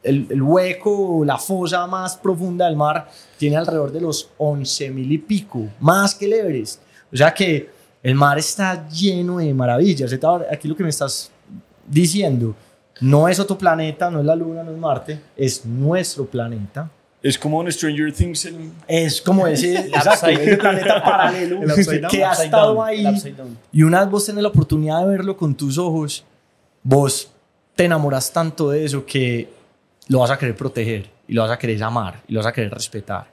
el, 0.00 0.28
el 0.30 0.40
hueco, 0.40 1.24
la 1.24 1.36
fosa 1.38 1.84
más 1.88 2.16
profunda 2.16 2.66
del 2.66 2.76
mar, 2.76 3.08
tiene 3.36 3.56
alrededor 3.56 3.90
de 3.90 4.00
los 4.00 4.30
11000 4.38 5.10
y 5.10 5.18
pico, 5.18 5.70
más 5.80 6.14
que 6.14 6.26
el 6.26 6.34
Everest. 6.34 6.82
O 7.12 7.16
sea 7.16 7.34
que 7.34 7.68
el 8.00 8.14
mar 8.14 8.38
está 8.38 8.88
lleno 8.88 9.38
de 9.38 9.52
maravillas. 9.52 10.16
Aquí 10.52 10.68
lo 10.68 10.76
que 10.76 10.84
me 10.84 10.90
estás 10.90 11.32
diciendo 11.84 12.54
no 13.00 13.26
es 13.26 13.40
otro 13.40 13.58
planeta, 13.58 14.12
no 14.12 14.20
es 14.20 14.24
la 14.24 14.36
Luna, 14.36 14.62
no 14.62 14.70
es 14.70 14.78
Marte, 14.78 15.20
es 15.36 15.66
nuestro 15.66 16.26
planeta. 16.26 16.88
Es 17.22 17.38
como 17.38 17.60
en 17.62 17.72
Stranger 17.72 18.12
Things. 18.12 18.44
el- 18.44 18.70
Es 18.86 19.20
como 19.20 19.46
ese, 19.48 19.76
exacto, 19.88 20.26
ese 20.28 20.56
planeta 20.56 21.02
paralelo 21.04 21.62
El 21.62 21.70
upside 21.72 22.00
down, 22.00 22.10
que 22.10 22.24
ha 22.24 22.32
estado 22.32 22.74
down, 22.74 22.86
ahí. 22.86 23.06
el. 23.06 23.34
Y 23.72 23.82
una 23.82 24.00
vez 24.00 24.10
vos 24.10 24.26
tenés 24.26 24.42
la 24.42 24.48
oportunidad 24.50 25.00
de 25.00 25.06
verlo 25.08 25.36
con 25.36 25.54
tus 25.54 25.78
ojos, 25.78 26.24
vos 26.82 27.30
te 27.74 27.84
enamoras 27.84 28.32
tanto 28.32 28.70
de 28.70 28.84
eso 28.84 29.04
que 29.04 29.48
lo 30.08 30.20
vas 30.20 30.30
a 30.30 30.38
querer 30.38 30.56
proteger 30.56 31.10
y 31.26 31.34
lo 31.34 31.42
vas 31.42 31.50
a 31.50 31.58
querer 31.58 31.82
amar 31.82 32.22
y 32.28 32.32
lo 32.32 32.38
vas 32.40 32.46
a 32.46 32.52
querer 32.52 32.72
respetar. 32.72 33.26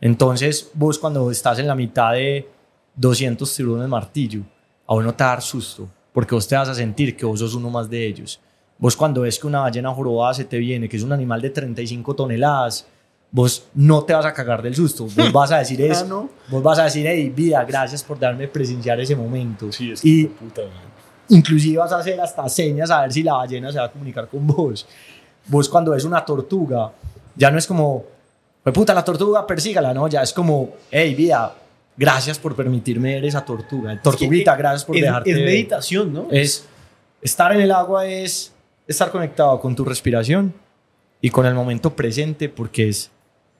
Entonces, 0.00 0.70
vos 0.74 0.98
cuando 0.98 1.30
estás 1.30 1.58
en 1.58 1.66
la 1.66 1.74
mitad 1.74 2.12
de 2.12 2.48
200 2.96 3.54
tiburones 3.54 3.88
martillo, 3.88 4.40
a 4.86 4.94
vos 4.94 5.04
no 5.04 5.14
te 5.14 5.24
va 5.24 5.30
a 5.30 5.34
dar 5.34 5.42
susto, 5.42 5.88
porque 6.12 6.34
vos 6.34 6.46
te 6.46 6.56
vas 6.56 6.68
a 6.68 6.74
sentir 6.74 7.16
que 7.16 7.24
vos 7.26 7.38
sos 7.40 7.54
uno 7.54 7.70
más 7.70 7.88
de 7.88 8.06
ellos. 8.06 8.40
Vos 8.78 8.94
cuando 8.96 9.22
ves 9.22 9.38
que 9.38 9.46
una 9.46 9.60
ballena 9.60 9.92
jorobada 9.94 10.34
se 10.34 10.44
te 10.44 10.58
viene, 10.58 10.88
que 10.88 10.96
es 10.98 11.02
un 11.02 11.12
animal 11.12 11.40
de 11.40 11.50
35 11.50 12.14
toneladas, 12.14 12.86
vos 13.36 13.64
no 13.74 14.02
te 14.02 14.14
vas 14.14 14.24
a 14.24 14.32
cagar 14.32 14.62
del 14.62 14.74
susto. 14.74 15.04
Vos 15.14 15.30
vas 15.30 15.52
a 15.52 15.58
decir 15.58 15.78
es, 15.82 15.98
Ah, 16.02 16.06
¿no? 16.08 16.30
vos 16.48 16.62
vas 16.62 16.78
a 16.78 16.84
decir, 16.84 17.06
hey, 17.06 17.28
vida, 17.28 17.62
gracias 17.64 18.02
por 18.02 18.18
darme 18.18 18.48
presenciar 18.48 18.98
ese 18.98 19.14
momento. 19.14 19.70
Sí, 19.70 19.92
es 19.92 20.02
y 20.02 20.24
que 20.24 20.28
puta, 20.30 20.62
inclusive 21.28 21.76
vas 21.76 21.92
a 21.92 21.98
hacer 21.98 22.18
hasta 22.18 22.48
señas 22.48 22.90
a 22.90 23.02
ver 23.02 23.12
si 23.12 23.22
la 23.22 23.34
ballena 23.34 23.70
se 23.70 23.78
va 23.78 23.84
a 23.84 23.92
comunicar 23.92 24.26
con 24.28 24.46
vos. 24.46 24.86
Vos 25.48 25.68
cuando 25.68 25.90
ves 25.90 26.04
una 26.04 26.24
tortuga, 26.24 26.90
ya 27.34 27.50
no 27.50 27.58
es 27.58 27.66
como, 27.66 28.04
pues 28.62 28.74
puta, 28.74 28.94
la 28.94 29.04
tortuga, 29.04 29.46
persígala, 29.46 29.92
¿no? 29.92 30.08
Ya 30.08 30.22
es 30.22 30.32
como, 30.32 30.70
hey, 30.90 31.14
vida, 31.14 31.54
gracias 31.94 32.38
por 32.38 32.56
permitirme 32.56 33.16
ver 33.16 33.26
esa 33.26 33.44
tortuga. 33.44 34.00
Tortuguita, 34.00 34.56
gracias 34.56 34.86
por 34.86 34.96
es, 34.96 35.02
dejarte 35.02 35.30
es 35.30 35.36
ver". 35.36 35.44
meditación, 35.44 36.10
¿no? 36.10 36.28
Es, 36.30 36.64
estar 37.20 37.52
en 37.52 37.60
el 37.60 37.70
agua 37.70 38.06
es 38.06 38.54
estar 38.88 39.10
conectado 39.10 39.60
con 39.60 39.76
tu 39.76 39.84
respiración 39.84 40.54
y 41.20 41.28
con 41.28 41.44
el 41.44 41.52
momento 41.52 41.94
presente 41.94 42.48
porque 42.48 42.88
es 42.88 43.10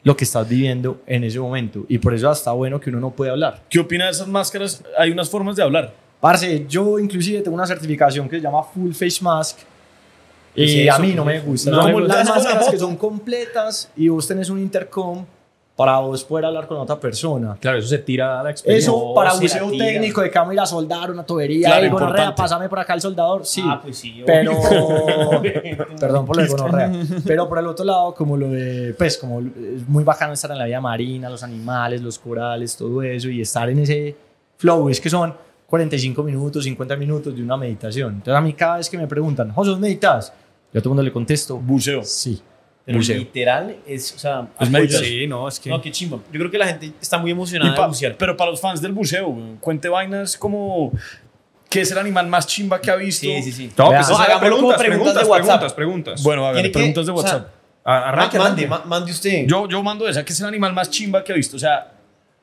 lo 0.07 0.17
que 0.17 0.23
estás 0.23 0.49
viviendo 0.49 1.01
en 1.05 1.25
ese 1.25 1.41
momento. 1.41 1.85
Y 1.89 1.99
por 1.99 2.15
eso 2.15 2.31
hasta 2.31 2.53
bueno 2.53 2.79
que 2.79 2.91
uno 2.91 3.01
no 3.01 3.11
puede 3.11 3.33
hablar. 3.33 3.65
¿Qué 3.69 3.81
opina 3.81 4.05
de 4.05 4.13
esas 4.13 4.29
máscaras? 4.29 4.85
Hay 4.97 5.11
unas 5.11 5.29
formas 5.29 5.57
de 5.57 5.65
hablar. 5.65 5.93
Parce, 6.21 6.65
yo 6.69 7.01
inclusive 7.01 7.43
tengo 7.43 7.57
una 7.57 7.67
certificación 7.67 8.29
que 8.29 8.37
se 8.37 8.43
llama 8.43 8.63
Full 8.63 8.93
Face 8.93 9.19
Mask. 9.21 9.59
Y 10.55 10.65
¿Qué 10.65 10.87
es 10.87 10.95
a 10.95 11.01
mí 11.01 11.13
no 11.13 11.25
me 11.25 11.41
gusta. 11.41 11.73
No, 11.73 11.79
No 11.83 11.87
me 11.89 11.93
gustan 11.95 12.19
las 12.19 12.29
máscaras 12.29 12.71
que 12.71 12.79
son 12.79 12.97
completas 12.97 13.91
y 13.97 14.07
vos 14.07 14.29
tenés 14.29 14.49
un 14.49 14.61
intercom 14.61 15.27
para 15.77 15.99
vos 15.99 16.25
poder 16.25 16.47
hablar 16.47 16.67
con 16.67 16.79
otra 16.79 16.99
persona. 16.99 17.59
Claro, 17.61 17.77
eso 17.79 17.89
se 17.89 17.99
tira 17.99 18.41
a 18.41 18.43
la 18.43 18.51
experiencia. 18.51 18.91
Eso 18.91 19.13
para 19.15 19.33
se 19.33 19.43
buceo 19.43 19.71
técnico 19.71 20.23
de 20.23 20.31
cama 20.31 20.55
ir 20.55 20.61
a 20.61 20.65
soldar 20.65 21.11
una 21.11 21.23
tubería. 21.25 21.69
Claro, 21.69 21.85
y 21.85 21.89
gonorrea, 21.91 22.09
importante. 22.09 22.43
pásame 22.43 22.69
por 22.71 22.79
acá 22.79 22.95
el 22.95 23.03
soldador. 23.03 23.45
Sí. 23.45 23.63
Ah, 23.63 23.79
pues 23.83 23.99
sí. 23.99 24.23
Pero, 24.25 24.59
obvio. 24.59 25.53
perdón 26.01 26.25
por 26.25 26.37
lo 26.37 26.43
de 26.43 26.49
gonorrea. 26.49 26.93
Pero 27.27 27.47
por 27.47 27.59
el 27.59 27.67
otro 27.67 27.85
lado, 27.85 28.15
como 28.15 28.39
lo 28.39 28.49
de, 28.49 28.95
pues, 28.97 29.19
como 29.19 29.41
es 29.41 29.87
muy 29.87 30.03
bacano 30.03 30.33
estar 30.33 30.51
en 30.51 30.59
la 30.59 30.65
vida 30.65 30.81
marina, 30.81 31.29
los 31.29 31.43
animales, 31.43 32.01
los 32.01 32.19
corales, 32.19 32.75
todo 32.75 33.03
eso, 33.03 33.29
y 33.29 33.43
estar 33.43 33.69
en 33.69 33.81
ese 33.81 34.17
flow, 34.57 34.89
es 34.89 34.99
que 34.99 35.11
son 35.11 35.35
45 35.67 36.23
minutos, 36.23 36.65
50 36.65 36.97
minutos 36.97 37.37
de 37.37 37.43
una 37.43 37.59
meditación. 37.59 38.15
Entonces, 38.15 38.35
a 38.35 38.41
mí 38.41 38.55
cada 38.55 38.79
vez 38.79 38.89
que 38.89 38.97
me 38.97 39.07
preguntan, 39.07 39.53
José, 39.53 39.73
¿vos 39.73 39.79
meditas? 39.79 40.33
Yo 40.73 40.79
a 40.79 40.83
todo 40.83 40.93
el 40.93 40.97
mundo 40.97 41.03
le 41.03 41.13
contesto, 41.13 41.59
Buceo. 41.59 42.03
sí. 42.03 42.41
Pero 42.87 42.99
buceo. 42.99 43.19
literal 43.19 43.77
es, 43.87 44.15
o 44.15 44.19
sea, 44.19 44.49
Es 44.61 44.71
meditación. 44.71 45.05
Sí, 45.05 45.27
no, 45.27 45.49
es 45.49 45.59
que... 45.61 45.69
No, 45.69 45.81
qué 45.83 45.91
chimba. 45.91 46.19
Yo 46.33 46.39
creo 46.39 46.51
que 46.51 46.57
la 46.59 46.69
gente 46.69 46.93
está 47.03 47.19
muy 47.19 47.33
emocionada 47.33 47.75
pa- 47.75 47.83
de 47.83 47.89
bucear. 47.89 48.17
pero 48.17 48.37
para 48.37 48.53
los 48.53 48.61
fans 48.61 48.81
del 48.81 48.93
buceo, 48.93 49.37
cuente 49.61 49.89
vainas 49.89 50.37
como 50.37 50.93
¿qué 51.69 51.81
es 51.81 51.91
el 51.91 51.99
animal 51.99 52.29
más 52.29 52.47
chimba 52.47 52.81
que 52.81 52.91
ha 52.91 52.95
visto? 52.97 53.27
Sí, 53.27 53.43
sí, 53.43 53.53
sí. 53.53 53.73
No, 53.77 53.89
pues 53.91 54.09
No, 54.09 54.17
preguntas, 54.17 54.41
preguntas 54.41 54.79
preguntas, 54.79 55.15
de 55.15 55.25
WhatsApp. 55.29 55.47
preguntas, 55.47 55.73
preguntas. 55.75 56.23
Bueno, 56.23 56.53
Tiene 56.53 56.69
que- 56.69 56.73
preguntas 56.79 57.07
de 57.07 57.13
o 57.13 57.17
sea, 57.21 57.25
WhatsApp. 57.33 57.51
A- 57.85 57.91
Ma- 57.91 58.09
arranque, 58.09 58.39
mande, 58.39 58.67
arranque. 58.67 58.89
mande 58.89 59.11
usted. 59.13 59.47
yo, 59.47 59.69
yo 59.69 59.83
mando 59.83 60.09
esa, 60.09 60.25
¿qué 60.25 60.33
es 60.33 60.41
el 60.41 60.47
animal 60.47 60.73
más 60.73 60.89
chimba 60.89 61.23
que 61.25 61.33
ha 61.33 61.35
visto? 61.37 61.57
O 61.57 61.61
sea, 61.61 61.93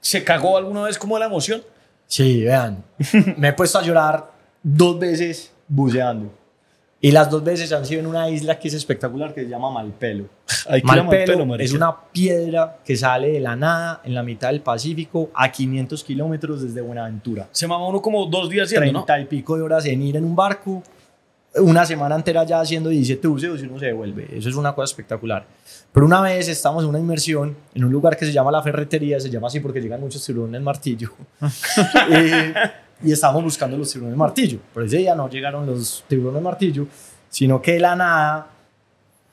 ¿se 0.01 0.23
cagó 0.25 0.57
alguna 0.57 0.83
vez 0.83 0.97
como 0.97 1.15
de 1.15 1.21
la 1.21 1.25
emoción? 1.27 1.63
Sí, 2.05 2.43
vean, 2.43 2.83
me 3.37 3.47
he 3.47 3.53
puesto 3.53 3.79
a 3.79 3.81
llorar 3.81 4.29
dos 4.61 4.99
veces 4.99 5.53
buceando. 5.69 6.33
Y 7.03 7.11
las 7.11 7.29
dos 7.29 7.43
veces 7.43 7.69
han 7.73 7.85
sido 7.85 7.99
en 7.99 8.07
una 8.07 8.29
isla 8.29 8.57
que 8.57 8.69
es 8.69 8.73
espectacular, 8.75 9.33
que 9.33 9.43
se 9.43 9.49
llama 9.49 9.69
Malpelo. 9.69 10.29
Hay 10.69 10.79
que 10.79 10.87
Malpelo 10.87 11.11
Malpelo, 11.11 11.45
marica. 11.45 11.65
es 11.65 11.73
una 11.73 11.93
piedra 12.13 12.77
que 12.85 12.95
sale 12.95 13.29
de 13.33 13.41
la 13.41 13.57
nada 13.57 13.99
en 14.05 14.15
la 14.15 14.23
mitad 14.23 14.51
del 14.51 14.61
Pacífico 14.61 15.29
a 15.35 15.51
500 15.51 16.01
kilómetros 16.01 16.61
desde 16.61 16.79
Buenaventura. 16.79 17.49
Se 17.51 17.67
mama 17.67 17.89
uno 17.89 18.01
como 18.01 18.25
dos 18.27 18.49
días 18.49 18.69
yendo, 18.69 18.89
¿no? 18.93 19.03
30 19.03 19.19
y 19.19 19.25
pico 19.25 19.57
de 19.57 19.63
horas 19.63 19.85
en 19.85 20.01
ir 20.01 20.15
en 20.15 20.23
un 20.23 20.33
barco, 20.33 20.81
una 21.55 21.85
semana 21.85 22.15
entera 22.15 22.45
ya 22.45 22.61
haciendo 22.61 22.89
17 22.89 23.27
buceos 23.27 23.61
y 23.61 23.65
uno 23.65 23.77
se 23.79 23.87
devuelve. 23.87 24.29
Eso 24.37 24.47
es 24.47 24.55
una 24.55 24.73
cosa 24.73 24.85
espectacular. 24.85 25.45
Pero 25.91 26.05
una 26.05 26.21
vez 26.21 26.47
estamos 26.47 26.85
en 26.85 26.89
una 26.89 26.99
inmersión 26.99 27.53
en 27.75 27.83
un 27.83 27.91
lugar 27.91 28.15
que 28.15 28.25
se 28.25 28.31
llama 28.31 28.49
La 28.49 28.63
Ferretería, 28.63 29.19
se 29.19 29.29
llama 29.29 29.47
así 29.47 29.59
porque 29.59 29.81
llegan 29.81 29.99
muchos 29.99 30.25
tiburones 30.25 30.61
martillo. 30.61 31.11
y, 31.41 32.92
y 33.03 33.11
estábamos 33.11 33.43
buscando 33.43 33.77
los 33.77 33.91
tiburones 33.91 34.17
martillo. 34.17 34.59
Pero 34.73 34.85
ese 34.85 34.97
día 34.97 35.15
no 35.15 35.29
llegaron 35.29 35.65
los 35.65 36.03
tiburones 36.07 36.41
martillo, 36.41 36.87
sino 37.29 37.61
que 37.61 37.73
de 37.73 37.79
la 37.79 37.95
nada 37.95 38.47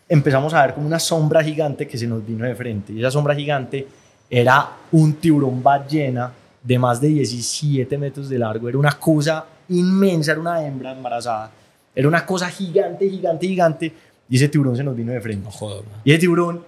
empezamos 0.09 0.53
a 0.53 0.67
ver 0.67 0.75
como 0.75 0.87
una 0.87 0.99
sombra 0.99 1.43
gigante 1.43 1.87
que 1.87 1.97
se 1.97 2.07
nos 2.07 2.27
vino 2.27 2.45
de 2.45 2.55
frente. 2.55 2.93
Y 2.93 2.99
esa 2.99 3.11
sombra 3.11 3.35
gigante 3.35 3.87
era 4.29 4.69
un 4.93 5.15
tiburón 5.15 5.63
ballena 5.63 6.33
de 6.63 6.79
más 6.79 7.01
de 7.01 7.09
17 7.09 7.97
metros 7.97 8.29
de 8.29 8.39
largo. 8.39 8.69
Era 8.69 8.79
una 8.79 8.93
cosa 8.93 9.45
inmensa, 9.69 10.33
era 10.33 10.41
una 10.41 10.67
hembra 10.67 10.93
embarazada. 10.93 11.51
Era 11.95 12.09
una 12.09 12.27
cosa 12.27 12.49
gigante, 12.49 13.09
gigante, 13.09 13.47
gigante. 13.47 13.93
Y 14.29 14.37
ese 14.37 14.49
tiburón 14.49 14.77
se 14.77 14.85
nos 14.85 14.97
vino 14.97 15.13
de 15.13 15.21
frente. 15.21 15.49
No. 15.61 15.83
Y 16.05 16.11
ese 16.11 16.21
tiburón 16.21 16.65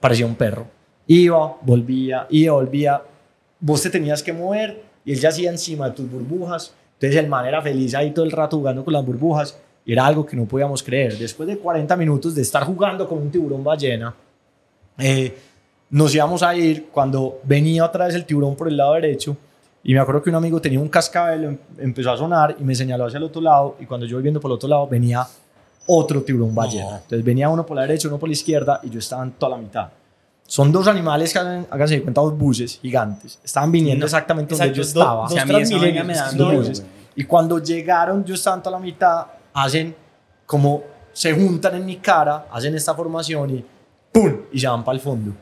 parecía 0.00 0.26
un 0.26 0.34
perro. 0.36 0.66
Iba, 1.06 1.56
volvía, 1.62 2.26
iba, 2.30 2.54
volvía. 2.54 3.02
Vos 3.60 3.82
te 3.82 3.90
tenías 3.90 4.22
que 4.22 4.32
mover 4.32 4.93
y 5.04 5.12
él 5.12 5.20
ya 5.20 5.28
hacía 5.28 5.50
encima 5.50 5.88
de 5.90 5.96
tus 5.96 6.10
burbujas. 6.10 6.72
Entonces 6.94 7.20
el 7.22 7.28
man 7.28 7.44
era 7.46 7.60
feliz 7.60 7.94
ahí 7.94 8.12
todo 8.12 8.24
el 8.24 8.30
rato 8.32 8.56
jugando 8.58 8.84
con 8.84 8.92
las 8.94 9.04
burbujas. 9.04 9.58
Y 9.86 9.92
era 9.92 10.06
algo 10.06 10.24
que 10.24 10.34
no 10.34 10.46
podíamos 10.46 10.82
creer. 10.82 11.18
Después 11.18 11.46
de 11.46 11.58
40 11.58 11.94
minutos 11.96 12.34
de 12.34 12.40
estar 12.42 12.64
jugando 12.64 13.06
con 13.06 13.18
un 13.18 13.30
tiburón 13.30 13.62
ballena, 13.62 14.14
eh, 14.98 15.36
nos 15.90 16.14
íbamos 16.14 16.42
a 16.42 16.54
ir 16.56 16.86
cuando 16.90 17.40
venía 17.44 17.84
otra 17.84 18.06
vez 18.06 18.14
el 18.14 18.24
tiburón 18.24 18.56
por 18.56 18.68
el 18.68 18.76
lado 18.76 18.94
derecho. 18.94 19.36
Y 19.82 19.92
me 19.92 20.00
acuerdo 20.00 20.22
que 20.22 20.30
un 20.30 20.36
amigo 20.36 20.58
tenía 20.60 20.80
un 20.80 20.88
cascabel, 20.88 21.44
em- 21.44 21.58
empezó 21.78 22.10
a 22.12 22.16
sonar 22.16 22.56
y 22.58 22.64
me 22.64 22.74
señaló 22.74 23.04
hacia 23.04 23.18
el 23.18 23.24
otro 23.24 23.42
lado. 23.42 23.76
Y 23.78 23.84
cuando 23.84 24.06
yo 24.06 24.16
voy 24.16 24.22
viendo 24.22 24.40
por 24.40 24.50
el 24.50 24.54
otro 24.54 24.68
lado, 24.68 24.86
venía 24.88 25.26
otro 25.86 26.22
tiburón 26.22 26.54
ballena. 26.54 26.96
Entonces 27.02 27.22
venía 27.22 27.50
uno 27.50 27.66
por 27.66 27.76
la 27.76 27.82
derecha, 27.82 28.08
uno 28.08 28.18
por 28.18 28.28
la 28.28 28.32
izquierda 28.32 28.80
y 28.82 28.88
yo 28.88 28.98
estaba 28.98 29.22
en 29.24 29.32
toda 29.32 29.56
la 29.58 29.62
mitad. 29.62 29.88
Son 30.46 30.70
dos 30.70 30.86
animales 30.88 31.32
que 31.32 31.38
hacen, 31.38 31.66
háganse 31.70 31.94
de 31.94 32.02
cuenta, 32.02 32.20
dos 32.20 32.36
buses 32.36 32.78
gigantes. 32.80 33.38
Estaban 33.42 33.72
viniendo 33.72 34.04
exactamente 34.04 34.54
donde 34.54 34.74
yo 34.74 34.82
estaba. 34.82 35.28
dos 35.28 35.38
a 36.18 36.32
Dos 36.32 36.54
buses. 36.54 36.84
Y 37.16 37.24
cuando 37.24 37.58
llegaron, 37.58 38.24
yo 38.24 38.34
estaba 38.34 38.62
toda 38.62 38.78
la 38.78 38.84
mitad, 38.84 39.26
hacen 39.52 39.94
como 40.46 40.82
se 41.12 41.32
juntan 41.32 41.76
en 41.76 41.86
mi 41.86 41.96
cara, 41.96 42.46
hacen 42.50 42.74
esta 42.74 42.94
formación 42.94 43.50
y 43.50 43.64
¡pum! 44.12 44.32
Y 44.52 44.58
se 44.58 44.66
van 44.66 44.84
para 44.84 44.96
el 44.96 45.00
fondo. 45.00 45.32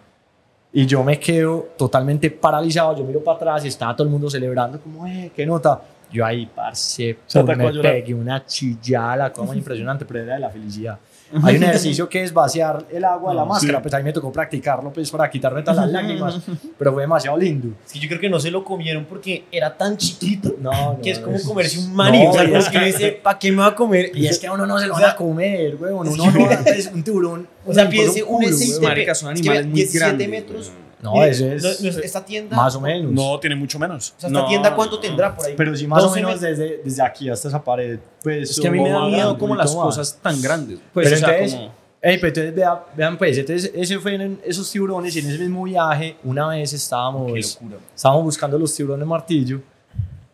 Y 0.74 0.86
yo 0.86 1.02
me 1.02 1.18
quedo 1.18 1.68
totalmente 1.76 2.30
paralizado, 2.30 2.96
yo 2.96 3.04
miro 3.04 3.22
para 3.22 3.36
atrás 3.36 3.64
y 3.64 3.68
estaba 3.68 3.94
todo 3.94 4.06
el 4.06 4.10
mundo 4.10 4.30
celebrando, 4.30 4.80
como, 4.80 5.06
eh, 5.06 5.30
qué 5.34 5.44
nota. 5.44 5.80
Yo 6.10 6.24
ahí, 6.24 6.46
parce, 6.46 7.18
a 7.34 7.42
me 7.42 7.72
pegué 7.72 8.14
una 8.14 8.44
chillada, 8.44 9.16
la 9.16 9.32
cosa 9.32 9.56
impresionante, 9.56 10.04
pero 10.04 10.20
era 10.20 10.34
de 10.34 10.40
la 10.40 10.50
felicidad. 10.50 10.98
Hay 11.42 11.56
un 11.56 11.62
ejercicio 11.62 12.08
que 12.08 12.22
es 12.22 12.32
vaciar 12.32 12.84
el 12.90 13.04
agua 13.04 13.30
de 13.32 13.36
la 13.36 13.44
máscara, 13.44 13.80
pues 13.80 13.92
a 13.94 13.98
mí 13.98 14.04
me 14.04 14.12
tocó 14.12 14.30
practicarlo 14.32 14.92
pues 14.92 15.10
para 15.10 15.30
quitarme 15.30 15.62
todas 15.62 15.76
las 15.78 15.90
lágrimas, 16.02 16.40
pero 16.78 16.92
fue 16.92 17.02
demasiado 17.02 17.36
lindo. 17.36 17.68
Es 17.86 17.92
que 17.92 17.98
yo 18.00 18.08
creo 18.08 18.20
que 18.20 18.28
no 18.28 18.38
se 18.40 18.50
lo 18.50 18.64
comieron 18.64 19.04
porque 19.04 19.44
era 19.50 19.76
tan 19.76 19.96
chiquito 19.96 20.54
No, 20.58 20.70
no, 20.94 21.00
que 21.02 21.10
es 21.10 21.18
como 21.18 21.36
es- 21.36 21.44
comerse 21.44 21.78
un 21.78 21.94
maní. 21.94 22.22
No, 22.24 22.30
o 22.30 22.32
sea, 22.34 22.42
es 22.44 22.68
que 22.68 22.80
dice, 22.84 23.12
¿para 23.22 23.38
qué 23.38 23.50
me 23.50 23.58
va 23.58 23.66
a 23.68 23.74
comer? 23.74 24.10
Y 24.14 24.26
es 24.26 24.38
que 24.38 24.46
a 24.46 24.52
uno 24.52 24.66
no 24.66 24.78
se 24.78 24.86
lo 24.86 24.94
O 24.94 25.00
van 25.00 25.10
a 25.10 25.16
comer, 25.16 25.76
weón. 25.76 26.08
Uno 26.08 26.30
no 26.30 26.40
va 26.46 26.54
a 26.54 26.94
un 26.94 27.02
tiburón. 27.02 27.48
O 27.64 27.72
sea, 27.72 27.88
piense, 27.88 28.22
culo, 28.22 28.38
un 28.38 28.44
weón. 28.44 28.54
S6 28.54 28.80
marica, 28.82 29.14
son 29.14 29.30
animales 29.30 29.66
muy 29.66 29.74
17 29.74 29.98
grandes, 30.04 30.28
metros. 30.28 30.72
No, 31.02 31.14
Mire, 31.14 31.30
ese 31.30 31.56
es 31.56 31.80
esta 31.82 32.24
tienda. 32.24 32.56
más 32.56 32.74
o 32.76 32.80
menos. 32.80 33.10
No, 33.10 33.38
tiene 33.40 33.56
mucho 33.56 33.76
menos. 33.78 34.14
O 34.16 34.20
sea, 34.20 34.28
esta 34.28 34.40
No, 34.40 34.46
tienda, 34.46 34.74
¿cuánto 34.74 35.00
tendrá 35.00 35.34
por 35.34 35.44
ahí? 35.46 35.54
Pero 35.56 35.76
sí, 35.76 35.86
más 35.86 36.04
o 36.04 36.06
12 36.08 36.22
menos 36.22 36.40
desde, 36.40 36.80
desde 36.84 37.02
aquí 37.02 37.28
hasta 37.28 37.48
esa 37.48 37.62
pared. 37.62 37.98
Pues, 38.22 38.50
Es 38.50 38.60
que 38.60 38.68
a 38.68 38.70
mí 38.70 38.80
me 38.80 38.88
da 38.90 39.06
miedo 39.08 39.36
como 39.36 39.56
las 39.56 39.74
más. 39.74 39.84
cosas 39.84 40.18
tan 40.22 40.40
grandes. 40.40 40.78
Pues, 40.94 41.06
Pero 41.08 41.16
o 41.16 41.18
sea, 41.18 41.34
entonces, 41.34 41.58
como... 41.58 41.72
ey, 42.02 42.16
pero 42.18 42.28
entonces 42.28 42.54
vean, 42.54 42.78
vean, 42.96 43.18
pues, 43.18 43.36
entonces 43.38 43.72
ese 43.74 43.98
fue 43.98 44.14
en 44.14 44.40
esos 44.44 44.70
tiburones 44.70 45.16
y 45.16 45.18
en 45.18 45.26
ese 45.28 45.38
mismo 45.40 45.64
viaje, 45.64 46.16
una 46.22 46.46
vez 46.48 46.72
estábamos, 46.72 47.32
Qué 47.32 47.40
locura. 47.40 47.80
estábamos 47.94 48.24
buscando 48.24 48.56
los 48.58 48.72
tiburones 48.74 49.06
martillo 49.06 49.60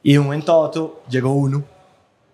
y 0.03 0.13
de 0.13 0.19
un 0.19 0.27
momento 0.27 0.53
a 0.53 0.59
otro 0.59 1.03
llegó 1.11 1.33
uno, 1.33 1.65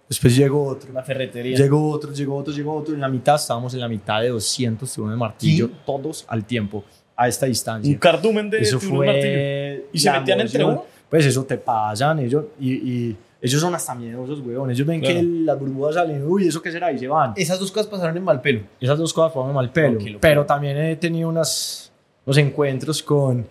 después 0.08 0.34
llegó 0.36 0.66
otro, 0.66 0.92
La 0.92 1.02
ferretería. 1.04 1.56
Llegó 1.56 1.88
otro, 1.90 2.12
llegó 2.12 2.36
otro, 2.36 2.52
llegó 2.52 2.74
otro. 2.74 2.94
En 2.94 3.00
la 3.00 3.08
mitad 3.08 3.36
estábamos 3.36 3.72
en 3.74 3.80
la 3.80 3.88
mitad 3.88 4.20
de 4.22 4.30
200 4.30 4.90
tiburones 4.92 5.18
martillo, 5.20 5.68
¿Qué? 5.68 5.74
todos 5.86 6.24
al 6.28 6.44
tiempo, 6.44 6.84
a 7.16 7.28
esta 7.28 7.46
distancia. 7.46 7.90
Un 7.92 7.98
cardumen 7.98 8.50
de 8.50 8.58
eso 8.58 8.76
martillo. 8.76 8.94
fue. 8.96 9.86
¿Y 9.92 9.98
se 9.98 10.10
metían 10.10 10.40
entre 10.40 10.64
uno? 10.64 10.84
Pues 11.08 11.26
eso 11.26 11.44
te 11.44 11.56
pasan, 11.58 12.18
ellos. 12.18 12.44
Y, 12.58 12.72
y 12.72 13.16
ellos 13.40 13.60
son 13.60 13.74
hasta 13.74 13.94
miedosos, 13.94 14.40
weón. 14.40 14.70
Ellos 14.70 14.86
ven 14.86 15.00
Claro. 15.00 15.14
que 15.16 15.22
las 15.22 15.58
burbujas 15.60 15.94
salen, 15.94 16.24
uy, 16.26 16.48
¿eso 16.48 16.60
qué 16.62 16.72
será? 16.72 16.90
Y 16.90 16.98
se 16.98 17.06
van. 17.06 17.32
Esas 17.36 17.60
dos 17.60 17.70
cosas 17.70 17.86
pasaron 17.88 18.16
en 18.16 18.24
Malpelo. 18.24 18.62
Esas 18.80 18.98
dos 18.98 19.12
cosas 19.12 19.32
fueron 19.32 19.54
mal 19.54 19.70
pelo. 19.70 19.98
Qué 19.98 20.04
locura. 20.06 20.18
pero 20.20 20.44
también 20.46 20.76
he 20.78 20.96
tenido 20.96 21.28
unas, 21.28 21.92
unos 22.26 22.38
encuentros 22.38 23.02
con, 23.02 23.46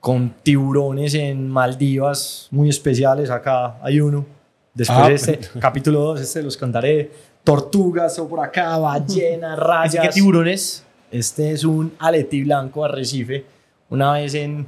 con 0.00 0.30
tiburones 0.42 1.14
en 1.14 1.48
Maldivas 1.48 2.48
muy 2.50 2.68
especiales. 2.68 3.30
Acá 3.30 3.76
hay 3.82 4.00
uno. 4.00 4.24
Después 4.74 4.98
Ah, 4.98 5.10
este, 5.12 5.38
capítulo 5.60 6.00
2, 6.00 6.20
este 6.22 6.42
los 6.42 6.56
contaré. 6.56 7.10
Tortugas 7.44 8.18
o 8.18 8.28
por 8.28 8.40
acá, 8.40 8.76
ballenas, 8.78 9.58
rayas. 9.58 10.02
Que 10.04 10.08
tiburones. 10.12 10.84
Este 11.10 11.52
es 11.52 11.64
un 11.64 11.94
aleti 11.98 12.42
blanco 12.44 12.84
arrecife. 12.84 13.44
Una 13.90 14.12
vez 14.12 14.34
en, 14.34 14.66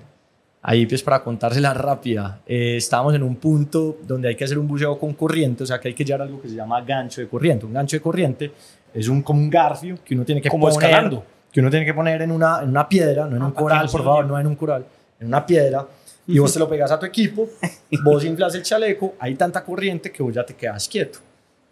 ahí 0.62 0.86
pues 0.86 1.02
para 1.02 1.22
contársela 1.22 1.74
rápida, 1.74 2.40
eh, 2.46 2.76
estábamos 2.76 3.14
en 3.14 3.22
un 3.22 3.36
punto 3.36 3.98
donde 4.06 4.28
hay 4.28 4.36
que 4.36 4.44
hacer 4.44 4.58
un 4.58 4.66
buceo 4.66 4.98
con 4.98 5.14
corriente, 5.14 5.64
o 5.64 5.66
sea 5.66 5.78
que 5.78 5.88
hay 5.88 5.94
que 5.94 6.04
llevar 6.04 6.22
algo 6.22 6.40
que 6.40 6.48
se 6.48 6.54
llama 6.54 6.80
gancho 6.82 7.20
de 7.20 7.28
corriente. 7.28 7.66
Un 7.66 7.74
gancho 7.74 7.96
de 7.96 8.00
corriente 8.00 8.52
es 8.94 9.08
un, 9.08 9.22
como 9.22 9.40
un 9.40 9.50
garfio 9.50 9.98
que 10.04 10.14
uno 10.14 10.24
tiene 10.24 10.40
que 10.40 10.48
Como 10.48 10.68
poner, 10.68 10.88
escalando. 10.90 11.24
que 11.52 11.60
uno 11.60 11.70
tiene 11.70 11.84
que 11.84 11.94
poner 11.94 12.22
en 12.22 12.30
una, 12.30 12.62
en 12.62 12.70
una 12.70 12.88
piedra, 12.88 13.26
no 13.26 13.36
en 13.36 13.42
un 13.42 13.52
coral, 13.52 13.88
por 13.90 14.02
favor, 14.02 14.24
no 14.24 14.38
en 14.38 14.46
un 14.46 14.56
coral, 14.56 14.86
en 15.20 15.26
una 15.26 15.44
piedra, 15.44 15.86
y 16.26 16.38
vos 16.38 16.52
te 16.52 16.58
lo 16.58 16.68
pegas 16.68 16.90
a 16.90 16.98
tu 16.98 17.06
equipo, 17.06 17.48
vos 18.04 18.24
inflas 18.24 18.54
el 18.54 18.62
chaleco, 18.62 19.14
hay 19.18 19.34
tanta 19.34 19.62
corriente 19.64 20.10
que 20.10 20.22
vos 20.22 20.32
ya 20.34 20.44
te 20.44 20.54
quedas 20.54 20.88
quieto. 20.88 21.18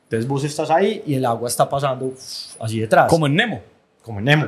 Entonces 0.04 0.26
vos 0.26 0.42
estás 0.42 0.70
ahí 0.70 1.02
y 1.06 1.14
el 1.14 1.24
agua 1.26 1.48
está 1.48 1.68
pasando 1.68 2.06
uf, 2.06 2.56
así 2.60 2.80
detrás. 2.80 3.08
Como 3.10 3.26
en 3.26 3.34
Nemo. 3.36 3.60
Como 4.08 4.20
en 4.20 4.24
Nemo. 4.24 4.46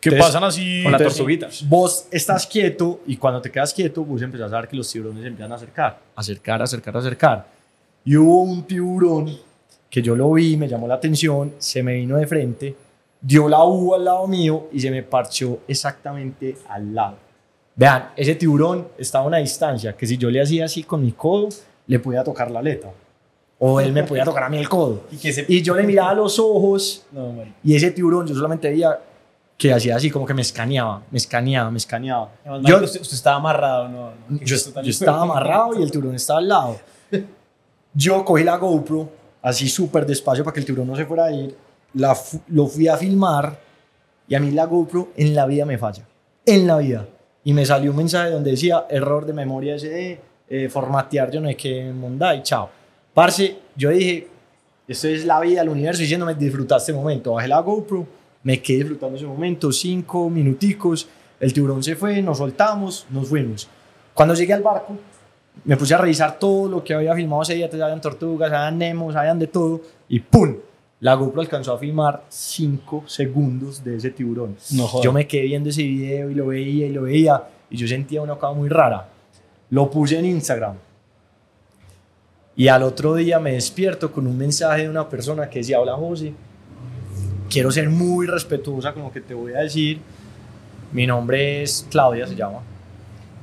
Que 0.00 0.10
Entonces, 0.10 0.26
pasan 0.26 0.44
así. 0.44 0.82
Con 0.82 0.92
la 0.92 0.98
tortuguita. 0.98 1.48
Vos 1.64 2.06
estás 2.10 2.46
quieto 2.46 3.00
y 3.06 3.16
cuando 3.16 3.40
te 3.40 3.50
quedas 3.50 3.72
quieto, 3.72 4.04
vos 4.04 4.20
empezás 4.20 4.52
a 4.52 4.60
ver 4.60 4.68
que 4.68 4.76
los 4.76 4.88
tiburones 4.92 5.22
se 5.22 5.28
empiezan 5.28 5.50
a 5.50 5.54
acercar, 5.56 5.98
acercar, 6.14 6.62
acercar, 6.62 6.96
acercar. 6.96 7.46
Y 8.04 8.14
hubo 8.16 8.42
un 8.42 8.62
tiburón 8.64 9.34
que 9.88 10.02
yo 10.02 10.14
lo 10.14 10.30
vi, 10.32 10.58
me 10.58 10.68
llamó 10.68 10.86
la 10.86 10.94
atención, 10.96 11.54
se 11.58 11.82
me 11.82 11.94
vino 11.94 12.18
de 12.18 12.26
frente, 12.26 12.76
dio 13.20 13.48
la 13.48 13.64
U 13.64 13.94
al 13.94 14.04
lado 14.04 14.26
mío 14.28 14.68
y 14.72 14.78
se 14.78 14.90
me 14.90 15.02
parchó 15.02 15.60
exactamente 15.66 16.58
al 16.68 16.94
lado. 16.94 17.16
Vean, 17.74 18.10
ese 18.14 18.34
tiburón 18.34 18.88
estaba 18.98 19.24
a 19.24 19.28
una 19.28 19.38
distancia 19.38 19.96
que 19.96 20.06
si 20.06 20.18
yo 20.18 20.30
le 20.30 20.42
hacía 20.42 20.66
así 20.66 20.84
con 20.84 21.02
mi 21.02 21.12
codo, 21.12 21.48
le 21.86 21.98
podía 21.98 22.22
tocar 22.22 22.50
la 22.50 22.58
aleta. 22.58 22.90
O 23.60 23.80
él 23.80 23.92
me 23.92 24.04
podía 24.04 24.24
tocar 24.24 24.44
a 24.44 24.48
mí 24.48 24.58
el 24.58 24.68
codo. 24.68 25.04
Y 25.10 25.16
que 25.16 25.32
se... 25.32 25.44
Y 25.48 25.62
yo 25.62 25.74
le 25.74 25.82
miraba 25.82 26.10
a 26.10 26.14
los 26.14 26.38
ojos 26.38 27.04
No, 27.10 27.34
y 27.64 27.74
ese 27.74 27.90
tiburón, 27.90 28.26
yo 28.26 28.34
solamente 28.34 28.68
veía 28.68 28.98
que 29.58 29.72
hacía 29.72 29.96
así, 29.96 30.08
como 30.08 30.24
que 30.24 30.34
me 30.34 30.42
escaneaba, 30.42 31.02
me 31.10 31.18
escaneaba, 31.18 31.68
me 31.68 31.78
escaneaba. 31.78 32.30
Además, 32.44 32.62
Yo, 32.64 32.84
usted, 32.84 33.00
usted 33.00 33.16
estaba 33.16 33.36
amarrado, 33.38 33.88
no. 33.88 34.10
no, 34.28 34.38
¿qué 34.38 34.44
yo, 34.44 34.56
yo 34.56 34.90
estaba 34.90 35.22
amarrado 35.22 35.78
y 35.78 35.82
el 35.82 35.90
tiburón 35.90 36.14
estaba 36.14 36.38
al 36.38 36.48
lado. 36.48 36.76
Yo 37.92 38.24
cogí 38.24 38.44
la 38.44 38.56
GoPro, 38.56 39.10
así 39.42 39.68
súper 39.68 40.06
despacio 40.06 40.44
para 40.44 40.54
que 40.54 40.60
el 40.60 40.66
tiburón 40.66 40.86
no 40.86 40.94
se 40.94 41.04
fuera 41.04 41.24
a 41.24 41.32
ir, 41.32 41.56
la 41.94 42.16
lo 42.48 42.68
fui 42.68 42.86
a 42.86 42.96
filmar 42.96 43.58
y 44.28 44.36
a 44.36 44.40
mí 44.40 44.52
la 44.52 44.66
GoPro 44.66 45.08
en 45.16 45.34
la 45.34 45.44
vida 45.46 45.64
me 45.64 45.76
falla. 45.76 46.06
En 46.46 46.64
la 46.68 46.78
vida. 46.78 47.08
Y 47.42 47.52
me 47.52 47.66
salió 47.66 47.90
un 47.90 47.96
mensaje 47.96 48.30
donde 48.30 48.52
decía 48.52 48.86
error 48.88 49.26
de 49.26 49.32
memoria 49.32 49.76
SD, 49.76 50.20
eh, 50.48 50.68
formatear 50.68 51.32
yo 51.32 51.40
no 51.40 51.48
sé 51.48 51.56
qué, 51.56 51.92
Monday, 51.92 52.42
chao. 52.44 52.70
Parce, 53.18 53.58
yo 53.74 53.90
dije, 53.90 54.28
esto 54.86 55.08
es 55.08 55.24
la 55.24 55.40
vida, 55.40 55.62
el 55.62 55.68
universo 55.68 56.02
diciéndome 56.02 56.36
disfruta 56.36 56.76
este 56.76 56.92
momento. 56.92 57.32
Bajé 57.32 57.48
la 57.48 57.58
GoPro, 57.58 58.06
me 58.44 58.62
quedé 58.62 58.76
disfrutando 58.76 59.16
ese 59.16 59.26
momento, 59.26 59.72
cinco 59.72 60.30
minuticos, 60.30 61.08
el 61.40 61.52
tiburón 61.52 61.82
se 61.82 61.96
fue, 61.96 62.22
nos 62.22 62.38
soltamos, 62.38 63.08
nos 63.10 63.26
fuimos. 63.26 63.68
Cuando 64.14 64.34
llegué 64.34 64.52
al 64.52 64.62
barco, 64.62 64.96
me 65.64 65.76
puse 65.76 65.94
a 65.94 65.98
revisar 65.98 66.38
todo 66.38 66.68
lo 66.68 66.84
que 66.84 66.94
había 66.94 67.12
filmado 67.16 67.42
ese 67.42 67.54
día, 67.54 67.64
entonces 67.64 67.82
habían 67.82 68.00
tortugas, 68.00 68.52
habían 68.52 68.78
nemos, 68.78 69.16
habían 69.16 69.40
de 69.40 69.48
todo, 69.48 69.80
y 70.08 70.20
¡pum! 70.20 70.54
La 71.00 71.14
GoPro 71.14 71.40
alcanzó 71.40 71.72
a 71.72 71.78
filmar 71.78 72.22
5 72.28 73.02
segundos 73.08 73.82
de 73.82 73.96
ese 73.96 74.10
tiburón. 74.10 74.54
No. 74.70 75.02
Yo 75.02 75.12
me 75.12 75.26
quedé 75.26 75.42
viendo 75.42 75.70
ese 75.70 75.82
video 75.82 76.30
y 76.30 76.36
lo 76.36 76.46
veía 76.46 76.86
y 76.86 76.92
lo 76.92 77.02
veía, 77.02 77.42
y 77.68 77.76
yo 77.76 77.88
sentía 77.88 78.22
una 78.22 78.36
cosa 78.36 78.52
muy 78.52 78.68
rara. 78.68 79.08
Lo 79.70 79.90
puse 79.90 80.20
en 80.20 80.26
Instagram. 80.26 80.76
Y 82.58 82.66
al 82.66 82.82
otro 82.82 83.14
día 83.14 83.38
me 83.38 83.52
despierto 83.52 84.10
con 84.10 84.26
un 84.26 84.36
mensaje 84.36 84.82
de 84.82 84.88
una 84.88 85.08
persona 85.08 85.48
que 85.48 85.60
decía, 85.60 85.80
hola 85.80 85.94
José, 85.94 86.32
quiero 87.48 87.70
ser 87.70 87.88
muy 87.88 88.26
respetuosa 88.26 88.92
con 88.92 89.04
lo 89.04 89.12
que 89.12 89.20
te 89.20 89.32
voy 89.32 89.52
a 89.52 89.60
decir. 89.60 90.00
Mi 90.90 91.06
nombre 91.06 91.62
es 91.62 91.86
Claudia, 91.88 92.26
se 92.26 92.34
llama. 92.34 92.58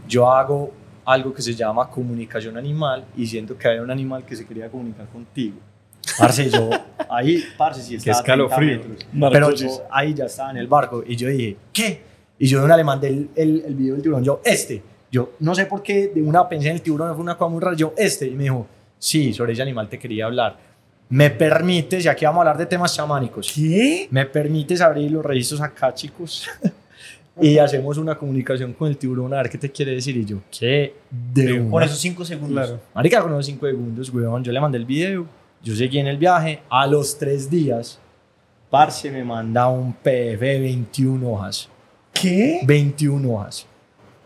Yo 0.05 0.29
hago 0.29 0.73
algo 1.05 1.33
que 1.33 1.41
se 1.41 1.55
llama 1.55 1.89
comunicación 1.89 2.57
animal 2.57 3.05
y 3.15 3.25
siento 3.25 3.57
que 3.57 3.69
había 3.69 3.81
un 3.83 3.89
animal 3.89 4.25
que 4.25 4.35
se 4.35 4.45
quería 4.45 4.67
comunicar 4.69 5.07
contigo. 5.07 5.55
Parce, 6.19 6.49
yo 6.49 6.69
ahí, 7.09 7.41
parce, 7.57 7.83
sí 7.83 7.95
estaba 7.95 8.19
a 8.19 8.21
30 8.21 8.43
escalofrío. 8.43 8.81
metros. 9.13 9.31
Pero 9.31 9.51
yo 9.51 9.83
ahí 9.91 10.13
ya 10.13 10.25
estaba 10.25 10.51
en 10.51 10.57
el 10.57 10.67
barco 10.67 11.05
y 11.07 11.15
yo 11.15 11.29
dije, 11.29 11.55
¿qué? 11.71 12.01
Y 12.37 12.47
yo 12.47 12.59
de 12.59 12.65
una 12.65 12.75
le 12.75 12.83
mandé 12.83 13.07
el, 13.07 13.29
el, 13.33 13.63
el 13.65 13.75
video 13.75 13.93
del 13.93 14.03
tiburón, 14.03 14.25
yo, 14.25 14.41
este. 14.43 14.83
Yo 15.09 15.31
no 15.39 15.55
sé 15.55 15.67
por 15.67 15.81
qué 15.81 16.11
de 16.13 16.21
una 16.21 16.49
pensé 16.49 16.67
en 16.67 16.75
el 16.75 16.81
tiburón, 16.81 17.13
fue 17.13 17.23
una 17.23 17.37
cosa 17.37 17.49
muy 17.49 17.61
rara, 17.61 17.77
yo, 17.77 17.93
este. 17.95 18.27
Y 18.27 18.31
me 18.31 18.43
dijo, 18.43 18.67
sí, 18.97 19.33
sobre 19.33 19.53
ese 19.53 19.61
animal 19.61 19.89
te 19.89 19.99
quería 19.99 20.25
hablar. 20.25 20.57
¿Me 21.09 21.29
permites, 21.29 22.03
ya 22.03 22.15
que 22.15 22.25
vamos 22.25 22.39
a 22.39 22.41
hablar 22.41 22.57
de 22.57 22.65
temas 22.65 22.95
chamánicos, 22.95 23.51
¿Qué? 23.53 24.07
¿me 24.09 24.25
permites 24.25 24.81
abrir 24.81 25.11
los 25.11 25.23
registros 25.23 25.61
acá, 25.61 25.93
chicos? 25.93 26.47
y 27.41 27.57
hacemos 27.57 27.97
una 27.97 28.15
comunicación 28.15 28.73
con 28.73 28.87
el 28.87 28.97
tiburón 28.97 29.33
a 29.33 29.37
ver 29.37 29.49
qué 29.49 29.57
te 29.57 29.71
quiere 29.71 29.91
decir. 29.91 30.17
Y 30.17 30.25
yo, 30.25 30.39
¿qué? 30.51 30.95
De 31.11 31.61
Por 31.61 31.83
esos 31.83 31.99
cinco 31.99 32.25
segundos. 32.25 32.67
Claro. 32.67 32.81
Marica, 32.93 33.21
con 33.21 33.31
unos 33.31 33.45
5 33.45 33.65
segundos, 33.67 34.09
weón. 34.09 34.43
Yo 34.43 34.51
le 34.51 34.59
mandé 34.59 34.77
el 34.77 34.85
video, 34.85 35.27
yo 35.61 35.75
seguí 35.75 35.99
en 35.99 36.07
el 36.07 36.17
viaje. 36.17 36.61
A 36.69 36.87
los 36.87 37.17
3 37.17 37.49
días, 37.49 37.99
Parce 38.69 39.09
me 39.11 39.23
manda 39.23 39.67
un 39.69 39.93
PDF 39.93 40.39
de 40.39 40.59
21 40.59 41.31
hojas. 41.31 41.69
¿Qué? 42.13 42.61
21 42.65 43.31
hojas. 43.31 43.67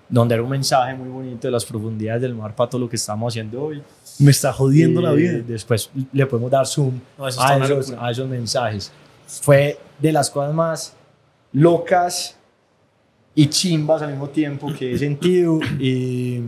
Donde 0.07 0.33
era 0.33 0.43
un 0.43 0.49
mensaje 0.49 0.95
muy 0.95 1.09
bonito 1.09 1.47
de 1.47 1.51
las 1.51 1.65
profundidades 1.65 2.21
del 2.21 2.33
mar 2.33 2.55
para 2.55 2.69
todo 2.69 2.81
lo 2.81 2.89
que 2.89 2.95
estamos 2.95 3.31
haciendo 3.31 3.63
hoy. 3.63 3.83
Me 4.19 4.31
está 4.31 4.51
jodiendo 4.53 4.99
Y 5.01 5.03
la 5.03 5.11
vida. 5.13 5.39
Después 5.47 5.89
le 6.11 6.25
podemos 6.25 6.51
dar 6.51 6.67
zoom 6.67 6.99
No, 7.17 7.27
eso 7.27 7.41
a, 7.41 7.57
esos, 7.57 7.93
a 7.97 8.11
esos 8.11 8.27
mensajes. 8.27 8.91
Fue 9.27 9.77
de 9.99 10.11
las 10.11 10.29
cosas 10.29 10.53
más 10.53 10.93
locas 11.53 12.37
y 13.35 13.47
chimbas 13.47 14.01
al 14.01 14.11
mismo 14.11 14.29
tiempo 14.29 14.71
que 14.77 14.93
he 14.93 14.97
sentido. 14.97 15.59
Y, 15.79 16.41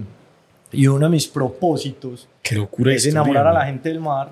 y 0.71 0.87
uno 0.87 1.05
de 1.05 1.11
mis 1.11 1.27
propósitos 1.27 2.27
Qué 2.41 2.55
locura. 2.55 2.93
es 2.93 3.05
enamorar 3.05 3.47
a 3.47 3.53
la 3.53 3.65
gente 3.65 3.89
del 3.89 3.99
mar. 3.99 4.31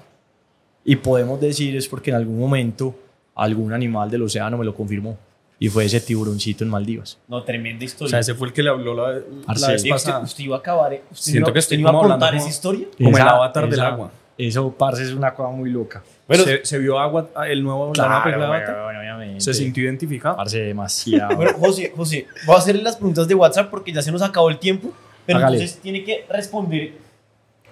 Y 0.83 0.95
podemos 0.95 1.39
decir 1.39 1.75
es 1.75 1.87
porque 1.87 2.09
en 2.09 2.17
algún 2.17 2.39
momento 2.39 2.95
algún 3.35 3.71
animal 3.73 4.09
del 4.09 4.23
océano 4.23 4.57
me 4.57 4.65
lo 4.65 4.73
confirmó. 4.75 5.17
Y 5.61 5.67
fue 5.67 5.83
ese 5.85 5.99
tiburoncito 5.99 6.63
en 6.63 6.69
Maldivas. 6.69 7.17
No, 7.27 7.43
tremenda 7.43 7.83
O 7.83 7.85
historia. 7.85 8.09
sea, 8.11 8.19
ese 8.19 8.33
fue 8.33 8.47
el 8.47 8.53
que 8.53 8.63
le 8.63 8.69
habló 8.69 8.93
la, 8.93 9.19
la 9.57 9.67
vez 9.67 9.83
pasada. 9.89 10.19
usted 10.19 10.43
iba 10.45 10.55
a 10.55 10.59
acabar. 10.59 10.93
eh, 10.93 11.01
Usted 11.11 11.31
Siento 11.31 11.49
iba- 11.49 11.53
que 11.53 11.59
usted 11.59 11.75
estoy 11.75 11.79
iba 11.81 11.89
a 11.89 12.01
contar 12.07 12.35
esa 12.35 12.47
historia. 12.47 12.87
Como 12.97 13.17
el 13.17 13.23
avatar 13.27 13.69
del 13.69 13.79
agua. 13.81 14.11
Eso, 14.37 14.71
parce, 14.71 15.03
es 15.03 15.11
una 15.11 15.33
cosa 15.33 15.49
muy 15.49 15.69
loca. 15.69 16.01
Bueno, 16.25 16.45
se, 16.45 16.63
se 16.63 16.77
vio 16.77 16.97
agua, 16.97 17.27
el 17.49 17.61
nuevo 17.61 17.91
la 17.93 18.05
nueva 18.07 18.23
película 18.23 18.45
de 18.47 18.55
Avatar. 18.55 18.75
weón, 18.85 18.95
obviamente. 18.97 19.41
Se 19.41 19.53
sintió 19.53 19.83
identificado. 19.83 20.37
Parce, 20.37 20.59
demasiado. 20.61 21.35
Bueno, 21.35 21.51
José, 21.59 21.91
José, 21.93 22.25
voy 22.45 22.55
a 22.55 22.59
hacerle 22.59 22.81
las 22.83 22.95
preguntas 22.95 23.27
de 23.27 23.35
WhatsApp 23.35 23.69
porque 23.69 23.91
ya 23.91 24.01
se 24.01 24.13
nos 24.13 24.21
acabó 24.21 24.49
el 24.49 24.57
tiempo. 24.57 24.93
Pero 25.25 25.39
Hágale. 25.39 25.57
entonces 25.57 25.79
tiene 25.81 26.05
que 26.05 26.25
responder 26.29 26.93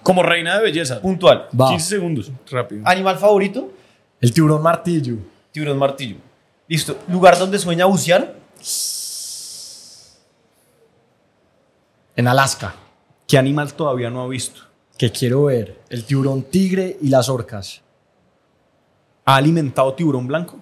Como 0.02 0.22
reina 0.22 0.58
de 0.58 0.62
belleza. 0.64 1.00
puntual. 1.00 1.46
Va. 1.58 1.70
15 1.70 1.88
segundos. 1.88 2.30
Rápido. 2.50 2.82
Animal 2.84 3.16
favorito, 3.16 3.72
El 4.20 4.32
tiburón 4.34 4.62
martillo. 4.62 5.14
tiburón 5.52 5.78
martillo. 5.78 6.16
Listo. 6.68 6.98
Lugar 7.08 7.38
donde 7.38 7.58
sueña 7.58 7.86
bucear, 7.86 8.36
En 12.14 12.26
Alaska. 12.26 12.74
¿Qué 13.28 13.38
animal 13.38 13.74
todavía 13.74 14.10
no 14.10 14.22
ha 14.22 14.26
visto? 14.26 14.62
Que 14.96 15.12
quiero 15.12 15.44
ver. 15.44 15.80
El 15.88 16.04
tiburón 16.04 16.42
tigre 16.42 16.98
y 17.00 17.10
las 17.10 17.28
orcas. 17.28 17.80
¿Ha 19.24 19.36
alimentado 19.36 19.94
tiburón 19.94 20.26
blanco? 20.26 20.58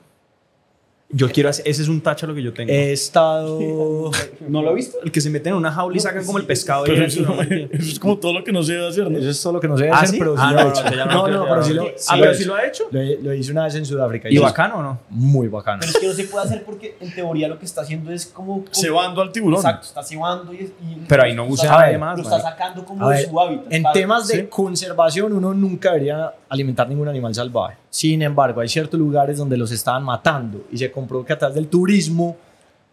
Yo 1.08 1.30
quiero 1.30 1.48
hacer, 1.48 1.66
ese 1.68 1.82
es 1.82 1.88
un 1.88 2.00
tacho 2.00 2.26
lo 2.26 2.34
que 2.34 2.42
yo 2.42 2.52
tengo. 2.52 2.72
He 2.72 2.92
estado. 2.92 3.60
¿No 4.48 4.60
lo 4.60 4.70
ha 4.70 4.72
visto? 4.72 4.98
El 5.04 5.12
que 5.12 5.20
se 5.20 5.30
mete 5.30 5.50
en 5.50 5.54
una 5.54 5.70
jaula 5.70 5.96
y 5.96 6.00
sacan 6.00 6.24
como 6.26 6.38
el 6.38 6.46
pescado. 6.46 6.82
Pero 6.84 7.04
eso, 7.04 7.20
eso, 7.22 7.32
¿no? 7.32 7.42
eso 7.42 7.68
es 7.92 7.98
como 8.00 8.18
todo 8.18 8.32
lo 8.32 8.42
que 8.42 8.50
no 8.50 8.60
se 8.64 8.72
debe 8.72 8.88
hacer, 8.88 9.08
¿no? 9.08 9.16
Eso 9.16 9.30
es 9.30 9.40
todo 9.40 9.52
lo 9.52 9.60
que 9.60 9.68
no 9.68 9.76
se 9.76 9.84
debe 9.84 9.94
¿Ah, 9.94 10.00
hacer, 10.00 10.10
sí? 10.10 10.18
pero 10.18 10.34
sí 10.36 10.42
Ah, 10.44 10.50
lo 10.52 10.60
no, 10.62 10.66
he 10.66 10.70
hecho. 10.72 11.06
no, 11.06 11.28
No, 11.28 11.44
pero 11.48 11.62
sí 11.62 11.74
lo, 11.74 11.82
Ah, 11.84 11.86
sí 11.96 12.06
pero 12.10 12.24
lo 12.24 12.30
he 12.30 12.34
sí 12.34 12.44
lo 12.44 12.54
ha 12.56 12.66
hecho. 12.66 12.84
Lo, 12.90 13.00
lo 13.22 13.34
hice 13.34 13.52
una 13.52 13.64
vez 13.64 13.74
en 13.76 13.86
Sudáfrica. 13.86 14.28
¿Y 14.28 14.38
bacano 14.38 14.78
o 14.78 14.82
no? 14.82 14.98
Muy 15.10 15.46
bacano. 15.46 15.78
pero 15.80 15.92
es 15.92 15.98
que 15.98 16.06
no 16.08 16.12
se 16.12 16.24
puede 16.24 16.44
hacer 16.44 16.64
porque 16.64 16.96
en 17.00 17.14
teoría 17.14 17.46
lo 17.46 17.58
que 17.60 17.66
está 17.66 17.82
haciendo 17.82 18.10
es 18.10 18.26
como. 18.26 18.62
como- 18.64 18.66
Cebando 18.74 19.22
al 19.22 19.30
tiburón. 19.30 19.60
Exacto, 19.60 19.86
está 19.86 20.02
cebando 20.02 20.52
y. 20.52 20.56
y- 20.56 21.04
Pero 21.08 21.22
ahí 21.22 21.34
no 21.36 21.42
está 21.44 21.50
bucea 21.50 21.64
sacando- 21.70 21.86
nadie 21.86 21.98
más, 21.98 22.16
Lo 22.18 22.24
está 22.24 22.40
sacando 22.40 22.84
como 22.84 23.08
de 23.10 23.26
su 23.26 23.40
hábitat. 23.40 23.72
En 23.72 23.84
temas 23.92 24.26
de 24.26 24.40
Sí. 24.40 24.46
conservación, 24.50 25.32
uno 25.32 25.54
nunca 25.54 25.92
debería 25.92 26.34
alimentar 26.48 26.88
ningún 26.88 27.06
animal 27.08 27.32
salvaje. 27.32 27.76
Sin 27.96 28.20
embargo, 28.20 28.60
hay 28.60 28.68
ciertos 28.68 29.00
lugares 29.00 29.38
donde 29.38 29.56
los 29.56 29.72
estaban 29.72 30.04
matando 30.04 30.66
y 30.70 30.76
se 30.76 30.92
comprobó 30.92 31.24
que 31.24 31.32
a 31.32 31.38
través 31.38 31.54
del 31.54 31.68
turismo 31.68 32.36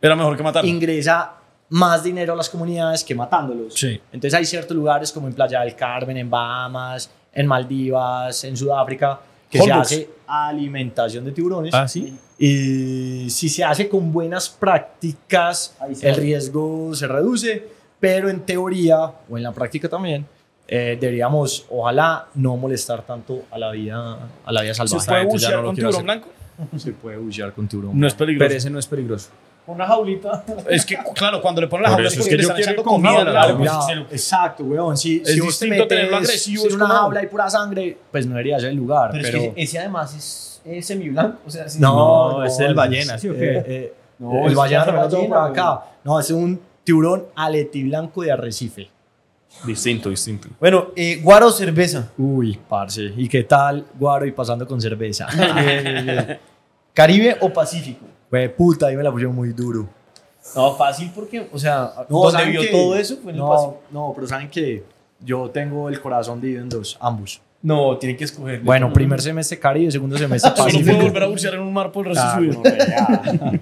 Era 0.02 0.16
mejor 0.16 0.38
que 0.38 0.44
matar. 0.44 0.64
ingresa 0.64 1.34
más 1.68 2.06
dinero 2.06 2.32
a 2.32 2.36
las 2.38 2.50
comunidades 2.50 3.04
que 3.04 3.14
matándolos. 3.14 3.74
Sí. 3.74 4.00
Entonces 4.14 4.34
hay 4.34 4.46
ciertos 4.46 4.78
lugares 4.78 5.12
como 5.12 5.28
en 5.28 5.34
Playa 5.34 5.60
del 5.60 5.76
Carmen, 5.76 6.16
en 6.16 6.30
Bahamas, 6.30 7.12
en 7.34 7.46
Maldivas, 7.46 8.46
en 8.46 8.56
Sudáfrica, 8.56 9.20
que 9.50 9.62
se 9.62 9.72
hace 9.74 10.10
alimentación 10.26 11.26
de 11.26 11.34
tiburones. 11.34 11.74
Ah, 11.74 11.86
sí. 11.86 12.18
Y 12.40 13.30
si 13.30 13.50
se 13.50 13.66
hace 13.66 13.90
con 13.90 14.10
buenas 14.14 14.48
prácticas, 14.48 15.76
el 16.02 16.16
riesgo 16.16 16.96
se 16.96 17.08
reduce, 17.10 17.62
pero 18.00 18.30
en 18.30 18.40
teoría 18.46 19.12
o 19.30 19.36
en 19.36 19.44
la 19.44 19.52
práctica 19.52 19.90
también 19.90 20.26
eh, 20.68 20.98
deberíamos, 21.00 21.66
ojalá, 21.70 22.28
no 22.36 22.56
molestar 22.58 23.02
tanto 23.04 23.44
a 23.52 23.58
la 23.58 23.72
vida, 23.72 24.18
a 24.46 24.52
la 24.52 24.62
vida 24.62 24.74
¿Se 24.74 24.86
salvaje. 24.88 25.08
puede 25.08 25.22
Entonces 25.24 25.50
ya 25.50 25.50
bucear 25.50 25.56
no 25.58 25.62
lo 25.62 25.68
con 25.68 25.76
tiburón 25.76 25.94
hacer. 25.96 26.04
blanco? 26.04 26.30
Se 26.78 26.92
puede 26.94 27.18
bucear 27.18 27.54
con 27.54 27.68
tiburón. 27.68 28.00
No 28.00 28.08
es 28.08 28.14
peligroso. 28.14 28.48
Pero 28.48 28.58
ese 28.58 28.70
no 28.70 28.80
es 28.80 28.88
peligroso. 28.88 29.30
Una 29.66 29.88
jaulita. 29.88 30.44
Es 30.70 30.86
que, 30.86 30.98
claro, 31.16 31.42
cuando 31.42 31.62
le 31.62 31.68
ponen 31.68 31.84
la 31.84 31.90
jaula 31.92 32.08
es 32.10 32.16
que 32.28 32.38
yo 32.38 32.54
quiero 32.54 32.84
comida. 32.84 33.24
claro. 33.26 33.58
Pues, 33.58 33.72
se 33.86 33.94
exacto, 34.16 34.64
weón. 34.66 34.98
Si, 34.98 35.22
Es 35.22 35.34
si 35.34 35.40
vos 35.40 35.58
te 35.58 35.66
distinto 35.66 35.88
tenerlo 35.88 36.18
agresivo, 36.18 36.64
en 36.64 36.70
es 36.70 36.76
una 36.76 36.88
jaula 36.88 37.24
y 37.24 37.28
pura 37.28 37.50
sangre, 37.50 37.98
pues 38.12 38.26
no 38.26 38.34
debería 38.34 38.60
ser 38.60 38.70
el 38.70 38.76
lugar. 38.76 39.12
Pero, 39.14 39.24
Pero, 39.24 39.38
es 39.38 39.54
que 39.54 39.62
ese 39.64 39.80
además 39.80 40.14
es, 40.16 40.62
es 40.66 40.86
semiblanco. 40.86 41.40
O 41.46 41.50
sea, 41.50 41.70
sí. 41.70 41.80
no, 41.80 42.40
No, 42.40 42.44
es 42.46 42.60
el 42.60 42.74
ballena, 42.76 43.18
¿sí 43.18 43.30
o 43.30 43.34
qué? 43.34 43.58
eh, 43.58 43.64
eh, 43.66 43.94
No, 44.20 44.48
el 44.48 44.54
ballena 44.56 44.84
también 44.86 45.06
lo 45.06 45.10
tengo 45.10 45.28
por 45.30 45.38
acá. 45.38 45.84
No, 46.04 46.20
es 46.20 46.30
un 46.32 46.60
tiburón 46.84 47.26
aletiblanco 47.34 48.22
de 48.22 48.32
arrecife. 48.34 48.90
Distinto, 49.66 50.10
distinto. 50.10 50.50
Bueno, 50.60 50.88
eh, 50.96 51.20
guaro 51.24 51.48
o 51.48 51.52
cerveza. 51.52 52.12
Uy, 52.18 52.60
parce. 52.68 53.14
¿Y 53.16 53.30
qué 53.30 53.44
tal, 53.44 53.86
guaro 53.98 54.26
y 54.26 54.32
pasando 54.32 54.68
con 54.68 54.82
cerveza? 54.82 55.28
Bien, 55.56 55.84
bien, 55.84 56.06
bien. 56.06 56.40
Caribe 56.94 57.38
o 57.40 57.52
Pacífico. 57.52 58.06
Güey, 58.30 58.54
puta, 58.56 58.88
ahí 58.88 58.96
me 58.98 59.04
la 59.04 59.12
pusieron 59.12 59.36
muy 59.36 59.50
duro. 59.54 59.88
No, 60.56 60.76
fácil 60.76 61.12
porque, 61.16 61.48
o 61.52 61.58
sea, 61.58 61.94
No, 62.10 62.18
donde 62.20 62.32
¿saben 62.38 62.52
vio 62.52 62.62
qué? 62.62 62.68
todo 62.68 62.96
eso 62.98 63.16
fue 63.24 63.32
en 63.32 63.38
el 63.38 63.42
no, 63.42 63.50
Pacífico. 63.50 63.82
No, 63.92 64.12
pero 64.16 64.28
¿saben 64.28 64.50
qué? 64.50 64.84
Yo 65.22 65.50
tengo 65.50 65.88
el 65.88 66.02
corazón 66.02 66.42
dividido 66.42 66.64
en 66.64 66.70
dos, 66.70 66.98
ambos. 67.00 67.42
No, 67.62 67.98
tiene 67.98 68.18
que 68.18 68.26
escoger. 68.26 68.60
Bueno, 68.60 68.92
primer 68.92 69.22
semestre 69.22 69.58
Caribe, 69.58 69.90
segundo 69.90 70.18
semestre 70.18 70.52
Solo 70.56 70.64
puede 70.64 70.78
Pacífico. 70.80 71.04
volver 71.06 71.24
a 71.24 71.28
bucear 71.28 71.54
en 71.54 71.62
un 71.62 71.72
mar 71.74 71.92
por 71.94 72.06
el 72.08 72.16
resto 72.16 72.42
de 72.42 72.54
su 72.54 72.62
vida. 72.62 73.22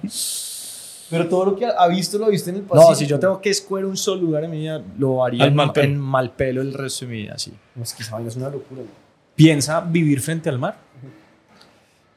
Pero 1.12 1.28
todo 1.28 1.44
lo 1.44 1.56
que 1.56 1.66
ha 1.66 1.86
visto 1.88 2.18
lo 2.18 2.28
viste 2.28 2.50
en 2.50 2.56
el 2.56 2.62
Pacífico. 2.62 2.90
No, 2.90 2.96
si 2.96 3.06
yo 3.06 3.20
tengo 3.20 3.40
que 3.40 3.50
escoger 3.50 3.84
un 3.84 3.96
solo 3.96 4.22
lugar 4.22 4.44
en 4.44 4.50
mi 4.50 4.58
vida, 4.60 4.82
lo 4.98 5.24
haría 5.24 5.44
en, 5.44 5.54
Malpelo. 5.54 5.86
en 5.86 5.98
Malpelo 6.00 6.62
el 6.62 6.72
resto 6.74 7.04
de 7.04 7.10
mi 7.12 7.18
vida, 7.22 7.36
sí. 7.38 7.52
No, 7.74 7.82
es 7.82 7.92
que 7.92 8.02
esa 8.02 8.14
vaina 8.14 8.28
es 8.30 8.36
una 8.36 8.46
locura. 8.48 8.80
güey. 8.80 8.94
¿Piensa 9.36 9.80
vivir 9.80 10.20
frente 10.20 10.48
al 10.48 10.58
mar? 10.58 10.76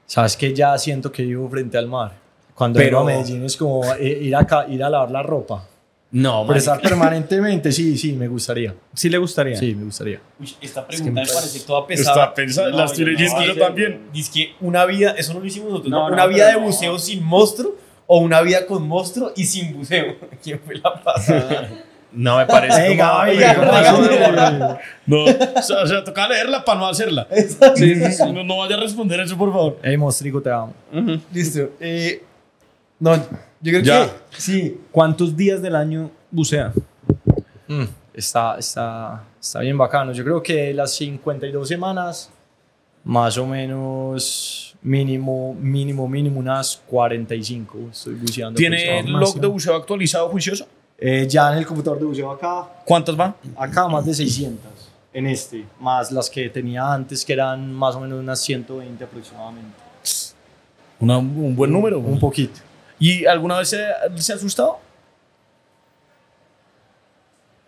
Sabes 0.06 0.38
que 0.38 0.54
ya 0.54 0.78
siento 0.78 1.12
que 1.12 1.24
vivo 1.24 1.50
frente 1.50 1.78
al 1.78 1.88
mar. 1.88 2.14
Cuando 2.54 2.78
Pero- 2.80 3.04
vengo 3.04 3.12
a 3.12 3.22
Medellín 3.22 3.44
es 3.44 3.58
como 3.58 3.84
eh, 3.96 4.20
ir, 4.22 4.36
a, 4.36 4.66
ir 4.70 4.84
a 4.84 4.90
lavar 4.90 5.12
la 5.12 5.24
ropa. 5.24 5.68
No, 6.12 6.46
Pero 6.48 6.60
estar 6.60 6.80
permanentemente, 6.80 7.74
sí, 7.74 7.98
sí, 7.98 8.14
me 8.14 8.30
gustaría. 8.30 8.74
Sí 8.94 9.10
le 9.10 9.18
gustaría. 9.18 9.58
Sí, 9.58 9.76
me 9.76 9.84
gustaría. 9.86 10.22
Uy, 10.40 10.54
esta 10.62 10.82
que 10.88 10.96
pregunta 10.98 11.12
me 11.22 11.28
me 11.28 11.34
parece 11.34 11.60
toda 11.62 11.86
pesada. 11.86 12.22
Está 12.24 12.34
pensada, 12.34 12.70
la 12.70 12.86
estoy 12.86 13.06
leyendo 13.06 13.42
yo 13.44 13.58
también. 13.58 14.02
Dice 14.14 14.32
que 14.34 14.56
una 14.62 14.86
vida, 14.86 15.12
eso 15.18 15.34
no 15.34 15.42
lo 15.42 15.46
hicimos 15.46 15.70
nosotros, 15.72 15.92
No, 15.92 16.04
¿no? 16.04 16.08
no, 16.10 16.14
una 16.14 16.28
vida 16.28 16.48
de 16.48 16.54
no. 16.54 16.62
buceo 16.62 16.98
sin 17.00 17.22
monstruo 17.24 17.76
o 18.08 18.20
una 18.20 18.42
vida 18.42 18.66
con 18.66 18.88
monstruo 18.88 19.32
y 19.36 19.46
sin 19.46 19.74
buceo. 19.78 20.16
¿Quién 20.44 20.60
fue 20.66 20.76
la 20.76 21.02
pasada? 21.04 21.70
No 22.12 22.38
me 22.38 22.46
parece. 22.46 22.88
Ey, 22.88 22.98
como- 22.98 23.10
Gaby. 23.10 23.38
No, 25.06 25.24
o 25.26 25.62
sea, 25.62 25.84
o 25.84 25.88
sea, 25.88 26.04
toca 26.04 26.28
leerla 26.30 26.64
para 26.64 26.80
no 26.80 26.88
hacerla. 26.88 27.28
Sí, 27.76 27.96
sí, 27.96 28.12
sí, 28.12 28.32
no, 28.32 28.44
no 28.44 28.58
vaya 28.58 28.76
a 28.76 28.80
responder 28.80 29.20
eso, 29.20 29.38
por 29.38 29.52
favor. 29.52 29.80
Ey, 29.84 29.98
mostrico, 29.98 30.42
te 30.42 30.50
amo. 30.50 30.74
Listo. 31.34 31.72
Eh, 31.80 32.24
no, 33.00 33.16
yo 33.18 33.24
creo 33.62 33.82
Ya. 33.82 34.06
que 34.34 34.40
sí. 34.42 34.80
¿Cuántos 34.92 35.36
días 35.36 35.62
del 35.62 35.76
año 35.76 36.10
bucea? 36.32 36.72
Mm, 37.68 37.84
está, 38.14 38.58
está, 38.60 39.24
está 39.42 39.60
bien 39.60 39.78
bacano. 39.78 40.14
Yo 40.14 40.24
creo 40.24 40.42
que 40.42 40.74
las 40.74 40.94
52 40.96 41.68
semanas, 41.68 42.30
más 43.04 43.38
o 43.38 43.46
menos 43.46 44.75
mínimo, 44.86 45.56
mínimo, 45.60 46.08
mínimo 46.08 46.40
unas 46.40 46.78
45 46.88 47.90
estoy 47.92 48.14
buceando. 48.16 48.56
¿Tiene 48.58 49.02
pues, 49.02 49.10
log 49.10 49.40
de 49.42 49.48
buceo 49.48 49.76
actualizado 49.76 50.30
juicioso? 50.30 50.68
Eh, 50.98 51.26
ya 51.28 51.52
en 51.52 51.58
el 51.58 51.66
computador 51.66 52.00
de 52.00 52.06
buceo 52.06 52.32
acá, 52.32 52.70
¿Cuántas 52.86 53.20
va? 53.20 53.36
acá 53.58 53.88
más 53.88 54.06
de 54.06 54.14
600 54.14 54.72
en 55.12 55.28
este, 55.28 55.66
más 55.80 56.12
las 56.12 56.30
que 56.30 56.50
tenía 56.50 56.94
antes 56.94 57.26
que 57.26 57.34
eran 57.34 57.74
más 57.74 57.96
o 57.96 58.00
menos 58.02 58.20
unas 58.20 58.40
120 58.42 59.04
aproximadamente. 59.04 59.76
Una- 61.00 61.18
un 61.18 61.56
buen 61.56 61.72
número. 61.72 62.00
Un 62.00 62.20
poquito. 62.20 62.60
¿Y 63.00 63.26
alguna 63.26 63.58
vez 63.58 63.70
se, 63.70 63.78
se 64.18 64.34
ha 64.34 64.36
asustado? 64.36 64.78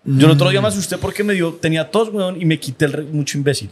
Yo 0.04 0.26
el 0.28 0.32
otro 0.34 0.50
día 0.50 0.62
me 0.62 0.68
asusté 0.70 0.98
porque 0.98 1.24
me 1.24 1.34
dio, 1.34 1.54
tenía 1.56 1.90
tos, 1.92 2.10
weón, 2.10 2.40
y 2.42 2.46
me 2.46 2.58
quité 2.60 2.86
el, 2.86 3.06
mucho 3.08 3.38
imbécil. 3.38 3.70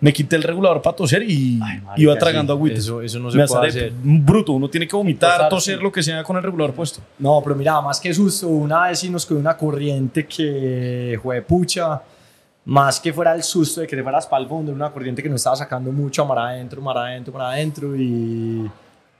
Me 0.00 0.12
quité 0.12 0.36
el 0.36 0.42
regulador 0.42 0.80
para 0.80 0.96
toser 0.96 1.22
y 1.22 1.56
Marica, 1.56 1.92
iba 1.96 2.16
tragando 2.16 2.54
sí, 2.54 2.56
agüita. 2.56 2.78
Eso, 2.78 3.02
eso 3.02 3.18
no 3.18 3.30
se 3.30 3.36
me 3.36 3.46
puede 3.46 3.68
hacer. 3.68 3.92
Bruto, 4.02 4.52
uno 4.52 4.68
tiene 4.70 4.88
que 4.88 4.96
vomitar, 4.96 5.32
Tosar, 5.32 5.48
toser, 5.50 5.76
sí. 5.76 5.82
lo 5.82 5.92
que 5.92 6.02
sea 6.02 6.22
con 6.24 6.36
el 6.38 6.42
regulador 6.42 6.74
puesto. 6.74 7.00
No, 7.18 7.42
pero 7.42 7.54
mira, 7.54 7.80
más 7.82 8.00
que 8.00 8.12
susto, 8.14 8.48
una 8.48 8.88
vez 8.88 8.98
sí 8.98 9.10
nos 9.10 9.26
cogió 9.26 9.38
una 9.38 9.56
corriente 9.56 10.26
que, 10.26 11.18
fue 11.22 11.42
pucha, 11.42 12.00
más 12.64 12.98
que 12.98 13.12
fuera 13.12 13.34
el 13.34 13.42
susto 13.42 13.82
de 13.82 13.86
que 13.86 13.96
te 13.96 14.02
fueras 14.02 14.26
para 14.26 14.42
el 14.42 14.48
fondo, 14.48 14.72
era 14.72 14.76
una 14.76 14.90
corriente 14.90 15.22
que 15.22 15.28
nos 15.28 15.40
estaba 15.40 15.56
sacando 15.56 15.92
mucho 15.92 16.22
a 16.22 16.24
mar 16.24 16.38
adentro, 16.38 16.80
mar 16.80 16.96
adentro, 16.96 17.32
mar 17.34 17.52
adentro, 17.52 17.94
y, 17.94 18.70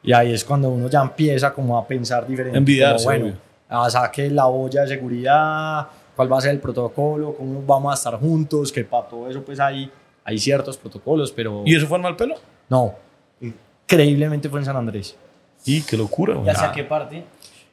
y 0.03 0.13
ahí 0.13 0.33
es 0.33 0.45
cuando 0.45 0.71
uno 0.71 0.89
ya 0.89 1.03
empieza 1.03 1.53
como 1.53 1.77
a 1.77 1.87
pensar 1.87 2.27
diferente. 2.27 2.57
Envidiarse, 2.57 3.05
como, 3.05 3.19
bueno, 3.19 3.37
a 3.69 3.91
saque 3.91 4.31
la 4.31 4.47
olla 4.47 4.83
de 4.83 4.89
seguridad, 4.89 5.87
cuál 6.17 6.33
va 6.33 6.39
a 6.39 6.41
ser 6.41 6.51
el 6.51 6.61
protocolo, 6.61 7.35
cómo 7.35 7.63
vamos 7.67 7.93
a 7.93 7.95
estar 7.95 8.19
juntos, 8.19 8.73
que 8.73 8.85
para 8.85 9.07
todo 9.09 9.29
eso 9.29 9.43
pues 9.43 9.61
hay, 9.61 9.91
hay 10.31 10.39
ciertos 10.39 10.77
protocolos, 10.79 11.33
pero 11.33 11.63
¿Y 11.67 11.75
eso 11.75 11.87
fue 11.87 11.97
en 11.99 12.03
mal 12.03 12.17
pelo? 12.17 12.35
no, 12.69 12.95
increíblemente 13.41 14.49
fue 14.49 14.61
en 14.61 14.65
San 14.67 14.77
Andrés. 14.77 15.17
Y 15.65 15.83
qué 15.83 15.97
locura, 15.97 16.35
weón. 16.35 16.47
¿Ya 16.47 16.55
sé 16.55 16.65
a 16.65 16.73
qué 16.73 16.85
parte? 16.85 17.25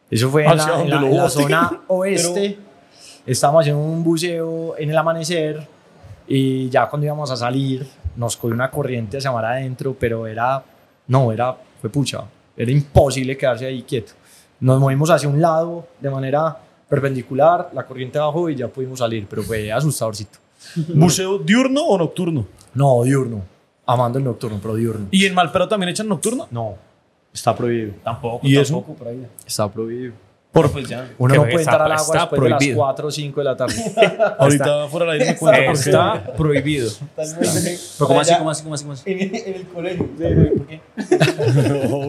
Eso 0.10 0.30
fue 0.30 0.44
en 0.46 0.52
Hacia 0.52 0.74
la, 0.78 0.82
en 0.82 0.90
la- 0.90 1.08
en 1.08 1.18
la 1.18 1.30
zona 1.30 1.82
oeste. 1.88 2.58
Estábamos 3.26 3.62
haciendo 3.62 3.82
un 3.82 4.04
buceo 4.04 4.76
en 4.78 4.90
el 4.90 4.98
amanecer 4.98 5.66
y 6.28 6.70
ya 6.70 6.88
cuando 6.90 7.06
íbamos 7.06 7.30
a 7.32 7.36
salir 7.38 7.86
nos 8.16 8.36
cogió 8.38 8.54
una 8.56 8.72
corriente 8.72 9.18
hacia 9.18 9.32
mar 9.32 9.46
adentro, 9.46 9.96
pero 10.00 10.26
era, 10.28 10.64
no, 11.08 11.32
era, 11.32 11.56
fue 11.82 11.90
pucha, 11.90 12.24
era 12.56 12.72
imposible 12.72 13.38
quedarse 13.38 13.66
ahí 13.66 13.84
quieto. 13.84 14.14
Nos 14.60 14.80
movimos 14.80 15.10
hacia 15.12 15.30
un 15.30 15.40
lado 15.42 15.88
de 16.00 16.10
manera 16.10 16.58
perpendicular, 16.90 17.70
la 17.74 17.86
corriente 17.86 18.18
bajó 18.18 18.50
y 18.50 18.56
ya 18.56 18.68
pudimos 18.70 19.00
salir, 19.00 19.28
pero 19.30 19.44
fue 19.44 19.72
asustadorcito. 19.72 20.40
¿Buceo 20.94 21.38
diurno 21.40 21.82
o 21.84 21.98
nocturno? 21.98 22.46
No, 22.74 23.04
diurno, 23.04 23.44
amando 23.86 24.20
el 24.20 24.26
nocturno, 24.26 24.60
pero 24.62 24.76
diurno. 24.76 25.08
¿Y 25.12 25.26
en 25.26 25.34
mal 25.34 25.52
pelo 25.52 25.68
también 25.68 25.90
echan 25.90 26.08
nocturno? 26.08 26.48
No, 26.52 26.76
está 27.34 27.56
prohibido, 27.56 27.94
Tampoco, 28.04 28.46
¿Y 28.48 28.58
eso? 28.58 28.74
tampoco, 28.76 28.94
por 28.98 29.08
ahí. 29.08 29.26
está 29.46 29.72
prohibido. 29.72 30.14
Por 30.50 30.72
pues 30.72 30.88
ya. 30.88 31.12
Uno 31.20 31.36
no 31.36 31.44
que 31.44 31.50
puede 31.52 31.62
está- 31.64 31.72
entrar 31.74 31.92
al 31.92 31.92
agua 31.92 32.02
está 32.16 32.20
después 32.22 32.42
de 32.42 32.50
las 32.50 32.58
prohibido. 32.58 32.78
4 32.78 33.08
o 33.08 33.12
5 33.12 33.40
de 33.42 33.44
la 33.44 33.58
tarde. 33.58 33.76
Ahorita 34.40 34.88
fuera 34.88 35.12
del 35.12 35.22
aire 35.22 35.38
me. 35.40 35.74
Está 35.74 36.34
prohibido. 36.36 36.90
Pero 37.16 38.08
¿cómo 38.08 38.20
así, 38.22 38.34
cómo 38.38 38.50
así, 38.50 38.64
cómo 38.64 38.74
así, 38.74 38.84
cómo 38.84 38.94
así? 38.94 39.04
En, 39.12 39.36
en 39.36 39.54
el 39.54 39.68
colegio. 39.68 40.08
¿Por 40.08 40.66
qué? 40.68 40.82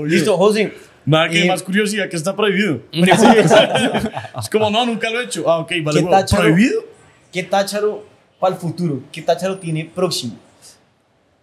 Listo, 0.06 0.36
José. 0.38 0.72
Nada 1.04 1.28
que 1.28 1.44
Eh, 1.44 1.48
más 1.48 1.62
curiosidad 1.62 2.09
que 2.09 2.16
está 2.16 2.34
prohibido. 2.36 2.80
es 2.92 4.48
como, 4.50 4.70
no, 4.70 4.86
nunca 4.86 5.11
lo 5.11 5.20
he 5.20 5.24
hecho. 5.24 5.44
Ah, 5.50 5.59
ok, 5.59 5.72
vale. 5.82 6.02
¿Qué 6.04 6.06
tácharo? 6.11 6.42
¿Prohibido? 6.42 6.80
¿Qué 7.32 7.42
tácharo 7.42 8.04
para 8.39 8.55
el 8.55 8.61
futuro? 8.61 9.03
¿Qué 9.11 9.22
tácharo 9.22 9.59
tiene 9.59 9.84
próximo? 9.84 10.36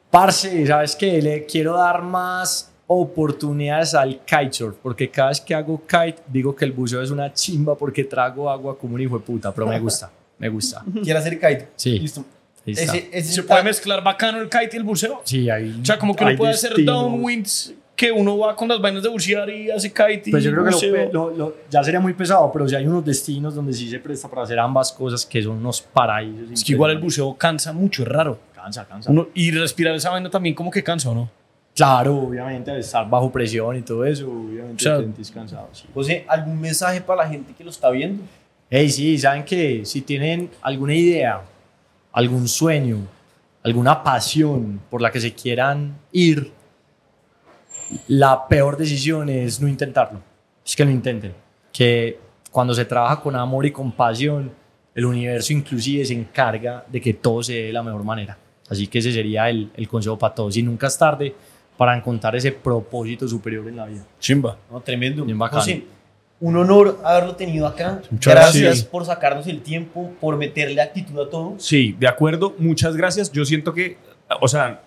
Parce, 0.09 0.65
¿sabes 0.65 0.95
qué? 0.95 1.21
Le 1.21 1.45
quiero 1.45 1.75
dar 1.75 2.01
más 2.01 2.71
oportunidades 2.87 3.93
al 3.95 4.19
kitesurf, 4.23 4.77
porque 4.81 5.09
cada 5.09 5.29
vez 5.29 5.41
que 5.41 5.55
hago 5.55 5.81
kite 5.85 6.21
digo 6.27 6.55
que 6.55 6.65
el 6.65 6.71
buceo 6.71 7.01
es 7.01 7.09
una 7.09 7.33
chimba 7.33 7.75
porque 7.75 8.03
trago 8.03 8.49
agua 8.49 8.77
como 8.77 8.95
un 8.95 9.01
hijo 9.01 9.17
de 9.17 9.25
puta, 9.25 9.53
pero 9.53 9.67
me 9.67 9.79
gusta, 9.79 10.11
me 10.37 10.49
gusta. 10.49 10.83
¿Quiere 11.03 11.19
hacer 11.19 11.39
kite? 11.39 11.69
Sí. 11.75 11.99
Listo. 11.99 12.23
Ahí. 12.65 12.73
Ese, 12.73 13.09
ese 13.11 13.33
¿Se 13.33 13.43
puede 13.43 13.63
mezclar 13.63 14.03
bacano 14.03 14.39
el 14.39 14.49
kite 14.49 14.69
y 14.73 14.77
el 14.77 14.83
buceo? 14.83 15.21
Sí, 15.23 15.49
hay 15.49 15.79
O 15.81 15.85
sea, 15.85 15.99
como 15.99 16.15
que 16.15 16.23
uno 16.23 16.35
puede 16.35 16.53
hacer 16.53 16.83
downwinds, 16.83 17.73
que 17.95 18.11
uno 18.11 18.37
va 18.37 18.55
con 18.55 18.67
las 18.67 18.81
vainas 18.81 19.03
de 19.03 19.09
bucear 19.09 19.49
y 19.49 19.71
hace 19.71 19.89
kite 19.91 20.29
Pues 20.31 20.43
yo 20.43 20.51
creo 20.51 20.65
que 20.65 20.87
lo 20.91 21.11
lo- 21.11 21.37
lo- 21.37 21.55
ya 21.69 21.83
sería 21.83 21.99
muy 21.99 22.13
pesado, 22.13 22.51
pero 22.51 22.67
si 22.67 22.75
hay 22.75 22.85
unos 22.85 23.05
destinos 23.05 23.55
donde 23.55 23.71
sí 23.73 23.89
se 23.89 23.99
presta 23.99 24.27
para 24.27 24.41
hacer 24.43 24.59
ambas 24.59 24.91
cosas 24.91 25.25
que 25.25 25.41
son 25.41 25.57
unos 25.57 25.81
paraísos. 25.81 26.51
Es 26.51 26.63
que 26.63 26.73
igual 26.73 26.91
el 26.91 26.97
buceo 26.99 27.33
cansa 27.35 27.71
mucho, 27.71 28.03
es 28.03 28.09
raro. 28.09 28.37
Cansa, 28.53 28.85
cansa. 28.85 29.09
Uno- 29.11 29.27
y 29.33 29.51
respirar 29.51 29.95
esa 29.95 30.09
vaina 30.09 30.29
también 30.29 30.53
como 30.55 30.69
que 30.71 30.83
cansa, 30.83 31.09
¿o 31.09 31.15
no? 31.15 31.29
Claro, 31.75 32.17
obviamente, 32.17 32.71
al 32.71 32.79
estar 32.79 33.09
bajo 33.09 33.31
presión 33.31 33.75
y 33.77 33.81
todo 33.81 34.05
eso, 34.05 34.27
obviamente 34.31 34.75
O 34.75 34.79
sea, 34.79 34.97
te 34.97 35.03
sentís 35.03 35.31
cansado. 35.31 35.67
Sí. 35.73 35.85
José, 35.93 36.25
¿algún 36.27 36.59
mensaje 36.59 37.01
para 37.01 37.23
la 37.23 37.29
gente 37.29 37.53
que 37.57 37.63
lo 37.63 37.69
está 37.69 37.89
viendo? 37.89 38.23
Hey, 38.69 38.89
sí, 38.89 39.17
saben 39.17 39.43
que 39.43 39.85
si 39.85 40.01
tienen 40.01 40.49
alguna 40.61 40.95
idea, 40.95 41.41
algún 42.11 42.47
sueño, 42.47 42.99
alguna 43.63 44.01
pasión 44.03 44.79
por 44.89 45.01
la 45.01 45.11
que 45.11 45.19
se 45.19 45.33
quieran 45.33 45.95
ir, 46.11 46.51
la 48.07 48.47
peor 48.47 48.77
decisión 48.77 49.29
es 49.29 49.59
no 49.61 49.67
intentarlo. 49.67 50.21
Es 50.65 50.75
que 50.75 50.85
lo 50.85 50.91
intenten. 50.91 51.33
Que 51.71 52.19
cuando 52.51 52.73
se 52.73 52.85
trabaja 52.85 53.21
con 53.21 53.35
amor 53.35 53.65
y 53.65 53.71
con 53.71 53.91
pasión, 53.91 54.51
el 54.93 55.05
universo 55.05 55.53
inclusive 55.53 56.05
se 56.05 56.13
encarga 56.13 56.85
de 56.87 57.01
que 57.01 57.13
todo 57.13 57.43
se 57.43 57.53
dé 57.53 57.63
de 57.63 57.73
la 57.73 57.83
mejor 57.83 58.03
manera. 58.03 58.37
Así 58.69 58.87
que 58.87 58.99
ese 58.99 59.11
sería 59.11 59.49
el, 59.49 59.69
el 59.75 59.87
consejo 59.87 60.17
para 60.17 60.33
todos. 60.33 60.57
Y 60.57 60.63
nunca 60.63 60.87
es 60.87 60.97
tarde 60.97 61.35
para 61.77 61.95
encontrar 61.95 62.35
ese 62.35 62.51
propósito 62.51 63.27
superior 63.27 63.67
en 63.67 63.75
la 63.75 63.85
vida. 63.85 64.05
Chimba. 64.19 64.57
No, 64.71 64.79
tremendo. 64.81 65.25
Bien 65.25 65.37
bacano. 65.37 65.61
José, 65.61 65.83
un 66.39 66.57
honor 66.57 66.99
haberlo 67.03 67.35
tenido 67.35 67.67
acá. 67.67 68.01
Muchas 68.09 68.33
gracias 68.33 68.63
gracias. 68.63 68.85
por 68.85 69.05
sacarnos 69.05 69.47
el 69.47 69.61
tiempo, 69.61 70.11
por 70.19 70.37
meterle 70.37 70.81
actitud 70.81 71.19
a 71.19 71.29
todo. 71.29 71.55
Sí, 71.57 71.95
de 71.99 72.07
acuerdo. 72.07 72.55
Muchas 72.57 72.95
gracias. 72.95 73.31
Yo 73.31 73.45
siento 73.45 73.73
que, 73.73 73.97
o 74.41 74.47
sea, 74.47 74.81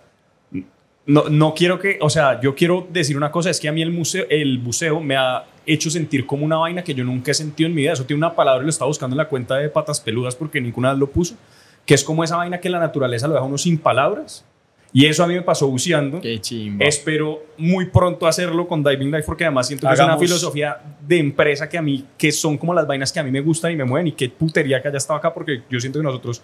no, 1.09 1.29
no 1.29 1.55
quiero 1.55 1.79
que, 1.81 1.99
o 2.01 2.09
sea, 2.09 2.41
yo 2.41 2.55
quiero 2.55 2.87
decir 2.91 3.17
una 3.17 3.31
cosa, 3.33 3.51
es 3.51 3.59
que 3.59 3.67
a 3.69 3.73
mí 3.73 3.83
el, 3.83 3.91
museo, 3.91 4.25
el 4.31 4.59
buceo 4.59 5.01
me 5.01 5.17
ha 5.17 5.45
hecho 5.67 5.91
sentir 5.91 6.25
como 6.27 6.45
una 6.45 6.57
vaina 6.59 6.85
que 6.85 6.95
yo 6.95 7.03
nunca 7.03 7.31
he 7.33 7.35
sentido 7.35 7.67
en 7.69 7.75
mi 7.75 7.83
vida. 7.83 7.95
Eso 7.95 8.05
tiene 8.05 8.19
una 8.19 8.35
palabra 8.37 8.63
y 8.63 8.65
lo 8.67 8.71
estaba 8.71 8.87
buscando 8.89 9.15
en 9.15 9.19
la 9.19 9.29
cuenta 9.29 9.57
de 9.57 9.69
patas 9.69 10.01
peludas 10.01 10.37
porque 10.37 10.61
ninguna 10.61 10.91
vez 10.91 10.99
lo 11.01 11.09
puso, 11.09 11.35
que 11.85 11.95
es 11.95 12.05
como 12.05 12.23
esa 12.23 12.37
vaina 12.37 12.61
que 12.61 12.71
la 12.71 12.79
naturaleza 12.79 13.27
lo 13.27 13.35
deja 13.35 13.45
a 13.45 13.49
uno 13.49 13.59
sin 13.59 13.79
palabras 13.79 14.45
Y 14.93 15.05
eso 15.07 15.23
a 15.25 15.27
mí 15.27 15.35
me 15.35 15.43
pasó 15.43 15.67
buceando. 15.69 16.21
Qué 16.21 16.39
chimba. 16.41 16.85
Espero 16.87 17.43
muy 17.59 17.87
pronto 17.87 18.27
hacerlo 18.27 18.67
con 18.67 18.83
Diving 18.85 19.11
Life 19.11 19.25
porque 19.27 19.45
además 19.45 19.67
siento 19.67 19.87
que 19.87 19.93
es 19.95 20.01
una 20.01 20.13
Hagamos- 20.15 20.21
filosofía 20.27 20.79
de 21.07 21.19
empresa 21.19 21.69
que 21.69 21.77
a 21.77 21.83
mí, 21.83 22.05
que 22.17 22.33
son 22.33 22.57
como 22.57 22.73
las 22.73 22.87
vainas 22.87 23.13
que 23.13 23.21
a 23.21 23.23
mí 23.23 23.31
me 23.31 23.41
gustan 23.43 23.73
y 23.73 23.77
me 23.77 23.85
mueven 23.85 24.07
y 24.09 24.13
qué 24.13 24.29
putería 24.31 24.81
que 24.83 24.89
haya 24.89 24.97
estado 24.99 25.19
acá 25.19 25.33
porque 25.35 25.63
yo 25.71 25.79
siento 25.81 25.99
que 25.99 26.03
nosotros, 26.05 26.41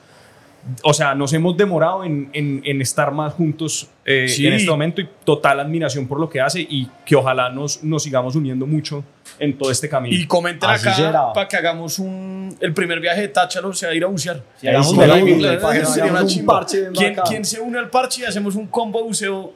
o 0.82 0.94
sea, 0.94 1.14
nos 1.14 1.32
hemos 1.32 1.56
demorado 1.56 2.04
en, 2.04 2.30
en- 2.32 2.62
en 2.64 2.80
estar 2.80 3.12
más 3.12 3.34
juntos 3.34 3.88
eh, 4.06 4.28
Sí. 4.28 4.46
en 4.46 4.54
este 4.54 4.70
momento 4.70 5.00
y 5.00 5.08
total 5.24 5.60
admiración 5.60 6.06
por 6.06 6.18
lo 6.20 6.28
que 6.28 6.40
hace 6.40 6.60
y 6.60 6.88
que 7.06 7.16
ojalá 7.16 7.50
nos, 7.50 7.82
nos 7.84 8.02
sigamos 8.02 8.34
uniendo 8.36 8.66
mucho 8.66 9.02
en 9.38 9.56
todo 9.58 9.70
este 9.70 9.88
camino. 9.88 10.14
Y 10.14 10.26
comenten 10.26 10.68
Así 10.70 10.88
acá 10.88 11.32
para 11.34 11.48
que 11.48 11.56
hagamos 11.56 11.98
un, 11.98 12.56
el 12.60 12.72
primer 12.74 13.00
viaje 13.00 13.22
de 13.22 13.28
Táchalo, 13.28 13.68
o 13.68 13.72
sea, 13.74 13.92
ir 13.94 14.04
a 14.04 14.06
bucear. 14.08 14.42
Sí, 14.60 14.66
un 14.68 14.84
sí, 15.86 16.00
hagamos 16.00 16.22
un 16.22 16.28
chimba. 16.28 16.54
parche 16.60 16.88
¿Quién, 16.94 17.16
quién 17.26 17.44
se 17.44 17.60
une 17.60 17.78
al 17.78 17.90
parche 17.90 18.22
y 18.22 18.24
hacemos 18.24 18.54
un 18.56 18.66
combo 18.66 19.02
buceo? 19.04 19.52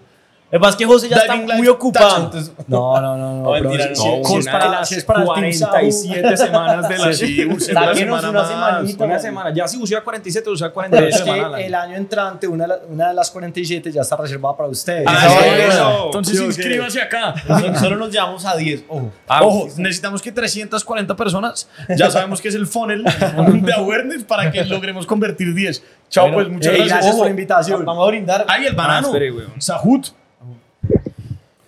Lo 0.51 0.59
que 0.59 0.61
pasa 0.61 0.71
es 0.71 0.77
que 0.77 0.87
José 0.87 1.09
ya 1.11 1.17
está 1.19 1.37
muy 1.37 1.69
ocupado. 1.69 2.31
No, 2.69 2.99
no, 3.03 3.17
no, 3.19 3.43
no. 3.43 3.51
Mentira, 3.61 3.89
no, 3.91 3.95
si 4.25 4.37
es 4.39 4.47
para 4.47 4.69
las 4.69 4.89
si 4.89 4.95
es 4.95 5.05
para 5.05 5.21
el 5.21 5.27
Team 5.27 5.71
47 5.71 6.37
semanas 6.39 6.89
de 6.89 6.99
la 6.99 7.13
Sí, 7.13 7.45
una 7.45 7.61
semana 7.95 8.31
una 8.31 8.33
más. 8.41 8.49
semanita. 8.49 9.05
Una 9.05 9.19
semana. 9.19 9.53
Ya 9.55 9.69
si 9.69 9.77
bucea 9.77 10.03
47, 10.03 10.49
bucea 10.49 10.69
Pero 10.69 10.75
48 10.75 11.17
es 11.17 11.23
que 11.23 11.31
semanas. 11.35 11.61
el 11.61 11.75
año 11.75 11.97
entrante, 11.97 12.49
una 12.49 12.65
de, 12.65 12.69
la- 12.69 12.79
una 12.89 13.09
de 13.09 13.15
las 13.15 13.31
47 13.31 13.93
ya 13.93 14.01
está 14.01 14.17
reservada 14.17 14.57
para 14.57 14.71
ustedes. 14.71 15.05
Ah, 15.07 15.27
Eso, 15.27 15.39
sí, 15.39 15.49
eso. 15.49 15.69
eso. 15.69 16.05
Entonces 16.07 16.41
inscríbase 16.41 17.03
acá. 17.03 17.35
Solo- 17.79 17.97
nos 17.97 18.11
llevamos 18.11 18.47
a 18.47 18.57
10. 18.57 18.85
Ojo. 18.89 19.13
Ojo, 19.43 19.69
necesitamos 19.77 20.23
que 20.23 20.33
340 20.33 21.15
personas, 21.15 21.69
ya 21.95 22.11
sabemos 22.11 22.41
que 22.41 22.49
es 22.49 22.55
el 22.55 22.67
funnel 22.67 23.05
de 23.63 23.73
awareness 23.75 24.25
para 24.25 24.51
que 24.51 24.65
logremos 24.65 25.07
convertir 25.07 25.53
10. 25.53 25.83
Chao, 26.09 26.25
Bueno, 26.25 26.37
pues 26.39 26.49
muchas 26.49 26.73
gracias. 26.73 26.89
gracias 26.95 27.17
por 27.17 27.25
la 27.27 27.31
invitación. 27.31 27.85
Vamos 27.85 28.05
a 28.07 28.09
brindar. 28.09 28.47
Ay, 28.49 28.65
el 28.65 28.75
banano. 28.75 29.13
Sahut. 29.59 30.07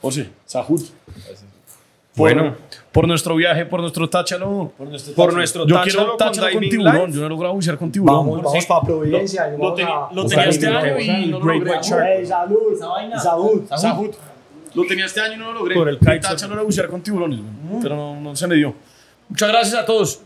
José, 0.00 0.30
Sahut. 0.46 0.82
Bueno. 2.16 2.56
Por 2.92 3.06
nuestro 3.06 3.36
viaje, 3.36 3.64
por 3.66 3.80
nuestro 3.80 4.10
táchalo. 4.10 4.72
por 4.76 4.88
nuestro 4.88 5.14
Por 5.14 5.32
nuestro 5.32 5.66
Yo 5.66 5.76
táchalo 5.76 5.84
quiero 5.92 6.08
con 6.08 6.18
táchalo 6.18 6.46
con 6.52 6.60
Diving 6.60 6.70
tiburón. 6.70 6.94
Life. 6.96 7.12
Yo 7.12 7.20
no 7.20 7.26
he 7.26 7.28
logrado 7.28 7.54
bucear 7.54 7.78
con 7.78 7.92
tiburón. 7.92 8.16
Vamos, 8.16 8.42
vamos 8.42 8.66
para 8.66 8.80
Providencia. 8.82 9.46
Lo, 9.48 9.58
vamos 9.58 9.76
tenía, 9.76 9.94
a- 9.94 10.12
lo 10.12 10.26
tenía 10.26 10.44
este 10.46 10.66
año 10.66 10.98
y 10.98 11.26
no 11.26 11.38
lo 11.38 11.54
logré. 11.54 11.82
Salud. 11.84 12.78
Salud. 13.22 13.62
Sahut. 13.76 14.14
Lo 14.74 14.84
tenía 14.86 15.06
este 15.06 15.20
año 15.20 15.34
y 15.34 15.36
no 15.38 15.46
lo 15.52 15.60
logré. 15.60 15.74
Por 15.76 15.88
el 15.88 15.98
kitesurf. 15.98 16.20
táchalo 16.22 16.54
era 16.54 16.62
bucear 16.62 16.88
con 16.88 17.00
tiburones, 17.00 17.38
güey, 17.40 17.82
pero 17.82 17.94
no, 17.96 18.20
no 18.20 18.34
se 18.36 18.46
me 18.48 18.56
dio. 18.56 18.74
Muchas 19.28 19.48
gracias 19.48 19.74
a 19.82 19.84
todos. 19.86 20.20